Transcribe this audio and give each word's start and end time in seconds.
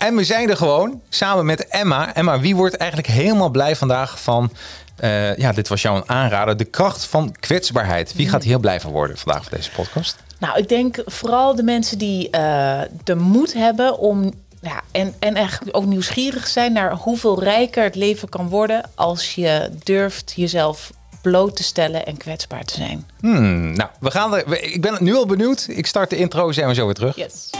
En 0.00 0.16
we 0.16 0.24
zijn 0.24 0.50
er 0.50 0.56
gewoon 0.56 1.00
samen 1.08 1.46
met 1.46 1.66
Emma. 1.68 2.14
Emma, 2.14 2.40
wie 2.40 2.56
wordt 2.56 2.76
eigenlijk 2.76 3.10
helemaal 3.10 3.48
blij 3.48 3.76
vandaag 3.76 4.20
van... 4.22 4.50
eh, 4.96 5.36
ja, 5.36 5.52
dit 5.52 5.68
was 5.68 5.82
jouw 5.82 6.02
aanrader. 6.06 6.56
De 6.56 6.64
kracht 6.64 7.04
van 7.04 7.34
kwetsbaarheid. 7.40 8.14
Wie 8.14 8.28
gaat 8.28 8.42
hier 8.42 8.50
heel 8.50 8.60
blij 8.60 8.80
van 8.80 8.90
worden 8.90 9.18
vandaag 9.18 9.42
voor 9.42 9.56
deze 9.56 9.70
podcast? 9.70 10.16
Nou, 10.38 10.58
ik 10.58 10.68
denk 10.68 11.02
vooral 11.06 11.54
de 11.54 11.62
mensen 11.62 11.98
die 11.98 12.30
eh, 12.30 12.80
de 13.04 13.14
moed 13.14 13.52
hebben 13.52 13.98
om. 13.98 14.32
Ja, 14.60 14.80
en, 14.90 15.14
en 15.18 15.34
eigenlijk 15.34 15.76
ook 15.76 15.84
nieuwsgierig 15.84 16.46
zijn 16.46 16.72
naar 16.72 16.94
hoeveel 16.94 17.42
rijker 17.42 17.82
het 17.82 17.94
leven 17.94 18.28
kan 18.28 18.48
worden 18.48 18.90
als 18.94 19.34
je 19.34 19.70
durft 19.84 20.32
jezelf 20.36 20.90
bloot 21.22 21.56
te 21.56 21.62
stellen 21.62 22.06
en 22.06 22.16
kwetsbaar 22.16 22.64
te 22.64 22.74
zijn. 22.74 23.06
Hmm, 23.20 23.72
nou, 23.72 23.90
we 24.00 24.10
gaan 24.10 24.34
er, 24.34 24.62
ik 24.62 24.80
ben 24.80 24.96
nu 25.00 25.14
al 25.14 25.26
benieuwd. 25.26 25.66
Ik 25.68 25.86
start 25.86 26.10
de 26.10 26.16
intro, 26.16 26.52
zijn 26.52 26.68
we 26.68 26.74
zo 26.74 26.84
weer 26.84 26.94
terug. 26.94 27.16
Yes. 27.16 27.50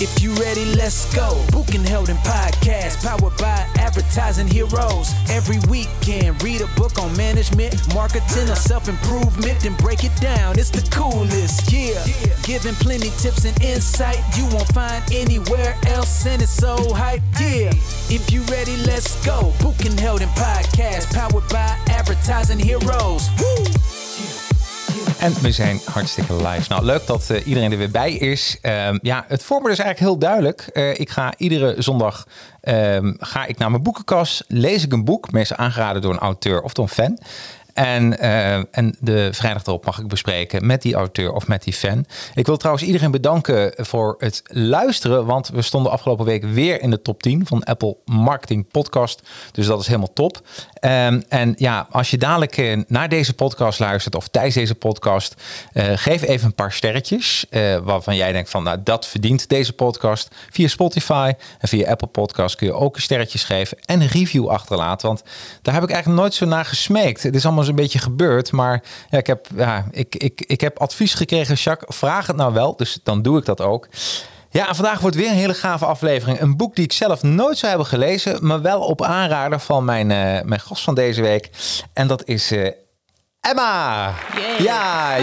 If 0.00 0.22
you 0.22 0.34
ready, 0.34 0.64
let's 0.74 1.12
go. 1.14 1.44
Book 1.52 1.74
and 1.74 1.86
Held 1.86 2.08
in 2.08 2.16
Podcast, 2.18 3.04
powered 3.04 3.36
by 3.36 3.66
Advertising 3.78 4.48
Heroes. 4.48 5.12
Every 5.30 5.58
weekend, 5.68 6.42
read 6.42 6.60
a 6.60 6.66
book 6.78 6.98
on 6.98 7.16
management, 7.16 7.74
marketing, 7.94 8.48
or 8.48 8.56
self 8.56 8.88
improvement, 8.88 9.60
then 9.60 9.74
break 9.76 10.04
it 10.04 10.14
down. 10.20 10.58
It's 10.58 10.70
the 10.70 10.82
coolest, 10.90 11.72
yeah. 11.72 12.04
Giving 12.42 12.74
plenty 12.74 13.10
tips 13.18 13.44
and 13.44 13.60
insight 13.62 14.18
you 14.36 14.44
won't 14.46 14.68
find 14.68 15.02
anywhere 15.12 15.76
else, 15.86 16.26
and 16.26 16.42
it's 16.42 16.50
so 16.50 16.76
hype, 16.94 17.22
yeah. 17.40 17.70
If 18.10 18.32
you 18.32 18.42
ready, 18.44 18.76
let's 18.78 19.24
go. 19.24 19.52
Book 19.60 19.84
and 19.84 19.98
Held 19.98 20.22
in 20.22 20.28
Podcast, 20.30 21.14
powered 21.14 21.48
by 21.48 21.78
Advertising 21.88 22.58
Heroes. 22.58 23.28
Woo! 23.38 24.41
En 25.22 25.32
we 25.42 25.52
zijn 25.52 25.80
hartstikke 25.84 26.36
live. 26.36 26.68
Nou, 26.68 26.84
leuk 26.84 27.06
dat 27.06 27.30
eh, 27.30 27.46
iedereen 27.46 27.72
er 27.72 27.78
weer 27.78 27.90
bij 27.90 28.12
is. 28.12 28.58
Ehm, 28.60 28.98
ja, 29.02 29.24
het 29.28 29.42
format 29.42 29.72
is 29.72 29.78
eigenlijk 29.78 30.10
heel 30.10 30.18
duidelijk. 30.18 30.60
Eh, 30.60 31.00
ik 31.00 31.10
ga 31.10 31.32
iedere 31.36 31.74
zondag 31.78 32.26
ehm, 32.60 33.12
ga 33.18 33.44
ik 33.46 33.58
naar 33.58 33.70
mijn 33.70 33.82
boekenkast, 33.82 34.44
lees 34.48 34.84
ik 34.84 34.92
een 34.92 35.04
boek, 35.04 35.32
meestal 35.32 35.56
aangeraden 35.56 36.02
door 36.02 36.12
een 36.12 36.18
auteur 36.18 36.62
of 36.62 36.72
door 36.72 36.84
een 36.84 36.90
fan. 36.90 37.18
En, 37.74 38.18
eh, 38.18 38.56
en 38.56 38.96
de 39.00 39.28
vrijdag 39.32 39.66
erop 39.66 39.84
mag 39.84 39.98
ik 39.98 40.08
bespreken 40.08 40.66
met 40.66 40.82
die 40.82 40.94
auteur 40.94 41.32
of 41.32 41.46
met 41.46 41.62
die 41.62 41.72
fan. 41.72 42.06
Ik 42.34 42.46
wil 42.46 42.56
trouwens 42.56 42.86
iedereen 42.86 43.10
bedanken 43.10 43.72
voor 43.76 44.14
het 44.18 44.42
luisteren. 44.46 45.26
Want 45.26 45.48
we 45.48 45.62
stonden 45.62 45.92
afgelopen 45.92 46.24
week 46.24 46.44
weer 46.44 46.80
in 46.80 46.90
de 46.90 47.02
top 47.02 47.22
10 47.22 47.46
van 47.46 47.64
Apple 47.64 47.96
Marketing 48.04 48.68
Podcast. 48.68 49.22
Dus 49.52 49.66
dat 49.66 49.80
is 49.80 49.86
helemaal 49.86 50.12
top. 50.12 50.40
Ehm, 50.74 51.20
en 51.28 51.54
ja, 51.56 51.86
als 51.90 52.10
je 52.10 52.18
dadelijk 52.18 52.56
eh, 52.56 52.80
naar 52.86 53.08
deze 53.08 53.34
podcast 53.34 53.78
luistert 53.78 54.14
of 54.14 54.28
tijdens 54.28 54.54
deze 54.54 54.74
podcast, 54.74 55.34
eh, 55.72 55.84
geef 55.94 56.22
even 56.22 56.46
een 56.46 56.54
paar 56.54 56.72
sterretjes. 56.72 57.46
waarvan 57.82 58.16
jij 58.16 58.32
denkt 58.32 58.50
van, 58.50 58.62
nou, 58.62 58.78
dat 58.84 59.06
verdient 59.06 59.48
deze 59.48 59.72
podcast. 59.72 60.28
Via 60.50 60.68
Spotify 60.68 61.32
en 61.58 61.68
via 61.68 61.90
Apple 61.90 62.06
Podcast 62.06 62.56
kun 62.56 62.66
je 62.66 62.72
ook 62.72 62.98
sterretjes 62.98 63.44
geven 63.44 63.78
en 63.84 64.00
een 64.00 64.08
review 64.08 64.48
achterlaten. 64.48 65.06
Want 65.06 65.22
daar 65.62 65.74
heb 65.74 65.82
ik 65.82 65.90
eigenlijk 65.90 66.20
nooit 66.20 66.34
zo 66.34 66.46
naar 66.46 66.64
gesmeekt. 66.64 67.22
Het 67.22 67.34
is 67.34 67.44
allemaal 67.44 67.61
zo'n 67.64 67.74
beetje 67.74 67.98
gebeurd. 67.98 68.52
Maar 68.52 68.82
ja, 69.10 69.18
ik, 69.18 69.26
heb, 69.26 69.46
ja, 69.56 69.86
ik, 69.90 70.14
ik, 70.14 70.44
ik 70.46 70.60
heb 70.60 70.78
advies 70.78 71.14
gekregen, 71.14 71.54
Jacques, 71.54 71.96
vraag 71.96 72.26
het 72.26 72.36
nou 72.36 72.52
wel. 72.52 72.76
Dus 72.76 72.98
dan 73.02 73.22
doe 73.22 73.38
ik 73.38 73.44
dat 73.44 73.60
ook. 73.60 73.88
Ja, 74.52 74.74
vandaag 74.74 75.00
wordt 75.00 75.16
weer 75.16 75.28
een 75.28 75.34
hele 75.34 75.54
gave 75.54 75.84
aflevering. 75.84 76.40
Een 76.40 76.56
boek 76.56 76.74
die 76.74 76.84
ik 76.84 76.92
zelf 76.92 77.22
nooit 77.22 77.58
zou 77.58 77.68
hebben 77.68 77.88
gelezen, 77.88 78.46
maar 78.46 78.62
wel 78.62 78.80
op 78.80 79.02
aanrader 79.02 79.60
van 79.60 79.84
mijn, 79.84 80.10
eh, 80.10 80.42
mijn 80.44 80.60
gast 80.60 80.82
van 80.82 80.94
deze 80.94 81.22
week. 81.22 81.50
En 81.92 82.06
dat 82.06 82.24
is 82.24 82.50
eh, 82.50 82.70
Emma. 83.40 84.12
Ja, 84.58 85.16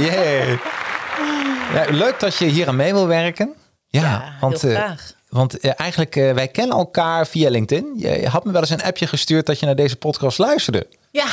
leuk 1.89 2.19
dat 2.19 2.35
je 2.35 2.45
hier 2.45 2.67
aan 2.67 2.75
mee 2.75 2.93
wil 2.93 3.07
werken. 3.07 3.53
Ja, 3.87 4.01
Ja, 4.01 4.33
want, 4.39 4.61
heel 4.61 4.71
eh, 4.71 4.77
graag. 4.77 5.13
want 5.29 5.59
eigenlijk, 5.59 6.13
wij 6.13 6.47
kennen 6.47 6.77
elkaar 6.77 7.27
via 7.27 7.49
LinkedIn. 7.49 7.93
Je, 7.97 8.21
je 8.21 8.27
had 8.27 8.45
me 8.45 8.51
wel 8.51 8.61
eens 8.61 8.69
een 8.69 8.83
appje 8.83 9.07
gestuurd 9.07 9.45
dat 9.45 9.59
je 9.59 9.65
naar 9.65 9.75
deze 9.75 9.95
podcast 9.95 10.37
luisterde. 10.37 10.87
Ja, 11.11 11.27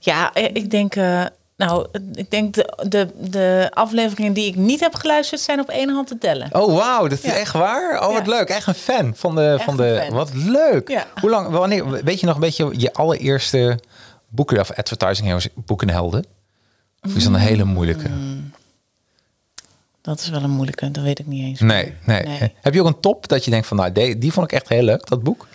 ja 0.00 0.32
eh, 0.32 0.44
ik 0.44 0.70
denk. 0.70 0.96
eh, 0.96 1.24
nou, 1.56 1.86
ik 2.14 2.30
denk 2.30 2.54
de, 2.54 2.72
de, 2.88 3.08
de 3.30 3.70
afleveringen 3.74 4.32
die 4.32 4.46
ik 4.46 4.56
niet 4.56 4.80
heb 4.80 4.94
geluisterd 4.94 5.40
zijn 5.40 5.60
op 5.60 5.68
één 5.68 5.88
hand 5.88 6.06
te 6.06 6.18
tellen. 6.18 6.48
Oh, 6.52 6.76
wauw, 6.76 7.08
dat 7.08 7.18
is 7.18 7.24
Ja. 7.24 7.32
echt 7.36 7.52
waar? 7.52 8.00
Oh, 8.08 8.12
wat 8.12 8.26
Ja. 8.26 8.30
leuk. 8.38 8.48
Echt 8.48 8.66
een 8.66 8.74
fan 8.74 9.12
van 9.16 9.34
de... 9.34 9.58
van 9.60 9.76
de. 9.76 10.06
Wat 10.10 10.34
leuk. 10.34 10.88
Ja. 10.88 11.06
Hoe 11.20 11.30
lang, 11.30 11.48
wanneer, 11.48 12.04
weet 12.04 12.20
je 12.20 12.26
nog 12.26 12.34
een 12.34 12.40
beetje 12.40 12.72
je 12.76 12.92
allereerste 12.92 13.78
boeken 14.28 14.60
of 14.60 14.70
advertising 14.72 15.44
boekenhelden? 15.54 16.24
Of 17.02 17.14
is 17.14 17.24
dat 17.24 17.32
een 17.32 17.38
hele 17.38 17.64
moeilijke? 17.64 18.08
Mm. 18.08 18.52
Dat 20.02 20.20
is 20.20 20.28
wel 20.28 20.42
een 20.42 20.50
moeilijke, 20.50 20.90
dat 20.90 21.04
weet 21.04 21.18
ik 21.18 21.26
niet 21.26 21.42
eens. 21.44 21.60
Nee, 21.60 21.94
nee, 22.04 22.22
Nee. 22.22 22.54
Heb 22.60 22.74
je 22.74 22.80
ook 22.80 22.86
een 22.86 23.00
top 23.00 23.28
dat 23.28 23.44
je 23.44 23.50
denkt 23.50 23.66
van, 23.66 23.76
nou, 23.76 23.92
die, 23.92 24.18
die 24.18 24.32
vond 24.32 24.46
ik 24.46 24.52
echt 24.52 24.68
heel 24.68 24.82
leuk, 24.82 25.06
dat 25.08 25.22
boek? 25.22 25.46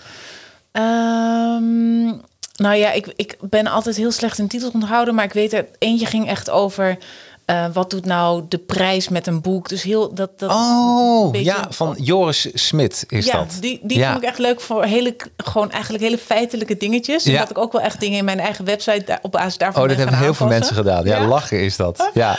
Ehm, 0.71 2.13
nou 2.55 2.75
ja, 2.75 2.91
ik, 2.91 3.13
ik 3.16 3.38
ben 3.39 3.67
altijd 3.67 3.95
heel 3.95 4.11
slecht 4.11 4.39
in 4.39 4.47
titels 4.47 4.73
onthouden, 4.73 5.16
maar 5.16 5.25
ik 5.25 5.33
weet 5.33 5.53
er 5.53 5.66
eentje 5.79 6.05
ging 6.05 6.27
echt 6.29 6.49
over 6.49 6.97
eh, 7.45 7.66
wat 7.73 7.89
doet 7.89 8.05
nou 8.05 8.43
de 8.49 8.57
prijs 8.57 9.09
met 9.09 9.27
een 9.27 9.41
boek. 9.41 9.69
Dus 9.69 9.83
heel 9.83 10.13
dat. 10.13 10.39
dat 10.39 10.49
Oh, 10.51 11.31
beetje- 11.31 11.45
ja, 11.51 11.66
van 11.69 11.95
Joris 11.99 12.47
Smit 12.53 13.03
is 13.07 13.25
ja, 13.25 13.38
dat. 13.38 13.57
die, 13.59 13.79
die 13.83 13.97
ja. 13.97 14.11
vond 14.11 14.23
ik 14.23 14.29
echt 14.29 14.39
leuk 14.39 14.61
voor 14.61 14.83
hele, 14.83 15.16
gewoon 15.38 15.71
eigenlijk 15.71 16.03
hele 16.03 16.17
feitelijke 16.17 16.77
dingetjes. 16.77 17.23
Ja. 17.23 17.31
En 17.33 17.39
dat 17.39 17.49
ik 17.49 17.57
ook 17.57 17.71
wel 17.71 17.81
echt 17.81 17.99
dingen 17.99 18.17
in 18.17 18.25
mijn 18.25 18.39
eigen 18.39 18.66
website 18.66 19.03
daar, 19.05 19.19
op 19.22 19.31
basis 19.31 19.57
daarvan 19.57 19.81
Oh, 19.81 19.87
dat 19.87 19.97
ben 19.97 20.05
hebben 20.07 20.25
heel 20.25 20.33
veel 20.33 20.47
mensen 20.47 20.75
gedaan. 20.75 21.05
Ja, 21.05 21.16
Ja. 21.22 21.27
lachen 21.27 21.61
is 21.63 21.75
dat. 21.77 22.09
Ja. 22.13 22.37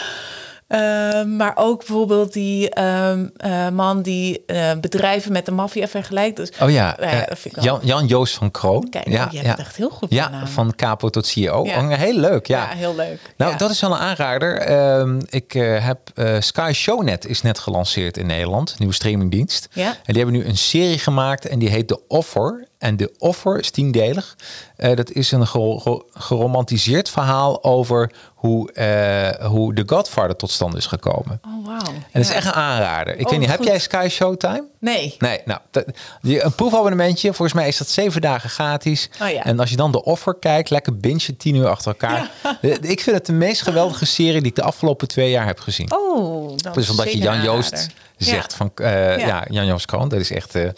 Eh, 0.67 1.23
maar 1.25 1.53
ook 1.55 1.79
bijvoorbeeld 1.79 2.33
die 2.33 2.71
ehm, 2.71 3.27
eh, 3.37 3.69
man 3.69 4.03
die 4.03 4.43
eh, 4.47 4.71
bedrijven 4.81 5.33
met 5.33 5.47
de 5.47 5.53
maffia 5.53 5.89
vergelijkt. 5.89 6.37
Dus, 6.37 6.49
Oh 6.63 6.71
ja, 6.71 6.97
ja, 7.01 7.27
eh, 7.29 7.37
Jan, 7.61 7.81
Jan 7.83 8.07
Joost 8.07 8.35
van 8.35 8.51
Kroon. 8.51 8.89
Kijk, 8.91 9.09
ja, 9.09 9.29
jij 9.31 9.43
bent 9.43 9.59
echt 9.59 9.77
heel 9.77 9.91
goed 9.91 10.11
Ja, 10.13 10.47
van 10.47 10.75
capo 10.75 11.11
tot 11.11 11.27
CEO. 11.27 11.65
Ja. 11.65 11.79
Oh, 11.79 11.93
heel 11.93 12.19
leuk, 12.19 12.47
ja. 12.47 12.71
ja. 12.71 12.77
heel 12.77 12.95
leuk. 12.95 13.21
Nou, 13.37 13.51
Ja. 13.53 13.57
dat 13.57 13.71
is 13.71 13.81
wel 13.81 13.91
een 13.91 13.99
aanrader. 13.99 14.59
Ehm, 14.59 15.21
ik 15.29 15.53
heb 15.81 15.99
Sky 16.41 16.71
Shownet 16.75 17.27
is 17.27 17.43
net 17.43 17.59
gelanceerd 17.59 18.17
in 18.17 18.27
Nederland, 18.27 18.71
een 18.71 18.77
nieuwe 18.79 18.95
streamingdienst. 18.95 19.69
Ja. 19.73 19.89
En 19.89 20.13
die 20.15 20.23
hebben 20.23 20.35
nu 20.35 20.45
een 20.47 20.57
serie 20.59 20.99
gemaakt 20.99 21.47
en 21.47 21.59
die 21.59 21.69
heet 21.69 21.89
The 21.89 22.01
Offer. 22.09 22.67
En 22.79 22.97
The 22.97 23.15
Offer 23.19 23.59
is 23.59 23.71
tiendelig. 23.71 24.37
Eh, 24.77 24.97
dat 24.97 25.11
is 25.11 25.33
een 25.33 25.47
gero- 25.47 25.79
gero- 25.79 26.05
geromantiseerd 26.13 27.11
verhaal 27.11 27.65
over 27.65 28.11
hoe, 28.35 28.73
eh, 28.73 29.47
hoe 29.47 29.75
The 29.75 29.83
Godfather 29.87 30.37
tot 30.37 30.51
stand 30.51 30.77
is 30.77 30.87
gekomen. 30.87 31.41
Oh, 31.47 31.67
wauw. 31.67 31.79
En 31.87 32.03
dat 32.13 32.23
is 32.23 32.31
echt 32.31 32.47
een 32.47 32.53
aanrader. 32.53 33.15
Ik 33.19 33.25
Oh, 33.25 33.31
weet 33.31 33.39
niet, 33.41 33.49
heb 33.49 33.57
goed. 33.59 33.67
jij 33.67 33.79
Sky 33.79 34.07
Showtime? 34.11 34.65
Nee. 34.81 35.15
Nee, 35.19 35.41
nou, 35.45 35.61
dat- 35.71 35.85
een 36.23 36.55
proefabonnementje. 36.55 37.29
Volgens 37.29 37.53
mij 37.53 37.69
is 37.69 37.77
dat 37.79 37.89
zeven 37.89 38.21
dagen 38.21 38.51
gratis. 38.51 39.11
Oh 39.23 39.29
ja. 39.31 39.45
En 39.45 39.61
als 39.61 39.71
je 39.71 39.77
dan 39.77 39.93
de 39.93 40.05
offer 40.05 40.35
kijkt, 40.35 40.71
lekker 40.71 40.97
binge 40.97 41.37
tien 41.37 41.55
uur 41.55 41.69
achter 41.69 41.87
elkaar. 41.91 42.31
De- 42.61 42.79
Ik 42.81 43.01
vind 43.01 43.17
het 43.17 43.27
de 43.27 43.33
meest 43.33 43.63
geweldige 43.63 44.05
serie 44.07 44.41
die 44.41 44.51
ik 44.51 44.55
de 44.57 44.63
afgelopen 44.63 45.09
twee 45.09 45.31
jaar 45.31 45.47
heb 45.47 45.61
gezien. 45.61 45.93
Oh, 45.93 46.49
dat 46.57 46.75
dus 46.75 46.85
is 46.85 46.91
omdat 46.91 47.13
je 47.13 47.19
Jan 47.19 47.43
Joost. 47.43 47.87
Zegt 48.17 48.51
Ja. 48.51 48.57
van 48.57 48.71
eh, 48.75 49.19
ja. 49.19 49.27
Ja. 49.27 49.45
Jan 49.51 49.67
Joost 49.67 49.87
Kroon. 49.87 50.09
Dat 50.09 50.21
is 50.21 50.31
echt 50.31 50.55
eh, 50.55 50.69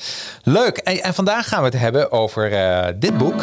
leuk. 0.42 0.76
En, 0.76 1.02
en 1.02 1.14
vandaag 1.14 1.48
gaan 1.48 1.58
we 1.58 1.64
het 1.64 1.78
hebben 1.78 2.12
over 2.12 2.52
eh, 2.52 2.92
dit 2.96 3.18
boek. 3.18 3.42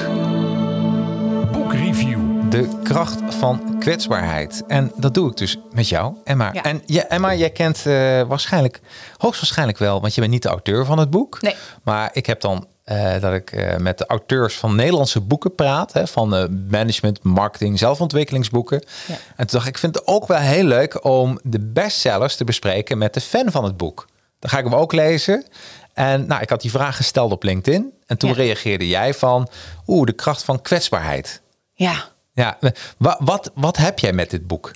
Boekreview. 1.51 2.19
De 2.49 2.67
kracht 2.83 3.19
van 3.35 3.75
kwetsbaarheid. 3.79 4.63
En 4.67 4.91
dat 4.97 5.13
doe 5.13 5.29
ik 5.29 5.37
dus 5.37 5.57
met 5.71 5.89
jou, 5.89 6.15
Emma. 6.23 6.49
Ja. 6.53 6.63
En 6.63 6.81
ja, 6.85 7.07
Emma, 7.07 7.33
jij 7.33 7.49
kent 7.49 7.85
eh, 7.85 8.21
waarschijnlijk, 8.21 8.79
hoogstwaarschijnlijk 9.17 9.77
wel, 9.77 10.01
want 10.01 10.13
je 10.15 10.21
bent 10.21 10.33
niet 10.33 10.43
de 10.43 10.49
auteur 10.49 10.85
van 10.85 10.97
het 10.99 11.09
boek. 11.09 11.41
Nee. 11.41 11.55
Maar 11.83 12.09
ik 12.13 12.25
heb 12.25 12.41
dan 12.41 12.67
eh, 12.85 13.19
dat 13.19 13.33
ik 13.33 13.51
eh, 13.51 13.77
met 13.77 13.97
de 13.97 14.05
auteurs 14.05 14.55
van 14.55 14.75
Nederlandse 14.75 15.21
boeken 15.21 15.55
praat. 15.55 15.93
Hè, 15.93 16.07
van 16.07 16.35
eh, 16.35 16.45
management, 16.69 17.23
marketing, 17.23 17.79
zelfontwikkelingsboeken. 17.79 18.83
Ja. 19.07 19.13
En 19.13 19.47
toen 19.47 19.47
dacht 19.47 19.67
ik, 19.67 19.73
ik 19.73 19.77
vind 19.79 19.95
het 19.95 20.07
ook 20.07 20.27
wel 20.27 20.37
heel 20.37 20.63
leuk 20.63 21.03
om 21.05 21.39
de 21.43 21.59
bestsellers 21.59 22.35
te 22.35 22.43
bespreken 22.43 22.97
met 22.97 23.13
de 23.13 23.21
fan 23.21 23.51
van 23.51 23.63
het 23.63 23.77
boek. 23.77 24.07
Dan 24.39 24.49
ga 24.49 24.57
ik 24.57 24.63
hem 24.63 24.75
ook 24.75 24.93
lezen. 24.93 25.45
En 25.93 26.27
nou, 26.27 26.41
ik 26.41 26.49
had 26.49 26.61
die 26.61 26.71
vraag 26.71 26.95
gesteld 26.95 27.31
op 27.31 27.43
LinkedIn. 27.43 27.93
En 28.05 28.17
toen 28.17 28.29
Ja. 28.29 28.35
reageerde 28.35 28.87
jij 28.87 29.13
van, 29.13 29.47
oeh, 29.87 30.05
de 30.05 30.13
kracht 30.13 30.43
van 30.43 30.61
kwetsbaarheid. 30.61 31.41
Ja. 31.73 32.03
Ja, 32.33 32.57
wat, 32.97 33.17
wat, 33.19 33.51
wat 33.55 33.77
heb 33.77 33.99
jij 33.99 34.13
met 34.13 34.29
dit 34.29 34.47
boek? 34.47 34.71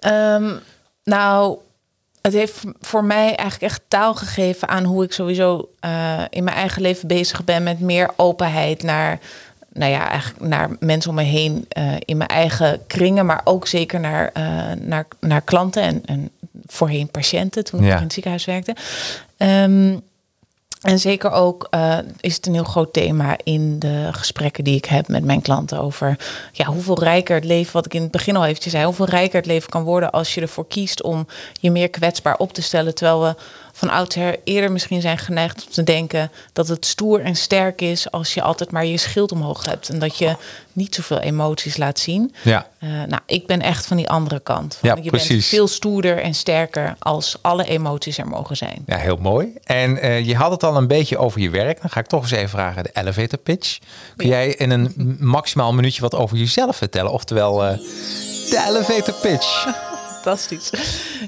Ehm, 0.00 0.52
nou, 1.04 1.58
het 2.26 2.34
heeft 2.34 2.62
voor 2.80 3.04
mij 3.04 3.24
eigenlijk 3.24 3.62
echt 3.62 3.80
taal 3.88 4.14
gegeven 4.14 4.68
aan 4.68 4.84
hoe 4.84 5.04
ik 5.04 5.12
sowieso 5.12 5.68
eh, 5.80 6.22
in 6.30 6.44
mijn 6.44 6.56
eigen 6.56 6.82
leven 6.82 7.08
bezig 7.08 7.44
ben 7.44 7.62
met 7.62 7.80
meer 7.80 8.10
openheid 8.16 8.82
naar, 8.82 9.18
nou 9.72 9.90
ja, 9.90 10.08
eigenlijk 10.08 10.46
naar 10.46 10.70
mensen 10.80 11.10
om 11.10 11.16
me 11.16 11.22
heen 11.22 11.64
eh, 11.68 11.92
in 11.98 12.16
mijn 12.16 12.30
eigen 12.30 12.80
kringen, 12.86 13.26
maar 13.26 13.40
ook 13.44 13.66
zeker 13.66 14.00
naar, 14.00 14.30
eh, 14.32 14.44
naar, 14.80 15.06
naar 15.20 15.40
klanten 15.40 15.82
en, 15.82 16.02
en 16.06 16.30
voorheen 16.66 17.10
patiënten 17.10 17.64
toen 17.64 17.80
ik 17.80 17.86
Ja. 17.86 17.96
in 17.96 18.02
het 18.02 18.12
ziekenhuis 18.12 18.44
werkte. 18.44 18.76
Ehm, 19.36 19.96
en 20.80 20.98
zeker 20.98 21.30
ook 21.30 21.66
eh, 21.70 21.98
is 22.20 22.36
het 22.36 22.46
een 22.46 22.54
heel 22.54 22.64
groot 22.64 22.92
thema 22.92 23.36
in 23.44 23.78
de 23.78 24.08
gesprekken 24.12 24.64
die 24.64 24.76
ik 24.76 24.84
heb 24.84 25.08
met 25.08 25.24
mijn 25.24 25.42
klanten 25.42 25.80
over 25.80 26.16
ja, 26.52 26.64
hoeveel 26.66 26.98
rijker 26.98 27.34
het 27.34 27.44
leven, 27.44 27.72
wat 27.72 27.86
ik 27.86 27.94
in 27.94 28.02
het 28.02 28.10
begin 28.10 28.36
al 28.36 28.44
eventjes 28.44 28.72
zei, 28.72 28.84
hoeveel 28.84 29.06
rijker 29.06 29.36
het 29.36 29.46
leven 29.46 29.70
kan 29.70 29.82
worden 29.82 30.10
als 30.10 30.34
je 30.34 30.40
ervoor 30.40 30.66
kiest 30.66 31.02
om 31.02 31.26
je 31.60 31.70
meer 31.70 31.90
kwetsbaar 31.90 32.36
op 32.36 32.52
te 32.52 32.62
stellen. 32.62 32.94
Terwijl 32.94 33.22
we 33.22 33.34
van 33.76 33.90
oudsher 33.90 34.36
eerder 34.44 34.72
misschien 34.72 35.00
zijn 35.00 35.18
geneigd 35.18 35.64
om 35.66 35.72
te 35.72 35.82
denken 35.84 36.30
dat 36.52 36.68
het 36.68 36.86
stoer 36.86 37.20
en 37.20 37.34
sterk 37.36 37.80
is 37.80 38.10
als 38.10 38.34
je 38.34 38.42
altijd 38.42 38.70
maar 38.70 38.86
je 38.86 38.96
schild 38.96 39.32
omhoog 39.32 39.64
hebt 39.64 39.88
en 39.88 39.98
dat 39.98 40.18
je 40.18 40.36
niet 40.72 40.94
zoveel 40.94 41.18
emoties 41.18 41.76
laat 41.76 41.98
zien. 41.98 42.34
Ja. 42.42 42.66
Uh, 42.80 42.90
nou, 42.90 43.22
ik 43.26 43.46
ben 43.46 43.60
echt 43.60 43.86
van 43.86 43.96
die 43.96 44.08
andere 44.08 44.40
kant. 44.40 44.76
Van, 44.80 44.88
Ja, 44.88 44.96
je 45.02 45.10
precies. 45.10 45.28
bent 45.28 45.44
veel 45.44 45.68
stoerder 45.68 46.22
en 46.22 46.34
sterker 46.34 46.94
als 46.98 47.36
alle 47.40 47.64
emoties 47.64 48.18
er 48.18 48.28
mogen 48.28 48.56
zijn. 48.56 48.82
Ja, 48.86 48.96
heel 48.96 49.16
mooi. 49.16 49.54
En 49.64 49.98
eh, 49.98 50.26
je 50.26 50.34
had 50.36 50.50
het 50.50 50.64
al 50.64 50.76
een 50.76 50.86
beetje 50.86 51.18
over 51.18 51.40
je 51.40 51.50
werk. 51.50 51.80
Dan 51.80 51.90
ga 51.90 52.00
ik 52.00 52.06
toch 52.06 52.22
eens 52.22 52.30
even 52.30 52.48
vragen, 52.48 52.82
de 52.82 52.90
elevator 52.92 53.38
pitch. 53.38 53.78
Kun 54.16 54.28
jij 54.28 54.48
in 54.48 54.70
een 54.70 55.16
maximaal 55.20 55.72
minuutje 55.72 56.00
wat 56.00 56.14
over 56.14 56.36
jezelf 56.36 56.76
vertellen? 56.76 57.12
Oftewel, 57.12 57.64
eh, 57.64 57.78
de 58.50 58.64
elevator 58.68 59.14
pitch. 59.14 59.66
Fantastisch. 60.26 60.70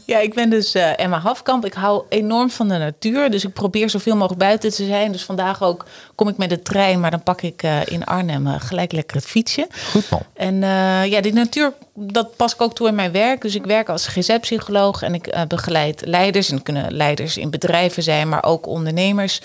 Ja, 0.05 0.19
ik 0.19 0.35
ben 0.35 0.51
dus 0.51 0.75
eh, 0.75 0.99
Emma 0.99 1.19
Hafkamp. 1.19 1.65
Ik 1.65 1.73
hou 1.73 2.03
enorm 2.09 2.51
van 2.51 2.69
de 2.69 2.79
natuur. 2.79 3.31
Dus 3.31 3.45
ik 3.45 3.53
probeer 3.53 3.91
zoveel 3.91 4.17
mogelijk 4.17 4.41
buiten 4.41 4.71
te 4.71 4.85
zijn. 4.85 5.13
Dus 5.13 5.25
vandaag 5.25 5.63
ook 5.63 5.85
kom 6.15 6.29
ik 6.29 6.37
met 6.37 6.49
de 6.49 6.63
trein. 6.63 7.01
Maar 7.01 7.11
dan 7.11 7.23
pak 7.23 7.43
ik 7.43 7.63
eh, 7.63 7.77
in 7.85 8.05
Arnhem 8.05 8.47
eh, 8.47 8.55
gelijk 8.59 8.93
lekker 8.93 9.17
het 9.17 9.27
fietsje. 9.27 9.67
Goed 9.91 10.11
man. 10.11 10.23
En 10.35 10.61
ja, 11.09 11.21
die 11.21 11.33
natuur, 11.33 11.73
dat 11.95 12.37
pas 12.37 12.55
ik 12.55 12.61
ook 12.61 12.75
toe 12.75 12.89
in 12.89 12.95
mijn 12.95 13.13
werk. 13.13 13.43
Dus 13.43 13.55
ik 13.55 13.65
werk 13.65 13.89
als 13.89 14.07
GZ-psycholoog 14.07 15.03
en 15.03 15.15
ik 15.15 15.35
begeleid 15.49 16.03
leiders. 16.05 16.51
En 16.51 16.63
kunnen 16.63 16.95
leiders 16.95 17.37
in 17.37 17.51
bedrijven 17.51 18.03
zijn, 18.03 18.29
maar 18.29 18.45
ook 18.45 18.67
ondernemers. 18.67 19.41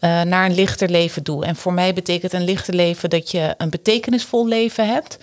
naar 0.00 0.44
een 0.44 0.54
lichter 0.54 0.90
leven 0.90 1.22
toe. 1.22 1.44
En 1.44 1.56
voor 1.56 1.72
mij 1.72 1.94
betekent 1.94 2.32
een 2.32 2.44
lichter 2.44 2.74
leven 2.74 3.10
dat 3.10 3.30
je 3.30 3.54
een 3.58 3.70
betekenisvol 3.70 4.46
leven 4.46 4.88
hebt. 4.88 5.18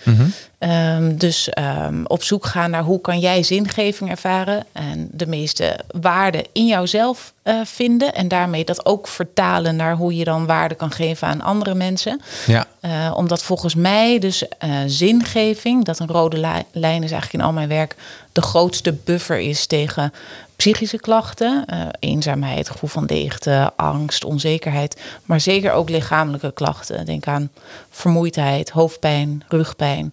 Ehm, 0.66 1.16
dus 1.16 1.48
ehm, 1.48 2.04
op 2.04 2.22
zoek 2.22 2.46
gaan 2.46 2.70
naar 2.70 2.82
hoe 2.82 3.00
kan 3.00 3.18
jij 3.18 3.42
zingeving 3.42 4.10
ervaren. 4.10 4.64
En 4.72 5.08
de 5.12 5.26
meeste 5.26 5.78
waarden 6.00 6.44
in 6.52 6.66
jouzelf 6.66 7.32
eh, 7.42 7.54
vinden. 7.64 8.14
En 8.14 8.28
daarmee 8.28 8.64
dat 8.64 8.86
ook 8.86 9.08
vertalen 9.08 9.76
naar 9.76 9.96
hoe 9.96 10.16
je 10.16 10.24
dan 10.24 10.46
waarde 10.46 10.74
kan 10.74 10.90
geven 10.90 11.28
aan 11.28 11.40
andere 11.42 11.74
mensen. 11.74 12.20
Ja. 12.46 12.66
Eh, 12.80 13.12
omdat 13.16 13.42
volgens 13.42 13.74
mij 13.74 14.18
dus 14.18 14.48
eh, 14.48 14.70
zingeving, 14.86 15.84
dat 15.84 15.98
een 15.98 16.06
rode 16.06 16.38
li- 16.38 16.66
lijn 16.72 17.02
is 17.02 17.10
eigenlijk 17.10 17.32
in 17.32 17.48
al 17.48 17.52
mijn 17.52 17.68
werk, 17.68 17.94
de 18.32 18.42
grootste 18.42 18.92
buffer 18.92 19.38
is 19.38 19.66
tegen 19.66 20.12
psychische 20.56 20.98
klachten, 21.00 21.64
eh, 21.66 21.86
eenzaamheid, 21.98 22.70
gevoel 22.70 22.88
van 22.90 23.04
leegte, 23.06 23.72
angst, 23.76 24.24
onzekerheid, 24.24 25.00
maar 25.24 25.40
zeker 25.40 25.72
ook 25.72 25.88
lichamelijke 25.88 26.52
klachten. 26.52 27.04
Denk 27.06 27.26
aan 27.26 27.50
vermoeidheid, 27.90 28.70
hoofdpijn, 28.70 29.44
rugpijn. 29.48 30.12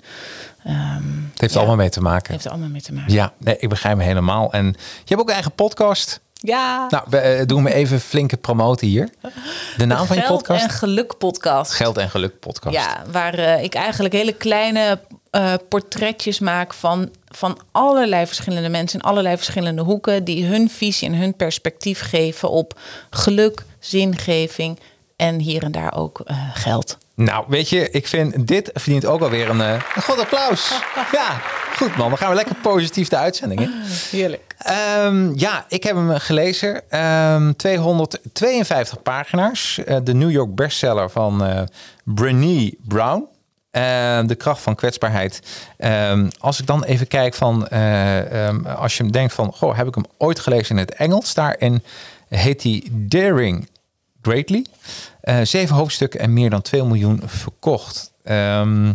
Ehm, 0.63 0.75
Het 1.31 1.41
heeft 1.41 1.53
ja, 1.53 1.59
allemaal 1.59 1.77
mee 1.77 1.89
te 1.89 2.01
maken. 2.01 2.31
heeft 2.31 2.45
er 2.45 2.51
allemaal 2.51 2.69
mee 2.69 2.81
te 2.81 2.93
maken. 2.93 3.13
Ja, 3.13 3.33
nee, 3.37 3.57
ik 3.59 3.69
begrijp 3.69 3.97
me 3.97 4.03
helemaal. 4.03 4.51
En 4.53 4.65
je 4.65 4.75
hebt 5.05 5.21
ook 5.21 5.27
een 5.27 5.33
eigen 5.33 5.51
podcast. 5.51 6.19
Ja. 6.45 6.87
Nou, 6.89 7.03
we, 7.09 7.17
eh, 7.17 7.45
doen 7.45 7.63
we 7.63 7.73
even 7.73 7.99
flinke 7.99 8.37
promoten 8.37 8.87
hier. 8.87 9.09
De 9.77 9.85
naam 9.85 10.05
van 10.05 10.15
je 10.15 10.21
Geld 10.21 10.37
podcast? 10.37 10.63
en 10.63 10.69
geluk 10.69 11.17
podcast. 11.17 11.71
Geld 11.71 11.97
en 11.97 12.09
Geluk 12.09 12.39
podcast. 12.39 12.75
Ja, 12.75 13.03
waar 13.11 13.33
eh, 13.33 13.63
ik 13.63 13.75
eigenlijk 13.75 14.13
hele 14.13 14.33
kleine 14.33 14.99
eh, 15.29 15.53
portretjes 15.69 16.39
maak 16.39 16.73
van, 16.73 17.09
van 17.25 17.59
allerlei 17.71 18.27
verschillende 18.27 18.69
mensen 18.69 18.99
in 18.99 19.05
allerlei 19.05 19.35
verschillende 19.35 19.81
hoeken, 19.81 20.23
die 20.23 20.45
hun 20.45 20.69
visie 20.69 21.07
en 21.07 21.15
hun 21.15 21.35
perspectief 21.35 22.01
geven 22.01 22.49
op 22.49 22.79
geluk, 23.09 23.63
zingeving 23.79 24.79
en 25.15 25.39
hier 25.39 25.63
en 25.63 25.71
daar 25.71 25.95
ook 25.95 26.21
geld. 26.53 26.97
Nou, 27.15 27.45
weet 27.47 27.69
je, 27.69 27.89
ik 27.89 28.07
vind 28.07 28.47
dit 28.47 28.69
verdient 28.73 29.05
ook 29.05 29.21
alweer 29.21 29.49
een, 29.49 29.61
eh, 29.61 29.81
een 29.95 30.01
goed 30.01 30.19
applaus. 30.19 30.71
Ja, 31.11 31.41
goed 31.77 31.95
man. 31.95 32.09
Dan 32.09 32.17
gaan 32.17 32.29
we 32.29 32.35
lekker 32.35 32.55
positief 32.55 33.07
de 33.07 33.17
uitzending 33.17 33.61
in. 33.61 33.71
Heerlijk. 34.11 34.55
Ehm, 34.57 35.31
ja, 35.35 35.65
ik 35.67 35.83
heb 35.83 35.95
hem 35.95 36.19
gelezen. 36.19 36.89
Ehm 36.89 37.51
252 37.53 39.01
pagina's. 39.01 39.79
Eh, 39.85 39.97
de 40.03 40.13
New 40.13 40.31
York 40.31 40.55
bestseller 40.55 41.09
van 41.09 41.45
eh 41.45 41.61
Brené 42.03 42.71
Brown. 42.87 43.25
Ehm, 43.71 44.27
de 44.27 44.35
kracht 44.35 44.61
van 44.61 44.75
kwetsbaarheid. 44.75 45.39
Ehm, 45.77 46.29
als 46.39 46.59
ik 46.59 46.67
dan 46.67 46.83
even 46.83 47.07
kijk 47.07 47.33
van... 47.33 47.67
ehm, 47.67 48.65
als 48.65 48.97
je 48.97 49.05
denkt 49.05 49.33
van... 49.33 49.53
Goh, 49.53 49.77
heb 49.77 49.87
ik 49.87 49.95
hem 49.95 50.05
ooit 50.17 50.39
gelezen 50.39 50.75
in 50.75 50.81
het 50.81 50.93
Engels? 50.93 51.33
Daarin 51.33 51.83
heet 52.29 52.63
hij 52.63 52.83
Daring 52.91 53.69
Greatly. 54.23 54.65
Eh, 55.21 55.39
zeven 55.43 55.75
hoofdstukken 55.75 56.19
en 56.19 56.33
meer 56.33 56.49
dan 56.49 56.61
2 56.61 56.83
miljoen 56.83 57.21
verkocht. 57.25 58.13
Ehm, 58.23 58.85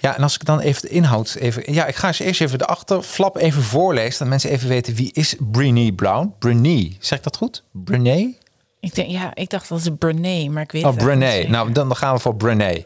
ja, 0.00 0.16
en 0.16 0.22
als 0.22 0.34
ik 0.34 0.44
dan 0.44 0.60
even 0.60 0.82
de 0.82 0.88
inhoud 0.88 1.36
even... 1.40 1.72
Ja, 1.72 1.86
ik 1.86 1.94
ga 1.96 2.06
eens 2.06 2.18
eerst 2.18 2.40
even 2.40 2.58
de 2.58 2.66
achterflap 2.66 3.36
even 3.36 3.62
voorlezen... 3.62 4.18
dat 4.18 4.28
mensen 4.28 4.50
even 4.50 4.68
weten 4.68 4.94
wie 4.94 5.10
is 5.12 5.34
Brené 5.38 5.92
Brown. 5.92 6.34
Brené, 6.38 6.92
zeg 6.98 7.18
ik 7.18 7.24
dat 7.24 7.36
goed? 7.36 7.62
Brené? 7.72 8.34
Ik, 8.80 8.94
denk, 8.94 9.10
ja, 9.10 9.34
ik 9.34 9.50
dacht 9.50 9.68
dat 9.68 9.78
is 9.78 9.88
Brené, 9.98 10.48
maar 10.48 10.62
ik 10.62 10.72
weet 10.72 10.84
Oh, 10.84 10.90
het 10.90 10.98
Brené. 10.98 11.48
Nou, 11.48 11.72
dan, 11.72 11.88
dan 11.88 11.96
gaan 11.96 12.14
we 12.14 12.20
voor 12.20 12.36
Brené. 12.36 12.84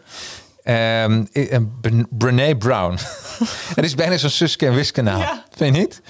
Ehm 0.68 1.24
eh, 1.32 1.52
eh, 1.52 1.62
Bre- 1.80 2.06
Brené 2.10 2.56
Brown. 2.56 2.98
Het 3.74 3.84
is 3.84 3.94
bijna 3.94 4.16
zo'n 4.16 4.30
Suske 4.30 4.66
en. 4.66 5.18
Ja. 5.18 5.44
Vind 5.56 5.74
je 5.74 5.80
niet? 5.80 6.00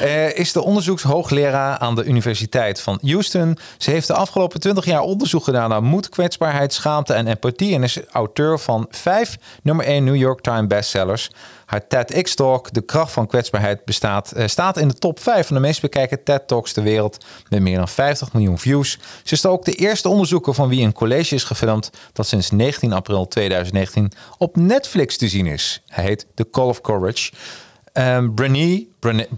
Eh, 0.00 0.38
is 0.38 0.52
de 0.52 0.62
onderzoekshoogleraar 0.62 1.78
aan 1.78 1.94
de 1.94 2.04
Universiteit 2.04 2.80
van 2.80 2.98
Houston. 3.02 3.58
Ze 3.78 3.90
heeft 3.90 4.06
de 4.06 4.14
afgelopen 4.14 4.60
20 4.60 4.84
jaar 4.84 5.00
onderzoek 5.00 5.44
gedaan 5.44 5.68
naar 5.68 5.82
moed, 5.82 6.08
kwetsbaarheid, 6.08 6.72
schaamte 6.72 7.12
en 7.14 7.26
empathie. 7.26 7.74
En 7.74 7.82
is 7.82 7.98
auteur 8.10 8.58
van 8.58 8.86
vijf 8.90 9.36
nummer 9.62 9.86
1 9.86 10.04
New 10.04 10.16
York 10.16 10.40
Times 10.40 10.66
bestsellers. 10.66 11.30
Haar 11.64 11.86
TEDx-talk, 11.86 12.72
De 12.72 12.80
kracht 12.80 13.12
van 13.12 13.26
kwetsbaarheid, 13.26 13.84
bestaat, 13.84 14.32
eh, 14.32 14.46
staat 14.46 14.76
in 14.76 14.88
de 14.88 14.94
top 14.94 15.20
5 15.20 15.46
van 15.46 15.56
de 15.56 15.62
meest 15.62 15.80
bekeken 15.80 16.22
TED-talks 16.24 16.72
ter 16.72 16.82
wereld. 16.82 17.24
Met 17.48 17.60
meer 17.60 17.76
dan 17.76 17.88
50 17.88 18.32
miljoen 18.32 18.58
views. 18.58 18.98
Ze 19.22 19.34
is 19.34 19.46
ook 19.46 19.64
de 19.64 19.72
eerste 19.74 20.08
onderzoeker 20.08 20.54
van 20.54 20.68
wie 20.68 20.84
een 20.84 20.92
college 20.92 21.34
is 21.34 21.44
gefilmd. 21.44 21.90
dat 22.12 22.26
sinds 22.26 22.50
19 22.50 22.92
april 22.92 23.28
2019 23.28 23.83
op 24.38 24.56
Netflix 24.56 25.16
te 25.16 25.28
zien 25.28 25.46
is. 25.46 25.82
Hij 25.86 26.04
heet 26.04 26.26
The 26.34 26.50
Call 26.50 26.68
of 26.68 26.80
Courage. 26.80 27.32
Um, 27.92 28.34
Brené, 28.34 28.84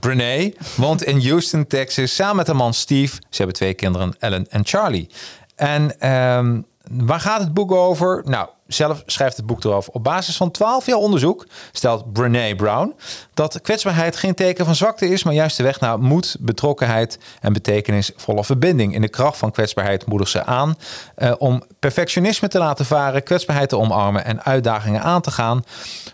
Brené, 0.00 0.52
woont 0.76 1.02
in 1.02 1.28
Houston, 1.28 1.66
Texas, 1.66 2.14
samen 2.14 2.36
met 2.36 2.46
haar 2.46 2.56
man 2.56 2.74
Steve. 2.74 3.14
Ze 3.16 3.36
hebben 3.36 3.54
twee 3.54 3.74
kinderen, 3.74 4.16
Ellen 4.18 4.46
en 4.50 4.66
Charlie. 4.66 5.08
En 5.56 6.00
ehm, 6.00 6.60
waar 6.90 7.20
gaat 7.20 7.40
het 7.40 7.54
boek 7.54 7.72
over? 7.72 8.22
Nou, 8.24 8.48
zelf 8.66 9.02
schrijft 9.06 9.36
het 9.36 9.46
boek 9.46 9.64
erover. 9.64 9.92
Op 9.92 10.04
basis 10.04 10.36
van 10.36 10.50
12 10.50 10.86
jaar 10.86 10.96
onderzoek 10.96 11.46
stelt 11.72 12.12
Brené 12.12 12.54
Brown 12.54 12.94
dat 13.34 13.60
kwetsbaarheid 13.60 14.16
geen 14.16 14.34
teken 14.34 14.64
van 14.64 14.74
zwakte 14.74 15.08
is, 15.08 15.24
maar 15.24 15.34
juist 15.34 15.56
de 15.56 15.62
weg 15.62 15.80
naar 15.80 15.98
moed, 15.98 16.36
betrokkenheid 16.40 17.18
en 17.40 17.52
betekenisvolle 17.52 18.44
verbinding. 18.44 18.94
In 18.94 19.00
de 19.00 19.08
kracht 19.08 19.38
van 19.38 19.52
kwetsbaarheid 19.52 20.06
moedigt 20.06 20.30
ze 20.30 20.44
aan 20.44 20.76
eh, 21.14 21.32
om 21.38 21.62
perfectionisme 21.78 22.48
te 22.48 22.58
laten 22.58 22.84
varen, 22.84 23.22
kwetsbaarheid 23.22 23.68
te 23.68 23.78
omarmen 23.78 24.24
en 24.24 24.42
uitdagingen 24.42 25.02
aan 25.02 25.20
te 25.20 25.30
gaan. 25.30 25.64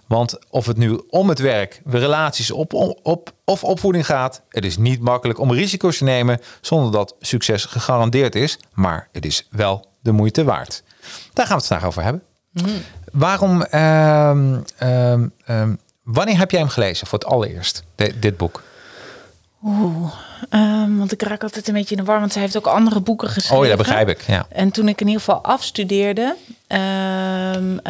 Want 0.07 0.39
of 0.51 0.67
het 0.67 0.77
nu 0.77 1.03
om 1.09 1.29
het 1.29 1.39
werk, 1.39 1.81
relaties 1.87 2.51
op, 2.51 2.73
op, 3.03 3.33
of 3.45 3.65
opvoeding 3.65 4.07
gaat, 4.07 4.43
het 4.49 4.65
is 4.65 4.77
niet 4.77 5.01
makkelijk 5.01 5.39
om 5.39 5.53
risico's 5.53 5.99
te 5.99 6.05
nemen 6.05 6.41
zonder 6.61 6.93
dat 6.93 7.15
succes 7.21 7.65
gegarandeerd 7.65 8.35
is, 8.35 8.59
maar 8.73 9.09
het 9.13 9.25
is 9.25 9.49
wel 9.51 9.87
de 10.01 10.13
moeite 10.13 10.45
waard. 10.45 10.83
Daar 11.33 11.47
gaan 11.47 11.57
we 11.57 11.63
het 11.63 11.67
vandaag 11.67 11.87
over 11.87 12.03
hebben. 12.03 12.23
Waarom, 13.13 13.63
ehm, 13.63 14.61
ehm, 14.79 15.27
ehm, 15.47 15.75
wanneer 16.03 16.39
heb 16.39 16.51
jij 16.51 16.61
hem 16.61 16.69
gelezen 16.69 17.07
voor 17.07 17.19
het 17.19 17.29
allereerst, 17.29 17.83
de- 17.95 18.19
dit 18.19 18.37
boek? 18.37 18.63
Oeh, 19.65 20.13
want 20.99 21.13
ik 21.13 21.23
raak 21.23 21.43
altijd 21.43 21.69
een 21.69 21.75
beetje 21.75 21.95
in 21.97 22.01
de 22.05 22.07
war, 22.11 22.21
want 22.21 22.33
zij 22.33 22.43
heeft 22.43 22.57
ook 22.57 22.67
andere 22.67 23.01
boeken 23.01 23.29
geschreven. 23.29 23.57
Oh 23.59 23.63
ja, 23.65 23.69
dat 23.69 23.79
begrijp 23.87 24.09
ik. 24.09 24.21
Ja. 24.27 24.47
En 24.49 24.71
toen 24.71 24.89
ik 24.89 25.01
in 25.01 25.07
ieder 25.07 25.23
geval 25.23 25.43
afstudeerde, 25.45 26.37
en 26.67 27.81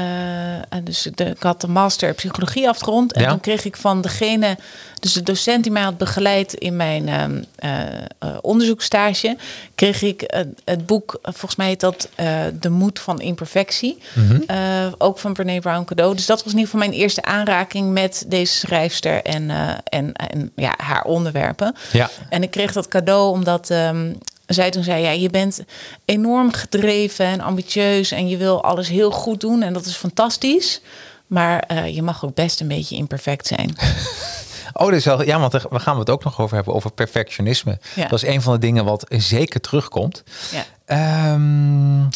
dus 0.85 1.09
de, 1.15 1.25
ik 1.25 1.43
had 1.43 1.61
de 1.61 1.69
master 1.69 2.15
psychologie 2.15 2.69
afgerond. 2.69 3.13
En 3.13 3.23
Ja. 3.23 3.29
toen 3.29 3.41
kreeg 3.41 3.65
ik 3.65 3.77
van 3.77 4.01
degene, 4.01 4.57
dus 5.03 5.13
de 5.13 5.23
docent 5.23 5.63
die 5.63 5.73
mij 5.73 5.83
had 5.83 5.99
begeleid 5.99 6.55
in 6.55 6.77
mijn 6.77 7.09
ehm, 7.09 7.43
eh, 7.57 7.83
eh, 8.19 8.37
onderzoekstage, 8.41 9.37
kreeg 9.75 10.03
ik 10.03 10.25
het, 10.27 10.49
het 10.65 10.87
boek, 10.87 11.19
volgens 11.23 11.57
mij 11.57 11.67
heet 11.67 11.81
dat 11.81 12.09
eh, 12.15 12.41
De 12.61 12.71
Moed 12.71 12.99
van 12.99 13.21
Imperfectie. 13.21 13.99
Eh, 14.47 14.87
ook 14.99 15.19
van 15.19 15.33
Brené 15.33 15.61
Brown 15.61 15.85
cadeau. 15.85 16.15
Dus 16.15 16.27
dat 16.27 16.45
was 16.45 16.53
in 16.53 16.59
ieder 16.59 16.73
geval 16.73 16.89
mijn 16.89 17.01
eerste 17.01 17.23
aanraking 17.23 17.93
met 17.93 18.25
deze 18.27 18.55
schrijfster 18.55 19.23
en, 19.23 19.51
en, 19.85 20.13
en 20.13 20.53
ja, 20.57 20.75
haar 20.77 21.05
onderwerpen. 21.05 21.75
Ja. 21.93 22.11
En 22.29 22.43
ik 22.43 22.51
kreeg 22.51 22.73
dat 22.73 22.89
cadeau 22.89 23.31
omdat 23.31 23.71
ehm, 23.71 24.13
zij 24.47 24.71
toen 24.71 24.83
zei: 24.85 25.03
Ja, 25.03 25.11
je 25.11 25.31
bent 25.31 25.63
enorm 26.05 26.53
gedreven 26.53 27.27
en 27.27 27.41
ambitieus 27.41 28.11
en 28.11 28.29
je 28.29 28.37
wil 28.37 28.65
alles 28.65 28.89
heel 28.89 29.11
goed 29.11 29.41
doen 29.41 29.63
en 29.63 29.73
dat 29.73 29.87
is 29.87 29.97
fantastisch. 29.97 30.81
Maar 31.27 31.89
je 31.89 32.03
mag 32.03 32.25
ook 32.25 32.35
best 32.35 32.61
een 32.61 32.69
beetje 32.69 32.97
imperfect 32.97 33.47
zijn. 33.47 33.75
Oh, 34.73 34.93
is 34.93 35.05
wel, 35.05 35.23
ja, 35.23 35.41
want 35.41 35.53
daar 35.53 35.65
we 35.71 35.81
gaan 35.81 35.95
we 35.95 36.01
het 36.01 36.11
ook 36.11 36.25
nog 36.25 36.41
over 36.41 36.55
hebben, 36.57 36.75
over 36.75 36.93
perfectionisme. 36.93 37.79
Ja. 37.95 38.09
Dat 38.09 38.23
is 38.23 38.29
een 38.29 38.43
van 38.43 38.53
de 38.53 38.59
dingen 38.59 38.85
wat 38.85 39.07
zeker 39.09 39.61
terugkomt. 39.61 40.23
Ja. 40.51 40.65
Ehm, 40.85 42.09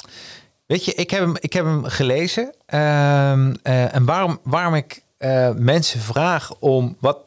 weet 0.66 0.84
je, 0.84 0.94
ik 0.94 1.10
heb 1.10 1.20
hem, 1.20 1.34
ik 1.40 1.52
heb 1.52 1.64
hem 1.64 1.84
gelezen. 1.84 2.54
Ehm, 2.66 3.54
eh, 3.62 3.94
en 3.94 4.04
waarom, 4.04 4.40
waarom 4.42 4.74
ik 4.74 5.02
eh, 5.18 5.50
mensen 5.50 6.00
vraag 6.00 6.54
om 6.58 6.96
wat 7.00 7.18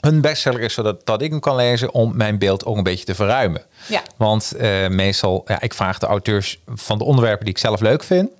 een 0.00 0.20
bestseller 0.20 0.60
is, 0.60 0.74
zodat 0.74 1.06
dat 1.06 1.22
ik 1.22 1.30
hem 1.30 1.40
kan 1.40 1.56
lezen 1.56 1.92
om 1.92 2.16
mijn 2.16 2.38
beeld 2.38 2.64
ook 2.64 2.76
een 2.76 2.82
beetje 2.82 3.04
te 3.04 3.14
verruimen. 3.14 3.62
Ja. 3.86 4.02
Want 4.16 4.52
eh, 4.52 4.88
meestal, 4.88 5.42
ja, 5.46 5.60
ik 5.60 5.74
vraag 5.74 5.98
de 5.98 6.06
auteurs 6.06 6.60
van 6.66 6.98
de 6.98 7.04
onderwerpen 7.04 7.44
die 7.44 7.54
ik 7.54 7.60
zelf 7.60 7.80
leuk 7.80 8.02
vind. 8.02 8.30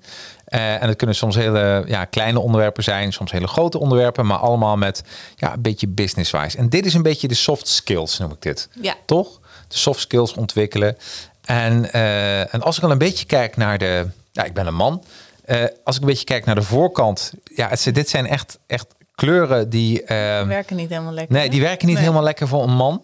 Eh, 0.45 0.81
en 0.81 0.87
het 0.87 0.97
kunnen 0.97 1.15
soms 1.15 1.35
hele 1.35 1.83
ja, 1.87 2.05
kleine 2.05 2.39
onderwerpen 2.39 2.83
zijn, 2.83 3.13
soms 3.13 3.31
hele 3.31 3.47
grote 3.47 3.79
onderwerpen, 3.79 4.25
maar 4.25 4.37
allemaal 4.37 4.77
met 4.77 5.03
ja, 5.35 5.53
een 5.53 5.61
beetje 5.61 5.87
business-wise. 5.87 6.57
En 6.57 6.69
dit 6.69 6.85
is 6.85 6.93
een 6.93 7.01
beetje 7.01 7.27
de 7.27 7.33
soft 7.33 7.67
skills, 7.67 8.17
noem 8.19 8.31
ik 8.31 8.41
dit. 8.41 8.69
Ja. 8.81 8.93
Toch? 9.05 9.39
De 9.67 9.77
soft 9.77 9.99
skills 9.99 10.33
ontwikkelen. 10.33 10.97
En, 11.45 11.91
eh, 11.91 12.53
en 12.53 12.61
als 12.61 12.77
ik 12.77 12.83
al 12.83 12.91
een 12.91 12.97
beetje 12.97 13.25
kijk 13.25 13.57
naar 13.57 13.77
de. 13.77 14.07
Ja, 14.31 14.43
ik 14.43 14.53
ben 14.53 14.67
een 14.67 14.75
man. 14.75 15.03
Eh, 15.45 15.63
als 15.83 15.95
ik 15.95 16.01
een 16.01 16.07
beetje 16.07 16.25
kijk 16.25 16.45
naar 16.45 16.55
de 16.55 16.61
voorkant. 16.61 17.31
Ja, 17.55 17.69
het, 17.69 17.89
dit 17.93 18.09
zijn 18.09 18.27
echt, 18.27 18.59
echt 18.67 18.85
kleuren 19.15 19.69
die. 19.69 20.03
ehm, 20.03 20.47
werken 20.47 20.75
niet 20.75 20.89
helemaal 20.89 21.13
lekker. 21.13 21.35
Nee, 21.35 21.49
die 21.49 21.61
werken 21.61 21.85
niet 21.85 21.95
Nee. 21.95 22.03
helemaal 22.03 22.25
lekker 22.25 22.47
voor 22.47 22.63
een 22.63 22.75
man. 22.75 23.01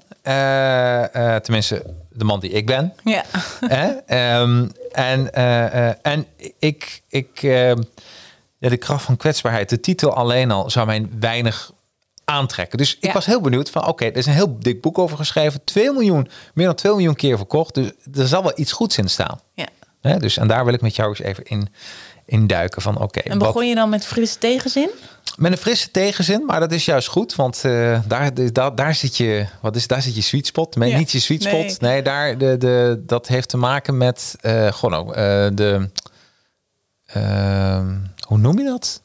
Tenminste, 1.41 1.83
de 2.21 2.27
man 2.27 2.39
die 2.39 2.49
ik 2.49 2.65
ben. 2.65 2.93
Ja. 3.03 3.23
Hè? 3.67 3.87
Ehm, 4.05 4.67
en, 4.91 5.33
eh, 5.33 5.89
eh, 5.89 5.95
en 6.01 6.25
ik, 6.59 7.01
ik 7.09 7.41
ja, 7.41 8.69
de 8.69 8.77
kracht 8.77 9.03
van 9.03 9.17
kwetsbaarheid, 9.17 9.69
de 9.69 9.79
titel 9.79 10.13
alleen 10.13 10.51
al 10.51 10.69
zou 10.69 10.85
mij 10.85 11.07
weinig 11.19 11.71
aantrekken. 12.25 12.77
Dus 12.77 12.95
ik 12.95 13.03
Ja. 13.05 13.13
was 13.13 13.25
heel 13.25 13.41
benieuwd 13.41 13.69
van, 13.69 13.87
oké, 13.87 14.05
er 14.05 14.17
is 14.17 14.25
een 14.25 14.33
heel 14.33 14.59
dik 14.59 14.81
boek 14.81 14.97
over 14.97 15.17
geschreven, 15.17 15.63
2 15.63 15.91
miljoen, 15.91 16.29
meer 16.53 16.65
dan 16.65 16.75
2 16.75 16.91
miljoen 16.91 17.15
keer 17.15 17.37
verkocht, 17.37 17.73
dus 17.73 17.91
er 18.13 18.27
zal 18.27 18.43
wel 18.43 18.51
iets 18.55 18.71
goeds 18.71 18.97
in 18.97 19.09
staan. 19.09 19.39
ja. 19.53 19.65
Hè? 20.01 20.17
Dus 20.17 20.37
en 20.37 20.47
daar 20.47 20.65
wil 20.65 20.73
ik 20.73 20.81
met 20.81 20.95
jou 20.95 21.09
eens 21.09 21.19
even 21.19 21.43
in, 21.45 21.67
in 22.25 22.47
duiken 22.47 22.81
van, 22.81 22.97
oké, 22.99 23.19
En 23.19 23.37
wat- 23.39 23.47
begon 23.47 23.67
je 23.67 23.75
dan 23.75 23.89
met 23.89 24.05
frisse 24.05 24.37
tegenzin? 24.37 24.89
met 25.37 25.51
een 25.51 25.57
frisse 25.57 25.91
tegenzin, 25.91 26.45
maar 26.45 26.59
dat 26.59 26.71
is 26.71 26.85
juist 26.85 27.07
goed, 27.07 27.35
want 27.35 27.65
eh, 27.65 27.99
daar, 28.07 28.51
daar, 28.53 28.75
daar 28.75 28.95
zit 28.95 29.17
je, 29.17 29.45
wat 29.61 29.75
is, 29.75 29.87
daar 29.87 30.01
zit 30.01 30.15
je 30.15 30.21
sweet 30.21 30.45
spot. 30.47 30.75
Nee, 30.75 30.89
Ja. 30.89 30.97
niet 30.97 31.11
je 31.11 31.19
sweet 31.19 31.43
spot. 31.43 31.53
Nee. 31.61 31.77
Nee, 31.79 32.01
daar, 32.01 32.37
de, 32.37 32.57
de, 32.57 33.03
dat 33.05 33.27
heeft 33.27 33.49
te 33.49 33.57
maken 33.57 33.97
met, 33.97 34.35
eh 34.41 34.71
gewoon 34.73 34.99
ook, 34.99 35.09
eh, 35.15 35.47
de, 35.53 35.89
ehm, 37.05 37.97
hoe 38.27 38.37
noem 38.37 38.57
je 38.59 38.65
dat? 38.65 39.01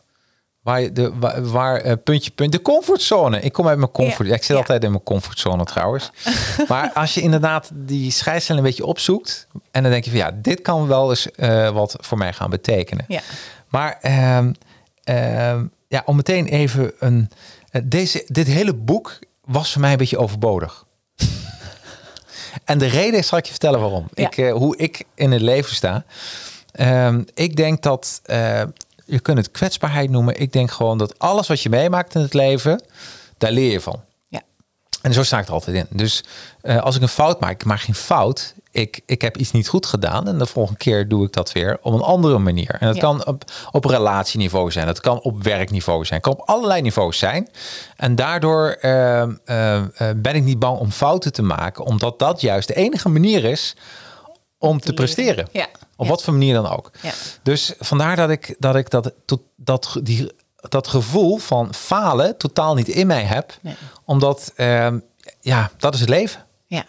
Waar, 0.66 0.92
de, 0.92 1.12
waar, 1.18 1.44
waar 1.50 1.80
eh, 1.80 1.92
puntje, 2.04 2.30
punt, 2.30 2.52
de 2.52 2.62
comfortzone. 2.62 3.40
Ik 3.40 3.52
kom 3.52 3.68
uit 3.68 3.78
mijn 3.78 3.90
comfort. 3.90 4.28
Ja. 4.28 4.34
Ik 4.34 4.42
zit 4.42 4.48
Ja. 4.50 4.56
altijd 4.56 4.84
in 4.84 4.90
mijn 4.90 5.02
comfortzone 5.02 5.64
trouwens. 5.64 6.10
maar 6.68 6.90
als 6.94 7.14
je 7.14 7.20
inderdaad 7.20 7.70
die 7.74 8.10
scheidslijn 8.10 8.58
een 8.58 8.64
beetje 8.64 8.86
opzoekt 8.86 9.46
en 9.70 9.82
dan 9.82 9.92
denk 9.92 10.04
je 10.04 10.10
van 10.10 10.18
ja, 10.18 10.30
dit 10.34 10.62
kan 10.62 10.86
wel 10.86 11.10
eens 11.10 11.30
eh, 11.30 11.70
wat 11.70 11.96
voor 12.00 12.18
mij 12.18 12.32
gaan 12.32 12.50
betekenen. 12.50 13.04
Ja. 13.08 13.20
Maar 13.68 13.98
ehm, 14.00 14.52
ehm, 15.04 15.64
ja, 15.88 16.02
om 16.04 16.16
meteen 16.16 16.46
even 16.46 16.92
een. 16.98 17.30
eh, 17.70 17.82
Deze, 17.84 18.24
dit 18.28 18.46
hele 18.46 18.74
boek 18.74 19.18
was 19.44 19.72
voor 19.72 19.80
mij 19.80 19.92
een 19.92 19.98
beetje 19.98 20.18
overbodig. 20.18 20.84
en 22.64 22.78
de 22.78 22.86
reden 22.86 23.24
zal 23.24 23.38
ik 23.38 23.44
je 23.44 23.50
vertellen 23.50 23.80
waarom. 23.80 24.08
Ja. 24.14 24.26
Ik, 24.30 24.50
hoe 24.50 24.76
ik 24.76 25.04
in 25.14 25.30
het 25.32 25.40
leven 25.42 25.74
sta. 25.74 26.04
Ehm, 26.72 27.22
ik 27.34 27.56
denk 27.56 27.82
dat. 27.82 28.20
Je 29.06 29.20
kunt 29.20 29.38
het 29.38 29.50
kwetsbaarheid 29.50 30.10
noemen. 30.10 30.40
Ik 30.40 30.52
denk 30.52 30.70
gewoon 30.70 30.98
dat 30.98 31.18
alles 31.18 31.48
wat 31.48 31.60
je 31.60 31.68
meemaakt 31.68 32.14
in 32.14 32.20
het 32.20 32.34
leven. 32.34 32.82
daar 33.38 33.50
leer 33.52 33.70
je 33.70 33.80
van. 33.80 34.00
Ja. 34.28 34.40
En 35.02 35.12
zo 35.12 35.22
sta 35.22 35.38
ik 35.38 35.46
er 35.46 35.52
altijd 35.52 35.76
in. 35.76 35.86
Dus 35.96 36.24
eh, 36.60 36.82
als 36.82 36.96
ik 36.96 37.02
een 37.02 37.08
fout 37.08 37.40
maak, 37.40 37.50
ik 37.50 37.64
maak 37.64 37.80
geen 37.80 37.94
fout. 37.94 38.54
Ik, 38.70 39.00
ik 39.06 39.22
heb 39.22 39.36
iets 39.36 39.50
niet 39.50 39.68
goed 39.68 39.86
gedaan. 39.86 40.28
En 40.28 40.38
de 40.38 40.46
volgende 40.46 40.78
keer 40.78 41.08
doe 41.08 41.26
ik 41.26 41.32
dat 41.32 41.52
weer 41.52 41.78
op 41.82 41.92
een 41.92 42.00
andere 42.00 42.38
manier. 42.38 42.70
En 42.80 42.86
dat 42.86 42.94
Ja. 42.94 43.00
kan 43.00 43.26
op, 43.26 43.44
op 43.70 43.84
relatieniveau 43.84 44.70
zijn. 44.70 44.86
Dat 44.86 45.00
kan 45.00 45.20
op 45.20 45.42
werkniveau 45.42 46.04
zijn. 46.04 46.20
Kan 46.20 46.32
op 46.32 46.42
allerlei 46.48 46.82
niveaus 46.82 47.18
zijn. 47.18 47.48
En 47.96 48.14
daardoor 48.14 48.68
ehm, 48.80 49.34
eh, 49.44 49.76
eh, 49.76 49.86
ben 50.16 50.34
ik 50.34 50.42
niet 50.44 50.58
bang 50.58 50.78
om 50.78 50.90
fouten 50.90 51.32
te 51.32 51.42
maken. 51.42 51.84
Omdat 51.84 52.18
dat 52.18 52.40
juist 52.40 52.68
de 52.68 52.74
enige 52.74 53.08
manier 53.08 53.44
is 53.44 53.76
om 54.58 54.78
te, 54.80 54.90
leren. 54.90 54.94
presteren. 54.94 55.48
Ja. 55.52 55.66
Op 55.96 56.04
Ja. 56.04 56.10
wat 56.10 56.22
voor 56.22 56.32
manier 56.32 56.54
dan 56.54 56.68
ook. 56.68 56.90
Ja. 57.02 57.10
Dus 57.42 57.72
vandaar 57.78 58.16
dat 58.16 58.30
ik 58.30 58.54
dat, 58.58 58.76
ik 58.76 58.90
dat, 58.90 59.12
tot, 59.24 59.40
dat, 59.56 59.96
die, 60.02 60.32
dat 60.68 60.88
gevoel 60.88 61.36
van 61.36 61.74
falen 61.74 62.36
totaal 62.36 62.74
niet 62.74 62.88
in 62.88 63.06
mij 63.06 63.22
heb. 63.24 63.56
Nee. 63.60 63.74
Omdat, 64.04 64.52
ehm, 64.56 64.98
ja, 65.40 65.70
dat 65.78 65.94
is 65.94 66.00
het 66.00 66.08
leven. 66.08 66.44
Ja. 66.66 66.84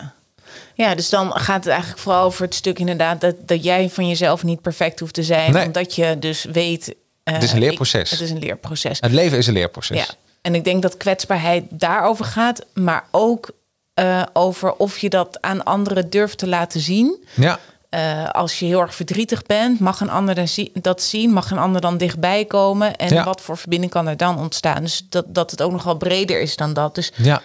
Ja, 0.74 0.96
dus 0.96 1.10
dan 1.10 1.32
gaat 1.32 1.64
het 1.64 1.68
eigenlijk 1.74 2.02
vooral 2.02 2.24
over 2.24 2.42
het 2.46 2.56
stuk 2.56 2.80
inderdaad 2.80 3.22
dat, 3.22 3.36
dat 3.48 3.64
jij 3.64 3.90
van 3.90 4.08
jezelf 4.08 4.44
niet 4.44 4.62
perfect 4.62 5.00
hoeft 5.00 5.14
te 5.14 5.24
zijn. 5.24 5.52
Nee. 5.52 5.66
Omdat 5.66 5.96
je 5.96 6.20
dus 6.20 6.44
weet. 6.44 6.96
eh, 7.24 7.34
Het 7.34 7.44
is 7.44 7.52
een 7.52 7.60
leerproces. 7.60 8.12
ik- 8.12 8.18
het 8.18 8.28
is 8.28 8.32
een 8.32 8.40
leerproces. 8.40 8.98
Het 9.00 9.12
leven 9.12 9.38
is 9.38 9.48
een 9.48 9.54
leerproces. 9.54 9.98
Ja. 9.98 10.06
En 10.42 10.56
ik 10.56 10.64
denk 10.64 10.82
dat 10.82 10.98
kwetsbaarheid 10.98 11.64
daarover 11.70 12.26
gaat, 12.26 12.66
maar 12.74 13.06
ook 13.12 13.50
eh, 13.94 14.22
over 14.34 14.74
of 14.74 14.98
je 14.98 15.10
dat 15.10 15.42
aan 15.42 15.64
anderen 15.64 16.10
durft 16.10 16.38
te 16.38 16.48
laten 16.48 16.80
zien. 16.80 17.26
Ja, 17.36 17.60
Eh, 17.90 18.30
als 18.30 18.60
je 18.60 18.66
heel 18.66 18.82
erg 18.82 18.96
verdrietig 18.96 19.44
bent, 19.44 19.80
mag 19.80 20.00
een 20.02 20.10
ander 20.10 20.36
dan 20.36 20.48
zie- 20.48 20.72
dat 20.82 21.02
zien, 21.02 21.32
mag 21.34 21.52
een 21.52 21.58
ander 21.58 21.82
dan 21.82 21.98
dichtbij 21.98 22.46
komen. 22.46 22.96
En 22.96 23.14
Ja. 23.14 23.24
wat 23.24 23.42
voor 23.42 23.58
verbinding 23.58 23.92
kan 23.92 24.08
er 24.08 24.18
dan 24.18 24.38
ontstaan? 24.40 24.82
Dus 24.82 25.06
dat, 25.10 25.26
dat 25.28 25.52
het 25.52 25.62
ook 25.62 25.72
nogal 25.72 25.96
breder 25.98 26.42
is 26.42 26.56
dan 26.56 26.74
dat. 26.74 26.96
Dus 26.96 27.12
ja. 27.16 27.42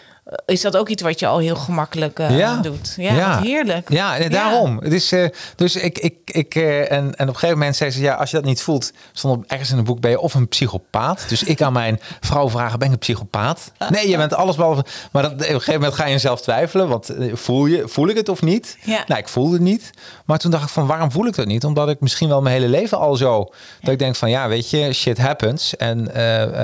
Is 0.46 0.60
dat 0.60 0.76
ook 0.76 0.88
iets 0.88 1.02
wat 1.02 1.18
je 1.18 1.26
al 1.26 1.38
heel 1.38 1.56
gemakkelijk 1.56 2.18
eh, 2.18 2.38
Ja. 2.38 2.56
doet? 2.56 2.94
Ja, 2.96 3.40
heerlijk. 3.40 3.90
Ja, 3.90 4.16
en 4.16 4.30
daarom. 4.30 4.78
Het 4.82 4.92
is, 4.92 5.12
eh, 5.12 5.28
dus 5.56 5.76
ik, 5.76 5.98
ik, 5.98 6.14
ik 6.24 6.54
eh, 6.54 6.80
en, 6.80 6.88
en 6.90 7.08
op 7.12 7.18
een 7.18 7.26
gegeven 7.34 7.58
moment 7.58 7.76
zei 7.76 7.90
ze, 7.90 8.00
ja, 8.00 8.14
als 8.14 8.30
je 8.30 8.36
dat 8.36 8.44
niet 8.44 8.62
voelt, 8.62 8.92
stond 9.12 9.36
op, 9.36 9.44
ergens 9.50 9.70
in 9.70 9.78
een 9.78 9.84
boek, 9.84 10.00
ben 10.00 10.10
je 10.10 10.20
of 10.20 10.34
een 10.34 10.48
psychopaat. 10.48 11.24
Dus 11.28 11.42
ik 11.42 11.62
aan 11.62 11.72
mijn 11.72 12.00
vrouw 12.20 12.50
vragen, 12.50 12.78
ben 12.78 12.88
ik 12.88 12.94
een 12.94 12.98
psychopaat? 12.98 13.72
Nee, 13.88 14.08
je 14.08 14.16
bent 14.16 14.34
alles 14.34 14.56
behalve. 14.56 14.84
Maar 15.12 15.22
dat, 15.22 15.32
op 15.32 15.38
een 15.38 15.46
gegeven 15.46 15.74
moment 15.74 15.94
ga 15.94 16.04
je 16.04 16.12
jezelf 16.12 16.40
twijfelen, 16.40 16.88
want 16.88 17.10
voel, 17.32 17.66
je, 17.66 17.82
voel 17.88 18.08
ik 18.08 18.16
het 18.16 18.28
of 18.28 18.42
niet? 18.42 18.76
Ja. 18.84 19.04
Nou, 19.06 19.20
ik 19.20 19.28
voelde 19.28 19.52
het 19.52 19.62
niet. 19.62 19.90
Maar 20.24 20.38
toen 20.38 20.50
dacht 20.50 20.64
ik 20.64 20.68
van, 20.70 20.86
waarom 20.86 21.10
voel 21.10 21.26
ik 21.26 21.34
dat 21.34 21.46
niet? 21.46 21.64
Omdat 21.64 21.88
ik 21.88 22.00
misschien 22.00 22.28
wel 22.28 22.42
mijn 22.42 22.54
hele 22.54 22.68
leven 22.68 22.98
al 22.98 23.16
zo, 23.16 23.52
dat 23.80 23.92
ik 23.92 23.98
denk 23.98 24.16
van, 24.16 24.30
ja, 24.30 24.48
weet 24.48 24.70
je, 24.70 24.92
shit 24.92 25.18
happens. 25.18 25.76
En, 25.76 26.14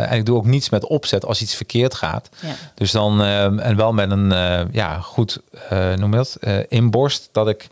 en 0.08 0.16
ik 0.16 0.26
doe 0.26 0.36
ook 0.36 0.46
niets 0.46 0.70
met 0.70 0.86
opzet 0.86 1.24
als 1.24 1.42
iets 1.42 1.54
verkeerd 1.54 1.94
gaat. 1.94 2.28
Ja. 2.40 2.54
Dus 2.74 2.90
dan, 2.90 3.20
eh, 3.56 3.66
en 3.66 3.76
wel 3.76 3.92
met 3.92 4.10
een 4.10 4.32
eh, 4.32 4.60
ja, 4.70 4.98
goed, 4.98 5.38
eh, 5.68 5.92
noem 5.92 6.10
je 6.10 6.16
dat, 6.16 6.36
eh, 6.40 6.58
inborst, 6.68 7.28
dat 7.32 7.48
ik 7.48 7.68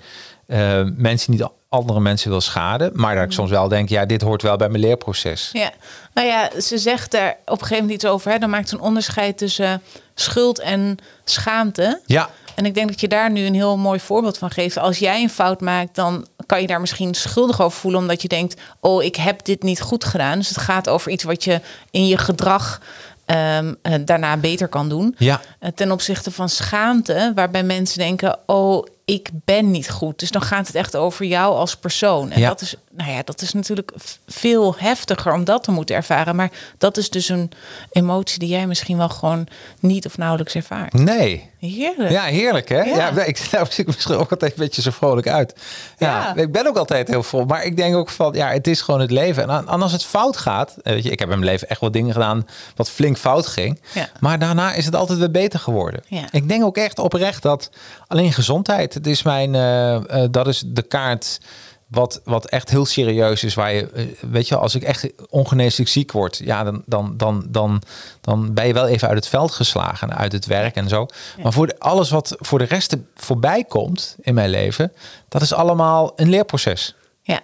mensen 0.96 1.32
niet 1.32 1.48
andere 1.68 2.00
mensen 2.00 2.30
wil 2.30 2.40
schaden. 2.40 2.90
Maar 2.94 3.14
dat 3.14 3.24
ik 3.24 3.32
soms 3.32 3.50
wel 3.50 3.68
denk, 3.68 3.88
ja, 3.88 4.04
dit 4.04 4.22
hoort 4.22 4.42
wel 4.42 4.56
bij 4.56 4.68
mijn 4.68 4.80
leerproces. 4.80 5.50
Ja, 5.52 5.70
nou 6.14 6.26
ja, 6.28 6.60
ze 6.60 6.78
zegt 6.78 7.10
daar 7.10 7.36
op 7.44 7.52
een 7.52 7.58
gegeven 7.58 7.76
moment 7.76 8.02
iets 8.02 8.12
over. 8.12 8.30
Hè? 8.30 8.38
Dan 8.38 8.50
maakt 8.50 8.68
ze 8.68 8.74
een 8.74 8.80
onderscheid 8.80 9.38
tussen 9.38 9.82
schuld 10.14 10.60
en 10.60 10.98
schaamte. 11.24 12.00
Ja, 12.06 12.30
En 12.54 12.66
ik 12.66 12.74
denk 12.74 12.88
dat 12.88 13.00
je 13.00 13.08
daar 13.08 13.30
nu 13.30 13.46
een 13.46 13.54
heel 13.54 13.76
mooi 13.76 14.00
voorbeeld 14.00 14.38
van 14.38 14.50
geeft. 14.50 14.78
Als 14.78 14.98
jij 14.98 15.22
een 15.22 15.30
fout 15.30 15.60
maakt, 15.60 15.94
dan 15.94 16.26
kan 16.46 16.60
je 16.60 16.66
daar 16.66 16.80
misschien 16.80 17.14
schuldig 17.14 17.60
over 17.60 17.78
voelen. 17.78 18.00
Omdat 18.00 18.22
je 18.22 18.28
denkt, 18.28 18.60
oh, 18.80 19.02
ik 19.02 19.16
heb 19.16 19.44
dit 19.44 19.62
niet 19.62 19.80
goed 19.80 20.04
gedaan. 20.04 20.38
Dus 20.38 20.48
het 20.48 20.58
gaat 20.58 20.88
over 20.88 21.10
iets 21.10 21.24
wat 21.24 21.44
je 21.44 21.60
in 21.90 22.06
je 22.06 22.18
gedrag 22.18 22.80
ehm, 23.26 23.74
eh, 23.82 23.94
daarna 24.04 24.36
beter 24.36 24.68
kan 24.68 24.88
doen. 24.88 25.14
ja, 25.18 25.40
Eh, 25.60 25.70
ten 25.74 25.90
opzichte 25.90 26.30
van 26.30 26.48
schaamte, 26.48 27.32
waarbij 27.34 27.62
mensen 27.62 27.98
denken: 27.98 28.38
Oh, 28.46 28.86
ik 29.06 29.28
ben 29.44 29.70
niet 29.70 29.90
goed. 29.90 30.18
Dus 30.18 30.30
dan 30.30 30.42
gaat 30.42 30.66
het 30.66 30.76
echt 30.76 30.96
over 30.96 31.24
jou 31.24 31.54
als 31.54 31.76
persoon. 31.76 32.30
En 32.30 32.40
Ja. 32.40 32.48
dat 32.48 32.60
is, 32.60 32.74
nou 32.90 33.10
ja, 33.10 33.22
dat 33.24 33.40
is 33.42 33.52
natuurlijk 33.52 33.92
veel 34.26 34.74
heftiger 34.78 35.32
om 35.32 35.44
dat 35.44 35.62
te 35.62 35.70
moeten 35.70 35.96
ervaren. 35.96 36.36
Maar 36.36 36.50
dat 36.78 36.96
is 36.96 37.10
dus 37.10 37.28
een 37.28 37.50
emotie 37.90 38.38
die 38.38 38.48
jij 38.48 38.66
misschien 38.66 38.96
wel 38.96 39.08
gewoon 39.08 39.46
niet 39.80 40.06
of 40.06 40.18
nauwelijks 40.18 40.54
ervaart. 40.54 40.92
nee. 40.92 41.54
Heerlijk. 41.60 42.10
Ja, 42.10 42.22
heerlijk 42.22 42.68
hè? 42.68 42.80
Ja, 42.82 43.10
Ja. 43.14 43.22
ik 43.24 43.36
zie 43.70 43.84
misschien 43.86 44.14
ook 44.14 44.30
altijd 44.30 44.52
een 44.52 44.58
beetje 44.58 44.82
zo 44.82 44.90
vrolijk 44.90 45.28
uit. 45.28 45.54
Ja, 45.98 46.32
Ja. 46.36 46.42
ik 46.42 46.52
ben 46.52 46.66
ook 46.66 46.76
altijd 46.76 47.08
heel 47.08 47.22
vol. 47.22 47.44
Maar 47.44 47.64
ik 47.64 47.76
denk 47.76 47.94
ook 47.96 48.10
van, 48.10 48.32
ja, 48.34 48.48
het 48.48 48.66
is 48.66 48.80
gewoon 48.80 49.00
het 49.00 49.10
leven. 49.10 49.50
En, 49.50 49.66
als 49.66 49.92
het 49.92 50.04
fout 50.04 50.36
gaat, 50.36 50.76
eh, 50.82 50.92
weet 50.92 51.02
je, 51.02 51.10
ik 51.10 51.18
heb 51.18 51.30
in 51.30 51.38
mijn 51.38 51.50
leven 51.50 51.68
echt 51.68 51.80
wel 51.80 51.90
dingen 51.90 52.12
gedaan 52.12 52.46
wat 52.76 52.90
flink 52.90 53.16
fout 53.18 53.46
ging. 53.46 53.80
Ja. 53.94 54.08
Maar 54.20 54.38
daarna 54.38 54.72
is 54.74 54.84
het 54.84 54.94
altijd 54.94 55.18
weer 55.18 55.30
beter 55.30 55.58
geworden. 55.58 56.02
Ja. 56.08 56.24
Ik 56.30 56.48
denk 56.48 56.64
ook 56.64 56.76
echt 56.76 56.98
oprecht 56.98 57.42
dat 57.42 57.70
alleen 58.06 58.32
gezondheid, 58.32 58.95
het 58.96 59.06
is 59.06 59.22
mijn, 59.22 59.54
eh, 59.54 59.94
eh, 59.94 60.28
dat 60.30 60.46
is 60.46 60.62
de 60.66 60.82
kaart 60.82 61.40
wat, 61.86 62.20
wat 62.24 62.46
echt 62.46 62.70
heel 62.70 62.86
serieus 62.86 63.44
is. 63.44 63.54
Waar 63.54 63.74
je, 63.74 63.90
eh, 63.90 64.06
weet 64.30 64.48
je, 64.48 64.56
als 64.56 64.74
ik 64.74 64.82
echt 64.82 65.08
ongeneeslijk 65.30 65.88
ziek 65.88 66.12
word, 66.12 66.40
ja, 66.44 66.64
dan, 66.64 66.82
dan, 66.86 67.14
dan, 67.16 67.46
dan, 67.48 67.82
dan 68.20 68.54
ben 68.54 68.66
je 68.66 68.72
wel 68.72 68.86
even 68.86 69.08
uit 69.08 69.16
het 69.16 69.28
veld 69.28 69.50
geslagen, 69.50 70.16
uit 70.16 70.32
het 70.32 70.46
werk 70.46 70.76
en 70.76 70.88
zo. 70.88 71.06
Maar 71.42 71.52
voor 71.52 71.66
de, 71.66 71.78
alles 71.78 72.10
wat 72.10 72.36
voor 72.38 72.58
de 72.58 72.64
rest 72.64 72.96
voorbij 73.14 73.64
komt 73.64 74.16
in 74.20 74.34
mijn 74.34 74.50
leven, 74.50 74.92
dat 75.28 75.42
is 75.42 75.52
allemaal 75.52 76.12
een 76.16 76.28
leerproces. 76.28 76.94
Ja. 77.22 77.40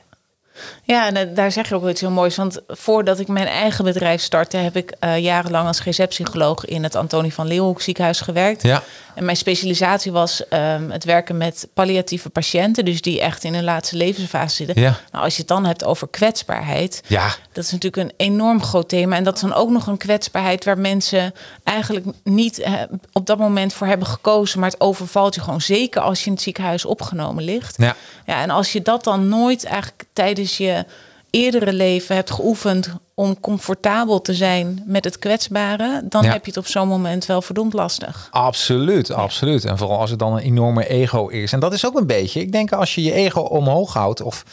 Ja, 0.92 1.06
en 1.06 1.16
eh, 1.16 1.26
daar 1.34 1.52
zeg 1.52 1.68
je 1.68 1.74
ook 1.74 1.88
iets 1.88 2.00
heel 2.00 2.10
moois. 2.10 2.36
Want 2.36 2.60
voordat 2.68 3.18
ik 3.18 3.28
mijn 3.28 3.46
eigen 3.46 3.84
bedrijf 3.84 4.20
startte, 4.22 4.56
heb 4.56 4.76
ik 4.76 4.92
eh, 4.98 5.18
jarenlang 5.18 5.66
als 5.66 5.82
receptpsycholoog 5.82 6.64
in 6.64 6.82
het 6.82 6.94
Antonie 6.94 7.34
van 7.34 7.46
Leeuwenhoek 7.46 7.80
ziekenhuis 7.80 8.20
gewerkt. 8.20 8.62
Ja. 8.62 8.82
En 9.14 9.24
mijn 9.24 9.36
specialisatie 9.36 10.12
was 10.12 10.48
ehm, 10.48 10.90
het 10.90 11.04
werken 11.04 11.36
met 11.36 11.68
palliatieve 11.74 12.30
patiënten, 12.30 12.84
dus 12.84 13.00
die 13.02 13.20
echt 13.20 13.44
in 13.44 13.54
hun 13.54 13.64
laatste 13.64 13.96
levensfase 13.96 14.54
zitten. 14.56 14.80
Ja. 14.82 14.96
Nou, 15.12 15.24
als 15.24 15.32
je 15.34 15.38
het 15.38 15.48
dan 15.48 15.64
hebt 15.66 15.84
over 15.84 16.08
kwetsbaarheid, 16.08 17.02
Ja. 17.06 17.34
dat 17.52 17.64
is 17.64 17.70
natuurlijk 17.70 18.02
een 18.08 18.12
enorm 18.26 18.62
groot 18.62 18.88
thema. 18.88 19.16
En 19.16 19.24
dat 19.24 19.34
is 19.34 19.40
dan 19.40 19.54
ook 19.54 19.70
nog 19.70 19.86
een 19.86 19.96
kwetsbaarheid 19.96 20.64
waar 20.64 20.78
mensen 20.78 21.34
eigenlijk 21.64 22.06
niet 22.24 22.58
eh, 22.58 22.72
op 23.12 23.26
dat 23.26 23.38
moment 23.38 23.72
voor 23.72 23.86
hebben 23.86 24.06
gekozen. 24.06 24.60
Maar 24.60 24.70
het 24.70 24.80
overvalt 24.80 25.34
je 25.34 25.40
gewoon. 25.40 25.60
Zeker 25.60 26.00
als 26.00 26.20
je 26.20 26.26
in 26.26 26.32
het 26.32 26.42
ziekenhuis 26.42 26.84
opgenomen 26.84 27.44
ligt. 27.44 27.74
Ja. 27.78 27.96
Ja, 28.26 28.42
en 28.42 28.50
als 28.50 28.72
je 28.72 28.82
dat 28.82 29.04
dan 29.04 29.28
nooit 29.28 29.64
eigenlijk 29.64 30.04
tijdens 30.12 30.56
je 30.56 30.81
eerdere 31.30 31.72
leven 31.72 32.14
hebt 32.14 32.30
geoefend 32.30 32.88
om 33.14 33.40
comfortabel 33.40 34.20
te 34.20 34.34
zijn 34.34 34.82
met 34.86 35.04
het 35.04 35.18
kwetsbare, 35.18 36.00
dan 36.04 36.22
Ja. 36.22 36.30
heb 36.32 36.44
je 36.44 36.50
het 36.50 36.60
op 36.60 36.66
zo'n 36.66 36.88
moment 36.88 37.26
wel 37.26 37.42
verdomd 37.42 37.72
lastig. 37.72 38.28
Absoluut, 38.30 39.10
absoluut. 39.12 39.64
En 39.64 39.78
vooral 39.78 39.98
als 39.98 40.10
het 40.10 40.18
dan 40.18 40.32
een 40.32 40.42
enorme 40.42 40.88
ego 40.88 41.28
is. 41.28 41.52
En 41.52 41.60
dat 41.60 41.72
is 41.72 41.86
ook 41.86 41.98
een 41.98 42.06
beetje, 42.06 42.40
ik 42.40 42.52
denk 42.52 42.72
als 42.72 42.94
je 42.94 43.02
je 43.02 43.12
ego 43.12 43.40
omhoog 43.40 43.92
houdt 43.92 44.20
of 44.22 44.44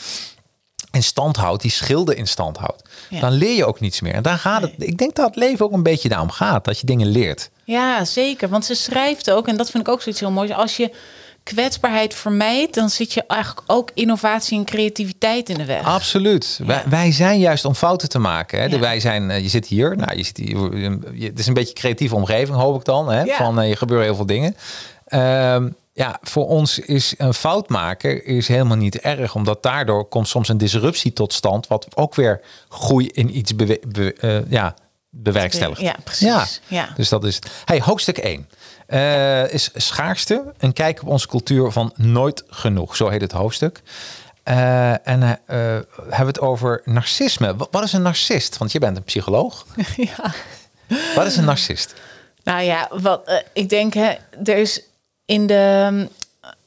in 0.91 1.03
stand 1.03 1.35
houdt, 1.35 1.61
die 1.61 1.71
schilden 1.71 2.17
in 2.17 2.27
stand 2.27 2.57
houdt, 2.57 2.83
Ja. 3.09 3.19
dan 3.19 3.31
leer 3.31 3.55
je 3.55 3.65
ook 3.65 3.79
niets 3.79 4.01
meer. 4.01 4.13
En 4.13 4.23
daar 4.23 4.37
gaat 4.37 4.61
het, 4.61 4.73
ik 4.77 4.97
denk 4.97 5.15
dat 5.15 5.25
het 5.25 5.35
leven 5.35 5.65
ook 5.65 5.71
een 5.71 5.83
beetje 5.83 6.09
daarom 6.09 6.29
gaat, 6.29 6.65
dat 6.65 6.79
je 6.79 6.85
dingen 6.85 7.07
leert. 7.07 7.49
Ja, 7.63 8.05
zeker. 8.05 8.49
Want 8.49 8.65
ze 8.65 8.75
schrijft 8.75 9.31
ook, 9.31 9.47
en 9.47 9.57
dat 9.57 9.69
vind 9.69 9.87
ik 9.87 9.93
ook 9.93 10.01
zoiets 10.01 10.21
heel 10.21 10.31
moois. 10.31 10.51
Als 10.51 10.77
je 10.77 10.91
kwetsbaarheid 11.53 12.13
vermijdt, 12.13 12.73
dan 12.73 12.89
zit 12.89 13.13
je 13.13 13.23
eigenlijk 13.27 13.61
ook 13.71 13.91
innovatie 13.93 14.57
en 14.57 14.65
creativiteit 14.65 15.49
in 15.49 15.57
de 15.57 15.65
weg. 15.65 15.83
Absoluut. 15.83 16.59
Wij, 16.65 16.83
wij 16.89 17.11
zijn 17.11 17.39
juist 17.39 17.65
om 17.65 17.73
fouten 17.75 18.09
te 18.09 18.19
maken. 18.19 18.59
Hè. 18.59 18.65
Ja. 18.65 18.79
Wij 18.79 18.99
zijn, 18.99 19.31
eh, 19.31 19.41
je 19.41 19.49
zit 19.49 19.65
hier, 19.67 19.97
nou, 19.97 20.17
je 20.17 20.23
zit 20.23 20.37
hier, 20.37 20.57
het 21.27 21.39
is 21.39 21.47
een 21.47 21.53
beetje 21.53 21.69
een 21.69 21.75
creatieve 21.81 22.15
omgeving, 22.15 22.57
hoop 22.57 22.75
ik 22.79 22.85
dan. 22.85 23.11
Hè. 23.11 23.21
Ja. 23.23 23.35
Van, 23.35 23.61
eh, 23.61 23.69
je 23.69 23.75
gebeuren 23.75 24.05
heel 24.05 24.15
veel 24.15 24.25
dingen. 24.25 24.55
Ehm, 25.05 25.69
ja, 25.93 26.17
voor 26.21 26.47
ons 26.47 26.79
is 26.79 27.13
een 27.17 27.33
fout 27.33 27.69
maken 27.69 28.25
is 28.25 28.47
helemaal 28.47 28.77
niet 28.77 28.99
erg, 28.99 29.35
omdat 29.35 29.63
daardoor 29.63 30.05
komt 30.05 30.27
soms 30.27 30.47
een 30.49 30.57
disruptie 30.57 31.13
tot 31.13 31.33
stand, 31.33 31.67
wat 31.67 31.87
ook 31.95 32.15
weer 32.15 32.41
groei 32.69 33.07
in 33.07 33.37
iets 33.37 33.55
bewe- 33.55 33.79
be- 33.87 34.13
eh, 34.13 34.51
ja, 34.51 34.73
bewerkstelligt. 35.09 35.81
Ja, 35.81 35.95
precies. 36.03 36.61
Ja. 36.67 36.89
Dus 36.95 37.09
dat 37.09 37.23
is. 37.23 37.39
Hey, 37.65 37.81
hoofdstuk 37.81 38.17
1 38.17 38.49
eh, 38.85 39.53
is 39.53 39.69
schaarste. 39.73 40.53
Een 40.57 40.73
kijk 40.73 41.01
op 41.01 41.07
onze 41.07 41.27
cultuur 41.27 41.71
van 41.71 41.93
nooit 41.95 42.43
genoeg. 42.47 42.95
Zo 42.95 43.09
heet 43.09 43.21
het 43.21 43.31
hoofdstuk. 43.31 43.81
Eh, 44.43 45.07
en 45.07 45.23
eh, 45.23 45.37
hebben 45.45 46.19
we 46.19 46.25
het 46.25 46.39
over 46.39 46.81
narcisme. 46.85 47.55
Wat, 47.71 47.83
is 47.83 47.93
een 47.93 48.01
narcist? 48.01 48.57
Want 48.57 48.71
je 48.71 48.79
bent 48.79 48.97
een 48.97 49.03
psycholoog. 49.03 49.65
ja. 49.95 50.33
Wat 51.15 51.25
is 51.25 51.37
een 51.37 51.45
narcist? 51.45 51.93
Nou 52.43 52.61
ja, 52.61 52.89
wat, 53.01 53.43
ik 53.53 53.69
denk, 53.69 53.93
hè, 53.93 54.13
er 54.43 54.57
is 54.57 54.83
in 55.25 55.47
de 55.47 56.07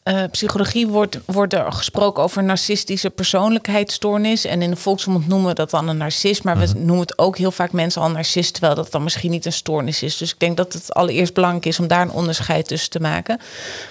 eh, 0.02 0.22
psychologie 0.30 0.86
wordt, 0.88 1.18
wordt 1.26 1.54
er 1.54 1.72
gesproken 1.72 2.22
over 2.22 2.44
narcistische 2.44 3.10
persoonlijkheidsstoornis. 3.10 4.44
En 4.44 4.62
in 4.62 4.70
de 4.70 4.76
volksmond 4.76 5.28
noemen 5.28 5.48
we 5.48 5.54
dat 5.54 5.70
dan 5.70 5.88
een 5.88 5.96
narcist. 5.96 6.44
Maar 6.44 6.58
we 6.58 6.66
noemen 6.76 7.00
het 7.00 7.18
ook 7.18 7.38
heel 7.38 7.50
vaak 7.50 7.72
mensen 7.72 8.02
al 8.02 8.10
narcist, 8.10 8.52
terwijl 8.52 8.74
dat 8.74 8.90
dan 8.90 9.02
misschien 9.02 9.30
niet 9.30 9.46
een 9.46 9.52
stoornis 9.52 10.02
is. 10.02 10.16
Dus 10.16 10.32
ik 10.32 10.38
denk 10.38 10.56
dat 10.56 10.72
het 10.72 10.94
allereerst 10.94 11.34
belangrijk 11.34 11.66
is 11.66 11.78
om 11.78 11.86
daar 11.86 12.02
een 12.02 12.10
onderscheid 12.10 12.68
tussen 12.68 12.90
te 12.90 13.00
maken. 13.00 13.40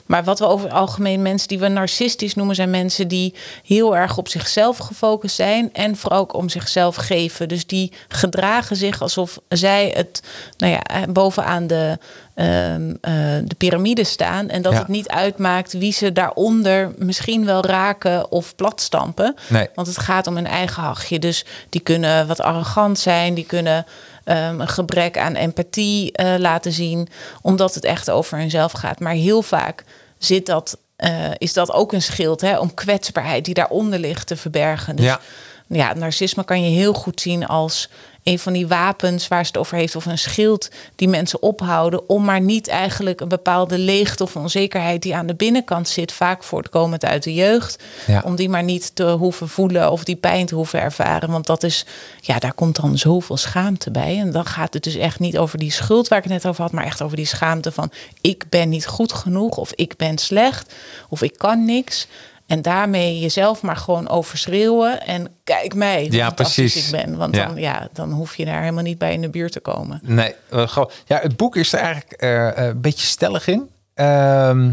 Maar 0.06 0.24
wat 0.24 0.39
we 0.39 0.46
over 0.46 0.65
het 0.65 0.75
algemeen 0.75 1.22
mensen 1.22 1.48
die 1.48 1.60
we 1.60 1.68
narcistisch 1.68 2.36
noemen, 2.36 2.56
zijn 2.56 2.70
mensen 2.70 3.08
die 3.08 3.36
heel 3.65 3.98
erg 3.98 4.18
op 4.18 4.27
zichzelf 4.27 4.77
gefocust 4.77 5.36
zijn. 5.36 5.74
En 5.74 5.96
vooral 5.96 6.20
ook 6.20 6.34
om 6.34 6.50
zichzelf 6.50 6.96
geven. 6.96 7.48
Dus 7.48 7.65
die 7.65 7.91
gedragen 8.08 8.75
zich 8.75 9.01
alsof 9.01 9.39
zij 9.50 9.91
het 9.96 10.24
nou 10.58 10.72
ja, 10.72 10.84
eh, 10.84 11.01
bovenaan 11.10 11.68
de, 11.68 11.98
ehm, 12.33 12.93
eh, 13.01 13.13
de 13.45 13.55
piramide 13.57 14.03
staan. 14.03 14.50
En 14.50 14.61
dat 14.61 14.73
Ja. 14.73 14.79
het 14.79 14.88
niet 14.88 15.09
uitmaakt 15.09 15.73
wie 15.73 15.93
ze 15.93 16.11
daaronder 16.11 16.91
misschien 16.97 17.45
wel 17.45 17.65
raken 17.65 18.31
of 18.31 18.55
platstampen. 18.55 19.35
Nee. 19.50 19.67
Want 19.75 19.88
het 19.88 19.97
gaat 19.97 20.27
om 20.27 20.38
een 20.38 20.47
eigen 20.47 20.83
hachje. 20.83 21.19
Dus 21.19 21.45
die 21.69 21.81
kunnen 21.81 22.27
wat 22.27 22.41
arrogant 22.41 23.00
zijn, 23.00 23.33
die 23.33 23.45
kunnen 23.45 23.85
ehm, 24.23 24.59
een 24.59 24.67
gebrek 24.67 25.17
aan 25.17 25.35
empathie 25.35 26.11
eh, 26.11 26.33
laten 26.38 26.71
zien, 26.71 27.07
omdat 27.41 27.73
het 27.75 27.83
echt 27.83 28.09
over 28.09 28.38
hunzelf 28.38 28.71
gaat. 28.71 29.00
Maar 29.00 29.13
heel 29.13 29.41
vaak 29.41 29.83
zit 30.17 30.45
dat, 30.45 30.77
eh, 30.95 31.11
is 31.38 31.53
dat 31.53 31.71
ook 31.71 31.93
een 31.93 32.01
schild 32.01 32.41
hè, 32.41 32.57
om 32.59 32.73
kwetsbaarheid 32.73 33.45
die 33.45 33.53
daaronder 33.53 34.00
ligt 34.00 34.27
te 34.27 34.35
verbergen. 34.38 34.95
Dus 34.95 35.05
Ja. 35.05 35.19
ja, 35.67 35.93
narcisme 35.93 36.43
kan 36.43 36.63
je 36.63 36.69
heel 36.69 36.93
goed 36.93 37.21
zien 37.21 37.47
als 37.47 37.89
een 38.24 38.40
van 38.40 38.54
die 38.54 38.68
wapens 38.68 39.27
waar 39.27 39.42
ze 39.46 39.48
het 39.51 39.57
over 39.57 39.77
heeft, 39.77 39.96
of 39.96 40.05
een 40.05 40.18
schild 40.18 40.70
die 40.96 41.07
mensen 41.07 41.42
ophouden, 41.42 42.10
om 42.10 42.24
maar 42.24 42.42
niet 42.42 42.68
eigenlijk 42.68 43.22
een 43.22 43.27
bepaalde 43.27 43.77
leegte 43.77 44.24
of 44.24 44.36
onzekerheid 44.36 45.01
die 45.01 45.16
aan 45.16 45.25
de 45.27 45.36
binnenkant 45.36 45.88
zit, 45.88 46.12
vaak 46.12 46.44
voortkomend 46.44 47.05
uit 47.05 47.24
de 47.24 47.34
jeugd, 47.34 47.84
Ja. 48.07 48.22
om 48.25 48.36
die 48.36 48.50
maar 48.50 48.64
niet 48.64 48.96
te 48.96 49.03
hoeven 49.12 49.50
voelen 49.50 49.92
of 49.92 50.03
die 50.03 50.16
pijn 50.16 50.46
te 50.46 50.55
hoeven 50.55 50.81
ervaren. 50.81 51.31
Want 51.31 51.46
dat 51.46 51.64
is, 51.64 51.86
ja, 52.20 52.40
daar 52.40 52.53
komt 52.53 52.75
dan 52.81 52.98
zoveel 52.98 53.38
schaamte 53.38 53.92
bij. 53.92 54.20
En 54.20 54.31
dan 54.31 54.46
gaat 54.46 54.74
het 54.74 54.84
dus 54.84 54.96
echt 54.96 55.20
niet 55.20 55.38
over 55.38 55.57
die 55.57 55.72
schuld 55.72 56.07
waar 56.07 56.18
ik 56.18 56.24
het 56.24 56.34
net 56.34 56.46
over 56.46 56.62
had, 56.64 56.72
maar 56.72 56.86
echt 56.86 57.01
over 57.01 57.18
die 57.18 57.25
schaamte 57.25 57.72
van 57.72 57.92
ik 58.22 58.44
ben 58.50 58.70
niet 58.70 58.88
goed 58.88 59.14
genoeg, 59.14 59.57
of 59.57 59.72
ik 59.75 59.98
ben 59.98 60.18
slecht, 60.18 60.74
of 61.10 61.22
ik 61.22 61.38
kan 61.38 61.66
niks. 61.66 62.07
En 62.51 62.61
daarmee 62.61 63.20
jezelf 63.20 63.61
maar 63.61 63.75
gewoon 63.75 64.09
overschreeuwen. 64.09 65.01
En 65.05 65.27
kijk 65.44 65.75
mij, 65.75 66.01
hoe 66.01 66.11
Ja, 66.11 66.25
fantastisch 66.25 66.72
precies. 66.72 66.92
ik 66.92 67.05
ben. 67.05 67.18
Want 67.18 67.35
Ja. 67.35 67.46
Dan, 67.46 67.55
ja, 67.57 67.90
dan 67.94 68.11
hoef 68.11 68.35
je 68.35 68.46
daar 68.46 68.59
helemaal 68.59 68.83
niet 68.83 68.98
bij 68.98 69.14
in 69.14 69.22
de 69.22 69.29
buurt 69.29 69.51
te 69.51 69.59
komen. 69.59 70.00
Nee, 70.03 70.35
eh, 70.50 70.68
gewoon- 70.68 70.92
ja, 71.05 71.20
het 71.22 71.37
boek 71.37 71.55
is 71.55 71.74
er 71.74 71.79
eigenlijk 71.79 72.11
eh, 72.11 72.48
eh, 72.48 72.66
een 72.68 72.81
beetje 72.81 73.07
stellig 73.07 73.48
in. 73.48 73.70
Ehm, 73.94 74.72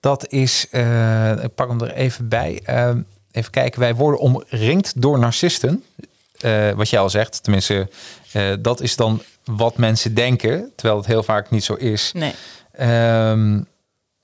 dat 0.00 0.26
is, 0.28 0.66
eh, 0.70 1.30
ik 1.42 1.54
pak 1.54 1.68
hem 1.68 1.80
er 1.80 1.92
even 1.92 2.28
bij. 2.28 2.60
Ehm, 2.64 3.00
even 3.30 3.50
kijken, 3.50 3.80
wij 3.80 3.94
worden 3.94 4.20
omringd 4.20 5.02
door 5.02 5.18
narcisten. 5.18 5.84
Wat 6.74 6.88
jij 6.90 7.00
al 7.00 7.10
zegt, 7.10 7.42
tenminste, 7.42 7.88
dat 8.60 8.80
is 8.80 8.96
dan 8.96 9.22
wat 9.44 9.76
mensen 9.76 10.14
denken, 10.14 10.72
terwijl 10.76 10.98
het 10.98 11.06
heel 11.08 11.22
vaak 11.22 11.50
niet 11.50 11.64
zo 11.64 11.74
is. 11.74 12.12
Nee. 12.14 12.32
Ehm, 12.72 13.60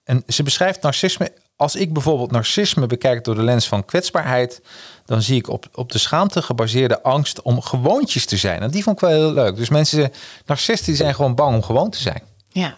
en 0.05 0.23
ze 0.27 0.43
beschrijft 0.43 0.83
narcisme. 0.83 1.33
Als 1.57 1.75
ik 1.77 1.92
bijvoorbeeld 1.92 2.31
narcisme 2.31 2.87
bekijk 2.87 3.25
door 3.25 3.35
de 3.35 3.42
lens 3.42 3.69
van 3.69 3.85
kwetsbaarheid, 3.85 4.61
dan 5.05 5.23
zie 5.23 5.37
ik 5.37 5.49
op, 5.49 5.66
op 5.75 5.92
de 5.92 5.99
schaamte 5.99 6.42
gebaseerde 6.42 7.03
angst 7.03 7.42
om 7.42 7.61
gewoontjes 7.61 8.27
te 8.27 8.37
zijn. 8.37 8.61
En 8.62 8.71
die 8.71 8.83
vond 8.83 8.97
ik 9.03 9.09
wel 9.09 9.19
heel 9.19 9.33
leuk. 9.33 9.57
Dus 9.57 9.69
mensen, 9.69 10.12
narcisten, 10.47 10.87
die 10.87 10.97
zijn 10.97 11.14
gewoon 11.14 11.35
bang 11.35 11.55
om 11.55 11.62
gewoon 11.62 11.90
te 11.90 11.99
zijn. 11.99 12.23
Ja, 12.49 12.75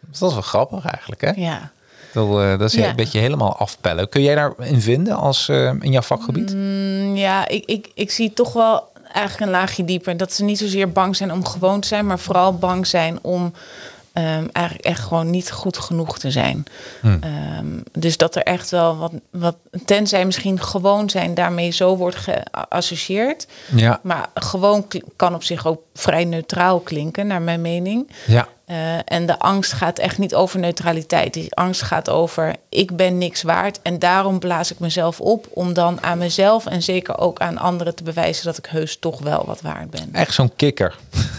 Dus 0.00 0.18
dat 0.18 0.28
is 0.28 0.34
wel 0.34 0.42
grappig 0.44 0.84
eigenlijk, 0.84 1.20
hè? 1.20 1.30
ja. 1.36 1.70
Dat, 2.12 2.28
eh, 2.28 2.58
dat 2.58 2.60
is 2.60 2.72
Ja. 2.72 2.88
een 2.88 2.96
beetje 2.96 3.18
helemaal 3.18 3.56
afpellen. 3.56 4.08
Kun 4.08 4.22
jij 4.22 4.34
daarin 4.34 4.80
vinden 4.80 5.16
als 5.16 5.48
eh, 5.48 5.72
in 5.80 5.92
jouw 5.92 6.02
vakgebied? 6.02 6.54
Mm, 6.54 7.16
ja 7.16 7.48
ik, 7.48 7.64
ik, 7.64 7.90
ik 7.94 8.10
zie 8.10 8.32
toch 8.32 8.52
wel 8.52 8.90
eigenlijk 9.12 9.46
een 9.50 9.58
laagje 9.58 9.84
dieper. 9.84 10.16
Dat 10.16 10.32
ze 10.32 10.44
niet 10.44 10.58
zozeer 10.58 10.92
bang 10.92 11.16
zijn 11.16 11.32
om 11.32 11.44
gewoon 11.46 11.80
te 11.80 11.88
zijn, 11.88 12.06
maar 12.06 12.18
vooral 12.18 12.54
bang 12.58 12.86
zijn 12.86 13.18
om 13.22 13.52
ehm, 14.12 14.46
eigenlijk 14.52 14.86
echt 14.86 15.00
gewoon 15.00 15.30
niet 15.30 15.50
goed 15.50 15.78
genoeg 15.78 16.18
te 16.18 16.30
zijn. 16.30 16.64
Hmm. 17.00 17.18
Ehm, 17.20 17.66
dus 17.92 18.16
dat 18.16 18.36
er 18.36 18.42
echt 18.42 18.70
wel 18.70 18.96
wat, 18.96 19.12
wat, 19.30 19.56
tenzij 19.84 20.24
misschien 20.24 20.60
gewoon 20.60 21.10
zijn, 21.10 21.34
daarmee 21.34 21.70
zo 21.70 21.96
wordt 21.96 22.16
geassocieerd. 22.16 23.46
Ja, 23.74 24.00
Maar 24.02 24.28
gewoon 24.34 24.86
kan 25.16 25.34
op 25.34 25.42
zich 25.42 25.66
ook 25.66 25.80
vrij 25.94 26.24
neutraal 26.24 26.80
klinken, 26.80 27.26
naar 27.26 27.42
mijn 27.42 27.60
mening. 27.60 28.10
ja, 28.26 28.48
Eh, 28.72 28.98
en 29.04 29.26
de 29.26 29.38
angst 29.38 29.72
gaat 29.72 29.98
echt 29.98 30.18
niet 30.18 30.34
over 30.34 30.58
neutraliteit. 30.58 31.34
Die 31.34 31.54
angst 31.54 31.82
gaat 31.82 32.10
over 32.10 32.54
ik 32.68 32.96
ben 32.96 33.18
niks 33.18 33.42
waard 33.42 33.80
en 33.82 33.98
daarom 33.98 34.38
blaas 34.38 34.72
ik 34.72 34.78
mezelf 34.78 35.20
op 35.20 35.46
om 35.50 35.72
dan 35.72 36.02
aan 36.02 36.18
mezelf 36.18 36.66
en 36.66 36.82
zeker 36.82 37.18
ook 37.18 37.38
aan 37.38 37.58
anderen 37.58 37.94
te 37.94 38.02
bewijzen 38.02 38.44
dat 38.44 38.58
ik 38.58 38.66
heus 38.66 38.96
toch 38.98 39.20
wel 39.20 39.42
wat 39.46 39.60
waard 39.60 39.90
ben. 39.90 40.08
echt 40.12 40.34
zo'n 40.34 40.52
kikker. 40.56 40.96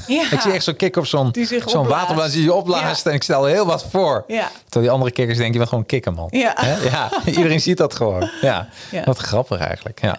Ja. 0.08 0.24
Ik 0.32 0.40
zie 0.40 0.52
echt 0.52 0.64
zo'n 0.64 0.76
kikker 0.76 1.02
op 1.02 1.08
zo'n 1.08 1.34
zo'n 1.66 1.88
waterblaas 1.88 2.32
die 2.32 2.44
je 2.44 2.54
opblaast. 2.54 3.04
Ja. 3.04 3.10
En 3.10 3.16
ik 3.16 3.24
stel 3.24 3.46
heel 3.46 3.66
wat 3.66 3.86
voor. 3.90 4.24
Ja. 4.28 4.48
Terwijl 4.64 4.86
die 4.86 4.92
andere 4.92 5.12
kikkers 5.12 5.38
denken, 5.38 5.54
je 5.54 5.58
bent 5.60 5.70
gewoon 5.70 5.84
een 5.84 5.90
kikkerman. 5.90 6.28
Ja. 6.32 6.56
Ja, 6.92 7.10
iedereen 7.26 7.62
ziet 7.62 7.78
dat 7.78 7.96
gewoon. 7.96 8.30
Ja. 8.42 8.68
Ja. 8.92 9.04
wat 9.04 9.18
grappig 9.18 9.60
eigenlijk. 9.60 10.02
Ja. 10.02 10.18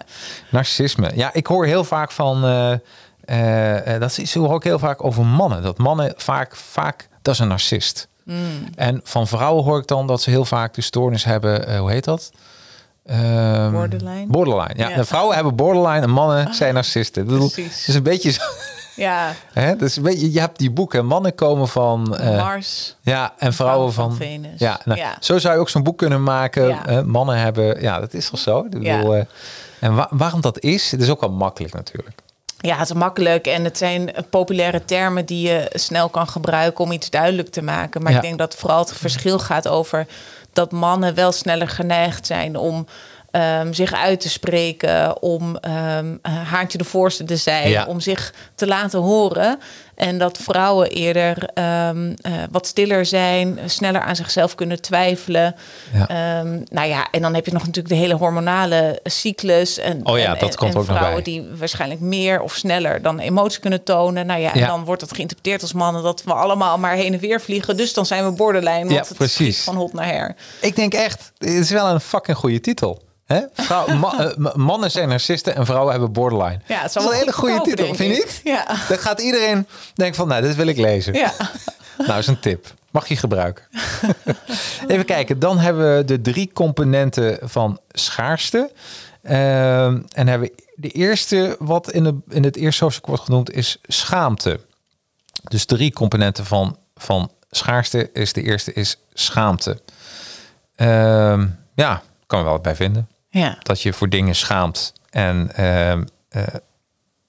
Narcisme. 0.48 1.10
Ja, 1.14 1.30
ik 1.32 1.46
hoor 1.46 1.66
heel 1.66 1.84
vaak 1.84 2.12
van... 2.12 2.44
eh, 2.44 2.72
eh, 3.24 4.00
dat 4.00 4.18
is 4.18 4.34
hoor 4.34 4.56
ik 4.56 4.62
heel 4.62 4.78
vaak 4.78 5.04
over 5.04 5.24
mannen. 5.26 5.62
Dat 5.62 5.78
mannen 5.78 6.12
vaak, 6.16 6.56
vaak 6.56 7.08
dat 7.22 7.34
is 7.34 7.40
een 7.40 7.48
narcist. 7.48 8.08
Mm. 8.24 8.36
En 8.76 9.00
van 9.04 9.26
vrouwen 9.26 9.64
hoor 9.64 9.78
ik 9.78 9.86
dan 9.86 10.06
dat 10.06 10.22
ze 10.22 10.30
heel 10.30 10.44
vaak 10.44 10.74
de 10.74 10.80
stoornis 10.82 11.24
hebben. 11.24 11.66
eh, 11.68 11.78
hoe 11.78 11.90
heet 11.90 12.04
dat? 12.04 12.30
Ehm, 13.06 13.72
Borderline? 13.72 14.26
Borderline. 14.26 14.74
Ja, 14.76 14.88
Ja. 14.88 14.96
de 14.96 15.04
vrouwen 15.04 15.34
hebben 15.34 15.54
borderline 15.56 16.00
en 16.00 16.10
mannen 16.10 16.54
zijn 16.54 16.74
narcisten. 16.74 17.24
Bedoel, 17.26 17.50
Precies. 17.50 17.78
het 17.78 17.88
is 17.88 17.94
een 17.94 18.02
beetje 18.02 18.30
zo. 18.30 18.42
Ja, 18.96 19.32
Hè? 19.52 19.76
Dus 19.76 19.96
een 19.96 20.02
beetje, 20.02 20.32
je 20.32 20.40
hebt 20.40 20.58
die 20.58 20.70
boeken. 20.70 21.06
Mannen 21.06 21.34
komen 21.34 21.68
van. 21.68 22.16
eh, 22.16 22.36
Mars. 22.36 22.96
ja, 23.00 23.32
en 23.38 23.52
vrouwen 23.52 23.92
van 23.92 24.08
van, 24.08 24.16
Venus. 24.16 24.58
Ja, 24.60 24.80
nou, 24.84 24.98
Ja. 24.98 25.16
Zo 25.20 25.38
zou 25.38 25.54
je 25.54 25.60
ook 25.60 25.68
zo'n 25.68 25.82
boek 25.82 25.98
kunnen 25.98 26.22
maken. 26.22 26.68
Ja. 26.68 27.02
Mannen 27.02 27.38
hebben. 27.38 27.80
Ja, 27.80 28.00
dat 28.00 28.14
is 28.14 28.30
toch 28.30 28.40
zo? 28.40 28.58
Ik 28.70 28.82
Ja. 28.82 28.96
bedoel, 28.96 29.24
En 29.80 29.94
wa- 29.94 30.08
waarom 30.10 30.40
dat 30.40 30.58
is, 30.58 30.90
het 30.90 31.00
is 31.00 31.10
ook 31.10 31.20
wel 31.20 31.30
makkelijk 31.32 31.74
natuurlijk. 31.74 32.18
Ja, 32.66 32.76
het 32.78 32.88
is 32.88 32.94
makkelijk 32.96 33.46
en 33.46 33.64
het 33.64 33.78
zijn 33.78 34.10
populaire 34.30 34.84
termen 34.84 35.26
die 35.26 35.48
je 35.48 35.70
snel 35.72 36.08
kan 36.08 36.28
gebruiken 36.28 36.84
om 36.84 36.92
iets 36.92 37.10
duidelijk 37.10 37.48
te 37.48 37.62
maken. 37.62 38.02
Maar 38.02 38.10
Ja. 38.12 38.16
ik 38.18 38.24
denk 38.24 38.38
dat 38.38 38.54
vooral 38.54 38.78
het 38.78 38.92
verschil 38.96 39.38
gaat 39.38 39.68
over 39.68 40.06
dat 40.52 40.72
mannen 40.72 41.14
wel 41.14 41.32
sneller 41.32 41.68
geneigd 41.68 42.26
zijn 42.26 42.56
om 42.56 42.86
ehm, 43.30 43.72
zich 43.72 43.92
uit 43.92 44.20
te 44.20 44.28
spreken, 44.28 45.22
om 45.22 45.56
ehm 45.56 46.16
eh, 46.22 46.32
haantje 46.50 46.78
de 46.78 46.84
voorste 46.84 47.24
te 47.24 47.36
zijn, 47.36 47.68
Ja. 47.68 47.84
om 47.86 48.00
zich 48.00 48.32
te 48.54 48.66
laten 48.66 48.98
horen. 49.00 49.58
En 49.96 50.18
dat 50.18 50.38
vrouwen 50.38 50.88
eerder 50.90 51.48
ehm, 51.54 52.12
eh, 52.20 52.32
wat 52.50 52.66
stiller 52.66 53.06
zijn, 53.06 53.58
sneller 53.66 54.00
aan 54.00 54.16
zichzelf 54.16 54.54
kunnen 54.54 54.80
twijfelen. 54.82 55.54
Ja. 55.92 56.08
Ehm, 56.08 56.60
nou 56.70 56.88
ja, 56.88 57.08
en 57.10 57.22
dan 57.22 57.34
heb 57.34 57.46
je 57.46 57.52
nog 57.52 57.60
natuurlijk 57.66 57.94
de 57.94 58.00
hele 58.00 58.14
hormonale 58.14 59.00
cyclus. 59.04 59.78
En, 59.78 60.06
Oh 60.06 60.18
ja, 60.18 60.24
en, 60.34 60.38
dat 60.38 60.50
en- 60.50 60.56
komt 60.56 60.74
en 60.74 60.80
ook 60.80 60.86
nog 60.86 60.96
vrouwen 60.96 61.22
bij. 61.24 61.32
die 61.32 61.46
waarschijnlijk 61.58 62.00
meer 62.00 62.40
of 62.40 62.54
sneller 62.54 63.02
dan 63.02 63.18
emotie 63.18 63.60
kunnen 63.60 63.82
tonen. 63.82 64.26
Nou 64.26 64.40
ja, 64.40 64.50
Ja. 64.54 64.60
en 64.60 64.66
dan 64.66 64.84
wordt 64.84 65.00
het 65.00 65.14
geïnterpreteerd 65.14 65.62
als 65.62 65.72
mannen 65.72 66.02
dat 66.02 66.22
we 66.24 66.32
allemaal 66.32 66.78
maar 66.78 66.94
heen 66.94 67.12
en 67.12 67.18
weer 67.20 67.40
vliegen. 67.40 67.76
Dus 67.76 67.92
dan 67.92 68.06
zijn 68.06 68.24
we 68.24 68.32
borderline, 68.32 68.78
want 68.78 68.90
Ja, 68.90 69.00
het 69.08 69.14
precies. 69.16 69.62
van 69.64 69.76
hot 69.76 69.92
naar 69.92 70.06
her. 70.06 70.36
Ik 70.60 70.76
denk 70.76 70.94
echt, 70.94 71.32
het 71.38 71.48
is 71.48 71.70
wel 71.70 71.86
een 71.88 72.00
fucking 72.00 72.36
goede 72.36 72.60
titel. 72.60 73.02
Hè? 73.24 73.40
Vrouw, 73.54 73.86
ma- 74.02 74.18
eh, 74.18 74.36
ma- 74.36 74.52
mannen 74.54 74.90
zijn 74.90 75.08
narcisten 75.08 75.54
en 75.56 75.66
vrouwen 75.66 75.90
hebben 75.90 76.12
borderline. 76.12 76.60
Ja, 76.66 76.74
het 76.82 76.82
dat 76.82 76.88
is 76.90 76.94
een 76.94 77.02
wel 77.02 77.12
hele 77.18 77.32
goed 77.32 77.50
goede 77.50 77.64
titel, 77.70 77.94
vind 77.94 78.16
ik. 78.18 78.40
Ja. 78.44 78.66
Dan 78.88 78.98
gaat 78.98 79.20
iedereen 79.20 79.66
denken 79.94 80.16
van, 80.16 80.28
nou, 80.28 80.42
dit 80.42 80.56
wil 80.56 80.66
ik 80.66 80.76
lezen. 80.76 81.14
Ja. 81.14 81.32
Nou, 81.98 82.18
is 82.18 82.26
een 82.26 82.40
tip. 82.40 82.74
Mag 82.90 83.08
je 83.08 83.16
gebruiken. 83.16 83.64
Even 84.88 85.04
kijken. 85.04 85.38
Dan 85.38 85.58
hebben 85.58 85.96
we 85.96 86.04
de 86.04 86.20
drie 86.20 86.50
componenten 86.52 87.38
van 87.42 87.80
schaarste. 87.90 88.70
Ehm, 89.22 90.02
en 90.12 90.28
hebben 90.28 90.48
we 90.48 90.62
de 90.76 90.88
eerste, 90.88 91.56
wat 91.58 91.90
in, 91.90 92.04
de, 92.04 92.18
in 92.28 92.44
het 92.44 92.56
eerste 92.56 92.84
hoofdstuk 92.84 93.06
wordt 93.06 93.22
genoemd, 93.22 93.50
is 93.50 93.78
schaamte. 93.82 94.60
Dus 95.42 95.64
drie 95.64 95.92
componenten 95.92 96.44
van, 96.44 96.78
van 96.94 97.30
schaarste 97.50 98.10
is 98.12 98.32
de 98.32 98.42
eerste 98.42 98.72
is 98.72 98.98
schaamte. 99.12 99.80
Ehm, 100.76 101.46
ja, 101.74 102.02
kan 102.26 102.38
er 102.38 102.44
wel 102.44 102.54
wat 102.54 102.62
bij 102.62 102.76
vinden. 102.76 103.08
Ja. 103.28 103.58
Dat 103.62 103.82
je 103.82 103.92
voor 103.92 104.08
dingen 104.08 104.34
schaamt. 104.34 104.92
En 105.10 105.54
ehm, 105.54 106.04
eh, 106.28 106.42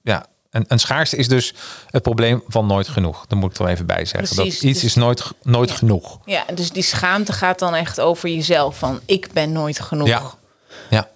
ja, 0.02 0.26
een, 0.56 0.64
een 0.68 0.78
schaarste 0.78 1.16
is 1.16 1.28
dus 1.28 1.54
het 1.90 2.02
probleem 2.02 2.42
van 2.48 2.66
nooit 2.66 2.88
genoeg. 2.88 3.24
Daar 3.28 3.38
moet 3.38 3.50
ik 3.50 3.58
er 3.58 3.66
even 3.66 3.86
bij 3.86 4.04
zeggen. 4.04 4.34
Precies, 4.36 4.36
dat 4.36 4.46
iets 4.70 4.80
dus- 4.80 4.84
is 4.84 4.94
nooit, 4.94 5.24
nooit 5.42 5.68
Ja. 5.70 5.74
genoeg. 5.76 6.18
ja, 6.24 6.44
dus 6.54 6.70
die 6.70 6.82
schaamte 6.82 7.32
gaat 7.32 7.58
dan 7.58 7.74
echt 7.74 8.00
over 8.00 8.28
jezelf. 8.28 8.78
Van 8.78 9.00
ik 9.06 9.28
ben 9.32 9.52
nooit 9.52 9.80
genoeg. 9.80 10.08
Ja. 10.08 10.22
Ja, 10.90 11.08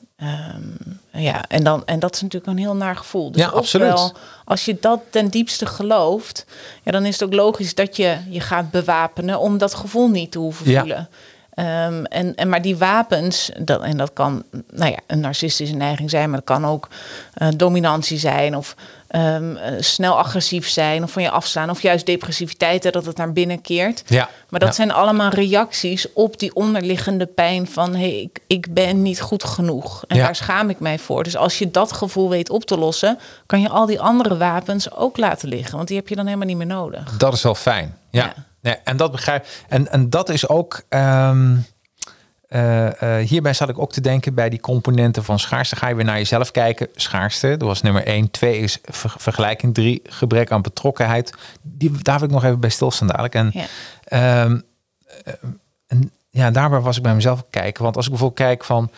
Ja, 1.13 1.45
en, 1.49 1.65
dan, 1.65 1.83
en 1.87 1.99
dat 1.99 2.15
is 2.15 2.21
natuurlijk 2.23 2.53
een 2.53 2.59
heel 2.59 2.77
naar 2.77 2.97
gevoel. 2.97 3.33
Dus 3.33 3.43
Ja, 3.43 3.49
absoluut. 3.49 3.93
ofwel, 3.93 4.13
als 4.45 4.65
je 4.65 4.77
dat 4.81 5.01
ten 5.11 5.29
diepste 5.29 5.67
gelooft, 5.67 6.45
ja, 6.83 6.93
dan 6.93 7.05
is 7.07 7.13
het 7.13 7.23
ook 7.23 7.35
logisch 7.35 7.75
dat 7.75 7.97
je 7.97 8.17
je 8.29 8.41
gaat 8.41 8.71
bewapenen 8.71 9.39
om 9.39 9.59
dat 9.59 9.75
gevoel 9.75 10.09
niet 10.09 10.33
te 10.33 10.39
hoeven 10.39 10.71
Ja. 10.71 10.81
voelen. 10.81 11.09
Ehm, 11.55 12.05
en, 12.05 12.35
en 12.35 12.49
maar 12.49 12.63
die 12.63 12.77
wapens, 12.77 13.51
dat, 13.59 13.83
en 13.83 13.97
dat 13.97 14.13
kan 14.13 14.43
nou 14.71 14.91
ja, 14.91 14.99
een 15.07 15.21
narcistische 15.21 15.75
neiging 15.75 16.11
zijn, 16.11 16.31
maar 16.31 16.39
dat 16.45 16.57
kan 16.61 16.67
ook 16.67 16.89
eh, 17.35 17.49
dominantie 17.57 18.19
zijn 18.19 18.57
of 18.57 18.75
ehm, 19.11 19.57
eh, 19.57 19.73
snel 19.81 20.19
agressief 20.19 20.69
zijn 20.69 21.03
of 21.03 21.11
van 21.11 21.23
je 21.23 21.31
afslaan 21.31 21.71
of 21.71 21.83
juist 21.83 22.07
depressiviteit, 22.07 22.85
hè, 22.85 22.91
dat 22.91 23.07
het 23.07 23.17
naar 23.17 23.33
binnen 23.33 23.61
keert. 23.61 24.03
Ja. 24.07 24.29
Maar 24.49 24.61
dat 24.61 24.69
Ja. 24.69 24.75
zijn 24.75 24.93
allemaal 24.93 25.31
reacties 25.31 26.13
op 26.13 26.39
die 26.39 26.55
onderliggende 26.55 27.27
pijn 27.27 27.67
van 27.69 27.95
hey, 27.95 28.21
ik, 28.21 28.39
ik 28.47 28.75
ben 28.75 29.03
niet 29.03 29.21
goed 29.21 29.45
genoeg. 29.45 30.05
En 30.07 30.17
Ja. 30.17 30.25
daar 30.25 30.37
schaam 30.37 30.71
ik 30.71 30.81
mij 30.81 30.99
voor. 30.99 31.23
Dus 31.23 31.37
als 31.37 31.59
je 31.59 31.71
dat 31.71 31.93
gevoel 31.93 32.29
weet 32.29 32.51
op 32.51 32.65
te 32.65 32.79
lossen, 32.79 33.19
kan 33.47 33.61
je 33.61 33.69
al 33.69 33.87
die 33.87 34.01
andere 34.01 34.37
wapens 34.37 34.93
ook 34.93 35.17
laten 35.17 35.49
liggen. 35.49 35.77
Want 35.77 35.89
die 35.89 35.97
heb 35.97 36.09
je 36.09 36.17
dan 36.17 36.25
helemaal 36.27 36.47
niet 36.47 36.57
meer 36.57 36.67
nodig. 36.67 37.17
dat 37.17 37.33
is 37.33 37.43
wel 37.43 37.55
fijn. 37.55 37.97
Ja. 38.11 38.25
Ja. 38.25 38.35
Nee, 38.63 38.77
en 38.85 38.97
dat 38.97 39.11
begrijp 39.13 39.47
en, 39.69 39.93
en 39.93 40.11
dat 40.11 40.29
is 40.29 40.49
ook. 40.49 40.83
ehm, 40.89 41.57
eh, 42.51 43.19
eh, 43.21 43.27
hierbij 43.29 43.53
zat 43.53 43.69
ik 43.69 43.79
ook 43.79 43.93
te 43.93 44.01
denken 44.01 44.35
bij 44.35 44.49
die 44.49 44.61
componenten 44.61 45.25
van 45.25 45.39
schaarste. 45.39 45.77
Ga 45.77 45.89
je 45.89 45.95
weer 45.95 46.05
naar 46.05 46.17
jezelf 46.17 46.51
kijken. 46.51 46.89
Schaarste, 46.95 47.49
dat 47.49 47.69
was 47.69 47.83
nummer 47.83 48.07
één. 48.07 48.31
Twee 48.31 48.59
is 48.59 48.79
ver- 48.85 49.15
vergelijking. 49.17 49.75
Drie, 49.75 50.01
gebrek 50.05 50.51
aan 50.51 50.63
betrokkenheid. 50.63 51.33
Die, 51.63 51.91
daar 52.03 52.19
wil 52.19 52.29
ik 52.29 52.35
nog 52.35 52.45
even 52.45 52.61
bij 52.61 52.71
stilstaan 52.71 53.07
dadelijk. 53.09 53.35
En, 53.35 53.51
Ja. 53.55 53.65
ehm, 54.05 54.61
eh, 55.25 55.33
en 55.87 56.11
ja, 56.31 56.51
daarbij 56.51 56.81
was 56.81 56.97
ik 56.97 57.03
bij 57.03 57.15
mezelf 57.15 57.45
kijken. 57.51 57.83
Want 57.83 57.97
als 57.97 58.05
ik 58.05 58.11
bijvoorbeeld 58.11 58.41
kijk 58.49 58.65
van 58.65 58.91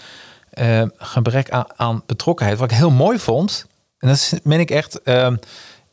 gebrek 0.97 1.51
aan, 1.51 1.65
aan 1.77 2.03
betrokkenheid, 2.07 2.59
wat 2.59 2.71
ik 2.71 2.77
heel 2.77 2.91
mooi 2.91 3.19
vond, 3.19 3.67
en 3.99 4.09
dat 4.09 4.33
meen 4.43 4.61
ik 4.61 4.71
echt. 4.71 5.03
ehm, 5.03 5.37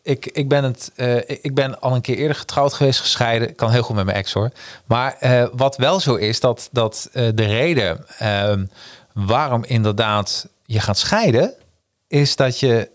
ik, 0.03 0.25
ik, 0.25 0.49
ben 0.49 0.63
het, 0.63 0.91
eh, 0.95 1.17
ik 1.27 1.55
ben 1.55 1.79
al 1.79 1.95
een 1.95 2.01
keer 2.01 2.17
eerder 2.17 2.35
getrouwd 2.35 2.73
geweest, 2.73 2.99
gescheiden. 2.99 3.49
Ik 3.49 3.55
kan 3.55 3.71
heel 3.71 3.81
goed 3.81 3.95
met 3.95 4.05
mijn 4.05 4.17
ex 4.17 4.33
hoor. 4.33 4.51
Maar 4.85 5.15
eh, 5.19 5.47
wat 5.53 5.77
wel 5.77 5.99
zo 5.99 6.15
is, 6.15 6.39
dat, 6.39 6.69
dat 6.71 7.09
eh, 7.13 7.27
de 7.33 7.45
reden 7.45 8.05
ehm, 8.17 8.65
waarom 9.13 9.63
inderdaad 9.63 10.47
je 10.65 10.79
gaat 10.79 10.97
scheiden, 10.97 11.53
is 12.07 12.35
dat, 12.35 12.59
je, 12.59 12.89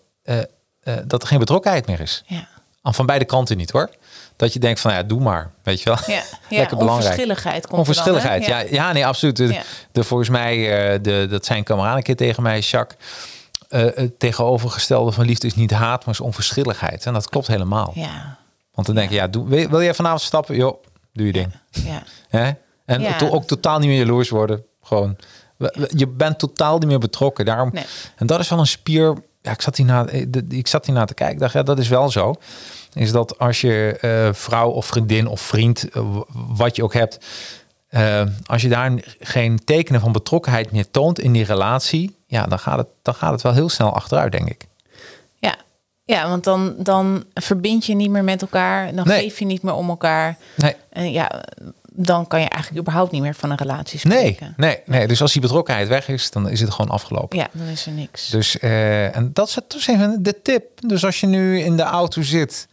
dat 1.04 1.22
er 1.22 1.28
geen 1.28 1.38
betrokkenheid 1.38 1.86
meer 1.86 2.00
is. 2.00 2.22
Ja. 2.26 2.48
Van 2.82 3.06
beide 3.06 3.24
kanten 3.24 3.56
niet 3.56 3.70
hoor. 3.70 3.90
Dat 4.36 4.52
je 4.52 4.58
denkt 4.58 4.80
van 4.80 4.92
ja, 4.92 5.02
doe 5.02 5.20
maar. 5.20 5.50
Weet 5.62 5.82
je 5.82 5.84
wel. 5.84 5.98
Ja, 6.06 6.14
ja 6.48 6.58
Lekker 6.58 6.76
belangrijk. 6.76 7.10
onverschilligheid 7.10 7.66
komt 7.66 7.78
Onverschilligheid, 7.78 8.42
er 8.42 8.48
dan, 8.48 8.58
hè? 8.58 8.64
ja. 8.64 8.70
ja. 8.70 8.92
nee, 8.92 9.06
absoluut. 9.06 9.36
De, 9.36 9.46
Ja. 9.46 9.62
de, 9.92 10.04
volgens 10.04 10.28
mij, 10.28 10.56
de, 11.00 11.26
dat 11.30 11.44
zijn 11.44 11.64
kameraden 11.64 11.96
een 11.96 12.02
keer 12.02 12.16
tegen 12.16 12.42
mij, 12.42 12.58
Jacques. 12.58 12.98
Eh, 13.74 13.87
het 13.94 14.18
tegenovergestelde 14.18 15.12
van 15.12 15.24
liefde 15.24 15.46
is 15.46 15.54
niet 15.54 15.70
haat, 15.70 16.04
maar 16.04 16.14
is 16.14 16.20
onverschilligheid. 16.20 17.06
En 17.06 17.12
dat 17.12 17.28
klopt 17.28 17.46
helemaal. 17.46 17.90
Ja, 17.94 18.38
Want 18.74 18.87
dan 18.87 18.96
denk 18.96 19.08
je, 19.10 19.14
ja, 19.14 19.26
doe, 19.28 19.48
wil, 19.48 19.68
wil 19.68 19.82
jij 19.82 19.94
vanavond 19.94 20.20
stappen? 20.20 20.56
Joh, 20.56 20.82
doe 21.12 21.26
je 21.26 21.32
ding. 21.32 21.52
ja. 22.30 22.56
En 22.87 23.00
Ja. 23.00 23.16
to- 23.16 23.30
ook 23.30 23.44
totaal 23.46 23.78
niet 23.78 23.88
meer 23.88 23.98
jaloers 23.98 24.28
worden. 24.28 24.64
Gewoon, 24.82 25.16
je 25.88 26.06
bent 26.08 26.38
totaal 26.38 26.78
niet 26.78 26.88
meer 26.88 26.98
betrokken. 26.98 27.44
Daarom, 27.44 27.70
Nee. 27.72 27.84
En 28.16 28.26
dat 28.26 28.40
is 28.40 28.48
wel 28.48 28.58
een 28.58 28.66
spier. 28.66 29.14
Ja, 29.42 29.50
ik 29.52 29.62
zat 29.62 29.76
hierna, 29.76 30.06
eh, 30.06 30.26
ik 30.48 30.66
zat 30.66 30.87
hierna 30.87 31.04
te 31.04 31.14
kijken. 31.14 31.34
Ik 31.34 31.40
dacht, 31.40 31.52
ja, 31.52 31.62
dat 31.62 31.78
is 31.78 31.88
wel 31.88 32.10
zo. 32.10 32.34
Is 32.92 33.12
dat 33.12 33.38
als 33.38 33.60
je 33.60 33.96
eh, 34.00 34.28
vrouw 34.34 34.70
of 34.70 34.87
vriendin 34.87 35.26
of 35.26 35.40
vriend, 35.40 35.88
eh, 35.90 36.02
wat 36.32 36.76
je 36.76 36.82
ook 36.84 36.92
hebt, 36.94 37.24
eh, 37.88 38.22
als 38.46 38.62
je 38.62 38.68
daar 38.68 38.92
geen 39.20 39.64
tekenen 39.64 40.00
van 40.00 40.12
betrokkenheid 40.12 40.72
meer 40.72 40.90
toont 40.90 41.18
in 41.18 41.32
die 41.32 41.44
relatie, 41.44 42.16
ja, 42.35 42.47
dan 42.47 42.59
gaat 42.59 42.79
het, 42.79 42.87
dan 43.03 43.14
gaat 43.14 43.33
het 43.33 43.42
wel 43.42 43.53
heel 43.53 43.68
snel 43.68 43.94
achteruit, 43.94 44.33
denk 44.33 44.49
ik. 44.49 44.66
Ja, 45.38 45.55
ja 46.05 46.29
want 46.29 46.44
dan, 46.44 46.75
dan 46.79 47.25
verbind 47.35 47.87
je 47.87 47.94
niet 47.94 48.11
meer 48.11 48.25
met 48.25 48.42
elkaar. 48.42 48.94
Dan 48.94 49.07
Nee. 49.07 49.20
geef 49.23 49.38
je 49.38 49.44
niet 49.44 49.62
meer 49.62 49.75
om 49.75 49.88
elkaar. 49.88 50.37
Nee. 50.57 50.75
En 50.90 51.12
ja, 51.12 51.44
dan 51.97 52.27
kan 52.27 52.40
je 52.40 52.49
eigenlijk 52.49 52.83
überhaupt 52.83 53.12
niet 53.12 53.23
meer 53.23 53.35
van 53.35 53.51
een 53.51 53.57
relatie 53.57 54.01
Nee, 54.09 54.18
spreken. 54.18 54.55
nee, 54.57 54.79
nee. 54.87 55.07
Dus 55.07 55.20
als 55.23 55.33
die 55.33 55.40
betrokkenheid 55.40 55.88
weg 55.88 56.09
is, 56.09 56.31
dan 56.31 56.49
is 56.49 56.61
het 56.61 56.70
gewoon 56.70 56.90
afgelopen. 56.90 57.38
Ja, 57.38 57.49
dan 57.53 57.66
is 57.66 57.87
er 57.87 57.92
niks. 57.92 58.29
Dus, 58.29 58.59
eh, 58.59 59.16
en 59.16 59.31
dat 59.33 59.49
is 59.49 59.55
het- 59.55 59.70
dus 59.70 59.87
even 59.87 60.23
de 60.23 60.42
tip. 60.42 60.64
Dus 60.88 61.05
als 61.05 61.20
je 61.20 61.27
nu 61.27 61.59
in 61.61 61.77
de 61.77 61.83
auto 61.83 62.23
zit 62.23 62.68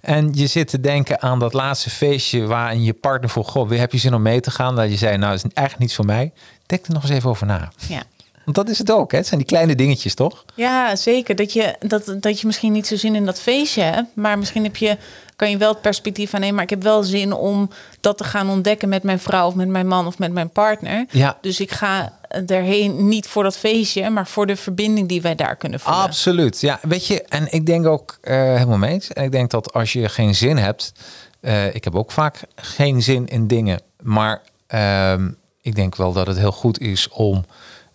en 0.00 0.30
je 0.32 0.46
zit 0.46 0.68
te 0.68 0.80
denken 0.80 1.22
aan 1.22 1.38
dat 1.38 1.52
laatste 1.52 1.90
feestje 1.90 2.46
waarin 2.46 2.84
je 2.84 2.92
partner 2.92 3.30
voor 3.30 3.44
God, 3.44 3.70
heb 3.70 3.92
je 3.92 3.98
zin 3.98 4.14
om 4.14 4.22
mee 4.22 4.40
te 4.40 4.50
gaan? 4.50 4.76
Dat 4.76 4.90
je 4.90 4.96
zei, 4.96 5.16
nou, 5.16 5.34
is 5.34 5.42
eigenlijk 5.42 5.78
niets 5.78 5.94
voor 5.94 6.04
mij. 6.04 6.32
Denk 6.66 6.86
er 6.86 6.92
nog 6.92 7.02
eens 7.02 7.12
even 7.12 7.30
over 7.30 7.46
na. 7.46 7.68
Ja. 7.88 8.02
Want 8.46 8.58
dat 8.58 8.68
is 8.68 8.78
het 8.78 8.90
ook, 8.90 9.10
hè? 9.10 9.18
Het 9.18 9.26
zijn 9.26 9.40
die 9.40 9.48
kleine 9.48 9.74
dingetjes, 9.74 10.14
toch? 10.14 10.44
Ja, 10.54 10.96
zeker. 10.96 11.36
Dat 11.36 11.52
je, 11.52 11.74
dat, 11.78 12.16
dat 12.20 12.40
je 12.40 12.46
misschien 12.46 12.72
niet 12.72 12.86
zo 12.86 12.96
zin 12.96 13.14
in 13.14 13.24
dat 13.26 13.40
feestje 13.40 13.82
hebt. 13.82 14.08
Maar 14.14 14.38
misschien 14.38 14.62
heb 14.62 14.76
je, 14.76 14.96
kan 15.36 15.50
je 15.50 15.56
wel 15.56 15.72
het 15.72 15.80
perspectief 15.80 16.34
aannemen. 16.34 16.54
Maar 16.54 16.64
ik 16.64 16.70
heb 16.70 16.82
wel 16.82 17.02
zin 17.02 17.32
om 17.32 17.70
dat 18.00 18.18
te 18.18 18.24
gaan 18.24 18.50
ontdekken 18.50 18.88
met 18.88 19.02
mijn 19.02 19.18
vrouw 19.18 19.46
of 19.46 19.54
met 19.54 19.68
mijn 19.68 19.86
man 19.86 20.06
of 20.06 20.18
met 20.18 20.32
mijn 20.32 20.50
partner. 20.50 21.06
Ja. 21.10 21.38
Dus 21.40 21.60
ik 21.60 21.70
ga 21.70 22.18
erheen 22.46 23.08
niet 23.08 23.26
voor 23.26 23.42
dat 23.42 23.56
feestje, 23.56 24.10
maar 24.10 24.26
voor 24.26 24.46
de 24.46 24.56
verbinding 24.56 25.08
die 25.08 25.22
wij 25.22 25.34
daar 25.34 25.56
kunnen 25.56 25.80
voelen. 25.80 26.02
Absoluut. 26.02 26.60
Ja, 26.60 26.78
weet 26.82 27.06
je, 27.06 27.22
en 27.22 27.52
ik 27.52 27.66
denk 27.66 27.86
ook 27.86 28.18
eh, 28.20 28.34
helemaal 28.34 28.78
mee 28.78 28.92
eens. 28.92 29.12
En 29.12 29.24
ik 29.24 29.32
denk 29.32 29.50
dat 29.50 29.72
als 29.72 29.92
je 29.92 30.08
geen 30.08 30.34
zin 30.34 30.56
hebt, 30.56 30.92
eh, 31.40 31.74
ik 31.74 31.84
heb 31.84 31.94
ook 31.94 32.12
vaak 32.12 32.40
geen 32.54 33.02
zin 33.02 33.26
in 33.26 33.46
dingen, 33.46 33.80
maar 34.02 34.42
ehm, 34.66 35.28
ik 35.60 35.74
denk 35.74 35.96
wel 35.96 36.12
dat 36.12 36.26
het 36.26 36.38
heel 36.38 36.52
goed 36.52 36.80
is 36.80 37.08
om. 37.08 37.44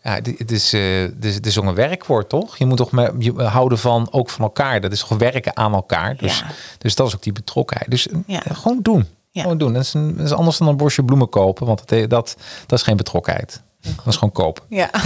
Ja, 0.04 0.14
het, 0.14 0.52
is, 0.52 0.74
eh, 0.74 1.02
het, 1.02 1.26
is, 1.26 1.36
het 1.36 1.46
is 1.46 1.58
ook 1.60 1.66
een 1.66 1.74
werkwoord, 1.76 2.30
toch? 2.30 2.58
Je 2.58 2.66
moet 2.66 2.78
toch 2.78 2.92
met, 2.92 3.12
je 3.20 3.34
houden 3.44 3.78
van 3.78 4.08
ook 4.12 4.30
van 4.30 4.44
elkaar. 4.46 4.82
Dat 4.82 4.92
is 4.92 5.00
toch 5.00 5.18
werken 5.18 5.58
aan 5.58 5.74
elkaar. 5.74 6.18
Dus, 6.18 6.40
Ja. 6.40 6.46
dus 6.78 6.96
dat 6.96 7.08
is 7.08 7.16
ook 7.16 7.24
die 7.24 7.34
betrokkenheid. 7.34 7.92
Dus 7.92 8.08
eh, 8.08 8.18
Ja. 8.28 8.40
gewoon 8.54 8.80
doen. 8.82 9.08
Ja. 9.32 9.42
Gewoon 9.42 9.58
doen. 9.58 9.74
Dat 9.74 9.82
is, 9.84 9.94
een, 9.94 10.16
dat 10.18 10.26
is 10.26 10.32
anders 10.32 10.58
dan 10.58 10.68
een 10.68 10.78
bosje 10.78 11.04
bloemen 11.04 11.30
kopen, 11.30 11.66
want 11.66 11.88
dat, 11.90 12.10
dat, 12.10 12.36
dat 12.68 12.80
is 12.80 12.86
geen 12.86 12.98
betrokkenheid. 12.98 13.62
Dat 13.82 14.08
is 14.08 14.16
gewoon 14.16 14.32
kopen. 14.32 14.64
Ja. 14.70 14.90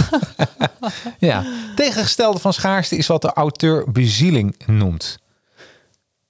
Ja, 1.18 1.44
tegengestelde 1.76 2.38
van 2.38 2.52
schaarste 2.52 2.96
is 2.96 3.06
wat 3.06 3.22
de 3.22 3.32
auteur 3.32 3.90
bezieling 3.92 4.56
noemt. 4.66 5.18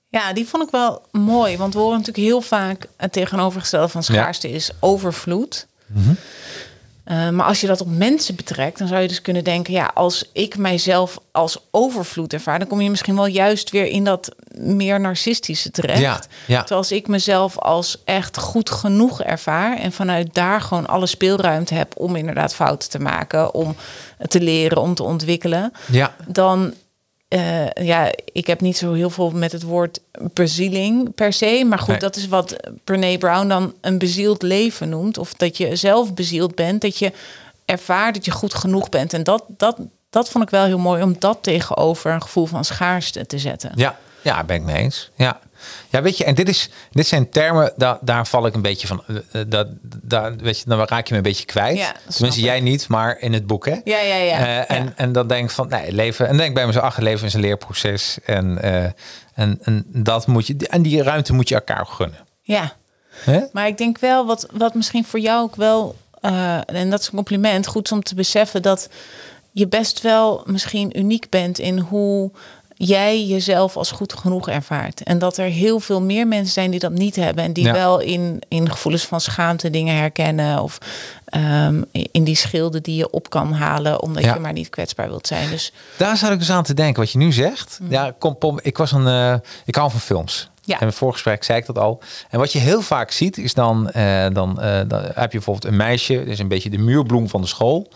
ja, 0.09 0.33
die 0.33 0.47
vond 0.49 0.63
ik 0.63 0.71
wel 0.71 1.03
mooi. 1.13 1.57
Want 1.57 1.75
we 1.75 1.79
horen 1.81 1.99
natuurlijk 1.99 2.27
heel 2.27 2.41
vaak 2.41 2.87
het 2.97 3.13
tegenovergestelde 3.13 3.89
van 3.89 4.03
schaarste 4.03 4.51
is 4.51 4.71
overvloed. 4.81 5.67
Eh, 7.07 7.29
maar 7.29 7.47
als 7.47 7.61
je 7.61 7.67
dat 7.67 7.81
op 7.81 7.87
mensen 7.91 8.35
betrekt, 8.35 8.79
dan 8.79 8.89
zou 8.89 9.01
je 9.01 9.09
dus 9.09 9.23
kunnen 9.23 9.45
denken: 9.45 9.73
ja, 9.73 9.91
als 9.95 10.31
ik 10.33 10.57
mijzelf 10.57 11.19
als 11.33 11.59
overvloed 11.71 12.33
ervaar, 12.33 12.59
dan 12.59 12.69
kom 12.69 12.81
je 12.81 12.91
misschien 12.91 13.15
wel 13.17 13.27
juist 13.27 13.71
weer 13.71 13.87
in 13.87 14.05
dat 14.05 14.35
meer 14.55 15.01
narcistische 15.01 15.71
terecht. 15.71 16.01
Ja, 16.01 16.21
ja. 16.47 16.59
Terwijl 16.59 16.81
als 16.81 16.93
ik 16.93 17.09
mezelf 17.09 17.59
als 17.59 18.03
echt 18.05 18.39
goed 18.39 18.71
genoeg 18.71 19.23
ervaar 19.23 19.79
en 19.79 19.93
vanuit 19.93 20.35
daar 20.35 20.61
gewoon 20.61 20.87
alle 20.87 21.07
speelruimte 21.07 21.75
heb 21.75 21.93
om 21.97 22.17
inderdaad 22.17 22.55
fouten 22.55 22.91
te 22.91 22.99
maken, 23.01 23.55
om 23.55 23.77
te 24.29 24.41
leren, 24.41 24.81
om 24.81 24.95
te 24.95 25.03
ontwikkelen, 25.03 25.73
Ja. 25.91 26.15
dan 26.27 26.75
eh, 27.29 27.71
ja, 27.71 28.13
ik 28.33 28.47
heb 28.47 28.61
niet 28.61 28.77
zo 28.77 28.93
heel 28.93 29.11
veel 29.11 29.31
met 29.31 29.53
het 29.53 29.63
woord 29.63 30.01
bezieling 30.33 31.15
per 31.15 31.33
se. 31.33 31.65
Maar 31.69 31.79
goed, 31.79 31.89
Nee. 31.89 31.99
dat 31.99 32.17
is 32.17 32.29
wat 32.29 32.57
Brene 32.85 33.19
Brown 33.19 33.49
dan 33.49 33.75
een 33.81 33.99
bezield 33.99 34.43
leven 34.43 34.89
noemt. 34.89 35.19
Of 35.19 35.35
dat 35.35 35.57
je 35.57 35.77
zelf 35.77 36.15
bezield 36.15 36.55
bent. 36.55 36.81
Dat 36.81 36.99
je 36.99 37.13
ervaart 37.65 38.15
dat 38.15 38.25
je 38.25 38.31
goed 38.31 38.55
genoeg 38.55 38.89
bent. 38.89 39.13
En 39.13 39.23
dat, 39.23 39.45
dat, 39.49 39.77
dat 40.11 40.29
vond 40.29 40.45
ik 40.45 40.51
wel 40.51 40.65
heel 40.65 40.79
mooi 40.79 41.03
om 41.03 41.17
dat 41.19 41.39
tegenover 41.41 42.11
een 42.13 42.23
gevoel 42.23 42.47
van 42.47 42.65
schaarste 42.65 43.27
te 43.27 43.39
zetten. 43.39 43.73
Ja, 43.75 43.99
ja, 44.27 44.45
ben 44.45 44.57
ik 44.57 44.63
mee 44.63 44.77
eens. 44.77 45.11
Ja. 45.17 45.41
Ja, 45.89 46.03
weet 46.03 46.17
je, 46.19 46.25
en 46.25 46.35
dit, 46.35 46.49
is, 46.49 46.71
dit 46.91 47.07
zijn 47.07 47.31
termen, 47.31 47.73
daar, 47.77 47.99
daar 48.01 48.27
val 48.27 48.47
ik 48.47 48.55
een 48.55 48.63
beetje 48.63 48.87
van. 48.87 49.03
eh, 49.07 49.17
eh, 49.41 49.47
dat, 49.49 49.67
daar, 50.03 50.37
weet 50.37 50.59
je, 50.59 50.65
dan 50.67 50.79
raak 50.79 51.07
je 51.07 51.13
me 51.13 51.17
een 51.17 51.23
beetje 51.23 51.45
kwijt. 51.45 51.77
Ja, 51.79 51.93
Tenminste, 52.09 52.41
jij 52.41 52.61
niet, 52.61 52.89
maar 52.89 53.19
in 53.21 53.33
het 53.33 53.47
boek, 53.47 53.65
hè? 53.67 53.77
Ja, 53.85 53.99
ja, 54.01 54.15
ja. 54.17 54.39
Eh, 54.39 54.77
en, 54.77 54.85
Ja. 54.85 54.93
en 54.97 55.13
dan 55.13 55.27
denk 55.29 55.45
ik 55.45 55.51
van, 55.51 55.69
nee, 55.69 55.93
leven. 55.93 56.25
En 56.25 56.29
dan 56.31 56.37
denk 56.37 56.49
ik 56.49 56.55
bij 56.57 56.67
mezelf, 56.67 56.85
ach, 56.85 56.97
leven 56.99 57.27
is 57.27 57.35
een 57.35 57.41
leerproces. 57.41 58.19
En, 58.25 58.63
en, 59.35 59.59
en 59.63 59.85
dat 59.89 60.27
moet 60.27 60.47
je, 60.47 60.57
en 60.71 60.83
die 60.83 61.03
ruimte 61.03 61.33
moet 61.33 61.49
je 61.49 61.55
elkaar 61.55 61.87
gunnen. 61.87 62.19
ja. 62.43 62.73
Maar 63.53 63.67
ik 63.67 63.79
denk 63.79 63.99
wel, 63.99 64.27
wat, 64.27 64.47
wat 64.53 64.75
misschien 64.75 65.05
voor 65.05 65.21
jou 65.21 65.43
ook 65.43 65.57
wel, 65.57 65.97
en 66.67 66.91
dat 66.91 67.01
is 67.01 67.07
een 67.07 67.15
compliment, 67.15 67.67
goed 67.67 67.85
is 67.85 67.93
om 67.93 68.03
te 68.03 68.15
beseffen 68.15 68.63
dat 68.63 68.89
je 69.53 69.69
best 69.69 70.01
wel 70.01 70.43
misschien 70.47 70.99
uniek 70.99 71.29
bent 71.31 71.59
in 71.59 71.79
hoe 71.79 72.31
jij 72.79 73.25
jezelf 73.25 73.77
als 73.77 73.91
goed 73.91 74.13
genoeg 74.13 74.49
ervaart. 74.49 75.03
En 75.03 75.19
dat 75.19 75.37
er 75.37 75.47
heel 75.47 75.81
veel 75.81 76.03
meer 76.03 76.27
mensen 76.27 76.53
zijn 76.53 76.71
die 76.71 76.81
dat 76.81 76.93
niet 76.93 77.17
hebben 77.17 77.45
en 77.45 77.53
die 77.53 77.65
Ja. 77.65 77.73
wel 77.73 78.01
in, 78.01 78.43
in 78.49 78.71
gevoelens 78.71 79.05
van 79.05 79.21
schaamte 79.21 79.71
dingen 79.71 79.97
herkennen 79.97 80.63
of 80.63 80.79
ehm, 81.25 81.83
in 81.93 82.25
die 82.25 82.37
schilden 82.37 82.83
die 82.83 82.97
je 82.97 83.11
op 83.11 83.31
kan 83.31 83.53
halen 83.53 84.03
omdat 84.03 84.23
Ja. 84.25 84.35
je 84.35 84.41
maar 84.41 84.53
niet 84.53 84.69
kwetsbaar 84.69 85.09
wilt 85.09 85.27
zijn. 85.27 85.51
Dus 85.51 85.73
Daar 85.97 86.17
zat 86.17 86.31
ik 86.33 86.39
dus 86.39 86.51
aan 86.51 86.63
te 86.63 86.75
denken, 86.75 87.03
wat 87.03 87.13
je 87.13 87.19
nu 87.19 87.33
zegt. 87.33 87.79
Ja, 87.89 88.15
kom, 88.19 88.39
pom, 88.39 88.59
ik 88.63 88.77
was 88.77 88.93
een, 88.93 89.07
eh, 89.07 89.35
ik 89.65 89.75
hou 89.75 89.91
van 89.91 90.01
films. 90.01 90.51
Ja. 90.67 90.81
En 90.81 90.93
voorgesprek 90.93 91.45
zei 91.45 91.59
ik 91.59 91.67
dat 91.67 91.79
al. 91.79 92.03
En 92.31 92.39
wat 92.39 92.53
je 92.53 92.59
heel 92.59 92.81
vaak 92.81 93.11
ziet, 93.11 93.39
is 93.39 93.55
dan, 93.55 93.91
eh, 93.91 94.27
dan, 94.33 94.61
eh, 94.61 94.81
dan 94.89 95.01
heb 95.03 95.33
je 95.33 95.39
bijvoorbeeld 95.39 95.65
een 95.65 95.77
meisje, 95.77 96.25
dus 96.25 96.39
een 96.39 96.49
beetje 96.49 96.71
de 96.71 96.79
muurbloem 96.79 97.29
van 97.29 97.41
de 97.41 97.47
school. 97.47 97.87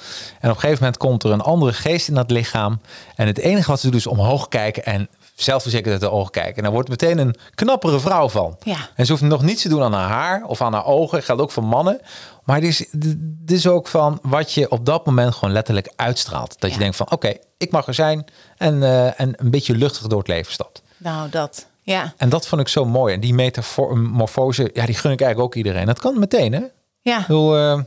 En 0.40 0.50
op 0.50 0.54
een 0.54 0.60
gegeven 0.60 0.78
moment 0.78 0.96
komt 0.96 1.24
er 1.24 1.30
een 1.30 1.40
andere 1.40 1.72
geest 1.72 2.08
in 2.08 2.14
dat 2.14 2.30
lichaam. 2.30 2.80
En 3.14 3.26
het 3.26 3.38
enige 3.38 3.70
wat 3.70 3.80
ze 3.80 3.90
doet 3.90 4.00
is 4.00 4.06
omhoog 4.06 4.48
kijken 4.48 4.84
en 4.84 5.08
zelfverzekerd 5.34 5.92
uit 5.92 6.00
de 6.00 6.10
ogen 6.10 6.30
kijken. 6.30 6.56
En 6.56 6.62
daar 6.62 6.72
wordt 6.72 6.88
meteen 6.88 7.18
een 7.18 7.36
knappere 7.54 8.00
vrouw 8.00 8.28
van. 8.28 8.56
Ja. 8.62 8.88
En 8.94 9.06
ze 9.06 9.12
hoeft 9.12 9.24
nog 9.24 9.42
niets 9.42 9.62
te 9.62 9.68
doen 9.68 9.82
aan 9.82 9.92
haar 9.92 10.08
haar 10.08 10.44
of 10.44 10.60
aan 10.60 10.72
haar 10.72 10.86
ogen. 10.86 11.16
Dat 11.16 11.24
geldt 11.24 11.42
ook 11.42 11.50
voor 11.50 11.64
mannen. 11.64 12.00
Maar 12.44 12.56
het 12.56 12.64
is, 12.64 12.78
het 12.78 13.50
is 13.50 13.66
ook 13.66 13.88
van 13.88 14.18
wat 14.22 14.52
je 14.52 14.70
op 14.70 14.86
dat 14.86 15.06
moment 15.06 15.34
gewoon 15.34 15.54
letterlijk 15.54 15.92
uitstraalt. 15.96 16.60
Dat 16.60 16.72
je 16.72 16.78
denkt 16.78 16.96
van 16.96 17.10
oké, 17.10 17.32
ik 17.58 17.70
mag 17.70 17.86
er 17.86 17.94
zijn. 17.94 18.24
En, 18.56 18.82
eh, 18.82 19.20
en 19.20 19.32
een 19.36 19.50
beetje 19.50 19.76
luchtig 19.76 20.06
door 20.06 20.18
het 20.18 20.28
leven 20.28 20.52
stapt. 20.52 20.82
nou 20.96 21.28
dat, 21.28 21.66
ja. 21.90 22.14
En 22.16 22.28
dat 22.28 22.46
vond 22.46 22.60
ik 22.60 22.68
zo 22.68 22.84
mooi. 22.84 23.14
En 23.14 23.20
die 23.20 23.34
metamorfose, 23.34 24.70
ja, 24.74 24.86
die 24.86 24.94
gun 24.94 25.12
ik 25.12 25.20
eigenlijk 25.20 25.40
ook 25.40 25.54
iedereen. 25.54 25.86
Dat 25.86 26.00
kan 26.00 26.18
meteen, 26.18 26.52
hè? 26.52 26.62
Ja, 27.02 27.20
bedoel, 27.20 27.56
eh, 27.56 27.80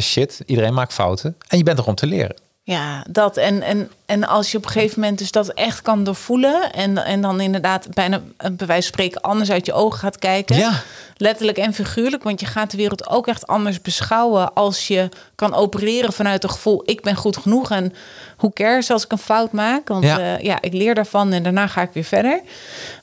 shit, 0.00 0.42
iedereen 0.46 0.74
maakt 0.74 0.92
fouten. 0.92 1.36
En 1.48 1.58
je 1.58 1.64
bent 1.64 1.78
er 1.78 1.86
om 1.86 1.94
te 1.94 2.06
leren. 2.06 2.36
Ja, 2.64 3.04
dat. 3.08 3.36
En, 3.36 3.62
en, 3.62 3.90
en 4.06 4.26
als 4.26 4.50
je 4.50 4.58
op 4.58 4.64
een 4.64 4.70
gegeven 4.70 5.00
moment 5.00 5.18
dus 5.18 5.30
dat 5.30 5.48
echt 5.48 5.82
kan 5.82 6.04
doorvoelen... 6.04 6.72
en, 6.72 7.04
en 7.04 7.20
dan 7.20 7.40
inderdaad 7.40 7.94
bijna 7.94 8.20
eh, 8.36 8.50
bij 8.50 8.66
wijze 8.66 8.82
van 8.82 8.92
spreken 8.92 9.20
anders 9.20 9.50
uit 9.50 9.66
je 9.66 9.72
ogen 9.72 9.98
gaat 9.98 10.18
kijken... 10.18 10.56
Ja. 10.56 10.82
letterlijk 11.16 11.58
en 11.58 11.74
figuurlijk, 11.74 12.22
want 12.22 12.40
je 12.40 12.46
gaat 12.46 12.70
de 12.70 12.76
wereld 12.76 13.08
ook 13.08 13.26
echt 13.26 13.46
anders 13.46 13.80
beschouwen... 13.80 14.54
als 14.54 14.88
je 14.88 15.08
kan 15.34 15.54
opereren 15.54 16.12
vanuit 16.12 16.42
het 16.42 16.52
gevoel, 16.52 16.82
ik 16.84 17.02
ben 17.02 17.16
goed 17.16 17.36
genoeg... 17.36 17.70
en 17.70 17.94
hoe 18.36 18.52
cares 18.52 18.90
als 18.90 19.04
ik 19.04 19.12
een 19.12 19.18
fout 19.18 19.52
maak? 19.52 19.88
Want 19.88 20.04
Ja. 20.04 20.18
ja, 20.18 20.38
ja 20.38 20.58
ik 20.60 20.72
leer 20.72 20.94
daarvan 20.94 21.32
en 21.32 21.42
daarna 21.42 21.66
ga 21.66 21.82
ik 21.82 21.90
weer 21.92 22.04
verder. 22.04 22.40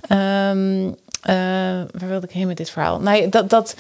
Ehm, 0.10 0.88
eh, 1.22 1.36
waar 1.92 2.08
wilde 2.08 2.28
ik 2.28 2.34
heen 2.34 2.48
met 2.48 2.58
dit 2.58 2.70
verhaal? 2.70 3.00
Nou, 3.00 3.22
ja, 3.22 3.28
dat... 3.28 3.50
dat 3.50 3.76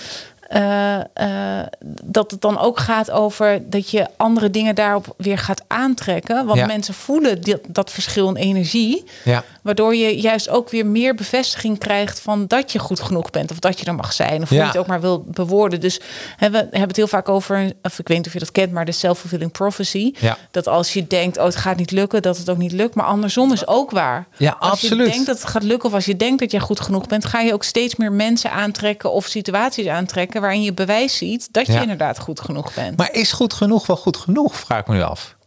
eh, 0.50 0.96
eh, 1.00 1.68
dat 2.04 2.32
het 2.32 2.42
dan 2.42 2.60
ook 2.60 2.80
gaat 2.80 3.12
over 3.12 3.70
dat 3.70 3.90
je 3.90 4.08
andere 4.18 4.50
dingen 4.50 4.76
daarop 4.76 5.14
weer 5.18 5.38
gaat 5.38 5.64
aantrekken. 5.68 6.46
Want 6.46 6.60
Ja. 6.60 6.66
mensen 6.66 6.94
voelen 6.94 7.42
dat 7.68 7.92
verschil 7.92 8.28
in 8.30 8.36
energie. 8.36 9.04
Ja. 9.24 9.44
Waardoor 9.62 9.96
je 9.96 10.20
juist 10.22 10.50
ook 10.50 10.70
weer 10.70 10.86
meer 10.86 11.16
bevestiging 11.16 11.78
krijgt 11.80 12.20
van 12.20 12.48
dat 12.48 12.72
je 12.72 12.80
goed 12.80 13.00
genoeg 13.00 13.30
bent. 13.30 13.52
Of 13.52 13.60
dat 13.60 13.80
je 13.80 13.86
er 13.86 13.96
mag 13.96 14.14
zijn. 14.14 14.42
Of 14.42 14.50
hoe 14.50 14.58
Ja. 14.58 14.64
je 14.64 14.70
het 14.70 14.80
ook 14.80 14.88
maar 14.88 15.02
wil 15.02 15.24
bewoorden. 15.28 15.80
Dus 15.80 16.00
hè, 16.38 16.50
we 16.50 16.58
hebben 16.58 16.82
het 16.88 16.96
heel 16.96 17.08
vaak 17.08 17.30
over, 17.30 17.72
of 17.82 18.00
ik 18.00 18.08
weet 18.08 18.18
niet 18.18 18.28
of 18.28 18.34
je 18.34 18.40
dat 18.40 18.52
kent, 18.52 18.72
maar 18.72 18.86
de 18.86 18.92
self-fulfilling 18.92 19.52
prophecy. 19.52 20.14
Dat 20.52 20.68
als 20.68 20.94
je 20.94 21.08
denkt, 21.08 21.38
oh 21.38 21.44
het 21.44 21.56
gaat 21.56 21.78
niet 21.78 21.92
lukken, 21.92 22.22
dat 22.22 22.38
het 22.38 22.50
ook 22.50 22.58
niet 22.58 22.72
lukt. 22.72 22.96
Maar 22.96 23.06
andersom 23.06 23.52
is 23.54 23.68
ook 23.68 23.92
waar. 23.92 24.28
Ja, 24.38 24.56
als 24.60 24.72
absoluut. 24.72 25.06
je 25.06 25.12
denkt 25.12 25.26
dat 25.28 25.40
het 25.42 25.50
gaat 25.50 25.64
lukken 25.64 25.90
of 25.90 25.96
als 25.96 26.06
je 26.06 26.16
denkt 26.16 26.40
dat 26.40 26.52
jij 26.52 26.60
goed 26.60 26.80
genoeg 26.80 27.08
bent, 27.08 27.26
ga 27.26 27.40
je 27.40 27.54
ook 27.54 27.64
steeds 27.64 27.96
meer 27.96 28.12
mensen 28.12 28.52
aantrekken 28.52 29.12
of 29.12 29.26
situaties 29.26 29.88
aantrekken 29.88 30.39
waarin 30.42 30.62
je 30.64 30.74
bewijs 30.74 31.18
ziet 31.18 31.48
dat 31.54 31.66
je 31.66 31.72
Ja. 31.74 31.82
inderdaad 31.82 32.20
goed 32.20 32.40
genoeg 32.42 32.74
bent. 32.74 32.98
Maar 32.98 33.12
is 33.12 33.32
goed 33.32 33.54
genoeg 33.54 33.86
wel 33.88 33.98
goed 33.98 34.18
genoeg, 34.18 34.56
vraag 34.56 34.80
ik 34.80 34.88
me 34.88 34.96
nu 34.96 35.02
af. 35.02 35.38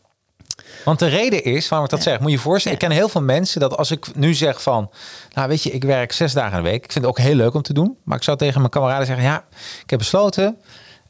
Want 0.85 0.99
de 0.99 1.07
reden 1.07 1.45
is, 1.45 1.69
waarom 1.69 1.87
ik 1.87 1.95
dat 1.95 2.03
zeg, 2.03 2.19
moet 2.21 2.31
je 2.31 2.37
je 2.37 2.43
voorstellen, 2.43 2.79
ik 2.79 2.85
ken 2.89 2.97
heel 2.97 3.09
veel 3.09 3.23
mensen 3.23 3.61
dat 3.61 3.77
als 3.77 3.91
ik 3.91 4.15
nu 4.15 4.35
zeg 4.35 4.63
van, 4.63 4.91
nou 5.33 5.49
weet 5.49 5.63
je, 5.63 5.71
ik 5.71 5.85
werk 5.85 6.13
zes 6.13 6.33
dagen 6.33 6.59
in 6.59 6.65
de 6.65 6.71
week. 6.71 6.85
Ik 6.85 6.93
vind 6.93 7.05
het 7.05 7.15
ook 7.15 7.25
heel 7.25 7.35
leuk 7.35 7.55
om 7.55 7.63
te 7.63 7.73
doen. 7.73 7.97
Maar 8.05 8.17
ik 8.17 8.23
zou 8.23 8.37
tegen 8.37 8.59
mijn 8.59 8.71
kameraden 8.71 9.07
zeggen, 9.07 9.25
ja, 9.25 9.45
ik 9.83 9.91
heb 9.91 9.99
besloten, 9.99 10.57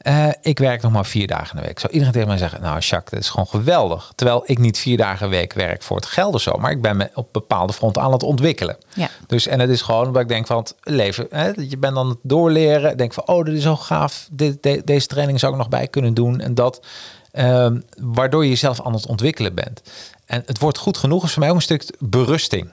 eh, 0.02 0.28
ik 0.42 0.58
werk 0.58 0.82
nog 0.82 0.92
maar 0.92 1.06
vier 1.06 1.26
dagen 1.26 1.50
in 1.56 1.60
de 1.60 1.66
week. 1.66 1.78
Zou 1.78 1.92
iedereen 1.92 2.14
tegen 2.14 2.28
mij 2.28 2.38
zeggen, 2.38 2.60
nou 2.60 2.78
Jacques, 2.78 3.10
dat 3.10 3.20
is 3.20 3.28
gewoon 3.28 3.46
geweldig. 3.46 4.12
Terwijl 4.14 4.42
ik 4.46 4.58
niet 4.58 4.78
vier 4.78 4.96
dagen 4.96 5.30
de 5.30 5.36
week 5.36 5.52
werk 5.52 5.82
voor 5.82 5.96
het 5.96 6.06
geld 6.06 6.34
of 6.34 6.40
zo. 6.40 6.52
Maar 6.56 6.70
ik 6.70 6.82
ben 6.82 6.96
me 6.96 7.10
op 7.14 7.28
bepaalde 7.32 7.72
fronten 7.72 8.02
aan 8.02 8.12
het 8.12 8.22
ontwikkelen. 8.22 8.76
Ja. 8.94 9.08
Dus 9.26 9.46
en 9.46 9.60
het 9.60 9.70
is 9.70 9.82
gewoon 9.82 10.06
omdat 10.06 10.22
ik 10.22 10.28
denk 10.28 10.46
van 10.46 10.56
het 10.56 10.74
leven. 10.82 11.26
Hè, 11.30 11.50
je 11.56 11.78
bent 11.78 11.94
dan 11.94 12.08
het 12.08 12.18
doorleren. 12.22 12.96
Denk 12.96 13.12
van 13.12 13.26
oh, 13.26 13.44
dit 13.44 13.54
is 13.54 13.62
zo 13.62 13.76
gaaf. 13.76 14.28
De- 14.32 14.82
deze 14.84 15.06
training 15.06 15.40
zou 15.40 15.52
ik 15.52 15.58
nog 15.58 15.68
bij 15.68 15.88
kunnen 15.88 16.14
doen. 16.14 16.40
En 16.40 16.54
dat. 16.54 16.86
ehm, 17.32 17.80
waardoor 18.00 18.42
je 18.42 18.48
jezelf 18.50 18.80
aan 18.80 18.92
het 18.92 19.06
ontwikkelen 19.06 19.54
bent. 19.54 19.82
En 20.26 20.42
het 20.46 20.58
wordt 20.58 20.78
goed 20.78 20.96
genoeg 20.96 21.24
is 21.24 21.30
voor 21.32 21.40
mij 21.40 21.50
ook 21.50 21.56
een 21.56 21.62
stuk 21.62 21.84
berusting. 21.98 22.70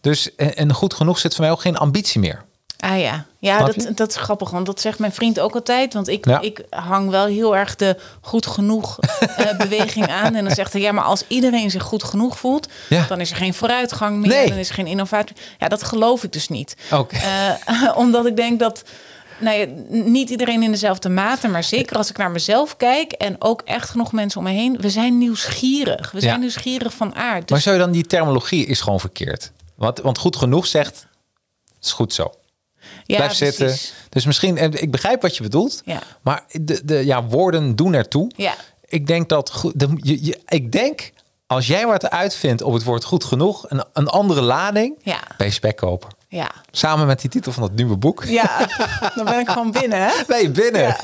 Dus 0.00 0.34
en, 0.34 0.56
en 0.56 0.72
goed 0.74 0.94
genoeg 0.94 1.18
zit 1.18 1.34
voor 1.34 1.44
mij 1.44 1.52
ook 1.52 1.60
geen 1.60 1.76
ambitie 1.76 2.20
meer. 2.20 2.44
Ah 2.80 3.00
ja, 3.00 3.24
ja 3.38 3.58
dat, 3.64 3.88
dat 3.94 4.08
is 4.10 4.16
grappig, 4.16 4.50
want 4.50 4.66
dat 4.66 4.80
zegt 4.80 4.98
mijn 4.98 5.12
vriend 5.12 5.40
ook 5.40 5.54
altijd. 5.54 5.94
Want 5.94 6.08
ik, 6.08 6.24
Ja. 6.26 6.40
ik 6.40 6.64
hang 6.70 7.10
wel 7.10 7.26
heel 7.26 7.56
erg 7.56 7.76
de 7.76 7.96
goed 8.20 8.46
genoeg 8.46 8.98
eh, 8.98 9.56
beweging 9.64 10.06
aan. 10.08 10.34
En 10.34 10.44
dan 10.44 10.54
zegt 10.54 10.72
hij, 10.72 10.82
ja, 10.82 10.92
maar 10.92 11.04
als 11.04 11.24
iedereen 11.28 11.70
zich 11.70 11.82
goed 11.82 12.04
genoeg 12.04 12.38
voelt... 12.38 12.68
Ja. 12.88 13.04
dan 13.08 13.20
is 13.20 13.30
er 13.30 13.36
geen 13.36 13.54
vooruitgang 13.54 14.18
meer, 14.18 14.28
Nee. 14.28 14.48
dan 14.48 14.56
is 14.58 14.68
er 14.68 14.74
geen 14.74 14.86
innovatie. 14.86 15.36
Ja, 15.58 15.68
dat 15.68 15.82
geloof 15.82 16.24
ik 16.24 16.32
dus 16.32 16.48
niet. 16.48 16.76
Oké. 16.92 17.16
Eh, 17.16 17.96
omdat 17.96 18.26
ik 18.26 18.36
denk 18.36 18.58
dat... 18.58 18.82
Nou 19.40 19.58
ja, 19.58 19.66
niet 19.88 20.30
iedereen 20.30 20.62
in 20.62 20.70
dezelfde 20.70 21.08
mate, 21.08 21.48
maar 21.48 21.64
zeker 21.64 21.96
als 21.96 22.10
ik 22.10 22.16
naar 22.16 22.30
mezelf 22.30 22.76
kijk... 22.76 23.12
en 23.12 23.36
ook 23.38 23.62
echt 23.64 23.90
genoeg 23.90 24.12
mensen 24.12 24.38
om 24.40 24.46
me 24.46 24.52
heen... 24.52 24.76
we 24.80 24.90
zijn 24.90 25.18
nieuwsgierig. 25.18 26.10
We 26.10 26.20
zijn 26.20 26.32
Ja. 26.32 26.38
nieuwsgierig 26.38 26.94
van 26.94 27.14
aard. 27.14 27.40
Dus 27.42 27.50
Maar 27.50 27.60
zou 27.60 27.76
je 27.76 27.82
dan 27.82 27.92
die 27.92 28.06
terminologie 28.06 28.66
is 28.66 28.80
gewoon 28.80 29.00
verkeerd? 29.00 29.52
Want, 29.74 29.98
want 29.98 30.18
goed 30.18 30.36
genoeg 30.36 30.66
zegt, 30.66 31.06
is 31.82 31.92
goed 31.92 32.12
zo. 32.12 32.32
Ja, 33.04 33.16
Blijf 33.16 33.32
zitten. 33.32 33.66
precies. 33.66 33.94
Dus 34.08 34.26
misschien, 34.26 34.58
en 34.58 34.82
ik 34.82 34.90
begrijp 34.90 35.22
wat 35.22 35.36
je 35.36 35.42
bedoelt. 35.42 35.82
Ja. 35.84 36.02
Maar 36.22 36.44
de, 36.60 36.80
de 36.84 37.06
ja, 37.06 37.24
woorden 37.24 37.76
doen 37.76 37.94
ertoe. 37.94 38.30
Ja. 38.36 38.54
Ik 38.88 39.06
denk 39.06 39.28
dat 39.28 39.50
goed. 39.50 39.72
de- 39.80 39.98
je, 40.02 40.24
je, 40.24 40.40
ik 40.46 40.72
denk 40.72 41.10
als 41.46 41.66
jij 41.66 41.86
wat 41.86 42.10
uitvindt 42.10 42.62
op 42.62 42.72
het 42.72 42.84
woord 42.84 43.04
goed 43.04 43.24
genoeg, 43.24 43.64
een, 43.70 43.84
een 43.92 44.08
andere 44.08 44.40
lading, 44.40 44.98
Ja. 45.02 45.18
ben 45.36 45.46
je 45.46 45.52
spekkoper. 45.52 46.10
Ja. 46.28 46.50
Samen 46.70 47.06
met 47.06 47.20
die 47.20 47.30
titel 47.30 47.52
van 47.52 47.62
dat 47.62 47.72
nieuwe 47.72 47.96
boek. 47.96 48.24
ja, 48.24 48.66
dan 49.16 49.24
ben 49.24 49.38
ik 49.38 49.48
gewoon 49.48 49.70
binnen, 49.70 50.00
hè? 50.02 50.10
Ben 50.26 50.42
je 50.42 50.50
binnen? 50.50 50.96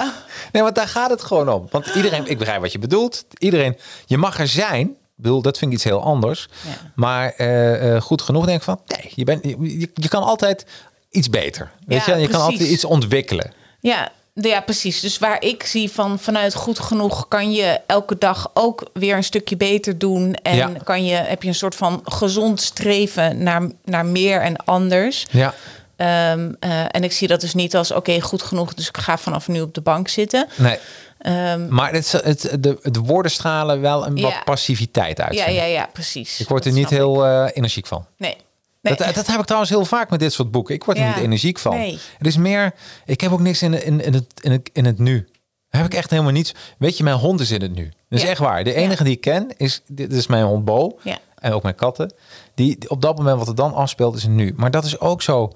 Nee, 0.53 0.63
want 0.63 0.75
daar 0.75 0.89
gaat 0.89 1.11
het 1.11 1.23
gewoon 1.23 1.49
om. 1.49 1.67
Want 1.71 1.87
iedereen, 1.95 2.27
ik 2.27 2.39
begrijp 2.39 2.61
wat 2.61 2.73
je 2.73 2.79
bedoelt. 2.79 3.25
Iedereen, 3.39 3.77
je 4.07 4.17
mag 4.19 4.39
er 4.39 4.49
zijn. 4.49 4.87
Ik 4.89 5.23
bedoel, 5.23 5.43
dat 5.43 5.59
vind 5.59 5.71
ik 5.71 5.77
iets 5.77 5.87
heel 5.87 6.03
anders. 6.03 6.49
Ja. 6.67 6.71
Maar 6.95 7.31
eh, 7.37 7.95
eh, 7.97 8.03
goed 8.03 8.23
genoeg 8.23 8.45
denk 8.47 8.59
ik 8.59 8.65
van, 8.65 8.81
nee, 8.87 9.13
je, 9.15 9.25
bent, 9.25 9.45
je, 9.45 9.79
je- 9.79 9.91
je 9.95 10.09
kan 10.09 10.23
altijd 10.23 10.67
iets 11.15 11.31
beter. 11.31 11.71
Weet 11.87 12.05
Ja, 12.05 12.15
je, 12.15 12.21
je 12.21 12.29
kan 12.29 12.41
altijd 12.41 12.69
iets 12.69 12.85
ontwikkelen. 12.85 13.53
Ja, 13.81 14.09
ja, 14.35 14.61
precies. 14.61 15.01
Dus 15.01 15.19
waar 15.19 15.43
ik 15.43 15.63
zie 15.67 15.91
van 15.91 16.19
vanuit 16.19 16.55
goed 16.55 16.79
genoeg 16.79 17.29
kan 17.29 17.53
je 17.53 17.81
elke 17.87 18.19
dag 18.19 18.51
ook 18.55 18.91
weer 18.93 19.17
een 19.17 19.25
stukje 19.25 19.57
beter 19.57 19.99
doen. 19.99 20.35
En 20.35 20.57
Ja. 20.57 20.71
kan 20.85 21.05
je, 21.05 21.15
heb 21.15 21.43
je 21.43 21.49
een 21.49 21.55
soort 21.55 21.75
van 21.75 22.01
gezond 22.05 22.61
streven 22.61 23.43
naar, 23.43 23.63
naar 23.85 24.07
meer 24.07 24.41
en 24.41 24.57
anders. 24.57 25.27
Ja, 25.31 25.55
Ehm, 25.97 26.53
eh, 26.61 26.81
en 26.91 27.05
ik 27.05 27.13
zie 27.13 27.29
dat 27.29 27.41
dus 27.41 27.55
niet 27.55 27.77
als 27.77 27.91
oké, 27.93 28.21
goed 28.21 28.43
genoeg, 28.43 28.75
dus 28.75 28.89
ik 28.89 28.97
ga 28.97 29.19
vanaf 29.19 29.49
nu 29.49 29.61
op 29.61 29.75
de 29.75 29.81
bank 29.81 30.09
zitten. 30.09 30.47
nee. 30.57 30.79
Ehm, 31.19 31.75
Maar 31.75 31.93
het, 31.93 32.13
het, 32.13 32.41
de, 32.61 32.79
de 32.83 32.99
woorden 33.01 33.31
stralen 33.31 33.81
wel 33.81 34.07
een 34.07 34.17
Ja. 34.17 34.23
wat 34.23 34.45
passiviteit 34.45 35.21
uit. 35.21 35.35
ja, 35.35 35.49
ja, 35.49 35.65
ja, 35.65 35.89
precies. 35.93 36.41
Ik 36.41 36.49
word 36.49 36.65
er 36.65 36.73
niet 36.73 36.91
heel 36.91 37.25
eh, 37.27 37.47
energiek 37.53 37.87
van. 37.87 38.07
Nee. 38.19 38.37
Nee. 38.85 38.97
Dat, 38.97 39.15
dat 39.15 39.27
heb 39.27 39.39
ik 39.39 39.45
trouwens 39.45 39.71
heel 39.73 39.85
vaak 39.85 40.11
met 40.11 40.21
dit 40.21 40.33
soort 40.33 40.51
boeken. 40.51 40.75
Ik 40.75 40.85
word 40.85 40.97
er 40.99 41.05
Ja. 41.05 41.15
niet 41.15 41.25
energiek 41.25 41.59
van. 41.59 41.77
Nee. 41.77 41.99
Het 42.19 42.27
is 42.27 42.37
meer, 42.37 42.75
ik 43.05 43.21
heb 43.21 43.33
ook 43.33 43.41
niks 43.41 43.63
in, 43.63 43.85
in, 43.85 44.01
in, 44.01 44.15
het, 44.15 44.27
in, 44.41 44.53
het, 44.53 44.71
in 44.73 44.85
het 44.85 44.99
nu. 44.99 45.29
Daar 45.71 45.83
heb 45.83 45.93
ik 45.93 45.99
echt 45.99 46.11
helemaal 46.11 46.33
niets. 46.33 46.55
Weet 46.79 46.97
je, 46.97 47.05
mijn 47.05 47.17
hond 47.17 47.41
is 47.41 47.51
in 47.51 47.63
het 47.63 47.75
nu. 47.75 47.85
Dat 47.85 48.19
is 48.19 48.23
Ja. 48.23 48.29
echt 48.29 48.39
waar. 48.41 48.65
De 48.65 48.75
enige 48.75 49.05
die 49.05 49.13
ik 49.15 49.21
ken 49.21 49.57
is, 49.57 49.83
dit 49.87 50.13
is 50.13 50.27
mijn 50.27 50.45
hond 50.45 50.65
Bo. 50.65 50.99
Ja. 51.03 51.19
En 51.39 51.53
ook 51.53 51.63
mijn 51.63 51.75
katten. 51.75 52.13
Die, 52.55 52.79
die 52.79 52.91
op 52.91 53.01
dat 53.03 53.17
moment 53.17 53.39
wat 53.39 53.49
er 53.49 53.55
dan 53.55 53.75
afspeelt 53.75 54.17
is 54.17 54.23
het 54.23 54.33
nu. 54.33 54.53
Maar 54.57 54.71
dat 54.71 54.85
is 54.85 55.01
ook 55.01 55.23
zo, 55.23 55.53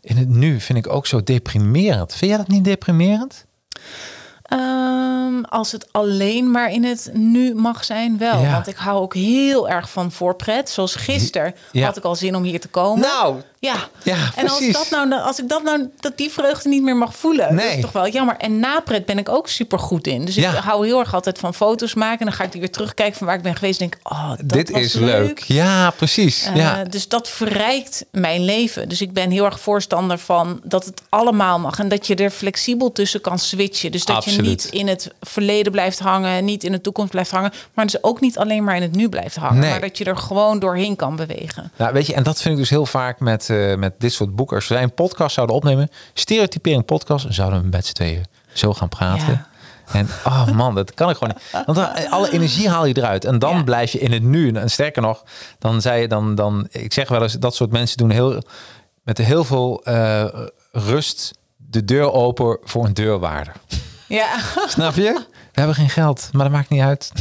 in 0.00 0.16
het 0.16 0.28
nu 0.28 0.60
vind 0.60 0.78
ik 0.78 0.88
ook 0.92 1.06
zo 1.06 1.22
deprimerend. 1.22 2.14
Vind 2.14 2.30
jij 2.30 2.40
dat 2.40 2.48
niet 2.48 2.64
deprimerend? 2.64 3.44
Ehm, 4.48 5.42
als 5.42 5.72
het 5.72 5.88
alleen 5.92 6.50
maar 6.50 6.70
in 6.72 6.84
het 6.84 7.10
nu 7.12 7.54
mag 7.54 7.84
zijn, 7.84 8.18
wel. 8.18 8.40
Ja. 8.42 8.52
Want 8.52 8.66
ik 8.66 8.76
hou 8.76 9.00
ook 9.00 9.14
heel 9.14 9.68
erg 9.68 9.90
van 9.90 10.12
voorpret. 10.12 10.70
Zoals 10.70 10.94
gisteren 10.94 11.54
Ja. 11.72 11.84
had 11.86 11.96
ik 11.96 12.04
al 12.04 12.14
zin 12.14 12.36
om 12.36 12.42
hier 12.42 12.60
te 12.60 12.68
komen. 12.68 13.00
Nou, 13.00 13.36
Ja, 13.60 13.74
Ja, 14.02 14.16
en 14.36 14.48
als, 14.48 14.68
dat 14.72 14.86
nou, 14.90 15.12
als 15.12 15.38
ik 15.38 15.48
dat 15.48 15.62
nou, 15.62 15.88
dat 16.00 16.16
die 16.16 16.30
vreugde 16.30 16.68
niet 16.68 16.82
meer 16.82 16.96
mag 16.96 17.14
voelen, 17.16 17.46
dat 17.48 17.56
Nee. 17.64 17.74
is 17.76 17.80
toch 17.80 17.92
wel 17.92 18.08
jammer. 18.08 18.36
En 18.36 18.58
napret 18.60 19.06
ben 19.06 19.18
ik 19.18 19.28
ook 19.28 19.48
super 19.48 19.78
goed 19.78 20.06
in. 20.06 20.24
Dus 20.24 20.34
Ja. 20.34 20.52
ik 20.52 20.58
hou 20.58 20.86
heel 20.86 21.00
erg 21.00 21.14
altijd 21.14 21.38
van 21.38 21.54
foto's 21.54 21.94
maken. 21.94 22.18
En 22.18 22.26
dan 22.26 22.34
ga 22.34 22.44
ik 22.44 22.52
die 22.52 22.60
weer 22.60 22.70
terugkijken 22.70 23.16
van 23.18 23.26
waar 23.26 23.36
ik 23.36 23.42
ben 23.42 23.54
geweest. 23.54 23.80
En 23.80 23.88
denk, 23.88 24.00
oh, 24.12 24.28
dat 24.28 24.48
dit 24.48 24.70
was 24.70 24.80
is 24.80 24.92
leuk. 24.94 25.38
Ja, 25.46 25.90
precies. 25.90 26.44
Eh, 26.44 26.56
ja. 26.56 26.84
Dus 26.84 27.08
dat 27.08 27.28
verrijkt 27.28 28.04
mijn 28.10 28.44
leven. 28.44 28.88
Dus 28.88 29.00
ik 29.00 29.12
ben 29.12 29.30
heel 29.30 29.44
erg 29.44 29.60
voorstander 29.60 30.18
van 30.18 30.60
dat 30.64 30.84
het 30.84 31.02
allemaal 31.08 31.58
mag. 31.58 31.78
En 31.78 31.88
dat 31.88 32.06
je 32.06 32.14
er 32.14 32.30
flexibel 32.30 32.92
tussen 32.92 33.20
kan 33.20 33.38
switchen. 33.38 33.92
Dus 33.92 34.04
dat 34.04 34.24
je 34.24 34.42
niet 34.42 34.64
in 34.64 34.88
het 34.88 35.10
verleden 35.20 35.72
blijft 35.72 35.98
hangen, 35.98 36.44
niet 36.44 36.64
in 36.64 36.72
de 36.72 36.80
toekomst 36.80 37.10
blijft 37.10 37.30
hangen. 37.30 37.52
Maar 37.74 37.84
dus 37.84 38.02
ook 38.02 38.20
niet 38.20 38.38
alleen 38.38 38.64
maar 38.64 38.76
in 38.76 38.82
het 38.82 38.94
nu 38.94 39.08
blijft 39.08 39.36
hangen. 39.36 39.60
Nee. 39.60 39.70
Maar 39.70 39.80
dat 39.80 39.98
je 39.98 40.04
er 40.04 40.16
gewoon 40.16 40.58
doorheen 40.58 40.96
kan 40.96 41.16
bewegen. 41.16 41.72
Nou, 41.76 41.92
weet 41.92 42.06
je, 42.06 42.14
en 42.14 42.22
dat 42.22 42.40
vind 42.40 42.54
ik 42.54 42.60
dus 42.60 42.70
heel 42.70 42.86
vaak 42.86 43.20
met, 43.20 43.47
eh, 43.50 43.74
met 43.76 43.94
dit 44.00 44.12
soort 44.12 44.34
boeken. 44.34 44.56
Als 44.56 44.68
wij 44.68 44.82
een 44.82 44.94
podcast 44.94 45.34
zouden 45.34 45.56
opnemen, 45.56 45.88
stereotypering 46.14 46.84
podcast, 46.84 47.26
zouden 47.28 47.62
we 47.62 47.68
met 47.68 47.86
z'n 47.86 47.92
tweeën 47.92 48.24
zo 48.52 48.74
gaan 48.74 48.88
praten. 48.88 49.26
Ja. 49.32 49.46
En 49.92 50.08
oh 50.24 50.48
man, 50.50 50.74
dat 50.74 50.94
kan 50.94 51.10
ik 51.10 51.16
gewoon 51.16 51.34
niet. 51.36 51.64
Want 51.66 51.78
dan, 51.78 52.10
alle 52.10 52.30
energie 52.32 52.68
haal 52.68 52.86
je 52.86 52.96
eruit. 52.96 53.24
En 53.24 53.38
dan 53.38 53.56
Ja. 53.56 53.62
blijf 53.62 53.92
je 53.92 53.98
in 53.98 54.12
het 54.12 54.22
nu. 54.22 54.52
En 54.52 54.70
sterker 54.70 55.02
nog, 55.02 55.24
dan 55.58 55.80
zei 55.80 56.00
je 56.00 56.08
dan, 56.08 56.34
dan, 56.34 56.66
ik 56.70 56.92
zeg 56.92 57.08
wel 57.08 57.22
eens, 57.22 57.32
dat 57.32 57.54
soort 57.54 57.70
mensen 57.70 57.96
doen 57.96 58.10
heel, 58.10 58.42
met 59.02 59.18
heel 59.18 59.44
veel 59.44 59.80
eh, 59.84 60.24
rust 60.72 61.32
de 61.56 61.84
deur 61.84 62.12
open 62.12 62.58
voor 62.64 62.84
een 62.84 62.94
deurwaarder. 62.94 63.52
Ja, 64.08 64.28
Snap 64.68 64.94
je? 64.94 65.12
We 65.52 65.60
hebben 65.60 65.74
geen 65.74 65.88
geld, 65.90 66.28
maar 66.32 66.44
dat 66.44 66.52
maakt 66.52 66.68
niet 66.68 66.82
uit. 66.82 67.12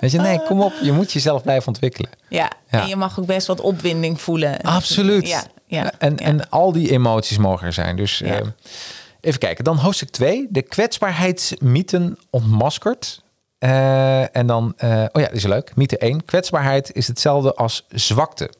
Weet 0.00 0.10
je, 0.10 0.18
nee, 0.18 0.42
kom 0.42 0.60
op. 0.62 0.72
Je 0.82 0.92
moet 0.92 1.12
jezelf 1.12 1.42
blijven 1.42 1.68
ontwikkelen. 1.68 2.10
ja. 2.28 2.50
Ja. 2.70 2.80
en 2.82 2.88
je 2.88 2.96
mag 2.96 3.18
ook 3.20 3.26
best 3.26 3.46
wat 3.46 3.60
opwinding 3.60 4.20
voelen. 4.20 4.60
Absoluut. 4.60 5.28
Ja, 5.28 5.42
ja, 5.70 5.92
en, 5.98 6.10
ja. 6.16 6.24
en 6.24 6.48
al 6.50 6.72
die 6.72 6.90
emoties 6.90 7.38
mogen 7.38 7.66
er 7.66 7.72
zijn. 7.72 7.96
Dus 7.96 8.18
Ja. 8.18 8.38
eh, 8.40 8.46
even 9.20 9.38
kijken. 9.40 9.64
Dan 9.64 9.76
hoofdstuk 9.76 10.10
2. 10.10 10.46
De 10.50 10.62
kwetsbaarheidsmythen 10.62 12.18
ontmaskerd. 12.30 13.22
Eh, 13.58 14.36
en 14.36 14.46
dan, 14.46 14.72
eh, 14.76 15.04
oh 15.12 15.22
ja, 15.22 15.28
is 15.28 15.44
leuk. 15.44 15.76
Mythe 15.76 15.98
1. 15.98 16.24
Kwetsbaarheid 16.24 16.92
is 16.94 17.06
hetzelfde 17.06 17.54
als 17.54 17.86
zwakte. 17.88 18.50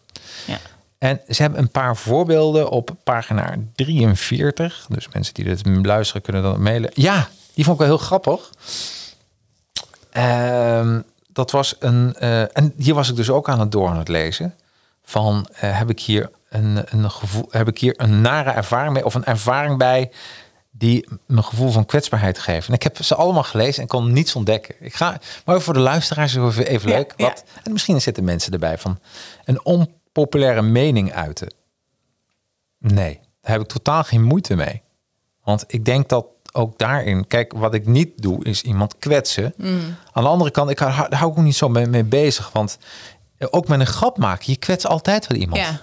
ja. 0.47 0.59
En 0.99 1.21
ze 1.29 1.43
hebben 1.43 1.61
een 1.61 1.71
paar 1.71 1.97
voorbeelden 1.97 2.69
op 2.71 2.91
pagina 3.05 3.55
43. 3.75 4.87
Dus 4.89 5.09
mensen 5.13 5.35
die 5.35 5.45
dit 5.45 5.67
luisteren 5.87 6.23
kunnen 6.23 6.43
dan 6.43 6.63
mailen. 6.63 6.91
Ja, 6.95 7.29
die 7.55 7.65
vond 7.65 7.81
ik 7.81 7.87
wel 7.87 7.97
heel 7.97 8.07
grappig. 8.07 8.51
Ehm, 10.11 11.01
dat 11.33 11.51
was 11.51 11.75
een. 11.79 12.15
en 12.53 12.73
hier 12.77 12.95
was 12.95 13.09
ik 13.11 13.17
dus 13.17 13.31
ook 13.31 13.49
aan 13.49 13.61
het 13.61 13.73
door 13.73 13.89
aan 13.89 13.99
het 13.99 14.09
lezen. 14.09 14.55
Van 15.05 15.47
heb 15.55 15.91
ik 15.91 16.01
hier 16.01 16.31
een, 16.51 16.83
een 17.03 17.11
gevoel, 17.11 17.47
heb 17.51 17.69
ik 17.69 17.79
hier 17.79 17.95
een 17.97 18.21
nare 18.21 18.51
ervaring 18.51 18.93
mee, 18.93 19.05
of 19.05 19.15
een 19.15 19.25
ervaring 19.25 19.79
bij 19.79 20.11
die 20.71 21.09
een 21.27 21.45
gevoel 21.45 21.71
van 21.71 21.87
kwetsbaarheid 21.87 22.39
geeft. 22.39 22.69
En 22.69 22.75
ik 22.75 22.83
heb 22.83 23.03
ze 23.05 23.15
allemaal 23.15 23.43
gelezen 23.43 23.83
en 23.83 23.89
kon 23.89 24.13
niets 24.13 24.35
ontdekken. 24.35 24.75
Ik 24.81 24.95
ga 24.95 25.21
maar 25.45 25.61
voor 25.61 25.75
de 25.75 25.81
luisteraars 25.81 26.35
even, 26.37 26.89
Ja, 26.91 26.97
leuk. 26.97 27.13
ja. 27.17 27.27
Wat, 27.27 27.45
En 27.65 27.73
misschien 27.73 28.01
zitten 28.01 28.25
mensen 28.25 28.53
erbij 28.53 28.79
van 28.79 28.99
een 29.45 29.65
onpopulaire 29.65 30.63
mening 30.63 31.13
uiten. 31.13 31.55
Nee, 32.79 33.21
daar 33.41 33.53
heb 33.53 33.61
ik 33.61 33.69
totaal 33.69 34.03
geen 34.05 34.23
moeite 34.23 34.55
mee. 34.57 34.83
Want 35.45 35.65
ik 35.67 35.85
denk 35.85 36.09
dat 36.09 36.27
ook 36.53 36.79
daarin, 36.79 37.27
kijk, 37.27 37.53
wat 37.53 37.75
ik 37.75 37.87
niet 37.87 38.23
doe, 38.23 38.45
is 38.45 38.63
iemand 38.63 38.99
kwetsen. 38.99 39.55
Mm. 39.57 39.97
Aan 40.13 40.23
de 40.23 40.29
andere 40.29 40.51
kant, 40.51 40.71
ik 40.71 40.79
hou, 40.79 41.09
daar 41.09 41.19
hou 41.19 41.33
ik 41.33 41.39
ook 41.39 41.45
niet 41.45 41.57
zo 41.57 41.69
mee, 41.69 41.87
mee 41.87 42.05
bezig. 42.05 42.51
Want 42.53 42.79
ook 43.39 43.69
met 43.69 43.81
een 43.81 43.87
grap 43.87 44.19
maken, 44.19 44.53
je 44.53 44.57
kwetst 44.59 44.87
altijd 44.87 45.27
wel 45.27 45.39
iemand. 45.39 45.61
ja. 45.61 45.81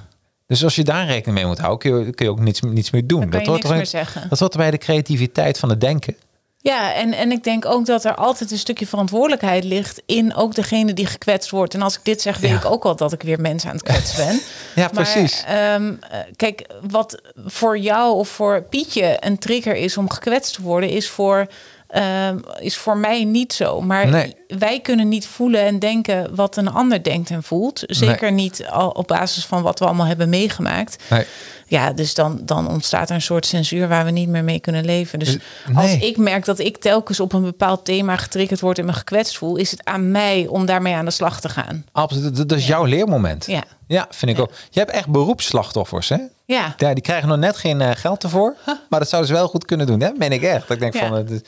Dus 0.47 0.63
als 0.63 0.75
je 0.75 0.83
daar 0.83 1.05
rekening 1.05 1.37
mee 1.37 1.45
moet 1.45 1.57
houden, 1.57 1.79
kun 1.91 2.05
je, 2.05 2.11
kun 2.13 2.25
je 2.25 2.31
ook 2.31 2.39
niets, 2.39 2.61
niets 2.61 2.91
meer 2.91 3.07
doen. 3.07 3.31
Je 3.31 3.49
hoort 3.49 3.87
zeggen. 3.87 4.29
Dat 4.29 4.39
hoort 4.39 4.57
bij 4.57 4.71
de 4.71 4.77
creativiteit 4.77 5.59
van 5.59 5.69
het 5.69 5.81
denken. 5.81 6.15
Ja, 6.61 6.93
en, 6.93 7.13
en 7.13 7.31
ik 7.31 7.43
denk 7.43 7.65
ook 7.65 7.85
dat 7.85 8.05
er 8.05 8.15
altijd 8.15 8.51
een 8.51 8.57
stukje 8.57 8.87
verantwoordelijkheid 8.87 9.63
ligt 9.63 10.01
in 10.05 10.35
ook 10.35 10.55
degene 10.55 10.93
die 10.93 11.05
gekwetst 11.05 11.49
wordt. 11.49 11.73
En 11.73 11.81
als 11.81 11.95
ik 11.95 11.99
dit 12.03 12.21
zeg, 12.21 12.37
weet 12.37 12.49
Ja. 12.49 12.57
ik 12.57 12.65
ook 12.65 12.85
al 12.85 12.95
dat 12.95 13.13
ik 13.13 13.21
weer 13.21 13.41
mensen 13.41 13.69
aan 13.69 13.75
het 13.75 13.85
kwetsen 13.85 14.25
ben. 14.27 14.39
Ja, 14.83 14.87
precies. 14.87 15.43
Maar, 15.47 15.73
ehm, 15.73 15.93
eh, 16.09 16.19
kijk, 16.35 16.67
wat 16.89 17.21
voor 17.45 17.77
jou 17.77 18.15
of 18.15 18.29
voor 18.29 18.61
Pietje 18.61 19.17
een 19.19 19.37
trigger 19.37 19.75
is 19.75 19.97
om 19.97 20.09
gekwetst 20.09 20.53
te 20.53 20.61
worden, 20.61 20.89
is 20.89 21.09
voor, 21.09 21.47
ehm, 21.87 22.37
is 22.59 22.77
voor 22.77 22.97
mij 22.97 23.23
niet 23.23 23.53
zo. 23.53 23.81
Maar 23.81 24.07
Nee. 24.07 24.35
wij 24.47 24.79
kunnen 24.79 25.07
niet 25.07 25.27
voelen 25.27 25.61
en 25.61 25.79
denken 25.79 26.35
wat 26.35 26.57
een 26.57 26.71
ander 26.71 27.03
denkt 27.03 27.29
en 27.29 27.43
voelt. 27.43 27.83
Zeker 27.85 28.31
niet 28.31 28.65
al 28.69 28.89
op 28.89 29.07
basis 29.07 29.45
van 29.45 29.61
wat 29.61 29.79
we 29.79 29.85
allemaal 29.85 30.05
hebben 30.05 30.29
meegemaakt. 30.29 31.03
Nee. 31.09 31.25
Ja, 31.69 31.93
dus 31.93 32.13
dan, 32.13 32.39
dan 32.43 32.69
ontstaat 32.69 33.09
er 33.09 33.15
een 33.15 33.21
soort 33.21 33.45
censuur 33.45 33.87
waar 33.87 34.05
we 34.05 34.11
niet 34.11 34.29
meer 34.29 34.43
mee 34.43 34.59
kunnen 34.59 34.85
leven. 34.85 35.19
Dus 35.19 35.37
Eh, 35.69 35.77
als 35.77 35.93
ik 35.97 36.17
merk 36.17 36.45
dat 36.45 36.59
ik 36.59 36.77
telkens 36.77 37.19
op 37.19 37.33
een 37.33 37.43
bepaald 37.43 37.85
thema 37.85 38.15
getriggerd 38.17 38.59
word 38.59 38.79
en 38.79 38.85
me 38.85 38.93
gekwetst 38.93 39.37
voel, 39.37 39.55
is 39.55 39.71
het 39.71 39.85
aan 39.85 40.11
mij 40.11 40.47
om 40.49 40.65
daarmee 40.65 40.93
aan 40.95 41.05
de 41.05 41.11
slag 41.11 41.41
te 41.41 41.49
gaan. 41.49 41.85
Absoluut. 41.91 42.35
Dat 42.49 42.57
is 42.57 42.67
jouw 42.67 42.83
leermoment. 42.83 43.45
Ja. 43.45 43.63
Ja, 43.87 44.07
vind 44.09 44.31
ik 44.31 44.39
ook. 44.39 44.51
Je 44.69 44.79
hebt 44.79 44.91
echt 44.91 45.07
beroepsslachtoffers, 45.07 46.09
hè? 46.09 46.17
Ja. 46.45 46.73
Ja, 46.77 46.93
die 46.93 47.03
krijgen 47.03 47.27
nog 47.29 47.37
net 47.37 47.57
geen 47.57 47.81
eh, 47.81 47.91
geld 47.95 48.23
ervoor. 48.23 48.55
Maar 48.89 48.99
dat 48.99 49.09
zouden 49.09 49.31
ze 49.31 49.37
wel 49.37 49.47
goed 49.47 49.65
kunnen 49.65 49.85
doen. 49.87 49.99
Hè? 50.01 50.11
Ben 50.17 50.31
ik 50.31 50.41
echt. 50.41 50.61
Dat 50.67 50.71
ik 50.71 50.79
denk 50.79 50.93
Ja. 50.93 51.07
van, 51.07 51.27
is- 51.29 51.41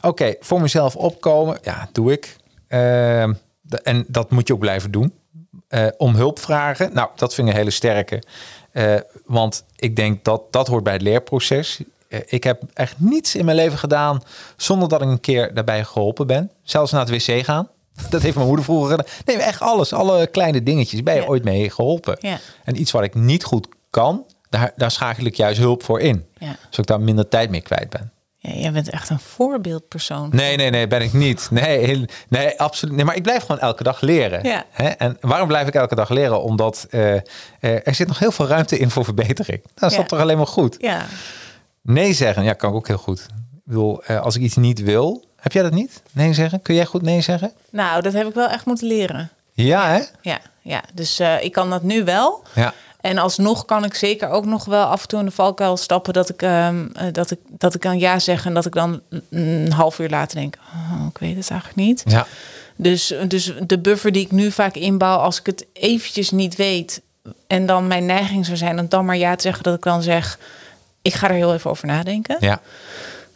oké, 0.00 0.34
voor 0.40 0.60
mezelf 0.60 0.96
opkomen. 0.96 1.58
Ja, 1.62 1.88
doe 1.92 2.12
ik. 2.12 2.36
Ehm, 2.68 3.32
en 3.82 4.04
dat 4.08 4.30
moet 4.30 4.46
je 4.46 4.52
ook 4.54 4.58
blijven 4.60 4.90
doen. 4.90 5.12
Eh, 5.68 5.86
om 5.96 6.14
hulp 6.14 6.38
vragen. 6.38 6.90
Nou, 6.92 7.08
dat 7.16 7.34
vind 7.34 7.46
ik 7.48 7.52
een 7.52 7.58
hele 7.58 7.70
sterke. 7.72 8.22
Eh, 8.78 8.94
want 9.26 9.64
ik 9.76 9.96
denk 9.96 10.24
dat 10.24 10.42
dat 10.52 10.66
hoort 10.66 10.84
bij 10.84 10.92
het 10.92 11.02
leerproces. 11.02 11.80
Eh, 12.08 12.20
ik 12.26 12.44
heb 12.44 12.62
echt 12.74 12.94
niets 12.98 13.34
in 13.34 13.44
mijn 13.44 13.56
leven 13.56 13.78
gedaan 13.78 14.22
zonder 14.56 14.88
dat 14.88 15.02
ik 15.02 15.08
een 15.08 15.20
keer 15.20 15.54
daarbij 15.54 15.84
geholpen 15.84 16.26
ben. 16.26 16.50
Zelfs 16.62 16.92
naar 16.92 17.06
het 17.06 17.26
wc 17.26 17.44
gaan. 17.44 17.68
Dat 18.10 18.22
heeft 18.22 18.34
mijn 18.34 18.46
moeder 18.46 18.64
vroeger 18.64 18.90
gedaan. 18.90 19.06
Nee, 19.24 19.36
echt 19.36 19.60
alles. 19.60 19.92
Alle 19.92 20.26
kleine 20.26 20.62
dingetjes 20.62 21.02
ben 21.02 21.14
je 21.14 21.20
Ja. 21.20 21.26
ooit 21.26 21.44
mee 21.44 21.70
geholpen. 21.70 22.16
Ja. 22.20 22.38
En 22.64 22.80
iets 22.80 22.90
wat 22.90 23.02
ik 23.02 23.14
niet 23.14 23.44
goed 23.44 23.68
kan, 23.90 24.24
daar, 24.50 24.72
daar 24.76 24.90
schakel 24.90 25.24
ik 25.24 25.34
juist 25.34 25.58
hulp 25.58 25.82
voor 25.82 26.00
in. 26.00 26.26
Ja. 26.38 26.46
Zodat 26.62 26.78
ik 26.78 26.86
daar 26.86 27.00
minder 27.00 27.28
tijd 27.28 27.50
mee 27.50 27.60
kwijt 27.60 27.90
ben. 27.90 28.12
Ja, 28.40 28.50
jij 28.52 28.72
bent 28.72 28.90
echt 28.90 29.10
een 29.10 29.18
voorbeeldpersoon. 29.18 30.28
Nee, 30.32 30.56
nee, 30.56 30.70
nee, 30.70 30.86
ben 30.86 31.02
ik 31.02 31.12
niet. 31.12 31.48
Nee, 31.50 32.06
nee 32.28 32.60
absoluut. 32.60 32.96
Nee, 32.96 33.04
maar 33.04 33.16
ik 33.16 33.22
blijf 33.22 33.40
gewoon 33.42 33.58
elke 33.60 33.82
dag 33.82 34.00
leren. 34.00 34.44
Ja. 34.44 34.64
Hè? 34.70 34.88
En 34.88 35.16
waarom 35.20 35.48
blijf 35.48 35.68
ik 35.68 35.74
elke 35.74 35.94
dag 35.94 36.08
leren? 36.08 36.42
Omdat 36.42 36.86
eh, 36.90 37.14
eh, 37.14 37.20
er 37.60 37.94
zit 37.94 38.06
nog 38.08 38.18
heel 38.18 38.32
veel 38.32 38.46
ruimte 38.46 38.78
in 38.78 38.90
voor 38.90 39.04
verbetering. 39.04 39.62
Dat 39.74 39.90
is 39.90 39.96
Ja. 39.96 40.00
dat 40.02 40.08
toch 40.08 40.20
alleen 40.20 40.36
maar 40.36 40.46
goed? 40.46 40.76
Ja. 40.80 41.06
Nee 41.82 42.12
zeggen, 42.12 42.42
ja, 42.44 42.52
kan 42.52 42.70
ik 42.70 42.76
ook 42.76 42.86
heel 42.88 42.98
goed. 42.98 43.20
Ik 43.28 43.60
bedoel, 43.64 44.02
eh, 44.04 44.20
als 44.20 44.36
ik 44.36 44.42
iets 44.42 44.56
niet 44.56 44.80
wil, 44.82 45.24
heb 45.36 45.52
jij 45.52 45.62
dat 45.62 45.72
niet? 45.72 46.02
Nee 46.12 46.32
zeggen? 46.34 46.62
Kun 46.62 46.74
jij 46.74 46.84
goed 46.84 47.02
nee 47.02 47.20
zeggen? 47.20 47.52
Nou, 47.70 48.02
dat 48.02 48.12
heb 48.12 48.26
ik 48.28 48.34
wel 48.34 48.48
echt 48.48 48.66
moeten 48.66 48.86
leren. 48.86 49.30
Ja, 49.52 49.88
hè? 49.88 50.00
Ja, 50.20 50.38
ja. 50.62 50.82
dus 50.94 51.20
ik 51.40 51.52
kan 51.52 51.70
dat 51.70 51.82
nu 51.82 52.04
wel. 52.04 52.42
Ja. 52.54 52.72
En 53.00 53.18
alsnog 53.18 53.64
kan 53.64 53.84
ik 53.84 53.94
zeker 53.94 54.28
ook 54.28 54.44
nog 54.44 54.64
wel 54.64 54.84
af 54.84 55.02
en 55.02 55.08
toe 55.08 55.18
in 55.18 55.24
de 55.24 55.30
valkuil 55.30 55.76
stappen 55.76 56.12
dat 56.12 56.28
ik, 56.28 56.42
ehm, 56.42 56.86
eh, 56.94 57.06
dat 57.12 57.30
ik, 57.30 57.38
dat 57.48 57.74
ik 57.74 57.80
kan 57.80 57.98
ja 57.98 58.18
zeg 58.18 58.46
en 58.46 58.54
dat 58.54 58.66
ik 58.66 58.72
dan 58.72 59.00
een 59.30 59.72
half 59.72 59.98
uur 59.98 60.08
later 60.08 60.38
denk, 60.38 60.56
oh, 60.74 61.06
ik 61.10 61.18
weet 61.18 61.36
het 61.36 61.50
eigenlijk 61.50 61.80
niet. 61.80 62.02
Ja. 62.06 62.26
Dus, 62.76 63.14
dus 63.28 63.52
de 63.66 63.78
buffer 63.78 64.12
die 64.12 64.24
ik 64.24 64.30
nu 64.30 64.50
vaak 64.50 64.74
inbouw, 64.74 65.16
als 65.16 65.38
ik 65.38 65.46
het 65.46 65.66
eventjes 65.72 66.30
niet 66.30 66.56
weet 66.56 67.02
en 67.46 67.66
dan 67.66 67.86
mijn 67.86 68.06
neiging 68.06 68.44
zou 68.44 68.56
zijn 68.56 68.78
om 68.78 68.88
dan 68.88 69.04
maar 69.04 69.16
ja 69.16 69.34
te 69.34 69.42
zeggen, 69.42 69.62
dat 69.62 69.74
ik 69.74 69.82
dan 69.82 70.02
zeg, 70.02 70.38
ik 71.02 71.14
ga 71.14 71.28
er 71.28 71.34
heel 71.34 71.54
even 71.54 71.70
over 71.70 71.86
nadenken. 71.86 72.36
Ja. 72.40 72.60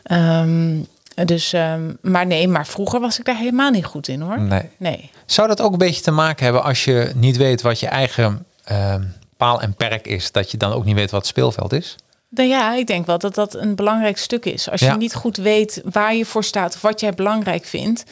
Ehm, 0.03 0.79
dus, 1.25 1.53
ehm, 1.53 1.93
maar 2.01 2.27
nee, 2.27 2.49
maar 2.49 2.67
vroeger 2.67 3.01
was 3.01 3.19
ik 3.19 3.25
daar 3.25 3.37
helemaal 3.37 3.71
niet 3.71 3.85
goed 3.85 4.09
in 4.09 4.21
hoor. 4.21 4.41
Nee. 4.41 4.71
Nee. 4.77 5.11
Zou 5.27 5.49
dat 5.49 5.61
ook 5.61 5.73
een 5.73 5.79
beetje 5.79 6.03
te 6.03 6.11
maken 6.11 6.45
hebben 6.45 6.63
als 6.63 6.85
je 6.85 7.13
niet 7.15 7.37
weet 7.37 7.63
wat 7.63 7.81
je 7.81 7.87
eigen 7.87 8.47
paal 9.43 9.61
en 9.61 9.75
perk 9.75 10.07
is, 10.07 10.33
dat 10.33 10.51
je 10.51 10.57
dan 10.57 10.73
ook 10.73 10.85
niet 10.85 10.95
weet 10.95 11.11
wat 11.11 11.21
het 11.21 11.29
speelveld 11.29 11.73
is? 11.73 11.97
Nou 12.29 12.49
ja, 12.49 12.75
ik 12.75 12.87
denk 12.87 13.07
wel 13.07 13.19
dat 13.19 13.35
dat 13.35 13.55
een 13.55 13.75
belangrijk 13.75 14.19
stuk 14.19 14.45
is. 14.45 14.71
Als 14.71 14.81
je 14.81 14.87
Ja. 14.87 14.97
niet 14.97 15.15
goed 15.15 15.37
weet 15.37 15.83
waar 15.85 16.15
je 16.15 16.25
voor 16.25 16.45
staat 16.45 16.75
of 16.75 16.81
wat 16.81 17.01
jij 17.01 17.15
belangrijk 17.15 17.65
vindt, 17.65 18.05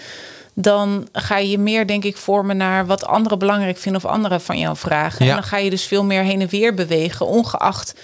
dan 0.54 1.08
ga 1.12 1.36
je 1.38 1.50
je 1.50 1.58
meer, 1.58 1.86
denk 1.86 2.04
ik, 2.04 2.16
vormen 2.16 2.56
naar 2.56 2.86
wat 2.86 3.06
anderen 3.06 3.38
belangrijk 3.38 3.78
vinden 3.78 4.04
of 4.04 4.10
anderen 4.10 4.40
van 4.40 4.58
jou 4.58 4.76
vragen. 4.76 5.24
Ja. 5.24 5.30
En 5.30 5.36
dan 5.36 5.46
ga 5.46 5.56
je 5.56 5.70
dus 5.70 5.84
veel 5.84 6.04
meer 6.04 6.22
heen 6.22 6.40
en 6.40 6.48
weer 6.48 6.74
bewegen, 6.74 7.26
ongeacht 7.26 7.94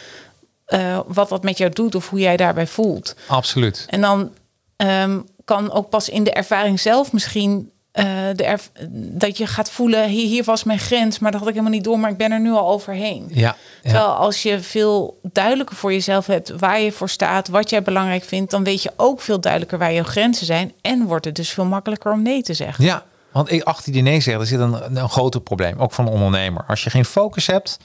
eh, 0.66 1.00
wat 1.06 1.28
dat 1.28 1.42
met 1.42 1.58
jou 1.58 1.70
doet 1.70 1.94
of 1.94 2.08
hoe 2.08 2.18
jij 2.18 2.36
daarbij 2.36 2.66
voelt. 2.66 3.14
Absoluut. 3.28 3.86
En 3.88 4.00
dan 4.00 4.30
ehm, 4.76 5.18
kan 5.44 5.72
ook 5.72 5.88
pas 5.90 6.08
in 6.08 6.24
de 6.24 6.32
ervaring 6.32 6.80
zelf 6.80 7.12
misschien 7.12 7.70
eh, 7.96 8.04
de 8.34 8.44
erv- 8.44 8.66
dat 8.90 9.38
je 9.38 9.46
gaat 9.46 9.70
voelen, 9.70 10.08
hier, 10.08 10.26
hier 10.26 10.44
was 10.44 10.64
mijn 10.64 10.78
grens, 10.78 11.18
maar 11.18 11.30
dat 11.30 11.40
had 11.40 11.48
ik 11.48 11.54
helemaal 11.56 11.76
niet 11.76 11.84
door, 11.84 11.98
maar 11.98 12.10
ik 12.10 12.16
ben 12.16 12.32
er 12.32 12.40
nu 12.40 12.50
al 12.52 12.68
overheen. 12.68 13.28
Ja, 13.32 13.40
ja. 13.40 13.56
Terwijl 13.82 14.06
als 14.06 14.42
je 14.42 14.60
veel 14.60 15.18
duidelijker 15.22 15.76
voor 15.76 15.92
jezelf 15.92 16.26
hebt 16.26 16.52
waar 16.58 16.80
je 16.80 16.92
voor 16.92 17.08
staat, 17.08 17.48
wat 17.48 17.70
jij 17.70 17.82
belangrijk 17.82 18.24
vindt, 18.24 18.50
dan 18.50 18.64
weet 18.64 18.82
je 18.82 18.92
ook 18.96 19.20
veel 19.20 19.40
duidelijker 19.40 19.78
waar 19.78 19.92
jouw 19.92 20.04
grenzen 20.04 20.46
zijn. 20.46 20.72
En 20.80 21.04
wordt 21.04 21.24
het 21.24 21.34
dus 21.34 21.50
veel 21.50 21.64
makkelijker 21.64 22.12
om 22.12 22.22
nee 22.22 22.42
te 22.42 22.54
zeggen. 22.54 22.84
Ja, 22.84 23.04
want 23.32 23.52
ik 23.52 23.62
achter 23.62 23.92
die 23.92 24.02
nee 24.02 24.20
zeggen, 24.20 24.42
er 24.42 24.48
zit 24.48 24.60
een, 24.60 24.96
een 24.96 25.08
groter 25.08 25.40
probleem, 25.40 25.78
ook 25.78 25.92
van 25.92 26.06
een 26.06 26.12
ondernemer. 26.12 26.64
Als 26.68 26.84
je 26.84 26.90
geen 26.90 27.04
focus 27.04 27.46
hebt, 27.46 27.78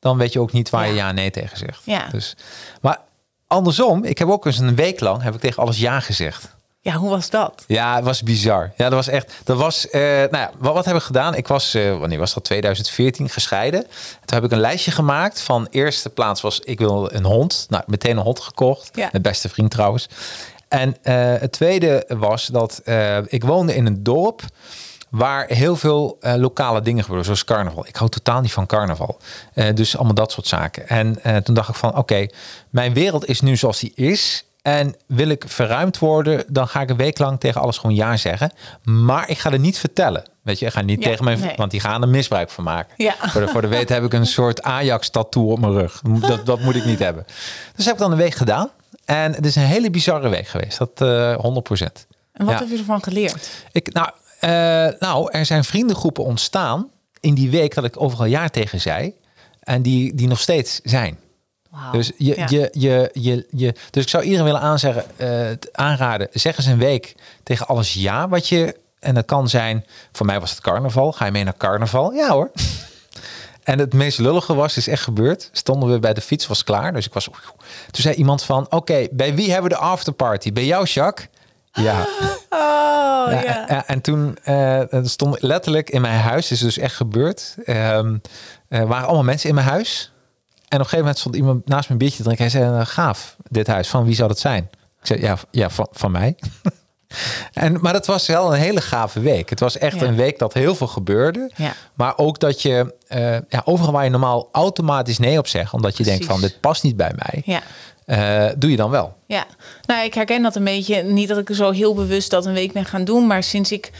dan 0.00 0.16
weet 0.18 0.32
je 0.32 0.40
ook 0.40 0.52
niet 0.52 0.70
waar 0.70 0.86
je 0.86 0.92
Ja. 0.92 0.96
ja 0.98 1.08
en 1.08 1.14
nee 1.14 1.30
tegen 1.30 1.58
zegt. 1.58 1.80
Ja. 1.84 2.08
Dus, 2.10 2.36
maar 2.80 2.98
andersom, 3.46 4.04
ik 4.04 4.18
heb 4.18 4.28
ook 4.28 4.46
eens 4.46 4.58
een 4.58 4.74
week 4.74 5.00
lang 5.00 5.22
heb 5.22 5.34
ik 5.34 5.40
tegen 5.40 5.62
alles 5.62 5.78
ja 5.78 6.00
gezegd. 6.00 6.54
Ja, 6.84 6.92
hoe 6.94 7.10
was 7.10 7.30
dat? 7.30 7.64
Ja, 7.66 7.94
het 7.94 8.04
was 8.04 8.22
bizar. 8.22 8.72
Ja, 8.76 8.84
dat 8.84 8.92
was 8.92 9.08
echt. 9.08 9.32
Dat 9.44 9.56
was. 9.56 9.88
eh, 9.90 10.00
nou 10.00 10.36
ja, 10.36 10.50
wat, 10.58 10.74
wat 10.74 10.84
heb 10.84 10.96
ik 10.96 11.02
gedaan? 11.02 11.34
Ik 11.34 11.48
was, 11.48 11.74
eh, 11.74 11.98
wanneer 11.98 12.18
was 12.18 12.34
dat? 12.34 12.44
2014 12.44 13.28
gescheiden. 13.28 13.82
Toen 14.24 14.34
heb 14.38 14.44
ik 14.44 14.50
een 14.50 14.58
lijstje 14.60 14.90
gemaakt. 14.90 15.40
Van 15.40 15.66
eerste 15.70 16.10
plaats 16.10 16.40
was 16.40 16.60
ik 16.60 16.78
wil 16.78 17.12
een 17.12 17.24
hond. 17.24 17.66
Nou, 17.68 17.82
meteen 17.86 18.16
een 18.16 18.22
hond 18.22 18.40
gekocht. 18.40 18.90
Ja. 18.92 19.08
Mijn 19.12 19.22
beste 19.22 19.48
vriend 19.48 19.70
trouwens. 19.70 20.08
En 20.68 20.96
eh, 21.02 21.14
het 21.40 21.52
tweede 21.52 22.04
was 22.08 22.46
dat 22.46 22.82
ik 23.26 23.44
woonde 23.44 23.74
in 23.74 23.86
een 23.86 24.02
dorp 24.02 24.42
waar 25.10 25.46
heel 25.46 25.76
veel 25.76 26.18
lokale 26.20 26.80
dingen 26.80 27.00
gebeuren, 27.02 27.24
zoals 27.24 27.44
carnaval. 27.44 27.86
Ik 27.86 27.96
hou 27.96 28.10
totaal 28.10 28.40
niet 28.40 28.52
van 28.52 28.66
carnaval. 28.66 29.18
Dus 29.74 29.96
allemaal 29.96 30.14
dat 30.14 30.32
soort 30.32 30.46
zaken. 30.46 30.88
En 30.88 31.42
toen 31.44 31.54
dacht 31.54 31.68
ik 31.68 31.74
van, 31.74 31.96
oké, 31.96 32.26
mijn 32.70 32.92
wereld 32.94 33.26
is 33.26 33.40
nu 33.40 33.56
zoals 33.56 33.78
die 33.80 33.92
is. 33.94 34.44
En 34.64 34.94
wil 35.06 35.28
ik 35.28 35.44
verruimd 35.46 35.98
worden, 35.98 36.44
dan 36.48 36.68
ga 36.68 36.80
ik 36.80 36.90
een 36.90 36.96
week 36.96 37.18
lang 37.18 37.40
tegen 37.40 37.60
alles 37.60 37.78
gewoon 37.78 37.96
ja 37.96 38.16
zeggen. 38.16 38.52
Maar 38.82 39.28
ik 39.30 39.38
ga 39.38 39.50
er 39.50 39.58
niet 39.58 39.78
vertellen. 39.78 40.24
Weet 40.42 40.58
je, 40.58 40.66
ik 40.66 40.72
ga 40.72 40.80
niet 40.80 41.02
Ja, 41.02 41.08
tegen 41.10 41.24
mijn, 41.24 41.40
nee. 41.40 41.52
want 41.56 41.70
die 41.70 41.80
gaan 41.80 42.02
er 42.02 42.08
misbruik 42.08 42.50
van 42.50 42.64
maken. 42.64 42.94
Ja. 42.96 43.14
Voor 43.20 43.40
de, 43.40 43.48
voor 43.48 43.60
de 43.60 43.68
weet 43.68 43.88
heb 43.88 44.04
ik 44.04 44.12
een 44.12 44.26
soort 44.26 44.62
Ajax-tattoo 44.62 45.50
op 45.50 45.58
mijn 45.58 45.72
rug. 45.72 46.00
Dat, 46.20 46.46
dat 46.46 46.60
moet 46.60 46.74
ik 46.76 46.84
niet 46.84 46.98
hebben. 46.98 47.24
Dus 47.76 47.84
heb 47.84 47.94
ik 47.94 48.00
dan 48.00 48.10
een 48.12 48.16
week 48.18 48.34
gedaan. 48.34 48.70
En 49.04 49.32
het 49.34 49.46
is 49.46 49.56
een 49.56 49.62
hele 49.62 49.90
bizarre 49.90 50.28
week 50.28 50.46
geweest. 50.46 50.78
Dat 50.78 51.00
eh 51.00 51.34
100% 51.36 52.06
En 52.32 52.44
wat 52.44 52.54
Ja. 52.54 52.58
heb 52.60 52.68
je 52.68 52.78
ervan 52.78 53.02
geleerd? 53.02 53.48
ik, 53.72 53.92
nou, 53.92 54.08
eh, 54.40 54.50
nou, 55.00 55.28
er 55.30 55.46
zijn 55.46 55.64
vriendengroepen 55.64 56.24
ontstaan 56.24 56.88
in 57.20 57.34
die 57.34 57.50
week 57.50 57.74
dat 57.74 57.84
ik 57.84 58.00
overal 58.00 58.26
ja 58.26 58.48
tegen 58.48 58.80
zei. 58.80 59.12
En 59.60 59.82
die, 59.82 60.14
die 60.14 60.28
nog 60.28 60.40
steeds 60.40 60.80
zijn. 60.82 61.18
Dus, 61.92 62.12
je, 62.16 62.34
Ja. 62.36 62.46
je, 62.48 62.68
je, 62.72 63.10
je, 63.12 63.46
je, 63.50 63.74
dus 63.90 64.02
ik 64.02 64.08
zou 64.08 64.22
iedereen 64.22 64.44
willen 64.44 64.60
aanzeggen, 64.60 65.04
eh, 65.16 65.56
aanraden, 65.72 66.28
zeg 66.32 66.56
eens 66.56 66.66
een 66.66 66.78
week 66.78 67.14
tegen 67.42 67.66
alles 67.66 67.94
ja 67.94 68.28
wat 68.28 68.48
je... 68.48 68.76
En 69.00 69.14
dat 69.14 69.24
kan 69.24 69.48
zijn, 69.48 69.84
voor 70.12 70.26
mij 70.26 70.40
was 70.40 70.50
het 70.50 70.60
carnaval. 70.60 71.12
Ga 71.12 71.24
je 71.24 71.30
mee 71.30 71.44
naar 71.44 71.56
carnaval? 71.56 72.12
Ja 72.12 72.28
hoor. 72.28 72.50
En 73.64 73.78
het 73.78 73.92
meest 73.92 74.18
lullige 74.18 74.54
was, 74.54 74.76
is 74.76 74.88
echt 74.88 75.02
gebeurd. 75.02 75.48
Stonden 75.52 75.92
we 75.92 75.98
bij 75.98 76.14
de 76.14 76.20
fiets, 76.20 76.46
was 76.46 76.64
klaar. 76.64 76.92
Dus 76.92 77.06
ik 77.06 77.12
was... 77.12 77.24
Toen 77.24 78.02
zei 78.02 78.14
iemand 78.14 78.42
van, 78.42 78.66
oké, 78.70 79.06
bij 79.10 79.34
wie 79.34 79.52
hebben 79.52 79.70
we 79.70 79.76
de 79.76 79.82
afterparty? 79.82 80.52
Bij 80.52 80.64
jou, 80.64 80.84
Jacques? 80.86 81.28
Ja. 81.72 82.06
Oh, 82.50 83.32
Ja, 83.32 83.42
ja. 83.42 83.68
en, 83.68 83.86
en 83.86 84.00
toen 84.00 84.38
er 84.44 85.08
stond 85.08 85.42
letterlijk 85.42 85.90
in 85.90 86.00
mijn 86.00 86.20
huis, 86.20 86.50
is 86.50 86.60
dus 86.60 86.78
echt 86.78 86.94
gebeurd. 86.96 87.54
er 87.64 88.20
waren 88.68 89.04
allemaal 89.06 89.22
mensen 89.22 89.48
in 89.48 89.54
mijn 89.54 89.66
huis. 89.66 90.12
En 90.74 90.80
op 90.80 90.86
een 90.86 90.90
gegeven 90.90 90.98
moment 90.98 91.18
stond 91.18 91.36
iemand 91.36 91.68
naast 91.68 91.88
mijn 91.88 91.98
biertje 91.98 92.16
te 92.16 92.22
drinken. 92.22 92.44
Hij 92.50 92.60
zei, 92.60 92.80
eh, 92.80 92.86
gaaf, 92.86 93.36
dit 93.48 93.66
huis. 93.66 93.88
Van 93.88 94.04
wie 94.04 94.14
zou 94.14 94.28
dat 94.28 94.38
zijn? 94.38 94.68
Ik 95.00 95.06
zei, 95.06 95.20
ja, 95.20 95.38
ja 95.50 95.70
van, 95.70 95.88
van 95.92 96.10
mij. 96.10 96.34
en, 97.52 97.80
maar 97.80 97.92
dat 97.92 98.06
was 98.06 98.26
wel 98.26 98.54
een 98.54 98.60
hele 98.60 98.80
gave 98.80 99.20
week. 99.20 99.50
Het 99.50 99.60
was 99.60 99.78
echt 99.78 100.00
Ja. 100.00 100.06
een 100.06 100.16
week 100.16 100.38
dat 100.38 100.52
heel 100.52 100.74
veel 100.74 100.86
gebeurde. 100.86 101.50
Ja. 101.56 101.72
Maar 101.94 102.12
ook 102.16 102.38
dat 102.40 102.62
je, 102.62 102.94
eh, 103.06 103.32
ja, 103.48 103.62
overal 103.64 103.92
waar 103.92 104.04
je 104.04 104.10
normaal 104.10 104.48
automatisch 104.52 105.18
nee 105.18 105.38
op 105.38 105.46
zegt. 105.46 105.72
Omdat 105.72 105.96
je 105.96 106.04
denkt 106.04 106.24
van, 106.24 106.40
dit 106.40 106.60
past 106.60 106.82
niet 106.82 106.96
bij 106.96 107.12
mij. 107.16 107.42
ja. 107.44 107.60
eh, 108.04 108.52
doe 108.58 108.70
je 108.70 108.76
dan 108.76 108.90
wel. 108.90 109.16
Ja, 109.26 109.44
nou, 109.86 110.04
ik 110.04 110.14
herken 110.14 110.42
dat 110.42 110.56
een 110.56 110.64
beetje. 110.64 111.02
Niet 111.02 111.28
dat 111.28 111.38
ik 111.38 111.48
zo 111.56 111.70
heel 111.70 111.94
bewust 111.94 112.30
dat 112.30 112.46
een 112.46 112.52
week 112.54 112.72
ben 112.72 112.84
gaan 112.84 113.04
doen, 113.04 113.26
maar 113.26 113.42
sinds 113.42 113.72
ik 113.72 113.90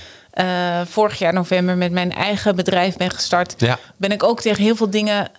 vorig 0.85 1.18
jaar 1.18 1.33
november 1.33 1.77
met 1.77 1.93
mijn 1.93 2.12
eigen 2.12 2.57
bedrijf 2.57 2.97
ben 2.97 3.11
gestart, 3.11 3.55
Ja. 3.57 3.79
ben 3.97 4.12
ik 4.12 4.22
ook 4.22 4.41
tegen 4.41 4.62
heel 4.62 4.77
veel 4.77 4.91
dingen 4.91 5.31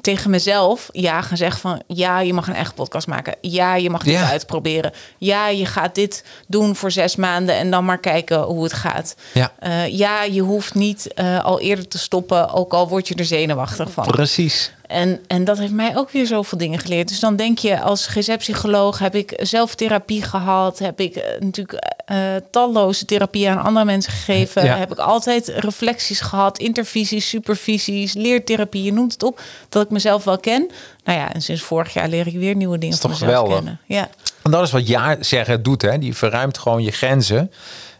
tegen 0.00 0.30
mezelf 0.30 0.88
ja 0.92 1.20
gaan 1.22 1.36
zeggen 1.36 1.60
van 1.60 1.82
ja, 1.86 2.20
je 2.20 2.32
mag 2.32 2.48
een 2.48 2.54
eigen 2.54 2.74
podcast 2.74 3.06
maken. 3.06 3.34
Ja, 3.40 3.74
je 3.76 3.90
mag 3.90 4.02
dit 4.02 4.12
Ja. 4.12 4.28
uitproberen. 4.28 4.92
Ja, 5.18 5.48
je 5.48 5.66
gaat 5.66 5.94
dit 5.94 6.24
doen 6.48 6.76
voor 6.76 6.90
zes 6.90 7.16
maanden 7.16 7.54
en 7.54 7.70
dan 7.70 7.84
maar 7.84 7.98
kijken 8.00 8.40
hoe 8.42 8.62
het 8.62 8.72
gaat. 8.72 9.16
Ja. 9.34 9.52
Eh, 9.58 9.88
ja, 9.88 10.22
je 10.22 10.40
hoeft 10.40 10.74
niet 10.74 11.14
eh, 11.14 11.44
al 11.44 11.60
eerder 11.60 11.88
te 11.88 11.98
stoppen, 11.98 12.52
ook 12.52 12.72
al 12.72 12.88
word 12.88 13.08
je 13.08 13.14
er 13.14 13.24
zenuwachtig 13.24 13.90
van. 13.90 14.06
Precies. 14.06 14.72
En, 14.86 15.20
en 15.26 15.44
dat 15.44 15.58
heeft 15.58 15.72
mij 15.72 15.96
ook 15.96 16.10
weer 16.10 16.26
zoveel 16.26 16.58
dingen 16.58 16.78
geleerd. 16.78 17.08
Dus 17.08 17.20
dan 17.20 17.36
denk 17.36 17.58
je, 17.58 17.80
als 17.80 18.06
GZ-psycholoog 18.06 18.98
heb 18.98 19.14
ik 19.14 19.32
zelf 19.42 19.74
therapie 19.74 20.22
gehad. 20.22 20.78
Heb 20.78 21.00
ik 21.00 21.16
eh, 21.16 21.40
natuurlijk 21.40 21.82
eh, 22.04 22.18
talloze 22.50 23.04
therapie 23.04 23.50
aan 23.50 23.62
andere 23.62 23.84
mensen 23.84 24.12
gegeven. 24.12 24.64
Ja. 24.64 24.76
Heb 24.76 24.92
ik 24.92 24.98
altijd 24.98 25.48
reflecties 25.48 26.20
gehad, 26.20 26.58
intervisies, 26.58 27.28
supervisies, 27.28 28.14
leertherapie, 28.14 28.82
je 28.82 28.92
noemt 28.92 29.12
het 29.12 29.22
op. 29.22 29.40
Dat 29.68 29.84
ik 29.84 29.90
mezelf 29.90 30.24
wel 30.24 30.38
ken. 30.38 30.70
Nou 31.04 31.18
ja, 31.18 31.32
en 31.32 31.42
sinds 31.42 31.62
vorig 31.62 31.92
jaar 31.92 32.08
leer 32.08 32.26
ik 32.26 32.34
weer 32.34 32.54
nieuwe 32.54 32.78
dingen 32.78 32.94
is 32.94 33.00
van 33.00 33.10
mezelf 33.10 33.30
geweldig? 33.30 33.54
kennen. 33.54 33.80
Ja. 33.86 34.08
En 34.42 34.50
dat 34.50 34.62
is 34.62 34.70
wat 34.70 34.88
ja 34.88 35.16
zeggen 35.20 35.62
doet. 35.62 35.82
Hè? 35.82 35.98
Die 35.98 36.16
verruimt 36.16 36.58
gewoon 36.58 36.82
je 36.82 36.90
grenzen. 36.90 37.50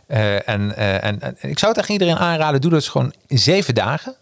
Eh, 0.07 0.49
en, 0.49 0.77
eh, 0.77 1.05
en, 1.05 1.21
en 1.21 1.37
ik 1.41 1.59
zou 1.59 1.73
het 1.73 1.81
echt 1.81 1.91
iedereen 1.91 2.17
aanraden. 2.17 2.61
Doe 2.61 2.71
dat 2.71 2.81
eens 2.81 2.89
gewoon 2.89 3.13
in 3.27 3.39
zeven 3.39 3.75
dagen. 3.75 4.15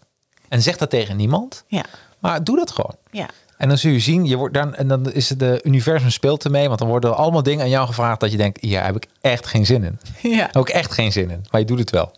En 0.49 0.61
zeg 0.61 0.77
dat 0.77 0.89
tegen 0.89 1.15
niemand. 1.15 1.63
Ja. 1.67 1.83
Maar 2.25 2.43
doe 2.43 2.55
dat 2.55 2.71
gewoon. 2.71 2.95
Ja. 3.11 3.29
En 3.57 3.67
dan 3.67 3.77
zul 3.77 3.91
je 3.91 3.99
zien, 3.99 4.25
je 4.25 4.35
wordt 4.35 4.53
dan, 4.53 4.75
en 4.75 4.87
dan 4.87 5.11
is 5.11 5.29
het 5.29 5.39
de 5.39 5.61
universum 5.63 6.09
speelt 6.09 6.43
ermee. 6.43 6.67
Want 6.67 6.79
dan 6.79 6.87
worden 6.87 7.09
er 7.09 7.15
allemaal 7.15 7.43
dingen 7.43 7.63
aan 7.63 7.69
jou 7.69 7.87
gevraagd 7.87 8.19
dat 8.19 8.31
je 8.31 8.37
denkt, 8.37 8.61
hier 8.61 8.83
heb 8.83 8.95
ik 8.95 9.07
echt 9.21 9.47
geen 9.47 9.65
zin 9.65 9.83
in. 9.83 9.99
Ja. 10.37 10.49
Ook 10.53 10.69
echt 10.69 10.91
geen 10.93 11.11
zin 11.11 11.29
in. 11.29 11.45
Maar 11.51 11.61
je 11.61 11.67
doet 11.67 11.79
het 11.79 11.89
wel. 11.89 12.11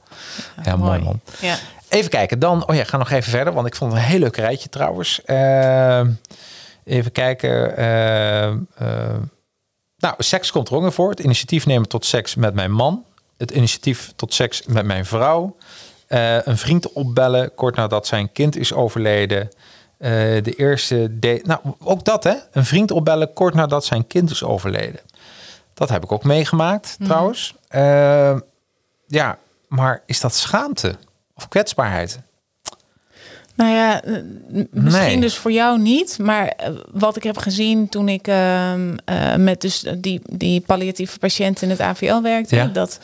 Ja, 0.64 0.76
mooi 0.76 1.00
man. 1.00 1.20
Ja. 1.42 1.58
Even 1.90 2.10
kijken, 2.10 2.40
dan, 2.40 2.68
oh 2.68 2.76
ja, 2.76 2.84
ga 2.84 2.98
nog 2.98 3.10
even 3.10 3.32
verder, 3.32 3.54
want 3.54 3.68
ik 3.68 3.76
vond 3.76 3.94
het 3.94 4.02
een 4.02 4.08
heel 4.08 4.20
leuk 4.20 4.36
rijtje 4.36 4.70
trouwens. 4.70 5.22
Ehm, 5.26 6.12
even 6.84 7.12
kijken. 7.12 7.78
ehm, 7.78 8.58
ehm, 8.78 9.20
nou, 9.98 10.16
seks 10.18 10.52
komt 10.52 10.70
er 10.70 10.76
ook 10.76 10.84
in 10.84 10.92
voor. 10.92 11.10
Het 11.10 11.20
initiatief 11.20 11.66
nemen 11.66 11.88
tot 11.88 12.06
seks 12.06 12.36
met 12.36 12.54
mijn 12.54 12.72
man. 12.72 13.04
Het 13.38 13.52
initiatief 13.52 14.14
tot 14.16 14.34
seks 14.34 14.64
met 14.66 14.86
mijn 14.86 15.06
vrouw. 15.06 15.56
Eh, 16.08 16.46
een 16.46 16.58
vriend 16.58 16.94
opbellen 16.94 17.56
kort 17.56 17.76
nadat 17.76 18.08
zijn 18.08 18.32
kind 18.32 18.56
is 18.58 18.74
overleden. 18.74 19.50
Eh, 19.98 20.12
de 20.44 20.54
eerste 20.58 21.20
date. 21.20 21.42
Nou, 21.44 21.60
ook 21.80 22.06
dat 22.06 22.24
hè. 22.24 22.34
Een 22.52 22.66
vriend 22.66 22.92
opbellen 22.92 23.34
kort 23.34 23.54
nadat 23.54 23.86
zijn 23.86 24.08
kind 24.08 24.30
is 24.32 24.44
overleden. 24.44 25.00
Dat 25.74 25.90
heb 25.90 26.04
ik 26.04 26.12
ook 26.12 26.24
meegemaakt 26.24 26.98
trouwens. 27.04 27.56
Eh, 27.68 28.38
ja, 29.08 29.38
maar 29.68 30.02
is 30.06 30.20
dat 30.20 30.36
schaamte 30.36 30.96
of 31.36 31.48
kwetsbaarheid? 31.48 32.20
Nou 33.56 33.72
ja, 33.72 34.02
eh, 34.04 34.14
misschien 34.72 35.04
Nee. 35.08 35.20
dus 35.20 35.38
voor 35.38 35.52
jou 35.52 35.80
niet. 35.80 36.20
Maar 36.20 36.56
wat 36.92 37.16
ik 37.16 37.24
heb 37.24 37.38
gezien 37.38 37.90
toen 37.90 38.10
ik 38.10 38.28
ehm, 38.28 38.98
eh, 39.06 39.36
met 39.36 39.62
dus 39.62 39.86
die, 39.98 40.22
die 40.32 40.62
palliatieve 40.62 41.20
patiënten 41.20 41.64
in 41.64 41.70
het 41.70 41.82
AVL 41.82 42.22
werkte, 42.22 42.56
Ja. 42.56 42.66
dat 42.66 43.00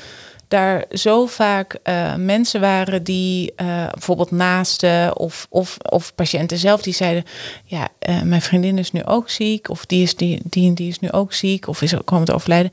daar 0.54 0.86
zo 0.92 1.26
vaak 1.26 1.80
eh, 1.84 2.16
mensen 2.16 2.62
waren 2.62 3.04
die 3.04 3.54
eh, 3.56 3.66
bijvoorbeeld 3.92 4.32
naasten 4.32 5.18
of, 5.18 5.48
of, 5.50 5.78
of 5.90 6.16
patiënten 6.16 6.58
zelf 6.58 6.82
die 6.82 6.94
zeiden: 6.94 7.24
Ja, 7.66 7.88
eh, 8.00 8.22
mijn 8.22 8.42
vriendin 8.42 8.78
is 8.78 8.92
nu 8.92 9.04
ook 9.06 9.30
ziek, 9.30 9.70
of 9.70 9.86
die, 9.86 10.04
is 10.04 10.16
die, 10.16 10.42
die 10.44 10.68
en 10.68 10.74
die 10.74 10.90
is 10.90 11.00
nu 11.00 11.12
ook 11.12 11.34
ziek, 11.34 11.68
of 11.68 11.82
is 11.82 11.94
komen 12.06 12.26
te 12.26 12.34
overlijden. 12.34 12.72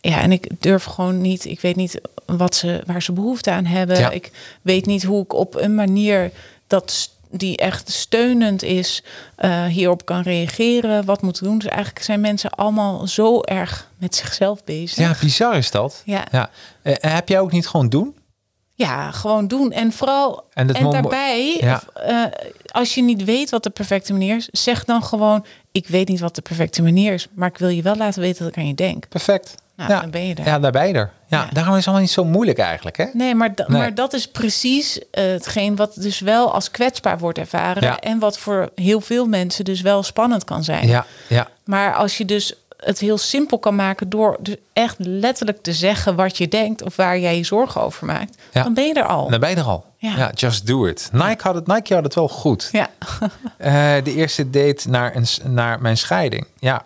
Ja, 0.00 0.20
en 0.20 0.32
ik 0.32 0.48
durf 0.58 0.84
gewoon 0.84 1.20
niet. 1.20 1.44
Ik 1.44 1.60
weet 1.60 1.76
niet 1.76 2.00
wat 2.26 2.54
ze, 2.54 2.82
waar 2.86 3.02
ze 3.02 3.12
behoefte 3.12 3.50
aan 3.50 3.64
hebben. 3.64 3.98
Ja. 3.98 4.10
Ik 4.10 4.30
weet 4.62 4.86
niet 4.86 5.02
hoe 5.02 5.22
ik 5.22 5.34
op 5.34 5.54
een 5.54 5.74
manier 5.74 6.30
dat 6.66 7.10
die 7.30 7.56
echt 7.56 7.90
steunend 7.90 8.62
is, 8.62 9.02
eh, 9.36 9.64
hierop 9.64 10.04
kan 10.04 10.22
reageren. 10.22 11.04
Wat 11.04 11.22
moet 11.22 11.42
doen? 11.42 11.58
Dus 11.58 11.68
eigenlijk 11.68 12.04
zijn 12.04 12.20
mensen 12.20 12.50
allemaal 12.50 13.06
zo 13.06 13.42
erg 13.42 13.88
met 13.98 14.14
zichzelf 14.14 14.64
bezig. 14.64 14.98
Ja, 14.98 15.14
bizar 15.20 15.56
is 15.56 15.70
dat. 15.70 16.02
Ja. 16.04 16.26
ja. 16.32 16.50
Eh, 16.82 16.94
heb 16.98 17.28
jij 17.28 17.40
ook 17.40 17.52
niet 17.52 17.66
gewoon 17.68 17.88
doen? 17.88 18.14
Ja, 18.74 19.10
gewoon 19.10 19.48
doen. 19.48 19.72
En 19.72 19.92
vooral, 19.92 20.44
En 20.54 20.66
daarbij, 20.66 21.56
Ja. 21.60 21.82
eh, 21.94 22.24
als 22.66 22.94
je 22.94 23.02
niet 23.02 23.24
weet 23.24 23.50
wat 23.50 23.62
de 23.62 23.70
perfecte 23.70 24.12
manier 24.12 24.36
is, 24.36 24.48
zeg 24.52 24.84
dan 24.84 25.02
gewoon, 25.02 25.44
ik 25.72 25.88
weet 25.88 26.08
niet 26.08 26.20
wat 26.20 26.34
de 26.34 26.42
perfecte 26.42 26.82
manier 26.82 27.12
is, 27.12 27.26
maar 27.32 27.48
ik 27.48 27.58
wil 27.58 27.68
je 27.68 27.82
wel 27.82 27.96
laten 27.96 28.20
weten 28.20 28.44
dat 28.44 28.52
ik 28.52 28.58
aan 28.58 28.66
je 28.66 28.74
denk. 28.74 29.08
Perfect. 29.08 29.54
Nou, 29.80 29.92
ja. 29.92 30.00
dan 30.00 30.10
ben 30.10 30.26
je 30.26 30.34
er. 30.34 30.44
Ja, 30.44 30.58
daar 30.58 30.72
ben 30.72 30.88
je 30.88 30.94
er. 30.94 31.10
Ja, 31.26 31.38
Ja. 31.40 31.48
daarom 31.52 31.72
is 31.72 31.76
het 31.78 31.86
allemaal 31.86 32.04
niet 32.04 32.10
zo 32.14 32.24
moeilijk 32.24 32.58
eigenlijk, 32.58 32.96
hè? 32.96 33.04
Nee, 33.12 33.34
maar, 33.34 33.50
Nee. 33.56 33.78
maar 33.78 33.94
dat 33.94 34.12
is 34.12 34.28
precies 34.28 34.98
eh, 35.10 35.24
hetgeen 35.24 35.76
wat 35.76 35.94
dus 35.94 36.20
wel 36.20 36.54
als 36.54 36.70
kwetsbaar 36.70 37.18
wordt 37.18 37.38
ervaren. 37.38 37.82
Ja. 37.82 37.98
En 37.98 38.18
wat 38.18 38.38
voor 38.38 38.70
heel 38.74 39.00
veel 39.00 39.26
mensen 39.26 39.64
dus 39.64 39.80
wel 39.80 40.02
spannend 40.02 40.44
kan 40.44 40.64
zijn. 40.64 40.86
Ja, 40.86 41.06
ja. 41.28 41.48
Maar 41.64 41.94
als 41.94 42.18
je 42.18 42.24
dus 42.24 42.54
het 42.76 42.98
heel 42.98 43.18
simpel 43.18 43.58
kan 43.58 43.74
maken 43.74 44.08
door 44.08 44.36
dus 44.40 44.56
echt 44.72 44.96
letterlijk 44.98 45.62
te 45.62 45.72
zeggen 45.72 46.16
wat 46.16 46.38
je 46.38 46.48
denkt 46.48 46.82
of 46.82 46.96
waar 46.96 47.18
jij 47.18 47.36
je 47.36 47.44
zorgen 47.44 47.80
over 47.80 48.06
maakt, 48.06 48.36
Ja. 48.52 48.62
dan 48.62 48.74
ben 48.74 48.86
je 48.86 48.94
er 48.94 49.06
al. 49.06 49.28
Dan 49.30 49.40
ben 49.40 49.50
je 49.50 49.56
er 49.56 49.62
al. 49.62 49.84
Ja. 49.96 50.16
Ja. 50.16 50.30
just 50.34 50.66
do 50.66 50.86
it. 50.86 51.08
Nike 51.12 51.42
had 51.42 51.54
het, 51.54 51.66
Nike 51.66 51.94
had 51.94 52.04
het 52.04 52.14
wel 52.14 52.28
goed. 52.28 52.68
Ja. 52.72 52.88
Eh, 53.56 53.94
de 54.04 54.14
eerste 54.14 54.50
date 54.50 54.88
naar, 54.88 55.16
een, 55.16 55.26
naar 55.44 55.80
mijn 55.80 55.96
scheiding. 55.96 56.46
Ja. 56.58 56.84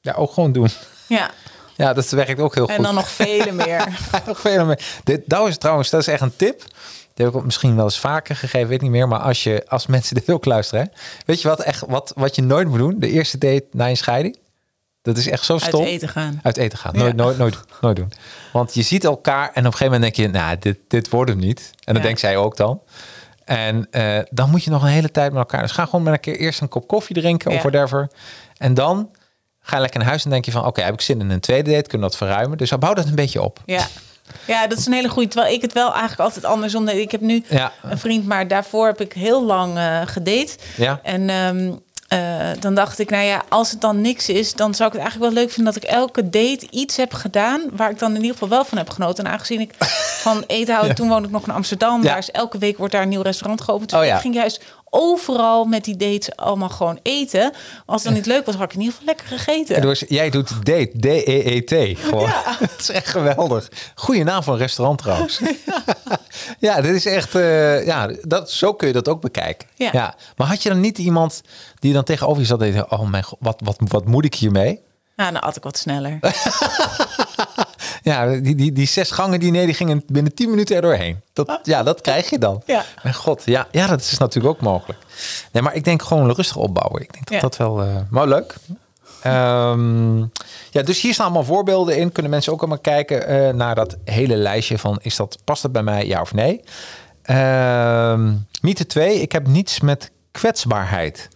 ja, 0.00 0.12
ook 0.12 0.32
gewoon 0.32 0.52
doen. 0.52 0.68
ja. 1.06 1.30
Ja, 1.76 1.92
dat 1.92 2.08
werkt 2.10 2.40
ook 2.40 2.54
heel 2.54 2.66
goed. 2.66 2.74
En 2.76 2.82
dan 2.82 2.94
nog 2.94 3.08
vele 3.08 3.52
meer. 3.66 3.98
nog 4.26 4.40
veel 4.40 4.64
meer. 4.64 4.80
Dit, 5.04 5.22
dat 5.26 5.48
is 5.48 5.58
trouwens, 5.58 5.90
dat 5.90 6.00
is 6.00 6.06
echt 6.06 6.20
een 6.20 6.36
tip. 6.36 6.62
Die 7.14 7.26
heb 7.26 7.34
ik 7.34 7.44
misschien 7.44 7.76
wel 7.76 7.84
eens 7.84 7.98
vaker 7.98 8.36
gegeven, 8.36 8.68
weet 8.68 8.80
niet 8.80 8.90
meer. 8.90 9.08
Maar 9.08 9.18
als, 9.20 9.42
je, 9.42 9.64
als 9.68 9.86
mensen 9.86 10.14
dit 10.14 10.30
ook 10.30 10.44
luisteren, 10.44 10.84
hè, 10.84 10.98
weet 11.26 11.42
je 11.42 11.48
wat, 11.48 11.60
echt, 11.60 11.82
wat, 11.86 12.12
wat 12.16 12.36
je 12.36 12.42
nooit 12.42 12.68
moet 12.68 12.78
doen? 12.78 12.94
De 12.98 13.10
eerste 13.10 13.38
date 13.38 13.64
na 13.70 13.88
een 13.88 13.96
scheiding. 13.96 14.36
Dat 15.02 15.16
is 15.16 15.28
echt 15.28 15.44
zo 15.44 15.52
Uit 15.52 15.62
stom. 15.62 15.84
eten 15.84 16.08
gaan. 16.08 16.40
Uit 16.42 16.56
eten 16.56 16.78
gaan. 16.78 16.96
Nooit, 16.96 17.10
Ja. 17.16 17.22
nooit, 17.22 17.38
nooit, 17.38 17.58
nooit 17.80 17.96
doen. 17.96 18.12
Want 18.52 18.74
je 18.74 18.82
ziet 18.82 19.04
elkaar 19.04 19.44
en 19.44 19.50
op 19.66 19.72
een 19.72 19.78
gegeven 19.78 19.92
moment 19.92 20.02
denk 20.02 20.32
je, 20.32 20.38
nou, 20.38 20.56
dit, 20.58 20.78
dit 20.88 21.08
wordt 21.08 21.30
hem 21.30 21.38
niet. 21.40 21.70
En 21.84 21.92
dat 21.92 21.96
Ja. 21.96 22.02
denkt 22.02 22.20
zij 22.20 22.36
ook 22.36 22.56
dan. 22.56 22.80
En 23.44 23.86
eh, 23.90 24.18
dan 24.30 24.50
moet 24.50 24.64
je 24.64 24.70
nog 24.70 24.82
een 24.82 24.88
hele 24.88 25.10
tijd 25.10 25.30
met 25.30 25.38
elkaar. 25.38 25.62
Dus 25.62 25.72
ga 25.72 25.84
gewoon 25.84 26.02
met 26.02 26.12
een 26.12 26.20
keer 26.20 26.36
eerst 26.36 26.60
een 26.60 26.68
kop 26.68 26.86
koffie 26.88 27.16
drinken 27.16 27.50
of 27.50 27.62
Ja. 27.62 27.70
whatever. 27.70 28.08
En 28.56 28.74
dan 28.74 29.10
ga 29.68 29.74
je 29.74 29.80
lekker 29.80 30.00
naar 30.00 30.08
huis 30.08 30.24
en 30.24 30.30
denk 30.30 30.44
je 30.44 30.50
van, 30.50 30.66
oké, 30.66 30.80
heb 30.82 30.94
ik 30.94 31.00
zin 31.00 31.20
in 31.20 31.30
een 31.30 31.40
tweede 31.40 31.70
date? 31.70 31.88
Kunnen 31.88 32.08
we 32.10 32.16
dat 32.16 32.28
verruimen? 32.28 32.58
Dus 32.58 32.70
bouw 32.78 32.94
dat 32.94 33.06
een 33.06 33.14
beetje 33.14 33.42
op. 33.42 33.60
Ja. 33.66 33.86
ja, 34.46 34.66
dat 34.66 34.78
is 34.78 34.86
een 34.86 34.92
hele 34.92 35.08
goede. 35.08 35.28
Terwijl 35.28 35.54
ik 35.54 35.62
het 35.62 35.72
wel 35.72 35.90
eigenlijk 35.90 36.20
altijd 36.20 36.44
andersom 36.44 36.84
deed. 36.84 36.96
Ik 36.96 37.10
heb 37.10 37.20
nu 37.20 37.44
Ja. 37.48 37.72
een 37.82 37.98
vriend, 37.98 38.26
maar 38.26 38.48
daarvoor 38.48 38.86
heb 38.86 39.00
ik 39.00 39.12
heel 39.12 39.44
lang 39.44 39.76
eh 39.78 40.00
gedate. 40.04 40.56
Ja. 40.76 41.00
En 41.02 41.28
ehm, 41.30 41.72
eh, 42.08 42.60
dan 42.60 42.74
dacht 42.74 42.98
ik, 42.98 43.10
nou 43.10 43.24
ja, 43.24 43.42
als 43.48 43.70
het 43.70 43.80
dan 43.80 44.00
niks 44.00 44.28
is, 44.28 44.54
dan 44.54 44.74
zou 44.74 44.88
ik 44.88 44.94
het 44.94 45.02
eigenlijk 45.02 45.32
wel 45.34 45.42
leuk 45.42 45.52
vinden 45.52 45.72
dat 45.74 45.82
ik 45.82 45.88
elke 45.90 46.22
date 46.30 46.66
iets 46.70 46.96
heb 46.96 47.12
gedaan 47.12 47.62
waar 47.72 47.90
ik 47.90 47.98
dan 47.98 48.10
in 48.10 48.16
ieder 48.16 48.32
geval 48.32 48.48
wel 48.48 48.64
van 48.64 48.78
heb 48.78 48.90
genoten. 48.90 49.24
En 49.24 49.30
aangezien 49.30 49.60
ik 49.60 49.74
van 50.26 50.44
eten 50.46 50.74
hou, 50.74 50.86
Ja. 50.86 50.92
toen 50.94 51.08
woonde 51.08 51.26
ik 51.26 51.32
nog 51.32 51.46
in 51.46 51.54
Amsterdam. 51.54 52.02
Ja. 52.02 52.08
Daar 52.08 52.18
is 52.18 52.30
elke 52.30 52.58
week 52.58 52.78
wordt 52.78 52.92
daar 52.92 53.02
een 53.02 53.08
nieuw 53.08 53.22
restaurant 53.22 53.60
geopend. 53.60 53.90
Dus 53.90 53.98
Oh 53.98 54.04
ja. 54.04 54.14
ik 54.14 54.20
ging 54.20 54.34
juist 54.34 54.62
overal 54.96 55.64
met 55.64 55.84
die 55.84 55.96
dates 55.96 56.36
allemaal 56.36 56.68
gewoon 56.68 56.98
eten. 57.02 57.52
Als 57.86 58.02
het 58.02 58.04
dan 58.04 58.12
niet 58.12 58.26
leuk 58.26 58.46
was, 58.46 58.54
had 58.54 58.64
ik 58.64 58.72
in 58.72 58.80
ieder 58.80 58.94
geval 58.94 59.14
lekker 59.14 59.38
gegeten. 59.38 59.76
En 59.76 59.82
dus, 59.82 60.04
jij 60.08 60.30
doet 60.30 60.66
date, 60.66 60.90
D-E-E-T. 61.00 61.98
Gewoon. 61.98 62.30
dat 62.60 62.74
is 62.78 62.88
echt 62.88 63.06
geweldig. 63.06 63.68
Goeie 63.94 64.24
naam 64.24 64.42
voor 64.42 64.52
een 64.52 64.58
restaurant 64.58 64.98
trouwens. 64.98 65.40
ja, 66.58 66.80
dit 66.80 66.94
is 66.94 67.06
echt, 67.06 67.34
eh, 67.34 67.86
ja, 67.86 68.10
dat, 68.22 68.50
zo 68.50 68.74
kun 68.74 68.86
je 68.86 68.92
dat 68.92 69.08
ook 69.08 69.20
bekijken. 69.20 69.68
Ja. 69.74 70.14
Maar 70.36 70.46
had 70.46 70.62
je 70.62 70.68
dan 70.68 70.80
niet 70.80 70.98
iemand 70.98 71.42
die 71.78 71.92
dan 71.92 72.04
tegenover 72.04 72.40
je 72.40 72.46
zat 72.46 72.62
en 72.62 72.90
oh 72.90 73.08
mijn 73.10 73.24
god, 73.24 73.38
wat, 73.40 73.60
wat, 73.64 73.76
wat 73.88 74.06
moet 74.06 74.24
ik 74.24 74.34
hiermee? 74.34 74.84
Nou, 75.16 75.32
dan 75.32 75.42
at 75.42 75.56
ik 75.56 75.62
wat 75.62 75.78
sneller. 75.78 76.18
Ja, 78.06 78.26
die, 78.26 78.54
die, 78.54 78.72
die 78.72 78.86
zes 78.86 79.10
gangen 79.10 79.40
diner, 79.40 79.64
die 79.66 79.74
gingen 79.74 80.02
binnen 80.06 80.34
tien 80.34 80.50
minuten 80.50 80.76
er 80.76 80.82
doorheen. 80.82 81.20
Dat, 81.32 81.60
ja, 81.62 81.82
dat 81.82 82.00
krijg 82.00 82.30
je 82.30 82.38
dan. 82.38 82.62
Ja. 82.66 82.84
Mijn 83.02 83.14
god, 83.14 83.42
ja, 83.44 83.66
ja, 83.70 83.86
dat 83.86 84.00
is 84.00 84.18
natuurlijk 84.18 84.54
ook 84.54 84.60
mogelijk. 84.60 84.98
Nee, 85.52 85.62
maar 85.62 85.74
ik 85.74 85.84
denk 85.84 86.02
gewoon 86.02 86.30
rustig 86.32 86.56
opbouwen. 86.56 87.02
Ik 87.02 87.12
denk 87.12 87.24
dat 87.24 87.34
Ja. 87.34 87.40
dat 87.40 87.56
wel... 87.56 87.82
eh 87.82 87.96
maar 88.10 88.26
leuk. 88.28 88.54
Ehm, 89.22 90.18
ja, 90.70 90.82
dus 90.84 91.00
hier 91.00 91.12
staan 91.12 91.24
allemaal 91.26 91.44
voorbeelden 91.44 91.96
in. 91.98 92.12
Kunnen 92.12 92.30
mensen 92.32 92.52
ook 92.52 92.58
allemaal 92.60 92.78
kijken 92.78 93.26
eh, 93.26 93.54
naar 93.54 93.74
dat 93.74 93.96
hele 94.04 94.36
lijstje 94.36 94.78
van... 94.78 94.98
Is 95.02 95.16
dat, 95.16 95.38
past 95.44 95.62
dat 95.62 95.72
bij 95.72 95.82
mij, 95.82 96.06
ja 96.06 96.20
of 96.20 96.34
nee? 96.34 96.60
Ehm 97.22 98.32
mythe 98.60 98.86
2. 98.86 99.20
Ik 99.20 99.32
heb 99.32 99.46
niets 99.46 99.80
met 99.80 100.10
kwetsbaarheid. 100.30 101.28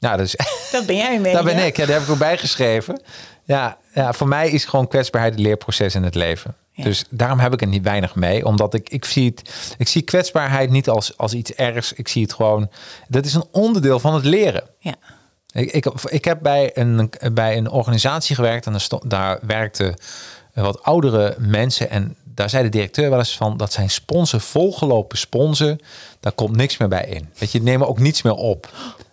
Nou, 0.00 0.16
dat 0.16 0.26
is... 0.26 0.36
Dat 0.72 0.86
ben 0.86 0.96
jij 0.96 1.18
mee. 1.20 1.32
Daar 1.34 1.44
ben 1.44 1.58
ik, 1.66 1.76
ja, 1.76 1.86
daar 1.86 1.94
heb 1.94 2.04
ik 2.04 2.10
ook 2.10 2.18
bijgeschreven. 2.18 3.02
Ja, 3.44 3.78
ja, 3.94 4.12
voor 4.12 4.28
mij 4.28 4.50
is 4.50 4.64
gewoon 4.64 4.88
kwetsbaarheid 4.88 5.34
het 5.34 5.42
leerproces 5.42 5.94
in 5.94 6.02
het 6.02 6.14
leven. 6.14 6.54
Ja. 6.70 6.84
Dus 6.84 7.04
daarom 7.10 7.38
heb 7.38 7.52
ik 7.52 7.60
er 7.60 7.66
niet 7.66 7.82
weinig 7.82 8.14
mee. 8.14 8.46
Omdat 8.46 8.74
ik, 8.74 8.88
ik, 8.88 9.04
zie, 9.04 9.32
het, 9.34 9.74
ik 9.78 9.88
zie 9.88 10.02
kwetsbaarheid 10.02 10.70
niet 10.70 10.88
als, 10.88 11.16
als 11.16 11.34
iets 11.34 11.52
ergs. 11.52 11.92
Ik 11.92 12.08
zie 12.08 12.22
het 12.22 12.32
gewoon... 12.32 12.70
Dat 13.08 13.24
is 13.24 13.34
een 13.34 13.44
onderdeel 13.50 14.00
van 14.00 14.14
het 14.14 14.24
leren. 14.24 14.62
Ja. 14.78 14.94
Ik, 15.52 15.72
ik, 15.72 15.86
ik 16.06 16.24
heb 16.24 16.38
bij 16.42 16.70
een, 16.74 17.10
bij 17.32 17.56
een 17.56 17.70
organisatie 17.70 18.36
gewerkt 18.36 18.66
en 18.66 18.76
daar, 19.06 19.38
werkten 19.42 19.94
wat 20.54 20.82
oudere 20.82 21.34
mensen. 21.38 21.90
En 21.90 22.16
daar 22.24 22.50
zei 22.50 22.62
de 22.62 22.68
directeur 22.68 23.10
wel 23.10 23.18
eens 23.18 23.36
van, 23.36 23.56
dat 23.56 23.72
zijn 23.72 23.90
sponsen, 23.90 24.40
volgelopen 24.40 25.18
sponsen. 25.18 25.80
Daar 26.20 26.32
komt 26.32 26.56
niks 26.56 26.76
meer 26.76 26.88
bij 26.88 27.06
in. 27.06 27.28
Weet 27.38 27.52
je, 27.52 27.62
nemen 27.62 27.88
ook 27.88 27.98
niets 27.98 28.22
meer 28.22 28.34
op. 28.34 28.72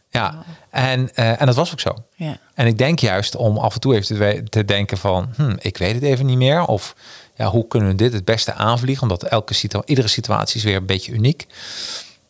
Ja, 0.09 0.43
en, 0.71 1.09
eh, 1.13 1.41
en 1.41 1.45
dat 1.45 1.55
was 1.55 1.71
ook 1.71 1.79
zo. 1.79 1.95
Ja. 2.15 2.37
En 2.53 2.67
ik 2.67 2.77
denk 2.77 2.99
juist 2.99 3.35
om 3.35 3.57
af 3.57 3.73
en 3.73 3.79
toe 3.79 3.95
even 3.95 4.49
te, 4.49 4.65
denken 4.65 4.97
van, 4.97 5.29
hm, 5.35 5.55
ik 5.59 5.77
weet 5.77 5.93
het 5.93 6.03
even 6.03 6.25
niet 6.25 6.37
meer. 6.37 6.65
Of 6.65 6.95
ja, 7.35 7.45
hoe 7.47 7.67
kunnen 7.67 7.89
we 7.89 7.95
dit 7.95 8.13
het 8.13 8.25
beste 8.25 8.53
aanvliegen? 8.53 9.03
Omdat 9.03 9.23
elke 9.23 9.53
iedere 9.85 10.07
situatie 10.07 10.57
is 10.57 10.63
weer 10.63 10.75
een 10.75 10.85
beetje 10.85 11.11
uniek. 11.11 11.47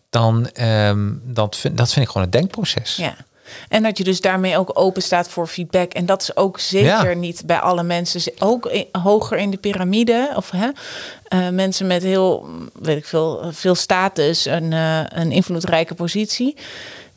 Dan, 0.09 0.49
ehm, 0.49 1.09
dat, 1.23 1.55
vind, 1.57 1.77
dat 1.77 1.91
vind 1.93 2.05
ik 2.05 2.11
gewoon 2.11 2.27
het 2.27 2.35
denkproces. 2.35 2.95
Ja. 2.95 3.15
En 3.69 3.83
dat 3.83 3.97
je 3.97 4.03
dus 4.03 4.21
daarmee 4.21 4.57
ook 4.57 4.71
open 4.79 5.01
staat 5.01 5.29
voor 5.29 5.47
feedback. 5.47 5.93
En 5.93 6.05
dat 6.05 6.21
is 6.21 6.35
ook 6.35 6.59
zeker 6.59 7.09
Ja. 7.09 7.15
niet 7.15 7.43
bij 7.45 7.59
alle 7.59 7.83
mensen. 7.83 8.21
Ook 8.39 8.71
i- 8.73 8.87
hoger 8.91 9.37
in 9.37 9.49
de 9.51 9.57
piramide. 9.57 10.33
Of 10.35 10.51
hè, 10.51 10.69
eh, 11.27 11.49
mensen 11.49 11.87
met 11.87 12.03
heel, 12.03 12.49
weet 12.73 12.97
ik 12.97 13.05
veel, 13.05 13.43
veel 13.51 13.75
status, 13.75 14.45
een, 14.45 14.73
eh, 14.73 15.01
een 15.05 15.31
invloedrijke 15.31 15.93
positie. 15.95 16.55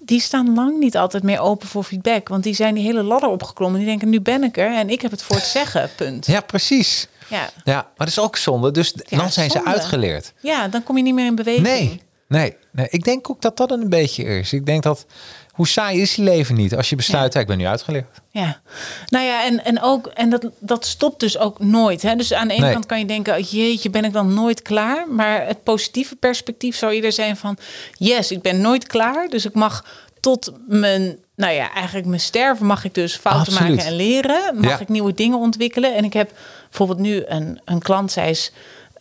Die 0.04 0.20
staan 0.20 0.54
lang 0.54 0.78
niet 0.78 0.96
altijd 0.96 1.22
meer 1.22 1.40
open 1.40 1.68
voor 1.68 1.84
feedback. 1.84 2.28
Want 2.28 2.42
die 2.42 2.54
zijn 2.54 2.74
die 2.74 2.84
hele 2.84 3.02
ladder 3.02 3.28
opgeklommen. 3.28 3.78
Die 3.78 3.88
denken, 3.88 4.08
nu 4.08 4.20
ben 4.20 4.42
ik 4.44 4.56
er 4.56 4.74
en 4.74 4.90
ik 4.90 5.02
heb 5.02 5.10
het 5.10 5.22
voor 5.22 5.36
het 5.36 5.44
zeggen. 5.44 5.90
Punt. 5.96 6.26
Ja, 6.26 6.40
precies. 6.40 7.08
Ja, 7.28 7.50
Ja, 7.64 7.74
maar 7.74 7.92
dat 7.96 8.08
is 8.08 8.18
ook 8.18 8.36
zonde. 8.36 8.70
Dus 8.70 8.94
Ja, 9.06 9.18
dan 9.18 9.30
zijn 9.32 9.50
ze 9.50 9.64
uitgeleerd. 9.64 10.32
ja 10.40 10.68
dan 10.68 10.82
kom 10.82 10.96
je 10.96 11.02
niet 11.02 11.14
meer 11.14 11.26
in 11.26 11.34
beweging. 11.34 11.66
Nee, 11.66 12.00
nee, 12.28 12.56
nee. 12.72 12.86
Ik 12.90 13.04
denk 13.04 13.30
ook 13.30 13.40
dat 13.42 13.56
dat 13.56 13.70
een 13.70 13.88
beetje 13.88 14.24
is. 14.24 14.52
Ik 14.52 14.66
denk 14.66 14.82
dat, 14.82 15.06
hoe 15.54 15.68
saai 15.68 16.00
is 16.00 16.14
je 16.14 16.22
leven 16.22 16.54
niet 16.54 16.74
als 16.76 16.88
je 16.88 16.96
besluit, 16.96 17.24
Ja. 17.26 17.32
"Hey, 17.32 17.42
ik 17.42 17.48
ben 17.48 17.58
nu 17.58 17.66
uitgeleerd. 17.66 18.06
Ja, 18.30 18.60
nou 19.08 19.24
ja, 19.24 19.44
en, 19.44 19.64
en 19.64 19.82
ook, 19.82 20.06
en 20.06 20.30
dat, 20.30 20.46
dat 20.58 20.86
stopt 20.86 21.20
dus 21.20 21.38
ook 21.38 21.58
nooit. 21.58 22.02
Hè? 22.02 22.14
Dus 22.16 22.32
aan 22.32 22.48
de 22.48 22.54
ene 22.54 22.62
Nee. 22.64 22.72
kant 22.72 22.86
kan 22.86 22.98
je 22.98 23.06
denken, 23.06 23.42
jeetje, 23.42 23.90
ben 23.90 24.04
ik 24.04 24.12
dan 24.12 24.34
nooit 24.34 24.62
klaar? 24.62 25.08
Maar 25.08 25.46
het 25.46 25.62
positieve 25.62 26.16
perspectief 26.16 26.76
zou 26.76 26.92
eerder 26.92 27.12
zijn 27.12 27.36
van, 27.36 27.56
yes, 27.92 28.30
ik 28.30 28.42
ben 28.42 28.60
nooit 28.60 28.86
klaar. 28.86 29.28
Dus 29.28 29.44
ik 29.44 29.54
mag 29.54 29.84
tot 30.20 30.52
mijn, 30.68 31.18
nou 31.36 31.52
ja, 31.52 31.72
eigenlijk 31.72 32.06
mijn 32.06 32.20
sterven 32.20 32.66
mag 32.66 32.84
ik 32.84 32.94
dus 32.94 33.16
fouten 33.16 33.52
Absoluut. 33.52 33.76
maken 33.76 33.90
en 33.90 33.96
leren. 33.96 34.54
Mag 34.60 34.70
Ja. 34.70 34.78
ik 34.80 34.88
nieuwe 34.88 35.14
dingen 35.14 35.38
ontwikkelen. 35.38 35.94
En 35.94 36.04
ik 36.04 36.12
heb 36.12 36.30
bijvoorbeeld 36.68 36.98
nu 36.98 37.22
een, 37.26 37.60
een 37.64 37.82
klant, 37.82 38.12
zij 38.12 38.30
is 38.30 38.52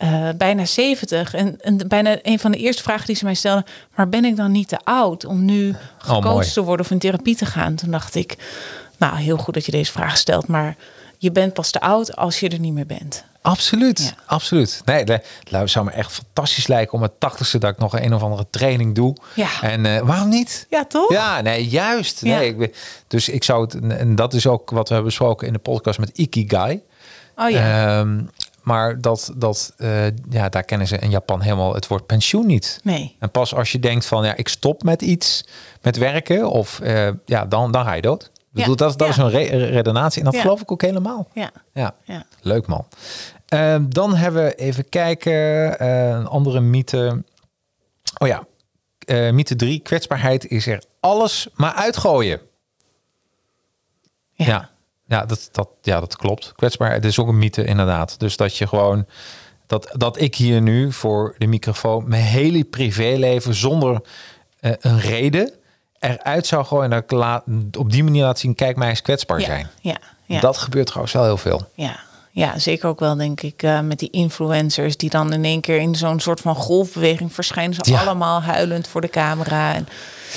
eh, 0.04 0.28
bijna 0.36 0.64
70. 0.64 1.34
En, 1.34 1.60
en 1.60 1.88
bijna 1.88 2.16
een 2.22 2.38
van 2.38 2.50
de 2.50 2.58
eerste 2.58 2.82
vragen 2.82 3.06
die 3.06 3.16
ze 3.16 3.24
mij 3.24 3.34
stelde, 3.34 3.64
maar 3.94 4.08
ben 4.08 4.24
ik 4.24 4.36
dan 4.36 4.52
niet 4.52 4.68
te 4.68 4.78
oud 4.84 5.24
om 5.24 5.44
nu 5.44 5.74
gecoacht 5.98 6.24
Oh, 6.26 6.32
mooi. 6.32 6.50
te 6.52 6.62
worden 6.62 6.86
of 6.86 6.92
in 6.92 6.98
therapie 6.98 7.36
te 7.36 7.46
gaan? 7.46 7.74
Toen 7.74 7.90
dacht 7.90 8.14
ik, 8.14 8.36
nou, 8.98 9.16
heel 9.16 9.36
goed 9.36 9.54
dat 9.54 9.64
je 9.64 9.70
deze 9.72 9.92
vraag 9.92 10.16
stelt, 10.16 10.46
maar 10.46 10.76
je 11.18 11.32
bent 11.32 11.52
pas 11.52 11.70
te 11.70 11.80
oud 11.80 12.16
als 12.16 12.40
je 12.40 12.48
er 12.48 12.58
niet 12.58 12.72
meer 12.72 12.86
bent. 12.86 13.24
Absoluut, 13.42 13.98
Ja. 14.16 14.22
absoluut. 14.26 14.82
Nee, 14.84 15.04
de- 15.04 15.20
het 15.50 15.70
zou 15.70 15.84
me 15.84 15.90
echt 15.90 16.12
fantastisch 16.12 16.66
lijken 16.66 16.94
om 16.94 17.02
het 17.02 17.20
tachtigste 17.20 17.58
dat 17.58 17.70
ik 17.70 17.78
nog 17.78 17.98
een 18.00 18.14
of 18.14 18.22
andere 18.22 18.46
training 18.50 18.94
doe. 18.94 19.16
Ja. 19.34 19.48
En 19.62 19.86
eh, 19.86 20.00
waarom 20.00 20.28
niet? 20.28 20.66
Ja, 20.70 20.84
toch? 20.84 21.12
Ja, 21.12 21.40
nee, 21.40 21.68
juist. 21.68 22.22
Nee, 22.22 22.56
ik 22.56 22.76
dus 23.08 23.28
ik 23.28 23.44
zou 23.44 23.62
het, 23.64 23.74
en 23.98 24.14
dat 24.14 24.34
is 24.34 24.46
ook 24.46 24.70
wat 24.70 24.88
we 24.88 24.94
hebben 24.94 25.12
besproken 25.12 25.46
in 25.46 25.52
de 25.52 25.58
podcast 25.58 25.98
met 25.98 26.10
Ikigai. 26.18 26.82
Oh 27.36 27.50
ja. 27.50 27.98
Ehm, 27.98 28.20
maar 28.64 29.00
dat, 29.00 29.32
dat 29.36 29.74
eh, 29.76 30.06
ja, 30.30 30.48
daar 30.48 30.64
kennen 30.64 30.86
ze 30.86 30.98
in 30.98 31.10
Japan 31.10 31.40
helemaal 31.40 31.74
het 31.74 31.86
woord 31.86 32.06
pensioen 32.06 32.46
niet. 32.46 32.80
nee. 32.82 33.16
En 33.18 33.30
pas 33.30 33.54
als 33.54 33.72
je 33.72 33.78
denkt 33.78 34.06
van 34.06 34.24
ja, 34.24 34.36
ik 34.36 34.48
stop 34.48 34.82
met 34.82 35.02
iets, 35.02 35.46
met 35.82 35.96
werken, 35.96 36.50
of 36.50 36.80
eh, 36.80 37.08
ja, 37.24 37.44
dan, 37.46 37.72
dan 37.72 37.84
ga 37.84 37.92
je 37.92 38.02
dood. 38.02 38.22
Ik 38.24 38.30
bedoel, 38.50 38.70
Ja, 38.70 38.76
dat, 38.76 38.98
dat 38.98 39.06
ja. 39.06 39.12
is 39.12 39.16
een 39.18 39.30
re- 39.30 39.66
redenatie 39.66 40.18
en 40.18 40.24
dat 40.24 40.34
Ja. 40.34 40.40
geloof 40.40 40.60
ik 40.60 40.72
ook 40.72 40.82
helemaal. 40.82 41.28
Ja. 41.32 41.50
Ja, 41.72 41.94
Ja. 42.04 42.24
leuk 42.40 42.66
man. 42.66 42.86
Ehm, 43.48 43.84
dan 43.88 44.14
hebben 44.14 44.44
we 44.44 44.54
even 44.54 44.88
kijken, 44.88 45.78
eh, 45.78 46.08
een 46.08 46.26
andere 46.26 46.60
mythe. 46.60 47.24
Oh 48.18 48.28
ja, 48.28 48.46
mythe 49.32 49.56
3, 49.56 49.80
kwetsbaarheid 49.80 50.46
is 50.46 50.66
er 50.66 50.82
alles 51.00 51.48
maar 51.54 51.72
uitgooien. 51.72 52.40
Ja. 54.32 54.70
Ja, 55.14 55.24
dat, 55.26 55.48
dat, 55.52 55.68
ja 55.82 56.00
dat 56.00 56.16
klopt. 56.16 56.52
Kwetsbaarheid 56.56 57.04
is 57.04 57.18
ook 57.18 57.28
een 57.28 57.38
mythe 57.38 57.64
inderdaad. 57.64 58.18
Dus 58.20 58.36
dat 58.36 58.56
je 58.56 58.66
gewoon, 58.66 59.06
dat, 59.66 59.90
dat 59.92 60.20
ik 60.20 60.34
hier 60.34 60.60
nu 60.62 60.92
voor 60.92 61.34
de 61.38 61.46
microfoon 61.46 62.08
mijn 62.08 62.22
hele 62.22 62.64
privéleven 62.64 63.54
zonder 63.54 64.00
eh, 64.60 64.72
een 64.80 65.00
reden 65.00 65.52
eruit 65.98 66.46
zou 66.46 66.64
gooien 66.64 66.84
en 66.84 66.90
dat 66.90 67.02
ik 67.02 67.10
la- 67.10 67.44
op 67.78 67.90
die 67.92 68.04
manier 68.04 68.22
laat 68.24 68.38
zien, 68.38 68.54
kijk 68.54 68.76
mij 68.76 68.88
eens 68.88 69.02
kwetsbaar 69.02 69.40
ja, 69.40 69.46
zijn. 69.46 69.68
Ja, 69.80 69.96
ja. 70.26 70.40
Dat 70.40 70.56
gebeurt 70.56 70.86
trouwens 70.86 71.14
wel 71.14 71.24
heel 71.24 71.36
veel. 71.36 71.68
Ja, 71.74 71.96
ja, 72.30 72.58
zeker 72.58 72.88
ook 72.88 73.00
wel, 73.00 73.16
denk 73.16 73.40
ik, 73.40 73.62
eh, 73.62 73.80
met 73.80 73.98
die 73.98 74.10
influencers 74.10 74.96
die 74.96 75.10
dan 75.10 75.32
in 75.32 75.44
één 75.44 75.60
keer 75.60 75.78
in 75.80 75.94
zo'n 75.94 76.20
soort 76.20 76.40
van 76.40 76.54
golfbeweging 76.54 77.32
verschijnen. 77.32 77.74
Ze 77.84 77.90
Ja. 77.92 78.00
allemaal 78.00 78.42
huilend 78.42 78.88
voor 78.88 79.00
de 79.00 79.08
camera. 79.08 79.74
En, 79.74 79.88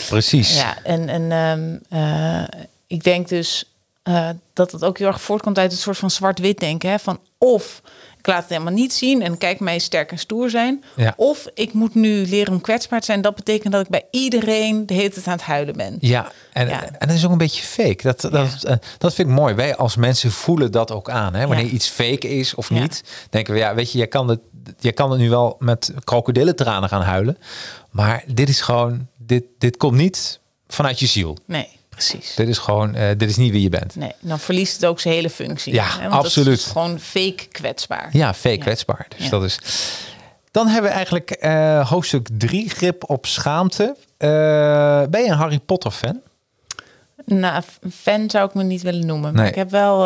Precies. 0.10 0.60
ja, 0.60 0.78
en, 0.84 1.10
en 1.10 1.32
ehm, 1.32 1.76
eh, 2.02 2.44
ik 2.88 3.04
denk 3.04 3.28
dus 3.30 3.72
eh, 4.08 4.30
dat 4.53 4.72
het 4.72 4.84
ook 4.84 4.97
heel 4.97 5.08
erg 5.08 5.22
voortkomt 5.22 5.58
uit 5.58 5.72
het 5.72 5.82
soort 5.82 5.97
van 5.97 6.12
zwart-wit 6.12 6.60
denken. 6.60 6.89
Hè? 6.89 6.99
Van 6.99 7.20
of 7.38 7.82
ik 8.18 8.28
laat 8.28 8.41
het 8.41 8.49
helemaal 8.49 8.74
niet 8.74 8.93
zien 8.93 9.22
en 9.22 9.38
kijk 9.38 9.60
mij 9.60 9.80
sterk 9.80 10.12
en 10.12 10.18
stoer 10.20 10.49
zijn. 10.49 10.84
Ja. 10.95 11.14
Of 11.18 11.47
ik 11.53 11.74
moet 11.74 11.95
nu 11.95 12.26
leren 12.28 12.53
om 12.53 12.62
kwetsbaar 12.62 12.99
te 12.99 13.05
zijn. 13.05 13.22
Dat 13.22 13.36
betekent 13.36 13.74
dat 13.74 13.82
ik 13.82 13.89
bij 13.89 14.05
iedereen 14.12 14.86
de 14.86 14.93
hele 14.93 15.10
tijd 15.10 15.28
aan 15.28 15.34
het 15.34 15.41
huilen 15.41 15.76
ben. 15.78 15.97
Ja, 15.99 16.32
en, 16.53 16.68
Ja. 16.68 16.84
en 16.84 17.08
dat 17.08 17.18
is 17.18 17.26
ook 17.26 17.32
een 17.32 17.38
beetje 17.38 17.64
fake. 17.64 18.03
Dat, 18.03 18.22
dat, 18.22 18.64
eh, 18.64 18.76
dat 18.97 19.14
vind 19.14 19.30
ik 19.30 19.36
mooi. 19.36 19.53
Wij 19.53 19.76
als 19.76 19.95
mensen 19.95 20.32
voelen 20.32 20.72
dat 20.72 20.91
ook 20.91 21.10
aan. 21.10 21.34
Hè? 21.34 21.47
Wanneer 21.47 21.66
iets 21.66 21.88
fake 21.88 22.30
is 22.30 22.55
of 22.55 22.70
niet, 22.70 23.03
denken 23.30 23.53
we, 23.53 23.60
ja, 23.60 23.76
weet 23.76 23.91
je, 23.91 23.97
je 23.97 24.08
kan, 24.08 24.28
het, 24.28 24.39
je 24.80 24.91
kan 24.91 25.12
het 25.12 25.20
nu 25.20 25.30
wel 25.30 25.55
met 25.60 25.91
krokodillentranen 26.03 26.89
gaan 26.89 27.01
huilen. 27.01 27.38
Maar 27.91 28.24
dit 28.28 28.49
is 28.49 28.62
gewoon, 28.62 29.08
dit, 29.18 29.43
dit 29.58 29.78
komt 29.78 29.97
niet 29.97 30.39
vanuit 30.68 30.99
je 30.99 31.05
ziel. 31.05 31.38
Nee, 31.45 31.70
precies. 31.98 32.36
Dit 32.36 32.48
is 32.48 32.58
gewoon, 32.58 32.95
eh, 32.95 33.10
dit 33.18 33.30
is 33.30 33.38
niet 33.38 33.52
wie 33.52 33.62
je 33.62 33.70
bent. 33.70 33.95
Nee, 33.95 34.12
dan 34.20 34.39
verliest 34.39 34.74
het 34.76 34.86
ook 34.86 35.00
zijn 35.00 35.14
hele 35.14 35.30
functie. 35.30 35.74
Ja, 35.74 35.84
hè, 35.86 36.00
want 36.00 36.12
dat 36.14 36.24
absoluut. 36.24 36.58
is 36.58 36.66
gewoon 36.66 37.00
fake 37.00 37.48
kwetsbaar. 37.52 38.10
Ja, 38.12 38.34
fake 38.34 38.56
Ja. 38.56 38.62
kwetsbaar. 38.62 39.06
Dus 39.18 39.24
Ja. 39.24 39.30
dat 39.30 39.43
is. 39.43 39.60
Dan 40.52 40.68
hebben 40.68 40.89
we 40.89 40.95
eigenlijk 40.95 41.32
eh, 41.32 41.89
hoofdstuk 41.89 42.28
3, 42.38 42.70
grip 42.70 43.10
op 43.10 43.26
schaamte. 43.26 43.95
Eh, 44.18 44.30
ben 45.10 45.22
je 45.24 45.28
een 45.30 45.38
Harry 45.38 45.60
Potter 45.60 45.91
fan? 45.91 46.20
Nou, 47.26 47.64
fan 47.93 48.30
zou 48.30 48.48
ik 48.48 48.54
me 48.54 48.64
niet 48.64 48.82
willen 48.82 49.06
noemen. 49.06 49.32
Maar 49.34 49.41
Nee. 49.41 49.50
ik 49.52 49.56
heb 49.58 49.70
wel 49.72 50.00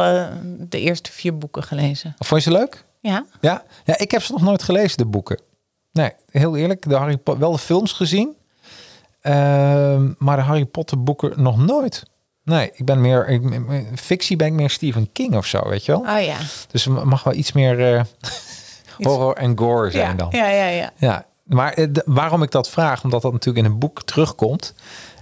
de 0.59 0.79
eerste 0.79 1.11
vier 1.11 1.37
boeken 1.37 1.63
gelezen. 1.63 2.15
Vond 2.19 2.43
je 2.43 2.49
ze 2.51 2.57
leuk? 2.57 2.83
Ja? 2.99 3.25
Ja? 3.41 3.63
ja, 3.85 3.97
ik 3.97 4.11
heb 4.11 4.23
ze 4.23 4.31
nog 4.31 4.41
nooit 4.41 4.63
gelezen, 4.63 4.97
de 4.97 5.05
boeken. 5.05 5.39
Nee, 5.91 6.11
heel 6.29 6.55
eerlijk, 6.57 6.89
de 6.89 6.95
Harry 6.95 7.17
Potter, 7.17 7.39
wel 7.43 7.51
de 7.51 7.57
films 7.57 7.91
gezien, 7.91 8.35
Ehm, 9.21 10.11
maar 10.17 10.35
de 10.37 10.43
Harry 10.43 10.65
Potter 10.65 11.03
boeken 11.03 11.33
nog 11.41 11.57
nooit. 11.57 12.03
Nee, 12.43 12.71
ik 12.73 12.85
ben 12.85 13.01
meer, 13.01 13.27
ik, 13.29 13.61
fictie 13.95 14.35
ben 14.35 14.47
ik 14.47 14.53
meer 14.53 14.69
Stephen 14.69 15.11
King 15.11 15.35
of 15.35 15.45
zo, 15.45 15.69
weet 15.69 15.85
je 15.85 15.91
wel? 15.91 16.01
Oh 16.15 16.21
ja. 16.25 16.37
Dus 16.71 16.85
het 16.85 17.03
mag 17.03 17.23
wel 17.23 17.33
iets 17.33 17.51
meer 17.51 17.93
eh, 17.95 18.03
horror 19.07 19.35
en 19.35 19.57
gore 19.57 19.91
zijn 19.91 20.07
Ja, 20.09 20.13
dan. 20.13 20.27
ja, 20.31 20.47
ja, 20.49 20.65
ja. 20.67 20.91
Ja, 20.97 21.25
maar 21.43 21.73
eh, 21.73 21.87
de- 21.89 22.03
waarom 22.05 22.43
ik 22.43 22.51
dat 22.51 22.69
vraag, 22.69 23.03
omdat 23.03 23.21
dat 23.21 23.31
natuurlijk 23.31 23.65
in 23.65 23.71
een 23.71 23.79
boek 23.79 24.03
terugkomt. 24.03 24.73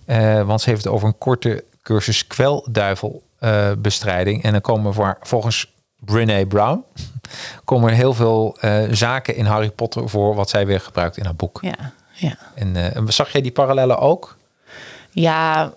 Eh, 0.06 0.42
want 0.42 0.62
ze 0.62 0.70
heeft 0.70 0.84
het 0.84 0.94
over 0.94 1.08
een 1.08 1.18
korte 1.18 1.64
cursus 1.82 2.28
kwelduivelbestrijding. 2.28 4.44
en 4.44 4.52
dan 4.52 4.62
komen 4.62 4.94
voor, 4.94 5.18
volgens 5.22 5.74
Brené 6.00 6.46
Brown 6.46 6.84
komen 7.66 7.90
er 7.90 7.96
heel 7.96 8.14
veel 8.14 8.58
zaken 8.92 9.36
in 9.36 9.46
Harry 9.46 9.72
Potter 9.72 10.10
voor 10.10 10.36
wat 10.36 10.50
zij 10.50 10.66
weer 10.66 10.80
gebruikt 10.80 11.18
in 11.18 11.26
haar 11.26 11.36
boek. 11.36 11.60
Ja, 11.62 11.94
ja. 12.20 12.36
En 12.56 12.94
eh, 12.96 13.02
zag 13.08 13.32
jij 13.32 13.42
die 13.42 13.52
parallellen 13.52 13.98
ook? 14.00 14.38
Ja, 15.12 15.74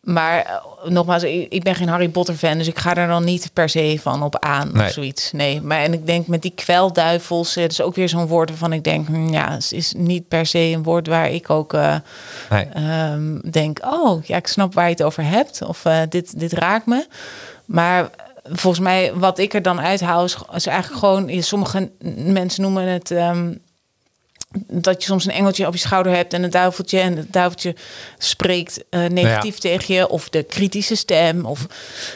maar 0.00 0.38
eh, 0.38 0.90
nogmaals, 0.90 1.22
ik, 1.22 1.62
ben 1.62 1.74
geen 1.74 1.88
Harry 1.88 2.08
Potter 2.08 2.34
fan, 2.34 2.58
dus 2.58 2.66
ik 2.66 2.78
ga 2.78 2.94
er 2.94 3.06
dan 3.08 3.24
niet 3.24 3.50
per 3.52 3.68
se 3.68 3.98
van 4.00 4.22
op 4.22 4.38
aan 4.38 4.70
Nee. 4.72 4.86
of 4.86 4.92
zoiets. 4.92 5.32
Nee, 5.32 5.60
maar 5.60 5.78
en 5.82 5.92
ik 5.92 6.06
denk 6.06 6.26
met 6.26 6.42
die 6.42 6.52
kwelduivels, 6.54 7.56
eh, 7.56 7.62
dat 7.62 7.70
is 7.72 7.80
ook 7.80 7.94
weer 7.94 8.08
zo'n 8.08 8.26
woord 8.26 8.48
waarvan 8.48 8.72
ik 8.72 8.84
denk, 8.84 9.06
hm, 9.06 9.32
ja, 9.32 9.50
het 9.52 9.72
is 9.72 9.92
niet 9.96 10.28
per 10.28 10.46
se 10.46 10.58
een 10.58 10.82
woord 10.82 11.06
waar 11.06 11.30
ik 11.30 11.50
ook 11.50 11.72
eh, 11.74 11.96
Nee. 12.50 12.64
ehm, 12.64 13.38
denk, 13.50 13.78
oh, 13.84 14.24
ja, 14.24 14.36
ik 14.36 14.46
snap 14.46 14.74
waar 14.74 14.84
je 14.84 14.90
het 14.90 15.02
over 15.02 15.24
hebt, 15.24 15.62
of 15.62 15.84
eh, 15.84 16.00
dit, 16.08 16.38
dit 16.40 16.52
raakt 16.52 16.86
me. 16.86 17.06
Maar 17.64 18.10
volgens 18.44 18.84
mij, 18.84 19.12
wat 19.14 19.38
ik 19.38 19.54
er 19.54 19.62
dan 19.62 19.80
uithaal, 19.80 20.24
is, 20.24 20.36
is 20.54 20.66
eigenlijk 20.66 20.98
gewoon, 21.04 21.42
sommige 21.42 21.90
mensen 22.16 22.62
noemen 22.62 22.86
het. 22.86 23.10
ehm, 23.10 23.52
dat 24.66 25.02
je 25.02 25.08
soms 25.08 25.24
een 25.24 25.32
engeltje 25.32 25.66
op 25.66 25.72
je 25.72 25.78
schouder 25.78 26.14
hebt 26.14 26.32
en 26.32 26.42
een 26.42 26.50
duiveltje 26.50 27.00
en 27.00 27.16
het 27.16 27.32
duiveltje 27.32 27.74
spreekt 28.18 28.84
eh, 28.90 29.04
negatief 29.04 29.58
tegen 29.58 29.94
je 29.94 30.08
of 30.08 30.28
de 30.28 30.42
kritische 30.42 30.94
stem 30.94 31.44
of 31.44 31.66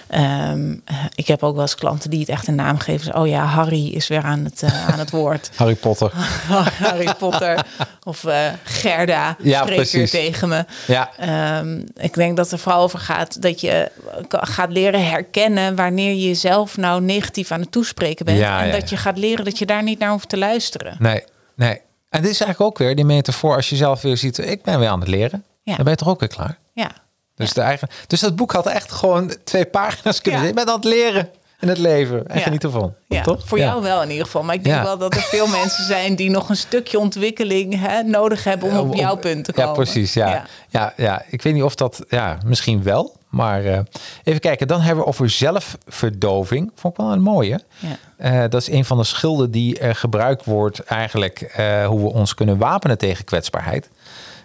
ehm, 0.06 0.74
eh, 0.84 0.96
ik 1.14 1.26
heb 1.26 1.42
ook 1.42 1.54
wel 1.54 1.62
eens 1.62 1.74
klanten 1.74 2.10
die 2.10 2.20
het 2.20 2.28
echt 2.28 2.46
een 2.48 2.54
naam 2.54 2.78
geven. 2.78 3.16
Oh 3.16 3.26
ja, 3.26 3.44
Harry 3.44 3.88
is 3.88 4.08
weer 4.08 4.22
aan 4.22 4.44
het, 4.44 4.62
eh, 4.62 4.88
aan 4.88 4.98
het 4.98 5.10
woord. 5.10 5.50
Harry 5.56 5.74
Potter. 5.74 6.10
Harry 6.84 7.14
Potter 7.18 7.66
of 8.02 8.24
Gerda 8.64 9.36
Ja, 9.42 9.62
spreekt 9.62 9.90
weer 9.90 10.10
tegen 10.10 10.48
me. 10.48 10.64
Ja, 10.86 11.10
Ehm, 11.18 11.80
ik 11.96 12.14
denk 12.14 12.36
dat 12.36 12.52
er 12.52 12.58
vooral 12.58 12.82
over 12.82 12.98
gaat 12.98 13.42
dat 13.42 13.60
je 13.60 13.90
gaat 14.30 14.70
leren 14.70 15.08
herkennen 15.08 15.76
wanneer 15.76 16.10
je 16.10 16.26
jezelf 16.26 16.76
nou 16.76 17.02
negatief 17.02 17.50
aan 17.50 17.60
het 17.60 17.72
toespreken 17.72 18.24
bent. 18.24 18.38
Ja, 18.38 18.64
en 18.64 18.70
dat 18.70 18.90
je 18.90 18.96
gaat 18.96 19.18
leren 19.18 19.44
dat 19.44 19.58
je 19.58 19.66
daar 19.66 19.82
niet 19.82 19.98
naar 19.98 20.10
hoeft 20.10 20.28
te 20.28 20.38
luisteren. 20.38 20.96
nee, 20.98 21.24
nee. 21.54 21.80
En 22.16 22.22
dit 22.22 22.30
is 22.30 22.40
eigenlijk 22.40 22.60
ook 22.60 22.78
weer 22.78 22.96
die 22.96 23.04
metafoor 23.04 23.56
als 23.56 23.68
je 23.70 23.76
zelf 23.76 24.02
weer 24.02 24.16
ziet, 24.16 24.38
ik 24.38 24.62
ben 24.62 24.78
weer 24.78 24.88
aan 24.88 25.00
het 25.00 25.08
leren. 25.08 25.44
Ja. 25.62 25.74
Dan 25.74 25.84
ben 25.84 25.92
je 25.92 25.98
toch 25.98 26.08
ook 26.08 26.20
weer 26.20 26.28
klaar. 26.28 26.58
Ja, 26.72 26.90
Dus, 27.34 27.52
de 27.52 27.60
eigen, 27.60 27.88
dus 28.06 28.20
dat 28.20 28.36
boek 28.36 28.52
had 28.52 28.66
echt 28.66 28.92
gewoon 28.92 29.32
twee 29.44 29.64
pagina's 29.64 30.20
kunnen 30.20 30.40
zijn. 30.40 30.52
Je 30.52 30.56
bent 30.56 30.68
aan 30.68 30.76
het 30.76 30.84
leren 30.84 31.28
in 31.60 31.68
het 31.68 31.78
leven. 31.78 32.26
En 32.28 32.40
geniet 32.40 32.64
ervan. 32.64 32.94
ja. 33.06 33.22
Toch? 33.22 33.46
voor 33.46 33.58
jou 33.58 33.82
wel 33.82 34.02
in 34.02 34.10
ieder 34.10 34.24
geval. 34.24 34.42
Maar 34.42 34.54
ik 34.54 34.64
denk 34.64 34.82
wel 34.82 34.98
dat 34.98 35.14
er 35.14 35.20
veel 35.22 35.46
mensen 35.60 35.84
zijn 35.84 36.16
die 36.16 36.30
nog 36.30 36.48
een 36.48 36.56
stukje 36.56 36.98
ontwikkeling 36.98 37.80
hè, 37.80 38.02
nodig 38.02 38.44
hebben 38.44 38.68
om 38.70 38.78
op 38.78 38.90
Om- 38.90 38.96
jouw 38.96 39.16
punt 39.16 39.44
te 39.44 39.52
komen. 39.52 39.68
Ja, 39.68 39.74
precies. 39.76 40.12
Ja. 40.12 40.28
Ja. 40.30 40.44
Ja. 40.68 40.92
Ja, 40.96 41.22
ik 41.30 41.42
weet 41.42 41.54
niet 41.54 41.62
of 41.62 41.74
dat, 41.74 42.04
ja, 42.08 42.38
misschien 42.44 42.82
wel. 42.82 43.15
Maar 43.36 43.64
eh, 43.64 43.80
even 44.24 44.40
kijken, 44.40 44.66
dan 44.66 44.80
hebben 44.80 45.04
we 45.04 45.10
over 45.10 45.30
zelfverdoving. 45.30 46.70
Vond 46.74 46.98
ik 46.98 47.00
wel 47.04 47.12
een 47.12 47.22
mooie. 47.22 47.60
Ja. 47.78 47.96
Eh, 48.16 48.50
dat 48.50 48.60
is 48.60 48.70
een 48.70 48.84
van 48.84 48.96
de 48.96 49.04
schilden 49.04 49.50
die 49.50 49.78
er 49.78 49.94
gebruikt 49.94 50.44
wordt 50.44 50.78
eigenlijk 50.80 51.40
eh, 51.40 51.86
hoe 51.86 52.00
we 52.00 52.12
ons 52.12 52.34
kunnen 52.34 52.58
wapenen 52.58 52.98
tegen 52.98 53.24
kwetsbaarheid. 53.24 53.90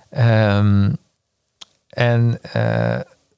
Ehm, 0.10 0.92
en 1.90 2.40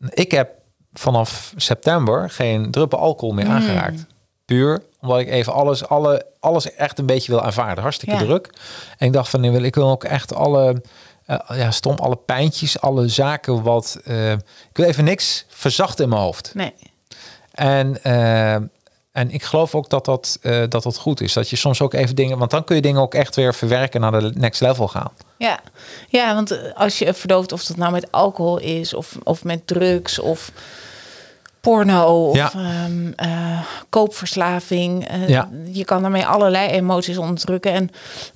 ik 0.10 0.32
heb 0.32 0.50
vanaf 0.94 1.54
september 1.56 2.30
geen 2.30 2.72
druppel 2.72 3.00
alcohol 3.00 3.34
meer 3.34 3.48
aangeraakt. 3.48 4.06
Puur 4.46 4.82
omdat 5.04 5.20
ik 5.20 5.28
even 5.30 5.54
alles, 5.54 5.88
alle, 5.88 6.26
alles 6.40 6.76
echt 6.76 7.00
een 7.00 7.06
beetje 7.06 7.32
wil 7.32 7.42
aanvaarden. 7.42 7.84
Hartstikke 7.84 8.16
Ja. 8.16 8.22
druk. 8.22 8.50
En 8.98 9.08
ik 9.08 9.14
dacht 9.14 9.30
van, 9.30 9.42
nee, 9.42 9.62
ik 9.62 9.76
wil 9.76 9.90
ook 9.90 10.04
echt 10.04 10.34
alle, 10.34 10.82
eh, 11.26 11.38
ja, 11.58 11.72
stom, 11.72 11.96
alle 11.96 12.16
pijntjes, 12.16 12.80
alle 12.82 13.08
zaken 13.08 13.64
wat... 13.64 14.00
eh, 14.06 14.32
ik 14.32 14.40
wil 14.74 14.86
even 14.86 15.04
niks 15.04 15.46
verzachten 15.50 16.04
in 16.04 16.10
mijn 16.10 16.22
hoofd. 16.22 16.52
Nee. 16.54 16.74
En, 17.52 18.04
eh, 18.04 18.54
en 19.12 19.32
ik 19.32 19.44
geloof 19.44 19.76
ook 19.76 19.90
dat 19.90 20.06
dat, 20.06 20.40
dat 20.70 20.84
dat 20.84 20.98
goed 20.98 21.22
is. 21.22 21.34
Dat 21.34 21.50
je 21.50 21.56
soms 21.56 21.82
ook 21.82 21.94
even 21.94 22.16
dingen... 22.16 22.38
Want 22.38 22.52
dan 22.52 22.64
kun 22.64 22.76
je 22.76 22.82
dingen 22.82 23.02
ook 23.02 23.14
echt 23.14 23.36
weer 23.36 23.54
verwerken 23.54 24.02
naar 24.02 24.12
de 24.20 24.32
next 24.36 24.62
level 24.62 24.88
gaan. 24.88 25.12
Ja. 25.38 25.60
ja, 26.08 26.34
want 26.34 26.74
als 26.76 27.00
je 27.00 27.14
verdooft, 27.14 27.52
of 27.52 27.64
dat 27.64 27.78
nou 27.78 27.92
met 27.92 28.12
alcohol 28.12 28.58
is, 28.60 28.94
of, 28.94 29.18
of 29.24 29.44
met 29.44 29.68
drugs, 29.68 30.20
of 30.20 30.52
porno, 31.62 32.30
of 32.30 32.36
Ja. 32.36 32.52
ehm, 32.54 33.12
eh, 33.16 33.60
koopverslaving. 33.90 35.08
Ja. 35.28 35.50
Je 35.72 35.86
kan 35.86 36.02
daarmee 36.02 36.26
allerlei 36.26 36.70
emoties 36.70 37.18
onderdrukken. 37.18 37.72
En 37.72 37.90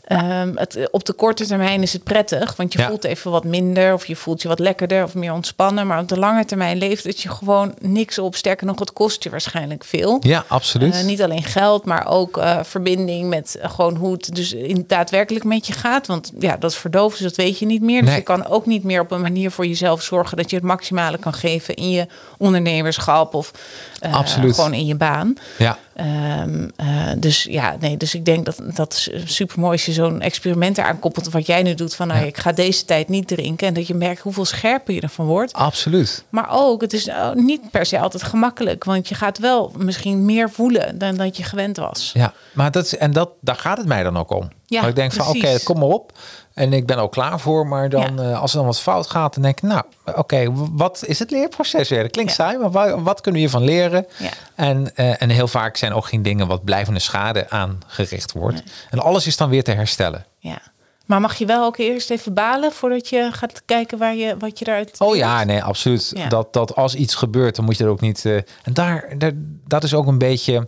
ehm, 0.08 0.52
het, 0.56 0.88
op 0.92 1.06
de 1.06 1.14
korte 1.14 1.46
termijn 1.46 1.82
is 1.82 1.94
het 1.94 2.04
prettig, 2.04 2.56
want 2.56 2.74
je 2.74 2.80
Ja. 2.80 2.88
voelt 2.88 3.04
even 3.04 3.32
wat 3.32 3.44
minder, 3.44 3.94
of 3.94 4.06
je 4.06 4.16
voelt 4.16 4.42
je 4.42 4.48
wat 4.48 4.60
lekkerder, 4.60 5.04
of 5.04 5.14
meer 5.14 5.34
ontspannen. 5.34 5.88
Maar 5.88 6.00
op 6.00 6.08
de 6.08 6.20
lange 6.20 6.46
termijn 6.46 6.78
levert 6.78 7.04
het 7.04 7.22
je 7.22 7.30
gewoon 7.30 7.74
niks 7.82 8.20
op. 8.20 8.36
Sterker 8.36 8.66
nog, 8.66 8.80
het 8.80 8.94
kost 8.94 9.24
je 9.24 9.30
waarschijnlijk 9.30 9.84
veel. 9.84 10.18
Ja, 10.20 10.44
absoluut. 10.48 10.94
Eh, 10.94 11.04
niet 11.04 11.22
alleen 11.22 11.44
geld, 11.44 11.86
maar 11.86 12.08
ook 12.08 12.38
eh, 12.38 12.60
verbinding 12.64 13.30
met 13.30 13.56
eh, 13.62 13.70
gewoon 13.70 13.96
hoe 13.96 14.12
het 14.12 14.36
dus 14.36 14.54
in, 14.54 14.84
daadwerkelijk 14.88 15.46
met 15.46 15.68
je 15.68 15.74
gaat. 15.74 16.08
Want 16.08 16.32
ja, 16.40 16.58
dat 16.58 16.72
is 16.72 16.78
verdoofd, 16.78 17.18
dus 17.18 17.28
dat 17.28 17.36
weet 17.46 17.60
je 17.60 17.66
niet 17.66 17.82
meer. 17.82 18.00
Dus 18.00 18.10
Nee. 18.10 18.18
je 18.18 18.24
kan 18.24 18.46
ook 18.48 18.66
niet 18.66 18.84
meer 18.84 19.02
op 19.02 19.12
een 19.12 19.22
manier 19.22 19.52
voor 19.52 19.66
jezelf 19.68 20.02
zorgen 20.02 20.38
dat 20.38 20.50
je 20.50 20.56
het 20.56 20.66
maximale 20.66 21.18
kan 21.18 21.34
geven 21.34 21.76
in 21.76 21.90
je 21.92 22.08
ondernemerschap 22.38 23.34
of 23.34 23.52
Absoluut. 24.00 24.56
gewoon 24.56 24.74
in 24.74 24.86
je 24.86 24.96
baan. 24.96 25.34
ja. 25.58 25.78
Ehm, 25.96 26.70
eh, 26.76 26.88
dus 27.18 27.44
ja, 27.44 27.76
nee, 27.80 27.98
dus 27.98 28.16
ik 28.16 28.26
denk 28.26 28.46
dat 28.46 28.60
dat 28.76 28.94
is 28.94 29.36
super 29.36 29.60
mooi 29.60 29.72
als 29.72 29.86
je 29.86 29.92
zo'n 29.94 30.22
experiment 30.22 30.78
eraan 30.78 31.00
koppelt. 31.00 31.30
Wat 31.30 31.46
jij 31.46 31.64
nu 31.64 31.74
doet 31.74 31.96
van, 31.96 32.08
nou, 32.08 32.20
Ja. 32.20 32.26
ik 32.26 32.38
ga 32.38 32.52
deze 32.52 32.86
tijd 32.86 33.10
niet 33.10 33.28
drinken 33.28 33.68
en 33.68 33.74
dat 33.74 33.88
je 33.88 33.94
merkt 33.94 34.22
hoeveel 34.22 34.46
scherper 34.46 34.94
je 34.94 35.02
ervan 35.02 35.26
wordt. 35.26 35.54
Absoluut. 35.54 36.24
Maar 36.30 36.48
ook, 36.52 36.82
het 36.82 36.94
is 36.94 37.08
uh, 37.08 37.32
niet 37.34 37.72
per 37.72 37.86
se 37.86 38.00
altijd 38.00 38.24
gemakkelijk. 38.24 38.84
Want 38.84 39.08
je 39.08 39.16
gaat 39.16 39.38
wel 39.40 39.72
misschien 39.78 40.26
meer 40.26 40.50
voelen 40.50 40.98
dan 40.98 41.16
dat 41.16 41.38
je 41.38 41.44
gewend 41.44 41.78
was. 41.78 42.12
Ja, 42.14 42.34
maar 42.54 42.72
dat 42.72 42.86
is, 42.86 42.98
en 42.98 43.12
dat, 43.12 43.30
daar 43.42 43.56
gaat 43.56 43.78
het 43.78 43.88
mij 43.88 44.04
dan 44.04 44.18
ook 44.18 44.32
om. 44.32 44.50
Ja, 44.70 44.80
Maar 44.80 44.90
ik 44.90 44.96
denk 44.96 45.14
van, 45.14 45.28
oké, 45.28 45.60
kom 45.64 45.80
maar 45.80 45.88
op. 45.88 46.12
En 46.54 46.74
ik 46.74 46.86
ben 46.86 46.98
ook 46.98 47.12
klaar 47.12 47.40
voor. 47.40 47.68
Maar 47.68 47.90
dan, 47.90 48.16
Ja. 48.18 48.24
eh, 48.32 48.42
als 48.42 48.52
er 48.52 48.58
dan 48.58 48.66
wat 48.66 48.80
fout 48.82 49.08
gaat, 49.10 49.34
dan 49.34 49.44
denk 49.44 49.58
ik, 49.58 49.64
nou, 49.64 49.84
oké, 50.16 50.52
wat 50.72 51.04
is 51.06 51.20
het 51.20 51.32
leerproces 51.32 51.90
weer? 51.90 52.02
Dat 52.02 52.12
klinkt 52.12 52.36
Ja. 52.36 52.44
saai, 52.46 52.58
maar 52.58 52.72
wa- 52.72 53.02
wat 53.02 53.22
kunnen 53.22 53.42
we 53.42 53.48
hiervan 53.48 53.64
leren? 53.64 54.06
Ja. 54.18 54.30
En, 54.56 54.96
eh, 54.96 55.22
en 55.22 55.30
heel 55.30 55.48
vaak 55.48 55.78
zijn 55.78 55.94
ook 55.94 56.06
geen 56.06 56.22
dingen 56.22 56.48
wat 56.48 56.64
blijvende 56.64 57.00
schade 57.00 57.50
aangericht 57.50 58.32
wordt. 58.32 58.64
En 58.90 59.00
alles 59.00 59.28
is 59.28 59.38
dan 59.38 59.50
weer 59.50 59.64
te 59.64 59.72
herstellen. 59.72 60.26
Ja. 60.40 60.58
Maar 61.06 61.22
mag 61.22 61.36
je 61.38 61.46
wel 61.46 61.66
ook 61.66 61.78
eerst 61.78 62.10
even 62.10 62.34
balen 62.34 62.72
voordat 62.72 63.10
je 63.10 63.30
gaat 63.34 63.62
kijken 63.66 63.98
waar 63.98 64.16
je, 64.16 64.36
wat 64.40 64.60
je 64.60 64.68
eruit... 64.68 64.96
Oh 65.00 65.16
ja, 65.16 65.44
nee, 65.44 65.64
absoluut. 65.64 66.14
Dat, 66.30 66.54
dat 66.54 66.76
als 66.76 66.96
iets 66.96 67.16
gebeurt, 67.16 67.56
dan 67.56 67.66
moet 67.66 67.78
je 67.78 67.84
er 67.84 67.90
ook 67.90 68.02
niet... 68.02 68.26
eh, 68.26 68.36
en 68.36 68.74
daar, 68.74 69.14
daar, 69.18 69.32
dat 69.68 69.84
is 69.84 69.94
ook 69.94 70.08
een 70.08 70.18
beetje... 70.18 70.68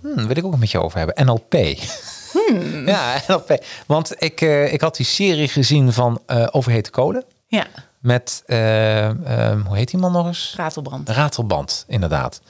Hmm, 0.00 0.26
wil 0.26 0.36
ik 0.36 0.44
ook 0.44 0.52
een 0.52 0.60
beetje 0.60 0.82
over 0.82 0.98
hebben. 0.98 1.26
NLP. 1.26 1.54
Hmm. 2.32 2.86
ja. 2.86 3.22
Want 3.86 4.14
ik, 4.18 4.40
eh, 4.40 4.72
ik 4.72 4.80
had 4.80 4.96
die 4.96 5.06
serie 5.06 5.48
gezien 5.48 5.92
van 5.92 6.20
eh 6.26 6.46
Overhete 6.50 6.90
Kolen. 6.90 7.24
Ja, 7.46 7.66
Met, 7.98 8.42
eh, 8.46 9.08
eh, 9.08 9.66
hoe 9.66 9.76
heet 9.76 9.90
die 9.90 10.00
man 10.00 10.12
nog 10.12 10.26
eens? 10.26 10.54
ratelbrand. 10.56 11.08
Ratelband, 11.08 11.84
inderdaad. 11.88 12.40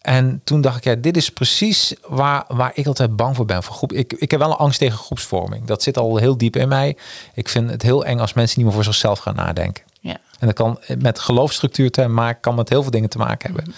En 0.00 0.40
toen 0.44 0.60
dacht 0.60 0.76
ik, 0.76 0.84
ja, 0.84 0.94
dit 0.94 1.16
is 1.16 1.30
precies 1.30 1.94
waar, 2.06 2.44
waar 2.48 2.70
ik 2.74 2.86
altijd 2.86 3.16
bang 3.16 3.36
voor 3.36 3.44
ben. 3.44 3.62
Voor 3.62 3.74
groep. 3.74 3.92
Ik, 3.92 4.12
ik 4.12 4.30
heb 4.30 4.40
wel 4.40 4.50
een 4.50 4.56
angst 4.56 4.78
tegen 4.78 4.98
groepsvorming. 4.98 5.66
Dat 5.66 5.82
zit 5.82 5.98
al 5.98 6.16
heel 6.16 6.36
diep 6.36 6.56
in 6.56 6.68
mij. 6.68 6.96
Ik 7.34 7.48
vind 7.48 7.70
het 7.70 7.82
heel 7.82 8.04
eng 8.04 8.18
als 8.18 8.32
mensen 8.32 8.56
niet 8.56 8.66
meer 8.66 8.74
voor 8.74 8.84
zichzelf 8.84 9.18
gaan 9.18 9.34
nadenken. 9.34 9.84
Ja. 10.00 10.16
En 10.38 10.46
dat 10.46 10.54
kan 10.54 10.80
met 10.98 11.18
geloofsstructuur 11.18 11.90
te 11.90 12.06
maken, 12.08 12.40
kan 12.40 12.54
met 12.54 12.68
heel 12.68 12.82
veel 12.82 12.90
dingen 12.90 13.08
te 13.08 13.18
maken 13.18 13.54
hebben. 13.54 13.74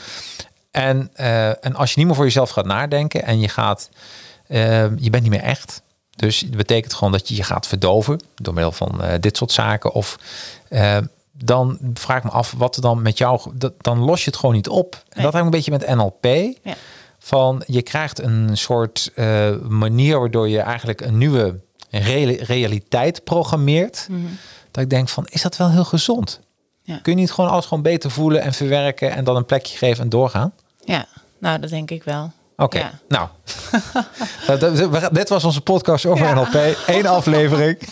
En, 0.71 1.11
en 1.61 1.75
als 1.75 1.91
je 1.91 1.99
niet 1.99 2.07
meer 2.07 2.17
voor 2.17 2.25
jezelf 2.25 2.51
gaat 2.51 2.65
nadenken 2.65 3.25
en 3.25 3.41
je 3.41 3.49
gaat, 3.49 3.91
eh, 4.51 4.97
je 4.99 5.11
bent 5.11 5.23
niet 5.23 5.33
meer 5.33 5.43
echt. 5.43 5.83
Dus 6.17 6.41
het 6.41 6.57
betekent 6.57 6.95
gewoon 6.95 7.13
dat 7.13 7.29
je 7.29 7.35
je 7.37 7.43
gaat 7.43 7.67
verdoven 7.67 8.21
door 8.35 8.55
middel 8.55 8.73
van 8.73 9.03
eh, 9.03 9.15
dit 9.21 9.37
soort 9.37 9.53
zaken. 9.53 9.93
Of 9.93 10.19
eh, 10.69 10.99
dan 11.33 11.79
vraag 11.95 12.17
ik 12.19 12.25
me 12.25 12.31
af 12.31 12.55
wat 12.57 12.77
er 12.77 12.83
dan 12.83 13.03
met 13.03 13.19
jou, 13.19 13.41
dat, 13.55 13.73
dan 13.79 13.99
los 13.99 14.25
je 14.25 14.31
het 14.31 14.39
gewoon 14.39 14.55
niet 14.55 14.69
op. 14.69 14.95
En 14.95 15.01
Nee. 15.15 15.25
dat 15.25 15.33
heb 15.33 15.41
ik 15.43 15.47
een 15.47 15.51
beetje 15.57 15.71
met 15.71 15.89
NLP. 15.89 16.25
Ja. 16.63 16.75
Van 17.19 17.63
je 17.67 17.83
krijgt 17.83 18.19
een 18.23 18.57
soort 18.57 19.11
eh, 19.15 19.57
manier 19.69 20.19
waardoor 20.21 20.49
je 20.49 20.61
eigenlijk 20.61 21.01
een 21.01 21.19
nieuwe 21.19 21.61
reali- 21.91 22.43
realiteit 22.43 23.25
programmeert. 23.25 24.09
Dat 24.71 24.83
ik 24.83 24.91
denk 24.91 25.09
van, 25.09 25.27
is 25.27 25.43
dat 25.43 25.57
wel 25.57 25.71
heel 25.71 25.85
gezond? 25.85 26.41
Ja. 26.83 26.97
Kun 27.03 27.13
je 27.13 27.19
niet 27.19 27.31
gewoon 27.33 27.51
alles 27.51 27.67
gewoon 27.67 27.83
beter 27.83 28.11
voelen 28.11 28.43
en 28.43 28.53
verwerken 28.53 29.11
en 29.11 29.25
dan 29.25 29.37
een 29.37 29.45
plekje 29.47 29.77
geven 29.79 30.03
en 30.05 30.09
doorgaan? 30.09 30.53
ja, 30.85 31.07
nou 31.39 31.61
dat 31.61 31.71
denk 31.71 31.91
ik 31.91 32.05
wel. 32.05 32.33
Oké, 32.61 32.79
Ja. 32.79 32.91
nou. 33.09 33.29
Gaan- 34.47 35.13
dit 35.13 35.29
was 35.29 35.45
onze 35.45 35.61
podcast 35.61 36.07
over 36.07 36.27
Ja. 36.27 36.35
NLP. 36.35 36.77
Eén 36.87 37.07
aflevering. 37.07 37.79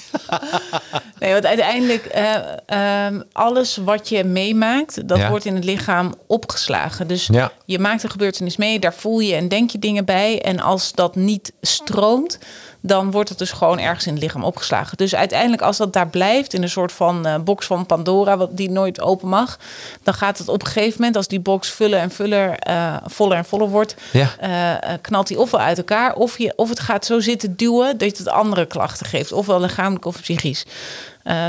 Nee, 1.19 1.33
want 1.33 1.47
uiteindelijk 1.47 2.05
eh, 2.05 2.35
ehm, 2.67 3.21
alles 3.33 3.77
wat 3.77 4.09
je 4.09 4.25
meemaakt, 4.25 5.09
dat 5.09 5.19
Ja. 5.19 5.29
wordt 5.29 5.45
in 5.45 5.55
het 5.55 5.65
lichaam 5.65 6.15
opgeslagen. 6.27 7.07
Dus 7.07 7.29
je 7.65 7.79
maakt 7.79 8.03
een 8.03 8.11
gebeurtenis 8.11 8.57
mee, 8.57 8.79
daar 8.79 8.95
voel 8.95 9.19
je 9.19 9.35
en 9.35 9.49
denk 9.49 9.71
je 9.71 9.79
dingen 9.79 10.05
bij. 10.05 10.43
En 10.43 10.61
als 10.61 10.93
dat 10.93 11.17
niet 11.17 11.53
stroomt, 11.61 12.39
dan 12.81 13.11
wordt 13.11 13.29
het 13.29 13.39
dus 13.39 13.53
gewoon 13.53 13.79
ergens 13.79 14.07
in 14.07 14.13
het 14.13 14.23
lichaam 14.23 14.45
opgeslagen. 14.45 14.97
Dus 14.97 15.15
uiteindelijk, 15.15 15.63
als 15.63 15.77
dat 15.77 15.93
daar 15.93 16.09
blijft 16.09 16.55
in 16.55 16.63
een 16.63 16.69
soort 16.71 16.93
van 16.93 17.27
eh, 17.27 17.39
box 17.39 17.67
van 17.67 17.87
Pandora, 17.87 18.37
wat 18.37 18.57
die 18.57 18.71
nooit 18.71 19.01
open 19.01 19.29
mag, 19.29 19.59
dan 20.03 20.15
gaat 20.15 20.39
het 20.39 20.49
op 20.49 20.61
een 20.61 20.67
gegeven 20.67 20.95
moment, 20.97 21.17
als 21.17 21.29
die 21.29 21.41
box 21.41 21.69
fuller 21.69 21.99
en 21.99 22.11
fuller, 22.11 22.59
eh, 22.59 22.97
voller 23.07 23.37
en 23.37 23.45
voller 23.45 23.69
wordt, 23.69 23.95
Ja. 24.13 24.37
eh, 24.81 24.93
knalt 25.01 25.27
die 25.27 25.41
ofwel 25.41 25.61
uit 25.61 25.79
elkaar, 25.79 26.15
of, 26.15 26.39
je, 26.39 26.53
of 26.57 26.69
het 26.69 26.81
gaat 26.81 27.05
zo 27.05 27.21
zitten 27.21 27.57
duwen 27.57 27.99
dat 27.99 28.19
het 28.19 28.29
andere 28.29 28.67
klachten 28.67 29.07
geeft, 29.07 29.33
ofwel 29.33 29.61
lichamelijk 29.61 30.05
of 30.05 30.21
psychisch. 30.21 30.65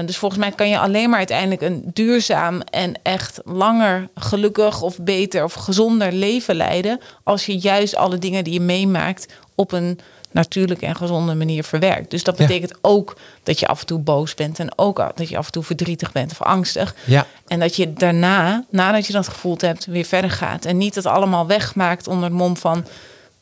Dus 0.06 0.18
volgens 0.18 0.42
mij 0.42 0.52
kan 0.52 0.70
je 0.70 0.80
alleen 0.80 1.10
maar 1.10 1.18
uiteindelijk 1.18 1.62
een 1.62 1.82
duurzaam 1.94 2.62
en 2.62 2.94
echt 3.04 3.40
langer 3.46 4.08
gelukkig 4.16 4.82
of 4.82 4.98
beter 5.02 5.44
of 5.44 5.54
gezonder 5.54 6.12
leven 6.12 6.56
leiden 6.56 7.00
als 7.24 7.46
je 7.46 7.58
juist 7.58 7.96
alle 7.96 8.18
dingen 8.18 8.44
die 8.44 8.54
je 8.54 8.60
meemaakt 8.62 9.26
op 9.56 9.72
een 9.72 10.00
natuurlijke 10.32 10.86
en 10.86 10.96
gezonde 10.96 11.36
manier 11.36 11.64
verwerkt. 11.64 12.12
Dus 12.12 12.24
dat 12.24 12.38
Ja. 12.38 12.46
betekent 12.46 12.74
ook 12.82 13.18
dat 13.44 13.60
je 13.60 13.68
af 13.68 13.80
en 13.80 13.86
toe 13.86 14.00
boos 14.00 14.34
bent 14.34 14.60
en 14.60 14.72
ook 14.76 15.12
dat 15.16 15.30
je 15.30 15.38
af 15.38 15.46
en 15.46 15.52
toe 15.52 15.64
verdrietig 15.64 16.12
bent 16.12 16.32
of 16.32 16.42
angstig. 16.42 16.96
Ja. 17.06 17.26
En 17.48 17.60
dat 17.60 17.76
je 17.76 17.94
daarna, 17.94 18.66
nadat 18.70 19.08
je 19.08 19.14
dat 19.14 19.28
gevoeld 19.28 19.62
hebt, 19.62 19.86
weer 19.86 20.06
verder 20.06 20.32
gaat. 20.32 20.66
En 20.66 20.78
niet 20.78 20.96
het 20.96 21.06
allemaal 21.06 21.48
wegmaakt 21.48 22.08
onder 22.08 22.24
het 22.24 22.34
mom 22.34 22.58
van, 22.58 22.86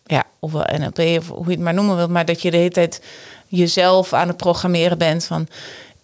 ja, 0.06 0.24
ofwel 0.40 0.66
NLP 0.78 1.00
of 1.00 1.28
hoe 1.28 1.46
je 1.46 1.52
het 1.52 1.60
maar 1.60 1.74
noemen 1.74 1.96
wilt. 1.96 2.10
Maar 2.10 2.26
dat 2.26 2.42
je 2.42 2.52
de 2.52 2.58
hele 2.58 2.70
tijd 2.70 3.02
jezelf 3.48 4.14
aan 4.14 4.28
het 4.28 4.38
programmeren 4.38 4.98
bent 4.98 5.26
van, 5.26 5.48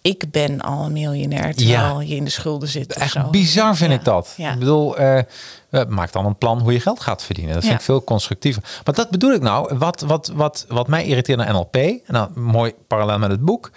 ik 0.02 0.24
ben 0.30 0.60
al 0.60 0.84
een 0.84 0.92
miljonair 0.92 1.54
terwijl 1.54 2.00
je 2.00 2.14
in 2.16 2.24
de 2.24 2.30
schulden 2.30 2.68
zit. 2.68 2.96
of 2.96 3.02
Echt 3.02 3.12
zo. 3.12 3.30
bizar 3.30 3.76
vind 3.76 3.90
Ja. 3.90 3.96
ik 3.98 4.04
dat. 4.04 4.34
Ja. 4.36 4.52
Ik 4.52 4.58
bedoel, 4.58 4.96
eh, 4.96 5.18
maak 5.88 6.12
dan 6.12 6.26
een 6.26 6.36
plan 6.38 6.60
hoe 6.60 6.72
je 6.72 6.80
geld 6.80 7.00
gaat 7.00 7.22
verdienen. 7.24 7.52
Dat 7.54 7.62
vind 7.62 7.74
Ja. 7.74 7.78
ik 7.80 7.84
veel 7.84 8.04
constructiever. 8.04 8.62
Maar 8.84 8.94
dat 8.94 9.10
bedoel 9.10 9.32
ik 9.32 9.40
nou. 9.42 9.78
Wat, 9.78 10.00
wat, 10.00 10.30
wat, 10.34 10.64
wat 10.68 10.88
mij 10.88 11.04
irriteert 11.04 11.40
aan 11.40 11.54
NLP, 11.54 11.74
en 11.76 12.00
dan 12.06 12.30
mooi 12.34 12.74
parallel 12.86 13.18
met 13.18 13.30
het 13.30 13.40
boek, 13.44 13.70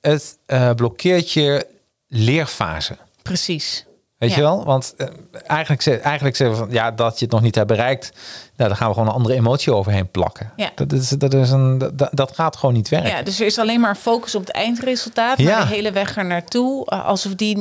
het 0.00 0.38
eh, 0.46 0.70
blokkeert 0.72 1.32
je 1.32 1.66
leerfase. 2.08 2.96
Precies. 3.22 3.84
Weet 4.20 4.30
Ja. 4.30 4.36
je 4.36 4.42
wel? 4.42 4.64
Want 4.64 4.94
eh, 4.96 5.06
eigenlijk, 5.46 5.86
eigenlijk 6.04 6.36
zeggen 6.36 6.56
we 6.58 6.62
van 6.64 6.72
ja, 6.74 6.90
dat 6.90 7.18
je 7.18 7.24
het 7.24 7.34
nog 7.34 7.42
niet 7.42 7.54
hebt 7.54 7.66
bereikt. 7.66 8.12
Nou, 8.56 8.68
dan 8.68 8.78
gaan 8.78 8.88
we 8.88 8.92
gewoon 8.94 9.08
een 9.08 9.14
andere 9.14 9.34
emotie 9.34 9.74
overheen 9.74 10.10
plakken. 10.10 10.52
Ja. 10.56 10.70
Dat, 10.74 10.92
is, 10.92 11.08
dat, 11.08 11.34
is 11.34 11.50
een, 11.50 11.78
dat, 11.78 12.08
dat 12.12 12.34
gaat 12.34 12.56
gewoon 12.56 12.74
niet 12.74 12.88
werken. 12.88 13.10
Ja, 13.10 13.22
dus 13.22 13.40
er 13.40 13.46
is 13.46 13.58
alleen 13.58 13.80
maar 13.80 13.94
focus 13.96 14.34
op 14.34 14.40
het 14.40 14.50
eindresultaat. 14.50 15.38
Ja. 15.38 15.58
Maar 15.58 15.68
de 15.68 15.74
hele 15.74 15.92
weg 15.92 16.16
er 16.16 16.24
naartoe, 16.24 16.86
eh, 16.86 17.04
alsof 17.06 17.34
die 17.34 17.56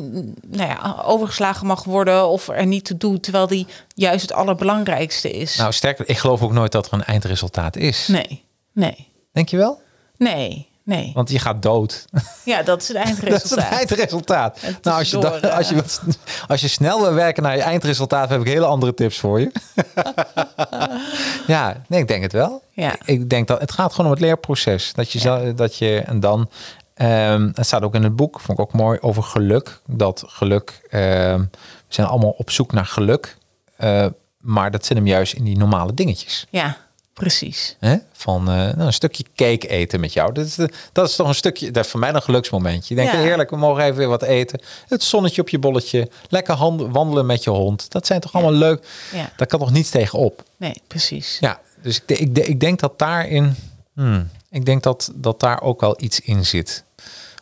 nou 0.48 0.70
ja, 0.70 1.02
overgeslagen 1.06 1.68
mag 1.68 1.84
worden 1.84 2.28
of 2.28 2.48
er 2.48 2.66
niet 2.66 2.86
toe 2.86 2.98
doet, 2.98 3.24
terwijl 3.24 3.48
die 3.48 3.68
juist 3.94 4.22
het 4.22 4.34
allerbelangrijkste 4.34 5.32
is. 5.32 5.56
Nou, 5.58 5.72
sterker, 5.74 6.10
ik 6.10 6.18
geloof 6.18 6.42
ook 6.42 6.52
nooit 6.54 6.72
dat 6.72 6.88
er 6.88 6.94
een 6.94 7.04
eindresultaat 7.04 7.76
is. 7.76 8.08
nee, 8.08 8.44
nee, 8.74 9.08
Denk 9.32 9.50
je 9.50 9.58
wel? 9.58 9.82
nee, 10.18 10.69
nee. 10.90 11.12
Want 11.14 11.30
je 11.32 11.40
gaat 11.40 11.62
dood. 11.62 12.06
Ja, 12.46 12.64
dat 12.64 12.82
is 12.82 12.88
het 12.88 12.98
Dat 13.30 13.44
is 13.44 13.52
eindresultaat. 13.56 13.70
het 13.70 13.78
eindresultaat. 13.80 14.62
Nou, 14.82 14.98
als 14.98 15.10
je, 15.10 15.18
dan- 15.18 15.52
als, 15.52 15.70
je 15.70 15.76
eh, 15.76 16.48
als 16.48 16.62
je 16.62 16.68
snel 16.68 17.02
wil 17.02 17.14
werken 17.14 17.44
naar 17.44 17.56
je 17.56 17.62
eindresultaat, 17.62 18.30
heb 18.30 18.42
ik 18.42 18.48
hele 18.48 18.66
andere 18.66 18.94
tips 18.94 19.20
voor 19.20 19.40
je. 19.40 19.52
ja, 21.48 21.82
nee, 21.88 22.00
ik 22.00 22.08
denk 22.08 22.22
het 22.24 22.32
wel. 22.32 22.64
Ja. 22.72 22.96
Ik 23.06 23.30
denk 23.30 23.48
dat 23.48 23.60
het 23.62 23.72
gaat 23.72 23.92
gewoon 23.92 24.06
om 24.06 24.12
het 24.12 24.22
leerproces. 24.22 24.94
Dat 24.94 25.12
je, 25.12 25.54
dat 25.56 25.78
je 25.78 26.00
en 26.00 26.20
dan. 26.20 26.50
ehm 26.94 27.50
het 27.54 27.66
staat 27.66 27.82
ook 27.82 27.96
in 27.96 28.04
het 28.04 28.16
boek, 28.16 28.40
vond 28.40 28.60
ik 28.60 28.66
ook 28.66 28.74
mooi, 28.74 29.00
over 29.02 29.24
geluk. 29.24 29.80
Dat 29.86 30.24
geluk, 30.28 30.82
ehm, 30.90 31.40
we 31.40 31.48
zijn 31.88 32.08
allemaal 32.08 32.34
op 32.38 32.50
zoek 32.52 32.72
naar 32.72 32.86
geluk. 32.86 33.38
eh, 33.78 34.06
maar 34.40 34.72
dat 34.72 34.86
zit 34.86 34.98
hem 34.98 35.08
juist 35.08 35.34
in 35.34 35.44
die 35.44 35.58
normale 35.58 35.94
dingetjes. 35.94 36.48
Ja, 36.50 36.78
precies. 37.20 37.76
Hè? 37.80 37.96
Van 38.14 38.40
eh, 38.50 38.56
nou, 38.56 38.80
een 38.82 38.94
stukje 38.94 39.24
cake 39.36 39.68
eten 39.68 40.00
met 40.00 40.14
jou. 40.14 40.34
Dat 40.34 40.46
is, 40.46 40.56
de- 40.56 40.70
dat 40.92 41.10
is 41.10 41.16
toch 41.16 41.28
een 41.28 41.36
stukje, 41.36 41.72
dat 41.72 41.86
is 41.86 41.92
voor 41.92 42.00
mij 42.00 42.14
een 42.14 42.22
geluksmomentje. 42.22 42.96
Je 42.96 43.02
denkt, 43.02 43.18
Ja. 43.18 43.24
heerlijk, 43.26 43.50
we 43.50 43.56
mogen 43.58 43.84
even 43.84 43.98
weer 43.98 44.08
wat 44.08 44.22
eten. 44.22 44.62
Het 44.88 45.04
zonnetje 45.04 45.42
op 45.42 45.50
je 45.50 45.60
bolletje. 45.60 46.10
Lekker 46.30 46.56
wandelen 46.92 47.26
met 47.26 47.44
je 47.44 47.50
hond. 47.50 47.92
Dat 47.92 48.06
zijn 48.06 48.20
toch 48.20 48.34
allemaal 48.34 48.54
leuk. 48.54 48.88
Ja. 49.14 49.30
Daar 49.36 49.48
kan 49.48 49.60
toch 49.60 49.72
niets 49.72 49.90
tegen 49.90 50.20
Nee, 50.58 50.82
precies. 50.88 51.38
Ja, 51.40 51.60
dus 51.82 52.02
ik, 52.06 52.20
ik, 52.20 52.38
ik 52.38 52.60
denk 52.60 52.80
dat 52.80 53.00
daarin, 53.00 53.56
hmm, 53.94 54.30
ik 54.50 54.66
denk 54.66 54.84
dat, 54.84 55.12
dat 55.16 55.40
daar 55.40 55.62
ook 55.62 55.82
wel 55.82 55.96
iets 55.98 56.20
in 56.20 56.46
zit. 56.46 56.84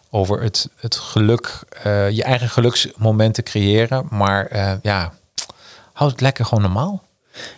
Over 0.10 0.42
het, 0.42 0.70
het 0.76 0.96
geluk, 0.96 1.60
eh, 1.84 2.10
je 2.10 2.24
eigen 2.24 2.50
geluksmomenten 2.50 3.44
creëren. 3.44 4.08
Maar 4.10 4.46
eh, 4.46 4.74
ja, 4.82 5.14
houd 5.94 6.12
het 6.12 6.22
lekker 6.22 6.46
gewoon 6.46 6.64
normaal. 6.64 7.04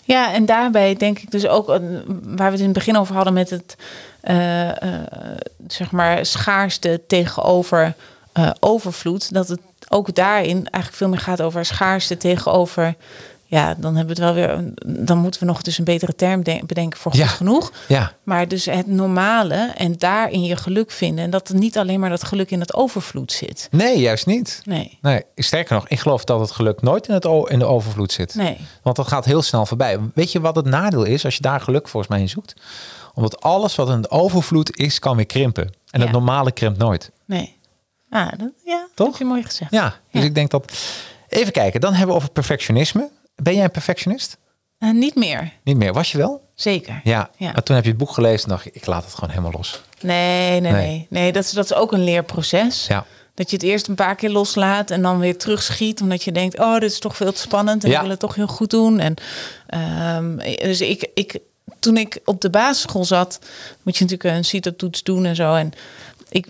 Ja, 0.04 0.34
en 0.34 0.46
daarbij 0.46 0.96
denk 0.96 1.20
ik 1.20 1.32
dus 1.32 1.48
ook, 1.48 1.70
eh, 1.70 1.76
waar 2.24 2.46
we 2.46 2.52
het 2.52 2.60
in 2.60 2.64
het 2.64 2.74
begin 2.74 2.98
over 2.98 3.16
hadden 3.16 3.34
met 3.34 3.50
het, 3.50 3.76
eh, 4.22 4.70
eh, 4.70 5.02
zeg 5.68 5.92
maar, 5.92 6.26
schaarste 6.26 7.02
tegenover 7.08 7.96
overvloed, 8.60 9.34
dat 9.34 9.48
het 9.48 9.60
ook 9.90 10.16
daarin 10.16 10.56
eigenlijk 10.56 10.96
veel 10.96 11.10
meer 11.10 11.20
gaat 11.20 11.42
over 11.42 11.66
schaarste 11.66 12.18
tegenover, 12.18 12.96
ja, 13.52 13.74
dan 13.78 13.96
hebben 13.96 14.16
we 14.16 14.24
het 14.24 14.34
wel 14.36 14.46
weer, 14.46 14.74
dan 15.06 15.18
moeten 15.18 15.40
we 15.40 15.46
nog 15.46 15.62
dus 15.62 15.78
een 15.78 15.84
betere 15.84 16.16
term 16.16 16.44
de- 16.44 16.62
bedenken 16.66 17.00
voor 17.00 17.12
goed 17.12 17.20
Ja. 17.20 17.28
genoeg. 17.28 17.72
Ja, 17.88 18.12
Maar 18.24 18.48
dus 18.48 18.66
het 18.66 18.88
normale 18.88 19.72
en 19.78 19.94
daarin 19.98 20.44
je 20.44 20.56
geluk 20.56 20.92
vinden 20.92 21.24
en 21.24 21.30
dat 21.30 21.50
niet 21.54 21.78
alleen 21.78 22.00
maar 22.00 22.10
dat 22.10 22.24
geluk 22.24 22.52
in 22.52 22.60
het 22.60 22.74
overvloed 22.74 23.32
zit. 23.32 23.68
nee, 23.72 24.00
juist 24.00 24.26
niet. 24.26 24.62
Nee, 24.66 24.98
Nee, 25.02 25.24
sterker 25.36 25.74
nog, 25.76 25.88
ik 25.88 26.00
geloof 26.00 26.24
dat 26.24 26.40
het 26.40 26.52
geluk 26.52 26.82
nooit 26.82 27.08
in, 27.08 27.14
het 27.14 27.26
in 27.48 27.60
de 27.60 27.66
overvloed 27.66 28.12
zit. 28.12 28.36
nee. 28.36 28.58
Want 28.84 28.96
dat 28.96 29.08
gaat 29.08 29.26
heel 29.26 29.42
snel 29.42 29.66
voorbij. 29.66 30.00
Weet 30.14 30.32
je 30.32 30.40
wat 30.42 30.56
het 30.56 30.66
nadeel 30.66 31.04
is 31.04 31.26
als 31.26 31.36
je 31.36 31.42
daar 31.42 31.62
geluk 31.62 31.88
volgens 31.88 32.12
mij 32.12 32.22
in 32.22 32.30
zoekt? 32.30 32.54
Omdat 33.14 33.42
alles 33.42 33.76
wat 33.76 33.90
in 33.90 34.02
de 34.02 34.10
overvloed 34.12 34.78
is, 34.78 35.00
kan 35.00 35.16
weer 35.16 35.26
krimpen. 35.26 35.74
En 35.92 36.02
het 36.02 36.12
normale 36.12 36.52
krimpt 36.52 36.78
nooit. 36.80 37.12
Nee. 37.26 37.58
Ah, 38.10 38.28
dat, 38.38 38.50
ja, 38.66 38.88
Toch? 38.96 39.08
heb 39.08 39.18
je 39.18 39.26
mooi 39.26 39.44
gezegd. 39.44 39.72
Ja, 39.72 39.96
dus 40.12 40.22
Ja. 40.22 40.28
ik 40.28 40.36
denk 40.36 40.50
dat... 40.52 40.74
Even 41.30 41.52
kijken, 41.54 41.82
dan 41.82 41.92
hebben 41.94 42.10
we 42.10 42.16
over 42.16 42.32
perfectionisme. 42.32 43.10
Ben 43.42 43.56
jij 43.56 43.64
een 43.64 43.72
perfectionist? 43.72 44.38
Eh, 44.78 44.92
niet 44.92 45.16
meer, 45.16 45.54
Niet 45.64 45.78
meer. 45.78 45.94
Was 45.94 46.12
je 46.12 46.18
wel? 46.18 46.48
zeker. 46.56 47.02
Ja. 47.04 47.30
Ja. 47.38 47.52
Maar 47.52 47.64
toen 47.64 47.76
heb 47.76 47.84
je 47.86 47.90
het 47.90 48.00
boek 48.00 48.12
gelezen 48.12 48.44
en 48.44 48.50
dacht 48.50 48.66
ik 48.76 48.86
laat 48.86 49.04
het 49.04 49.14
gewoon 49.14 49.30
helemaal 49.30 49.52
los. 49.52 49.82
Nee, 50.02 50.60
nee, 50.60 50.72
Nee. 50.72 50.88
nee. 50.88 51.08
Nee, 51.10 51.32
dat, 51.32 51.44
is, 51.44 51.52
dat 51.52 51.66
is 51.66 51.74
ook 51.74 51.92
een 51.92 52.04
leerproces. 52.04 52.88
Ja. 52.88 53.06
Dat 53.34 53.50
je 53.50 53.56
het 53.56 53.66
eerst 53.66 53.88
een 53.88 53.96
paar 53.96 54.16
keer 54.16 54.30
loslaat 54.30 54.92
en 54.92 55.02
dan 55.02 55.20
weer 55.20 55.38
terugschiet. 55.38 56.02
Omdat 56.02 56.24
je 56.24 56.32
denkt, 56.32 56.60
oh, 56.60 56.74
dit 56.74 56.92
is 56.92 57.00
toch 57.00 57.16
veel 57.16 57.32
te 57.34 57.42
spannend. 57.42 57.84
En 57.84 57.90
Ja. 57.90 57.96
ik 57.96 58.02
wil 58.02 58.10
het 58.10 58.20
toch 58.20 58.36
heel 58.36 58.48
goed 58.48 58.70
doen. 58.70 59.00
En, 59.00 59.14
ehm, 59.68 60.38
dus 60.58 60.82
ik, 60.82 61.10
ik, 61.14 61.40
toen 61.80 61.98
ik 61.98 62.20
op 62.26 62.42
de 62.42 62.50
basisschool 62.50 63.06
zat, 63.06 63.40
moet 63.84 63.98
je 63.98 64.04
natuurlijk 64.04 64.36
een 64.38 64.46
CITO-toets 64.46 65.04
doen 65.04 65.26
en 65.26 65.36
zo. 65.36 65.56
En 65.56 65.72
ik, 66.30 66.48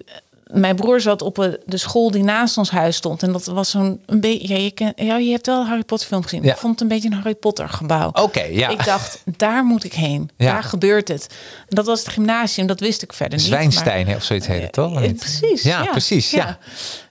mijn 0.54 0.76
broer 0.76 1.02
zat 1.02 1.22
op 1.22 1.58
de 1.66 1.78
school 1.78 2.12
die 2.12 2.24
naast 2.24 2.58
ons 2.58 2.72
huis 2.72 2.96
stond. 2.96 3.24
En 3.24 3.32
dat 3.32 3.46
was 3.46 3.70
zo'n 3.70 4.02
een 4.06 4.20
beetje. 4.20 4.48
Ja, 4.48 4.58
je, 4.58 4.72
ken, 4.72 4.94
ja, 4.96 5.18
je 5.18 5.32
hebt 5.32 5.46
wel 5.46 5.62
een 5.62 5.68
Harry 5.68 5.84
Potter 5.84 6.08
film 6.08 6.24
gezien. 6.24 6.44
Ja. 6.44 6.52
Ik 6.52 6.58
vond 6.58 6.72
het 6.72 6.82
een 6.82 6.88
beetje 6.88 7.10
een 7.10 7.16
Harry 7.16 7.36
Potter 7.36 7.70
gebouw. 7.70 8.10
Oké, 8.14 8.44
ja. 8.44 8.70
Ik 8.70 8.86
dacht, 8.86 9.22
daar 9.26 9.64
moet 9.64 9.84
ik 9.84 9.94
heen. 9.94 10.30
Ja. 10.38 10.52
Daar 10.52 10.64
gebeurt 10.64 11.08
het. 11.08 11.28
Dat 11.68 11.86
was 11.86 12.00
het 12.00 12.10
gymnasium, 12.10 12.68
dat 12.68 12.80
wist 12.80 13.02
ik 13.02 13.14
verder 13.14 13.38
niet. 13.38 13.48
Zwijnstein 13.48 14.16
of 14.16 14.24
zoiets 14.24 14.48
heet 14.48 14.62
het, 14.62 14.72
toch? 14.72 14.96
Eh, 14.96 15.02
niet? 15.02 15.20
Precies. 15.20 15.64
Ja, 15.64 15.84
precies. 15.86 16.32
Ja. 16.32 16.58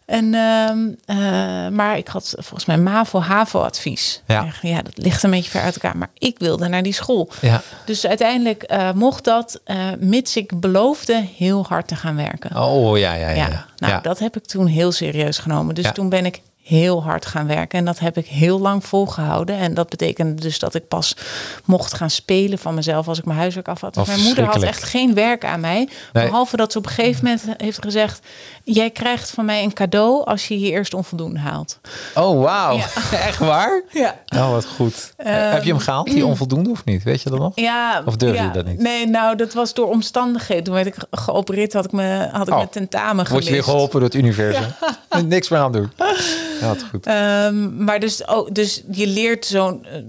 En, 0.08 0.34
ehm, 0.34 0.88
eh, 1.04 1.68
maar 1.68 1.98
ik 1.98 2.08
had 2.08 2.34
volgens 2.36 2.64
mij 2.64 2.78
MAVO-HAVO-advies. 2.78 4.22
Ja. 4.26 4.46
ja, 4.62 4.82
dat 4.82 4.98
ligt 4.98 5.22
een 5.22 5.30
beetje 5.30 5.50
ver 5.50 5.60
uit 5.60 5.74
elkaar. 5.74 5.96
Maar 5.96 6.10
ik 6.14 6.38
wilde 6.38 6.68
naar 6.68 6.82
die 6.82 6.92
school. 6.92 7.30
Ja. 7.40 7.62
Dus 7.84 8.06
uiteindelijk 8.06 8.62
eh, 8.62 8.92
mocht 8.92 9.24
dat, 9.24 9.60
eh, 9.64 9.76
mits 9.98 10.36
ik 10.36 10.60
beloofde 10.60 11.24
heel 11.36 11.64
hard 11.68 11.88
te 11.88 11.96
gaan 11.96 12.16
werken. 12.16 12.56
Oh, 12.56 12.98
ja, 12.98 13.12
ja, 13.12 13.28
ja. 13.28 13.48
ja, 13.48 13.66
nou, 13.76 14.02
dat 14.02 14.18
heb 14.18 14.36
ik 14.36 14.44
toen 14.44 14.66
heel 14.66 14.92
serieus 14.92 15.38
genomen. 15.38 15.74
Dus 15.74 15.92
toen 15.92 16.08
ben 16.08 16.26
ik 16.26 16.40
heel 16.68 17.02
hard 17.02 17.26
gaan 17.26 17.46
werken. 17.46 17.78
En 17.78 17.84
dat 17.84 17.98
heb 17.98 18.16
ik 18.16 18.26
heel 18.26 18.60
lang 18.60 18.84
volgehouden. 18.86 19.56
En 19.58 19.74
dat 19.74 19.88
betekende 19.88 20.42
dus 20.42 20.58
dat 20.58 20.74
ik 20.74 20.88
pas 20.88 21.16
mocht 21.64 21.94
gaan 21.94 22.10
spelen 22.10 22.58
van 22.58 22.74
mezelf 22.74 23.08
als 23.08 23.18
ik 23.18 23.24
mijn 23.24 23.38
huiswerk 23.38 23.68
af 23.68 23.80
had. 23.80 23.94
Dus 23.94 24.02
Oh, 24.02 24.08
mijn 24.08 24.22
moeder 24.22 24.44
had 24.44 24.62
echt 24.62 24.82
geen 24.84 25.14
werk 25.14 25.44
aan 25.44 25.60
mij. 25.60 25.88
Nee. 26.12 26.24
Behalve 26.26 26.56
dat 26.56 26.72
ze 26.72 26.78
op 26.78 26.86
een 26.86 26.90
gegeven 26.92 27.24
moment 27.24 27.42
heeft 27.56 27.82
gezegd... 27.84 28.26
jij 28.64 28.90
krijgt 28.90 29.30
van 29.30 29.44
mij 29.44 29.62
een 29.62 29.72
cadeau 29.72 30.24
als 30.24 30.48
je 30.48 30.60
je 30.60 30.70
eerst 30.70 30.94
onvoldoende 30.94 31.38
haalt. 31.38 31.80
Oh, 32.14 32.42
wauw. 32.42 32.76
Ja. 32.76 32.84
Echt 33.26 33.38
waar? 33.38 33.82
Ja. 33.92 34.14
Oh, 34.36 34.50
wat 34.50 34.64
goed. 34.66 35.12
Heb 35.16 35.62
je 35.62 35.70
hem 35.70 35.78
gehaald, 35.78 36.06
die 36.10 36.26
onvoldoende, 36.26 36.70
of 36.70 36.84
niet? 36.84 37.02
Weet 37.02 37.22
je 37.22 37.30
dat 37.30 37.38
nog? 37.38 37.52
Ja, 37.54 38.02
Of 38.04 38.16
durfde 38.16 38.38
ja. 38.38 38.44
je 38.44 38.50
dat 38.50 38.66
niet? 38.66 38.78
Nee, 38.80 39.06
nou, 39.06 39.36
dat 39.36 39.52
was 39.54 39.74
door 39.74 39.88
omstandigheden. 39.88 40.64
Toen 40.64 40.74
werd 40.74 40.86
ik 40.86 40.94
ge- 40.94 41.06
geopereerd, 41.10 41.72
had 41.72 41.84
ik 41.84 41.92
me, 41.92 42.28
had 42.32 42.46
ik 42.46 42.52
Oh. 42.52 42.56
mijn 42.56 42.68
tentamen 42.70 43.14
Word 43.28 43.28
je 43.28 43.34
weer 43.34 43.44
gemist. 43.44 43.64
geholpen 43.68 43.92
door 44.00 44.08
het 44.08 44.14
universum? 44.18 44.64
Niks 45.28 45.48
meer 45.48 45.60
aan 45.60 45.72
doen. 45.72 45.92
Ja, 46.60 46.74
goed. 46.90 47.06
Ehm, 47.06 47.84
maar 47.84 48.00
dus, 48.00 48.24
oh, 48.24 48.48
dus 48.52 48.82
je 48.90 49.06
leert 49.06 49.46
zo'n 49.46 49.84
eh, 49.84 50.00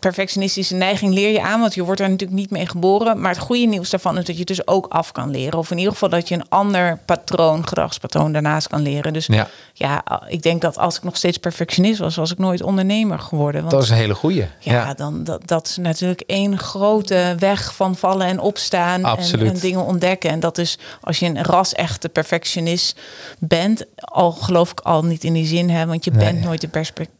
perfectionistische 0.00 0.74
neiging 0.74 1.14
leer 1.14 1.30
je 1.32 1.42
aan, 1.42 1.60
want 1.60 1.74
je 1.74 1.84
wordt 1.84 2.00
er 2.00 2.10
natuurlijk 2.10 2.38
niet 2.40 2.50
mee 2.50 2.66
geboren. 2.66 3.20
Maar 3.20 3.30
het 3.30 3.40
goede 3.40 3.64
nieuws 3.64 3.90
daarvan 3.90 4.18
is 4.18 4.24
dat 4.24 4.34
je 4.34 4.38
het 4.38 4.48
dus 4.48 4.66
ook 4.66 4.86
af 4.88 5.12
kan 5.12 5.30
leren. 5.30 5.58
Of 5.58 5.70
in 5.70 5.78
ieder 5.78 5.92
geval 5.92 6.08
dat 6.08 6.28
je 6.28 6.34
een 6.34 6.48
ander 6.48 6.98
patroon, 7.06 7.68
gedragspatroon 7.68 8.32
daarnaast 8.32 8.68
kan 8.68 8.82
leren. 8.82 9.12
Dus 9.12 9.26
Ja. 9.26 9.48
ja, 9.72 10.04
ik 10.28 10.42
denk 10.42 10.60
dat 10.60 10.78
als 10.78 10.96
ik 10.96 11.02
nog 11.02 11.16
steeds 11.16 11.38
perfectionist 11.38 11.98
was, 11.98 12.16
was 12.16 12.32
ik 12.32 12.38
nooit 12.38 12.62
ondernemer 12.62 13.18
geworden. 13.18 13.60
Want 13.60 13.72
Dat 13.72 13.82
is 13.82 13.88
een 13.90 13.96
hele 13.96 14.14
goeie. 14.14 14.46
ja, 14.58 14.94
dan 14.94 15.24
dat, 15.24 15.48
dat 15.48 15.66
is 15.66 15.76
natuurlijk 15.76 16.20
één 16.26 16.58
grote 16.58 17.34
weg 17.38 17.74
van 17.74 17.96
vallen 17.96 18.26
en 18.26 18.40
opstaan 18.40 18.98
en, 18.98 19.04
Absoluut. 19.04 19.52
en 19.52 19.58
dingen 19.58 19.84
ontdekken. 19.84 20.30
En 20.30 20.40
dat 20.40 20.58
is 20.58 20.78
als 21.00 21.18
je 21.18 21.26
een 21.26 21.44
ras-echte 21.44 22.08
perfectionist 22.08 23.00
bent, 23.38 23.84
al 23.96 24.32
geloof 24.32 24.70
ik 24.70 24.80
al 24.80 25.04
niet 25.04 25.24
in 25.24 25.32
die 25.32 25.46
zin, 25.46 25.70
hè, 25.70 25.86
want 25.94 26.04
je 26.04 26.10
Nee. 26.10 26.32
bent 26.32 26.44
nooit 26.44 26.68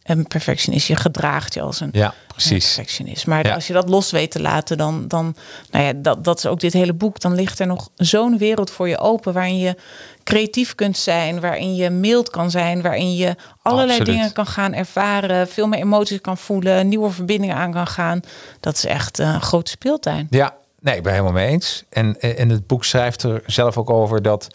een, 0.03 0.27
perfectionist. 0.27 0.87
Je 0.87 0.97
gedraagt 0.97 1.55
je 1.55 1.61
als 1.61 1.81
een 1.81 1.89
Ja, 1.93 2.07
een 2.07 2.13
precies. 2.27 2.65
perfectionist. 2.75 3.27
Maar 3.27 3.47
Ja. 3.47 3.55
als 3.55 3.67
je 3.67 3.73
dat 3.73 3.89
los 3.89 4.11
weet 4.11 4.31
te 4.31 4.41
laten, 4.41 4.77
dan, 4.79 5.09
dan 5.09 5.37
nou 5.71 5.85
ja, 5.85 5.93
dat, 5.97 6.25
dat 6.25 6.39
is 6.39 6.47
ook 6.47 6.61
dit 6.61 6.73
hele 6.73 6.93
boek. 6.93 7.21
Dan 7.21 7.35
ligt 7.35 7.59
er 7.59 7.67
nog 7.67 7.89
zo'n 7.97 8.39
wereld 8.39 8.71
voor 8.71 8.89
je 8.89 8.99
open 8.99 9.33
waarin 9.33 9.59
je 9.59 9.77
creatief 10.25 10.75
kunt 10.75 10.97
zijn, 10.97 11.41
waarin 11.41 11.75
je 11.75 11.91
mild 11.91 12.31
kan 12.31 12.51
zijn, 12.51 12.83
waarin 12.83 13.15
je 13.15 13.37
allerlei 13.63 13.99
Absoluut. 13.99 14.15
dingen 14.19 14.33
kan 14.33 14.47
gaan 14.47 14.73
ervaren, 14.75 15.49
veel 15.49 15.67
meer 15.67 15.81
emoties 15.81 16.21
kan 16.21 16.39
voelen, 16.39 16.89
nieuwe 16.89 17.11
verbindingen 17.11 17.57
aan 17.57 17.73
kan 17.73 17.87
gaan. 17.87 18.21
Dat 18.61 18.77
is 18.77 18.85
echt 18.85 19.19
een 19.19 19.41
grote 19.43 19.71
speeltuin. 19.71 20.27
Ja, 20.31 20.55
nee, 20.81 20.97
ik 20.97 21.03
ben 21.03 21.13
helemaal 21.13 21.33
mee 21.33 21.49
eens. 21.49 21.85
En 21.91 22.21
in 22.21 22.51
het 22.51 22.67
boek 22.67 22.85
schrijft 22.85 23.23
er 23.23 23.43
zelf 23.47 23.79
ook 23.79 23.91
over 23.91 24.23
dat 24.23 24.49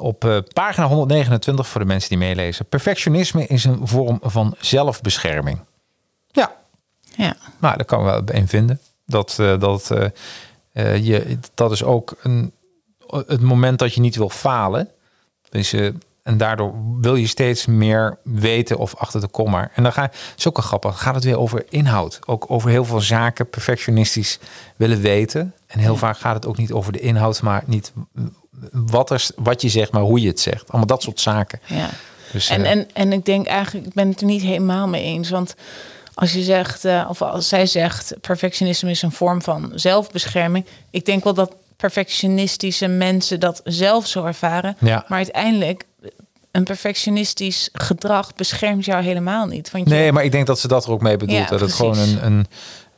op 0.00 0.24
eh, 0.24 0.38
pagina 0.52 0.86
129 0.86 1.68
voor 1.68 1.80
de 1.80 1.86
mensen 1.86 2.08
die 2.08 2.18
meelezen, 2.18 2.66
perfectionisme 2.66 3.46
is 3.46 3.64
een 3.64 3.80
vorm 3.82 4.18
van 4.22 4.54
zelfbescherming. 4.58 5.58
Ja, 6.26 6.52
Ja, 7.16 7.36
nou, 7.58 7.76
daar 7.76 7.84
kan 7.84 8.04
wel 8.04 8.22
in 8.24 8.48
vinden. 8.48 8.80
Dat, 9.06 9.36
eh, 9.38 9.58
dat, 9.58 9.90
eh, 10.72 10.96
je, 10.96 11.38
dat 11.54 11.72
is 11.72 11.84
ook 11.84 12.16
een, 12.22 12.52
het 13.06 13.40
moment 13.40 13.78
dat 13.78 13.94
je 13.94 14.00
niet 14.00 14.16
wil 14.16 14.30
falen. 14.30 14.88
Dus, 15.48 15.72
eh, 15.72 15.86
en 16.22 16.36
daardoor 16.36 16.74
wil 17.00 17.14
je 17.14 17.26
steeds 17.26 17.66
meer 17.66 18.18
weten 18.22 18.78
of 18.78 18.94
achter 18.94 19.20
de 19.20 19.28
komma. 19.28 19.70
En 19.74 19.82
dan 19.82 19.92
ga 19.92 20.10
is 20.36 20.48
ook 20.48 20.56
wel 20.56 20.66
grappig. 20.66 20.90
Dan 20.90 21.00
gaat 21.00 21.14
het 21.14 21.24
weer 21.24 21.38
over 21.38 21.64
inhoud. 21.68 22.18
Ook 22.26 22.50
over 22.50 22.70
heel 22.70 22.84
veel 22.84 23.00
zaken 23.00 23.50
perfectionistisch 23.50 24.38
willen 24.76 25.00
weten. 25.00 25.54
En 25.66 25.78
heel 25.78 25.96
vaak 25.96 26.18
gaat 26.18 26.34
het 26.34 26.46
ook 26.46 26.56
niet 26.56 26.72
over 26.72 26.92
de 26.92 27.00
inhoud, 27.00 27.42
maar 27.42 27.62
niet 27.66 27.92
wat, 28.72 29.10
er, 29.10 29.26
wat 29.36 29.62
je 29.62 29.68
zegt, 29.68 29.92
maar 29.92 30.02
hoe 30.02 30.20
je 30.20 30.28
het 30.28 30.40
zegt. 30.40 30.68
Allemaal 30.68 30.86
dat 30.86 31.02
soort 31.02 31.20
zaken. 31.20 31.60
ja. 31.66 31.90
Dus, 32.32 32.48
En, 32.48 32.64
eh, 32.64 32.70
en, 32.70 32.88
en 32.92 33.12
ik 33.12 33.24
denk 33.24 33.46
eigenlijk, 33.46 33.86
ik 33.86 33.94
ben 33.94 34.08
het 34.08 34.20
er 34.20 34.26
niet 34.26 34.42
helemaal 34.42 34.88
mee 34.88 35.02
eens. 35.02 35.30
Want 35.30 35.54
als 36.14 36.32
je 36.32 36.42
zegt, 36.42 36.84
eh, 36.84 37.06
of 37.08 37.22
als 37.22 37.48
zij 37.48 37.66
zegt, 37.66 38.14
perfectionisme 38.20 38.90
is 38.90 39.02
een 39.02 39.12
vorm 39.12 39.42
van 39.42 39.72
zelfbescherming. 39.74 40.66
Ik 40.90 41.04
denk 41.04 41.24
wel 41.24 41.34
dat 41.34 41.54
perfectionistische 41.76 42.86
mensen 42.86 43.40
dat 43.40 43.60
zelf 43.64 44.06
zo 44.06 44.24
ervaren. 44.24 44.76
Ja. 44.78 45.04
Maar 45.08 45.18
uiteindelijk, 45.18 45.84
een 46.50 46.64
perfectionistisch 46.64 47.68
gedrag 47.72 48.34
beschermt 48.34 48.84
jou 48.84 49.02
helemaal 49.02 49.46
niet. 49.46 49.70
Want 49.70 49.88
je, 49.88 49.94
nee, 49.94 50.12
maar 50.12 50.24
ik 50.24 50.32
denk 50.32 50.46
dat 50.46 50.60
ze 50.60 50.68
dat 50.68 50.84
er 50.84 50.90
ook 50.90 51.02
mee 51.02 51.16
bedoelt. 51.16 51.38
Ja, 51.38 51.46
dat 51.46 51.60
het 51.60 51.72
gewoon 51.72 51.98
een, 51.98 52.24
een, 52.24 52.46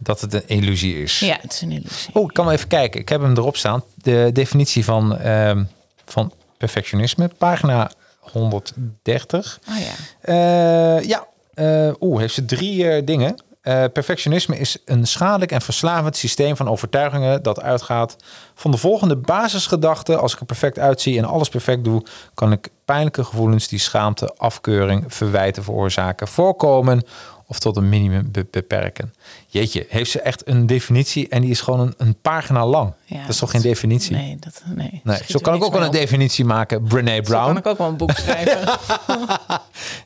dat 0.03 0.21
het 0.21 0.35
een 0.35 0.47
illusie 0.47 1.03
is. 1.03 1.19
Ja, 1.19 1.39
het 1.41 1.53
is 1.53 1.61
een 1.61 1.71
illusie. 1.71 2.15
Oh, 2.15 2.23
ik 2.23 2.35
kan 2.35 2.45
wel 2.45 2.55
even 2.55 2.69
kijken. 2.69 3.01
Ik 3.01 3.09
heb 3.09 3.21
hem 3.21 3.37
erop 3.37 3.57
staan. 3.57 3.83
De 3.95 4.31
definitie 4.33 4.85
van, 4.85 5.19
ehm, 5.19 5.65
van 6.05 6.33
perfectionisme, 6.57 7.31
pagina 7.39 7.91
130. 8.21 9.59
Oh 9.69 9.75
ja. 9.79 9.93
Eh, 10.21 11.09
ja, 11.09 11.27
eh 11.55 11.91
oeh, 12.01 12.21
heeft 12.21 12.35
ze 12.35 12.45
drie 12.45 12.89
eh, 12.89 13.07
dingen. 13.07 13.37
Perfectionisme 13.93 14.59
is 14.59 14.77
een 14.85 15.07
schadelijk 15.07 15.53
en 15.53 15.63
verslavend 15.63 16.17
systeem 16.17 16.57
van 16.57 16.69
overtuigingen 16.69 17.43
dat 17.43 17.61
uitgaat 17.61 18.17
van 18.55 18.71
de 18.71 18.77
volgende 18.77 19.17
basisgedachte. 19.17 20.17
Als 20.17 20.33
ik 20.33 20.41
er 20.41 20.47
perfect 20.47 20.79
uitzie 20.79 21.19
en 21.19 21.25
alles 21.25 21.49
perfect 21.49 21.85
doe, 21.85 22.05
kan 22.35 22.53
ik 22.53 22.69
pijnlijke 22.85 23.25
gevoelens 23.25 23.69
die 23.69 23.79
schaamte, 23.79 24.35
afkeuring, 24.37 25.05
verwijten 25.09 25.65
veroorzaken, 25.65 26.29
voorkomen 26.29 27.03
of 27.53 27.59
tot 27.59 27.77
een 27.77 27.89
minimum 27.89 28.29
be- 28.31 28.47
beperken. 28.51 29.15
Jeetje, 29.47 29.87
heeft 29.89 30.11
ze 30.11 30.21
echt 30.21 30.49
een 30.49 30.67
definitie 30.67 31.29
en 31.29 31.41
die 31.41 31.51
is 31.51 31.61
gewoon 31.61 31.81
een, 31.81 31.95
een 31.97 32.17
pagina 32.23 32.67
lang. 32.67 32.93
Ja, 33.05 33.21
dat 33.21 33.29
is 33.29 33.37
toch 33.37 33.51
geen 33.51 33.61
definitie? 33.63 34.17
Nee, 34.17 34.37
dat, 34.41 34.63
nee. 34.75 35.01
Nee, 35.05 35.19
zo 35.29 35.39
kan 35.39 35.55
ik 35.55 35.65
ook 35.65 35.73
wel 35.73 35.83
een 35.85 35.91
definitie 35.91 36.45
maken. 36.45 36.83
Brené 36.83 37.15
Zo 37.15 37.21
Brown. 37.23 37.47
kan 37.47 37.57
ik 37.57 37.67
ook 37.67 37.79
wel 37.79 37.89
een 37.89 37.97
boek 37.97 38.11
schrijven. 38.17 38.59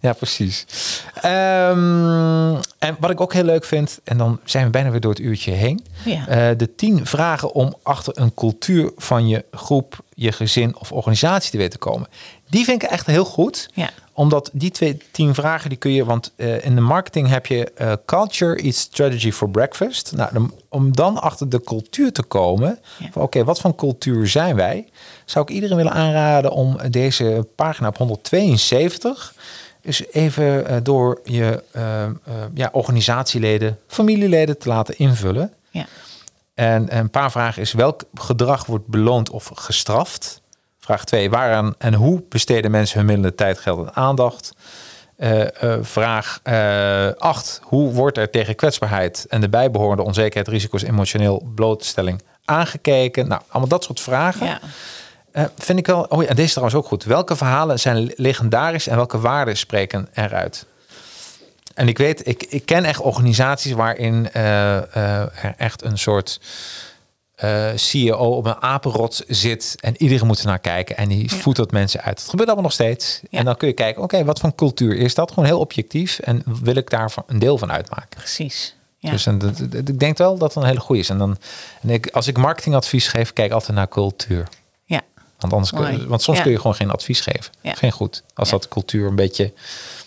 Ja, 0.01 0.13
precies. 0.13 0.67
Ehm, 1.15 2.55
en 2.79 2.97
wat 3.01 3.11
ik 3.11 3.21
ook 3.21 3.33
heel 3.33 3.45
leuk 3.45 3.65
vind, 3.65 4.01
en 4.05 4.19
dan 4.19 4.41
zijn 4.45 4.65
we 4.65 4.71
bijna 4.71 4.91
weer 4.91 5.01
door 5.01 5.11
het 5.11 5.21
uurtje 5.21 5.53
heen. 5.53 5.85
Ja. 6.05 6.27
Eh, 6.29 6.57
de 6.59 6.75
tien 6.75 7.07
vragen 7.07 7.53
om 7.53 7.75
achter 7.83 8.13
een 8.21 8.35
cultuur 8.35 8.93
van 8.97 9.29
je 9.29 9.45
groep, 9.51 10.05
je 10.15 10.33
gezin 10.33 10.77
of 10.79 10.93
organisatie 10.93 11.51
te 11.51 11.57
weten 11.57 11.73
te 11.73 11.79
komen. 11.89 12.09
Die 12.49 12.65
vind 12.65 12.83
ik 12.83 12.89
echt 12.91 13.07
heel 13.07 13.25
goed. 13.25 13.69
Ja. 13.75 13.91
Omdat 14.13 14.51
die 14.53 14.71
twee 14.71 14.99
tien 15.11 15.35
vragen, 15.35 15.69
die 15.69 15.79
kun 15.79 15.93
je, 15.93 16.05
want 16.05 16.33
eh, 16.37 16.65
in 16.65 16.75
de 16.75 16.81
marketing 16.81 17.29
heb 17.29 17.47
je 17.47 17.71
eh, 17.73 17.93
culture 18.07 18.57
eats 18.63 18.81
strategy 18.81 19.33
for 19.33 19.51
breakfast. 19.51 20.13
Nou, 20.17 20.33
dan- 20.33 20.55
om 20.69 20.93
dan 20.97 21.21
achter 21.21 21.49
de 21.49 21.61
cultuur 21.61 22.13
te 22.13 22.23
komen, 22.23 22.79
Ja. 22.99 23.09
van 23.13 23.23
oké, 23.23 23.45
wat 23.45 23.61
voor 23.61 23.75
cultuur 23.75 24.29
zijn 24.29 24.57
wij? 24.57 24.89
Zou 25.25 25.45
ik 25.49 25.55
iedereen 25.55 25.77
willen 25.77 25.93
aanraden 25.93 26.51
om 26.53 26.77
deze 26.91 27.47
pagina 27.55 27.89
op 27.89 27.97
172 27.97 29.35
dus 29.83 30.03
even 30.13 30.67
eh, 30.67 30.77
door 30.83 31.21
je 31.25 31.63
ja, 32.55 32.69
organisatieleden, 32.73 33.79
familieleden 33.87 34.59
te 34.59 34.69
laten 34.69 34.99
invullen. 34.99 35.53
ja. 35.71 35.87
En 36.55 36.97
een 36.99 37.11
paar 37.11 37.31
vragen 37.31 37.63
is 37.63 37.73
welk 37.73 38.03
gedrag 38.15 38.67
wordt 38.67 38.87
beloond 38.87 39.31
of 39.31 39.51
gestraft? 39.55 40.41
Vraag 40.87 41.05
2, 41.05 41.31
waaraan 41.31 41.75
en 41.79 41.95
hoe 41.95 42.23
besteden 42.29 42.71
mensen 42.71 42.99
hun 42.99 43.07
middelen, 43.07 43.35
tijd, 43.35 43.59
geld 43.59 43.87
en 43.87 43.95
aandacht? 43.95 44.53
Eh, 45.17 45.63
eh, 45.63 45.79
vraag 45.83 46.41
8, 47.19 47.61
hoe 47.63 47.93
wordt 47.93 48.19
er 48.19 48.31
tegen 48.31 48.55
kwetsbaarheid 48.55 49.27
en 49.29 49.41
de 49.41 49.49
bijbehorende 49.49 50.03
onzekerheid, 50.03 50.49
risico's, 50.49 50.83
emotioneel 50.83 51.43
blootstelling 51.55 52.23
aangekeken? 52.45 53.29
Nou, 53.29 53.41
allemaal 53.49 53.69
dat 53.69 53.85
soort 53.85 54.01
vragen. 54.01 54.47
ja. 54.47 54.61
Eh, 55.37 55.45
vind 55.59 55.79
ik 55.79 55.87
wel. 55.87 56.03
Oh 56.03 56.23
ja, 56.23 56.35
deze 56.35 56.51
trouwens 56.51 56.77
ook 56.77 56.87
goed. 56.87 57.05
Welke 57.05 57.37
verhalen 57.37 57.79
zijn 57.79 58.13
legendarisch 58.15 58.87
en 58.87 58.97
welke 58.97 59.21
waarden 59.21 59.57
spreken 59.57 60.09
eruit? 60.15 60.67
En 61.75 61.89
ik 61.89 61.99
weet, 61.99 62.27
ik, 62.27 62.43
ik 62.43 62.67
ken 62.67 62.85
echt 62.85 63.01
organisaties 63.01 63.73
waarin 63.73 64.33
eh, 64.33 64.77
eh, 64.77 65.21
er 65.21 65.55
echt 65.57 65.85
een 65.85 65.99
soort 65.99 66.41
eh, 67.37 67.67
CEO 67.75 68.17
op 68.37 68.47
een 68.47 68.63
apenrot 68.63 69.25
zit 69.29 69.75
en 69.81 69.95
iedereen 70.03 70.27
moet 70.27 70.39
er 70.39 70.47
naar 70.47 70.59
kijken 70.59 70.97
en 70.97 71.09
die 71.09 71.33
voedt 71.33 71.57
dat 71.57 71.71
mensen 71.71 72.01
uit. 72.03 72.19
Het 72.21 72.29
gebeurt 72.29 72.49
allemaal 72.49 72.65
nog 72.67 72.75
steeds. 72.75 73.21
Ja. 73.31 73.39
En 73.39 73.45
dan 73.45 73.57
kun 73.57 73.69
je 73.69 73.75
kijken, 73.75 74.03
oké, 74.03 74.25
wat 74.25 74.41
voor 74.41 74.55
cultuur 74.55 74.97
is 74.97 75.15
dat? 75.15 75.29
Gewoon 75.31 75.45
heel 75.45 75.59
objectief 75.61 76.19
en 76.19 76.43
wil 76.63 76.75
ik 76.77 76.91
daar 76.91 77.15
een 77.27 77.39
deel 77.39 77.59
van 77.59 77.73
uitmaken? 77.73 78.09
Precies. 78.19 78.75
Ja. 78.99 79.11
Dus 79.11 79.27
en, 79.27 79.39
dat- 79.39 79.57
dat- 79.59 79.89
ik 79.89 79.99
denk 80.01 80.19
wel 80.19 80.39
dat 80.39 80.55
het 80.55 80.63
een 80.63 80.69
hele 80.69 80.81
goede 80.81 81.01
is. 81.01 81.09
En 81.09 81.19
dan, 81.19 81.37
en 81.83 81.91
ik, 81.91 82.11
als 82.11 82.27
ik 82.27 82.37
marketingadvies 82.39 83.09
geef, 83.09 83.33
kijk 83.33 83.53
altijd 83.53 83.77
naar 83.77 83.89
cultuur. 83.89 84.49
ja. 84.85 85.01
Want, 85.39 85.53
anders 85.53 85.73
kun- 85.73 86.09
want 86.09 86.23
soms 86.23 86.37
Ja. 86.37 86.43
kun 86.43 86.53
je 86.53 86.59
gewoon 86.59 86.75
geen 86.77 86.91
advies 86.91 87.21
geven. 87.21 87.53
Ja. 87.61 87.75
Geen 87.75 87.93
goed. 87.93 88.23
Als 88.35 88.51
Ja. 88.51 88.57
dat 88.57 88.69
cultuur 88.69 89.09
een 89.09 89.15
beetje... 89.17 89.53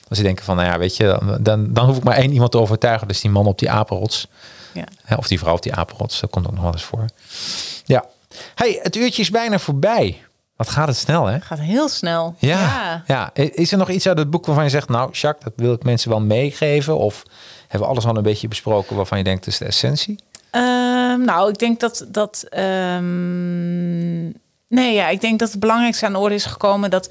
Als 0.10 0.18
je 0.18 0.24
denkt 0.24 0.44
van, 0.44 0.56
nou 0.56 0.68
ja, 0.68 0.78
weet 0.80 0.98
je, 0.98 1.04
dan, 1.20 1.38
dan, 1.44 1.74
dan 1.74 1.86
hoef 1.86 1.98
ik 1.98 2.04
maar 2.04 2.16
één 2.18 2.32
iemand 2.34 2.52
te 2.52 2.58
overtuigen. 2.58 3.08
Dus 3.08 3.22
die 3.22 3.32
man 3.32 3.46
op 3.46 3.60
die 3.60 3.70
apenrots. 3.72 4.28
Ja. 4.74 5.18
Of 5.18 5.28
die 5.28 5.40
vrouw 5.40 5.54
op 5.54 5.64
die 5.64 5.74
apenrots. 5.74 6.20
Dat 6.20 6.30
komt 6.30 6.48
ook 6.48 6.54
nog 6.54 6.64
wel 6.64 6.72
eens 6.72 6.84
voor. 6.84 7.06
Ja. 7.86 8.06
hey, 8.56 8.80
het 8.82 8.96
uurtje 8.96 9.22
is 9.22 9.30
bijna 9.30 9.60
voorbij. 9.60 10.22
Wat 10.56 10.70
gaat 10.70 10.88
het 10.88 10.98
snel, 10.98 11.26
hè? 11.26 11.42
Gaat 11.42 11.60
heel 11.60 11.90
snel. 11.90 12.36
Ja, 12.38 13.04
ja. 13.08 13.34
Is 13.34 13.72
er 13.72 13.78
nog 13.78 13.90
iets 13.90 14.08
uit 14.08 14.18
het 14.18 14.30
boek 14.30 14.46
waarvan 14.46 14.64
je 14.64 14.70
zegt, 14.70 14.90
nou, 14.90 15.12
Jacques, 15.12 15.44
dat 15.44 15.54
wil 15.56 15.74
ik 15.74 15.84
mensen 15.84 16.10
wel 16.10 16.22
meegeven? 16.22 16.98
Of 16.98 17.24
hebben 17.62 17.88
we 17.88 17.94
alles 17.94 18.06
al 18.06 18.18
een 18.18 18.24
beetje 18.24 18.48
besproken 18.48 18.96
waarvan 18.96 19.18
je 19.18 19.24
denkt, 19.24 19.46
dat 19.46 19.54
is 19.54 19.60
de 19.60 19.66
essentie? 19.66 20.20
Ehm, 20.52 21.22
nou, 21.22 21.50
ik 21.50 21.58
denk 21.58 21.80
dat 21.80 22.06
dat. 22.08 22.46
ehm, 22.50 24.24
nee, 24.68 24.94
ja, 24.94 25.08
ik 25.08 25.22
denk 25.22 25.40
dat 25.40 25.52
het 25.52 25.60
belangrijkste 25.60 26.06
aan 26.06 26.14
de 26.14 26.20
orde 26.20 26.36
is 26.36 26.46
gekomen 26.46 26.90
dat. 26.90 27.10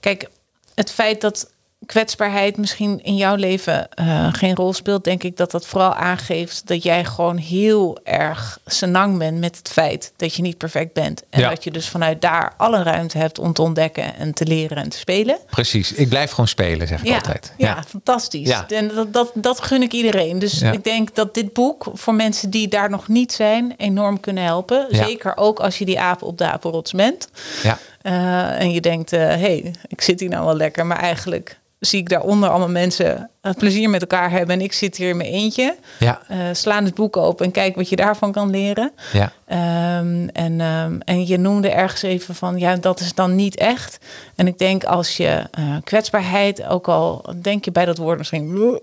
Kijk, 0.00 0.28
het 0.74 0.90
feit 0.90 1.20
dat 1.20 1.50
kwetsbaarheid 1.86 2.56
misschien 2.56 3.00
in 3.02 3.16
jouw 3.16 3.34
leven 3.34 3.88
eh, 3.90 4.28
geen 4.32 4.54
rol 4.54 4.72
speelt, 4.72 5.04
denk 5.04 5.22
ik 5.22 5.36
dat 5.36 5.50
dat 5.50 5.66
vooral 5.66 5.94
aangeeft 5.94 6.66
dat 6.66 6.82
jij 6.82 7.04
gewoon 7.04 7.36
heel 7.36 7.98
erg 8.04 8.58
senang 8.66 9.18
bent 9.18 9.38
met 9.38 9.56
het 9.56 9.68
feit 9.68 10.12
dat 10.16 10.34
je 10.34 10.42
niet 10.42 10.58
perfect 10.58 10.92
bent. 10.92 11.22
En 11.30 11.40
Ja. 11.40 11.48
dat 11.48 11.64
je 11.64 11.70
dus 11.70 11.88
vanuit 11.88 12.20
daar 12.20 12.54
alle 12.56 12.82
ruimte 12.82 13.18
hebt 13.18 13.38
om 13.38 13.52
te 13.52 13.62
ontdekken 13.62 14.16
en 14.16 14.34
te 14.34 14.46
leren 14.46 14.76
en 14.76 14.88
te 14.88 14.96
spelen. 14.98 15.38
Precies. 15.50 15.92
Ik 15.92 16.08
blijf 16.08 16.30
gewoon 16.30 16.48
spelen, 16.48 16.86
zeg 16.86 17.00
ik 17.00 17.06
Ja, 17.08 17.14
altijd. 17.14 17.52
ja, 17.56 17.82
fantastisch. 17.88 18.48
Ja. 18.48 18.68
En 18.68 18.88
dat, 18.88 19.12
dat, 19.12 19.30
dat 19.34 19.60
gun 19.60 19.82
ik 19.82 19.92
iedereen. 19.92 20.38
Dus 20.38 20.62
ik 20.62 20.84
denk 20.84 21.14
dat 21.14 21.34
dit 21.34 21.52
boek 21.52 21.86
voor 21.92 22.14
mensen 22.14 22.50
die 22.50 22.68
daar 22.68 22.90
nog 22.90 23.08
niet 23.08 23.32
zijn 23.32 23.74
enorm 23.76 24.20
kunnen 24.20 24.44
helpen. 24.44 24.86
Zeker 24.90 25.36
ook 25.36 25.60
als 25.60 25.78
je 25.78 25.84
die 25.84 26.00
aap 26.00 26.22
op 26.22 26.38
de 26.38 26.44
apenrots 26.50 26.92
bent. 26.92 27.28
Ja. 27.62 27.78
Eh, 28.04 28.60
en 28.60 28.72
je 28.72 28.80
denkt, 28.80 29.10
hé, 29.10 29.18
hey, 29.18 29.74
ik 29.86 30.00
zit 30.00 30.20
hier 30.20 30.28
nou 30.28 30.44
wel 30.44 30.56
lekker. 30.56 30.86
Maar 30.86 30.98
eigenlijk 30.98 31.58
zie 31.86 32.00
ik 32.00 32.08
daaronder 32.08 32.48
allemaal 32.48 32.68
mensen 32.68 33.30
het 33.40 33.58
plezier 33.58 33.90
met 33.90 34.00
elkaar 34.00 34.30
hebben. 34.30 34.56
En 34.56 34.60
ik 34.60 34.72
zit 34.72 34.96
hier 34.96 35.08
in 35.08 35.16
mijn 35.16 35.30
eentje. 35.30 35.76
Ja. 35.98 36.20
Eh, 36.28 36.38
slaan 36.52 36.84
het 36.84 36.94
boek 36.94 37.16
open 37.16 37.44
en 37.44 37.52
kijk 37.52 37.76
wat 37.76 37.88
je 37.88 37.96
daarvan 37.96 38.32
kan 38.32 38.50
leren. 38.50 38.92
Ja. 39.12 39.32
Ehm, 39.46 40.28
en, 40.32 40.60
ehm, 40.60 40.98
en 41.04 41.26
je 41.26 41.38
noemde 41.38 41.70
ergens 41.70 42.02
even 42.02 42.34
van, 42.34 42.58
ja, 42.58 42.76
dat 42.76 43.00
is 43.00 43.14
dan 43.14 43.34
niet 43.34 43.56
echt. 43.56 43.98
En 44.34 44.46
ik 44.46 44.58
denk 44.58 44.84
als 44.84 45.16
je 45.16 45.42
eh, 45.50 45.64
kwetsbaarheid, 45.84 46.66
ook 46.66 46.88
al 46.88 47.24
denk 47.40 47.64
je 47.64 47.72
bij 47.72 47.84
dat 47.84 47.98
woord 47.98 48.18
misschien, 48.18 48.52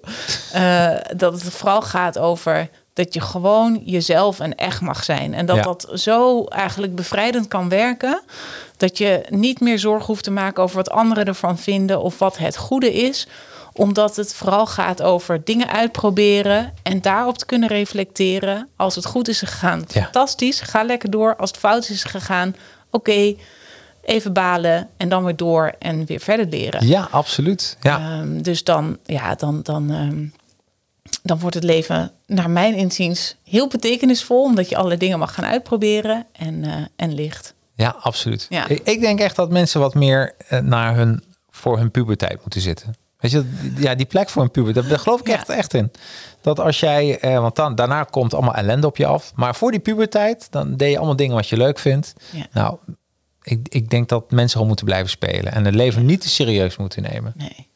eh, 0.53 0.95
dat 1.15 1.33
het 1.33 1.43
vooral 1.43 1.81
gaat 1.81 2.17
over 2.17 2.69
dat 2.93 3.13
je 3.13 3.21
gewoon 3.21 3.81
jezelf 3.85 4.39
en 4.39 4.55
echt 4.55 4.81
mag 4.81 5.03
zijn. 5.03 5.33
En 5.33 5.45
dat 5.45 5.55
Ja. 5.55 5.61
dat 5.63 5.89
zo 5.93 6.43
eigenlijk 6.43 6.95
bevrijdend 6.95 7.47
kan 7.47 7.69
werken, 7.69 8.21
dat 8.77 8.97
je 8.97 9.25
niet 9.29 9.59
meer 9.59 9.79
zorg 9.79 10.05
hoeft 10.05 10.23
te 10.23 10.31
maken 10.31 10.63
over 10.63 10.75
wat 10.75 10.89
anderen 10.89 11.25
ervan 11.25 11.57
vinden 11.57 12.01
of 12.01 12.19
wat 12.19 12.37
het 12.37 12.57
goede 12.57 12.93
is 12.93 13.27
omdat 13.73 14.15
het 14.15 14.33
vooral 14.33 14.65
gaat 14.65 15.01
over 15.01 15.43
dingen 15.43 15.67
uitproberen 15.69 16.73
en 16.83 17.01
daarop 17.01 17.37
te 17.37 17.45
kunnen 17.45 17.69
reflecteren. 17.69 18.67
Als 18.75 18.95
het 18.95 19.05
goed 19.05 19.27
is 19.27 19.39
gegaan, 19.39 19.83
Ja. 19.87 20.01
fantastisch, 20.03 20.59
ga 20.61 20.83
lekker 20.83 21.09
door. 21.09 21.35
Als 21.35 21.49
het 21.49 21.59
fout 21.59 21.89
is 21.89 22.03
gegaan, 22.03 22.55
oké, 22.89 23.35
even 24.03 24.33
balen 24.33 24.89
en 24.97 25.09
dan 25.09 25.23
weer 25.23 25.35
door 25.35 25.73
en 25.79 26.05
weer 26.05 26.19
verder 26.19 26.45
leren. 26.45 26.87
Ja, 26.87 27.07
absoluut. 27.11 27.77
Ja. 27.81 27.97
Ehm, 27.99 28.41
dus 28.41 28.63
dan, 28.63 28.97
ja, 29.05 29.35
dan, 29.35 29.59
dan, 29.63 29.91
ehm, 29.91 30.25
dan 31.23 31.39
wordt 31.39 31.55
het 31.55 31.63
leven 31.63 32.11
naar 32.27 32.49
mijn 32.49 32.75
inziens 32.75 33.35
heel 33.43 33.67
betekenisvol, 33.67 34.43
omdat 34.43 34.69
je 34.69 34.75
alle 34.77 34.97
dingen 34.97 35.19
mag 35.19 35.33
gaan 35.33 35.45
uitproberen 35.45 36.25
en, 36.31 36.63
eh, 36.63 36.71
en 36.95 37.13
licht. 37.13 37.53
Ja, 37.75 37.95
absoluut. 38.01 38.45
Ja. 38.49 38.67
Ik, 38.67 38.81
ik 38.83 38.99
denk 39.01 39.19
echt 39.19 39.35
dat 39.35 39.49
mensen 39.49 39.79
wat 39.79 39.93
meer 39.93 40.33
eh, 40.47 40.59
naar 40.59 40.95
hun, 40.95 41.23
voor 41.49 41.77
hun 41.77 41.91
puberteit 41.91 42.39
moeten 42.41 42.61
zitten. 42.61 42.93
Weet 43.19 43.31
je, 43.31 43.71
ja, 43.77 43.95
die 43.95 44.05
plek 44.05 44.29
voor 44.29 44.41
een 44.41 44.51
puber, 44.51 44.73
daar, 44.87 44.99
geloof 44.99 45.19
ik 45.19 45.27
Ja. 45.27 45.33
echt, 45.33 45.49
echt 45.49 45.73
in. 45.73 45.91
Dat 46.41 46.59
als 46.59 46.79
jij, 46.79 47.19
eh, 47.19 47.39
want 47.39 47.55
dan, 47.55 47.75
daarna 47.75 48.03
komt 48.03 48.33
allemaal 48.33 48.53
ellende 48.53 48.87
op 48.87 48.97
je 48.97 49.05
af. 49.05 49.31
Maar 49.35 49.55
voor 49.55 49.71
die 49.71 49.79
puberteit, 49.79 50.47
dan 50.51 50.75
deed 50.77 50.91
je 50.91 50.97
allemaal 50.97 51.15
dingen 51.15 51.35
wat 51.35 51.47
je 51.49 51.57
leuk 51.57 51.79
vindt. 51.79 52.13
Ja. 52.31 52.45
Nou, 52.51 52.77
ik, 53.43 53.67
ik 53.69 53.89
denk 53.89 54.09
dat 54.09 54.31
mensen 54.31 54.51
gewoon 54.51 54.67
moeten 54.67 54.85
blijven 54.85 55.09
spelen. 55.09 55.51
En 55.51 55.65
het 55.65 55.75
leven 55.75 56.05
niet 56.05 56.21
te 56.21 56.29
serieus 56.29 56.77
moeten 56.77 57.01
nemen. 57.01 57.33
Nee, 57.35 57.67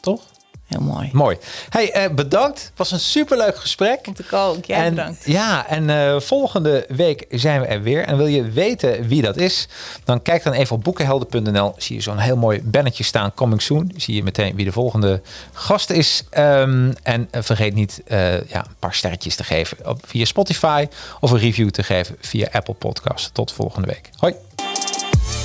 Toch? 0.00 0.22
Heel 0.70 0.80
mooi. 0.80 1.10
Mooi. 1.12 1.36
Hey, 1.68 1.92
eh, 1.92 2.10
bedankt. 2.10 2.60
Het 2.60 2.72
was 2.76 2.90
een 2.90 3.00
superleuk 3.00 3.56
gesprek. 3.56 3.98
Vond 4.02 4.18
ik 4.18 4.32
ook. 4.32 4.64
Jij 4.64 4.84
en, 4.84 4.94
bedankt. 4.94 5.22
Ja, 5.24 5.66
en 5.66 5.90
eh, 5.90 6.20
volgende 6.20 6.84
week 6.88 7.26
zijn 7.30 7.60
we 7.60 7.66
er 7.66 7.82
weer. 7.82 8.04
En 8.04 8.16
wil 8.16 8.26
je 8.26 8.50
weten 8.50 9.08
wie 9.08 9.22
dat 9.22 9.36
is? 9.36 9.68
Dan 10.04 10.22
kijk 10.22 10.42
dan 10.42 10.52
even 10.52 10.76
op 10.76 10.84
boekenhelden.nl. 10.84 11.74
Zie 11.76 11.96
je 11.96 12.02
zo'n 12.02 12.18
heel 12.18 12.36
mooi 12.36 12.62
bannetje 12.62 13.04
staan. 13.04 13.34
Coming 13.34 13.62
soon. 13.62 13.92
Zie 13.96 14.14
je 14.14 14.22
meteen 14.22 14.56
wie 14.56 14.64
de 14.64 14.72
volgende 14.72 15.22
gast 15.52 15.90
is. 15.90 16.24
Ehm, 16.30 16.92
en 17.02 17.28
eh, 17.30 17.42
vergeet 17.42 17.74
niet 17.74 18.02
ja, 18.48 18.64
een 18.66 18.76
paar 18.78 18.94
sterretjes 18.94 19.36
te 19.36 19.44
geven 19.44 19.76
op, 19.86 20.00
via 20.06 20.24
Spotify. 20.24 20.86
Of 21.20 21.30
een 21.30 21.38
review 21.38 21.70
te 21.70 21.82
geven 21.82 22.16
via 22.20 22.48
Apple 22.52 22.74
Podcast. 22.74 23.34
Tot 23.34 23.52
volgende 23.52 23.88
week. 23.88 24.10
Hoi. 24.18 24.49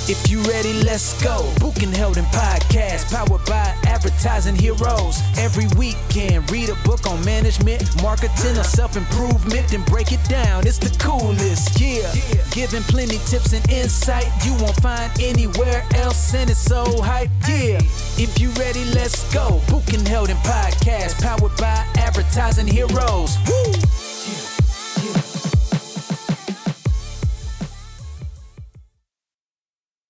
If 0.08 0.30
you 0.30 0.40
ready, 0.44 0.72
let's 0.84 1.20
go. 1.24 1.52
Book 1.60 1.82
and 1.82 1.92
Held 1.92 2.18
in 2.18 2.26
Podcast, 2.26 3.10
powered 3.12 3.44
by 3.46 3.74
Advertising 3.88 4.56
Heroes. 4.56 5.20
Every 5.36 5.66
weekend, 5.80 6.52
read 6.52 6.70
a 6.70 6.76
book 6.86 7.08
on 7.08 7.26
management, 7.26 7.82
marketing, 8.04 8.56
or 8.56 8.64
self 8.64 8.98
improvement, 8.98 9.68
then 9.70 9.82
break 9.86 10.12
it 10.12 10.24
down. 10.30 10.68
It's 10.68 10.78
the 10.78 10.96
coolest, 11.00 11.82
yeah. 11.82 12.06
Giving 12.52 12.84
plenty 12.84 13.18
tips 13.26 13.54
and 13.54 13.68
insight 13.72 14.28
you 14.46 14.54
won't 14.62 14.76
find 14.78 15.12
anywhere 15.20 15.84
else, 15.96 16.36
and 16.36 16.52
it's 16.52 16.60
so 16.60 16.86
hype, 17.02 17.32
yeah. 17.50 17.80
If 18.22 18.40
you 18.40 18.52
ready, 18.62 18.86
let's 18.94 19.34
go. 19.34 19.60
Book 19.70 19.92
and 19.92 20.08
Held 20.08 20.30
in 20.30 20.38
Podcast, 20.38 21.20
powered 21.20 21.58
by 21.58 21.84
Advertising 21.98 22.68
Heroes. 22.68 23.38
Woo! 23.48 24.15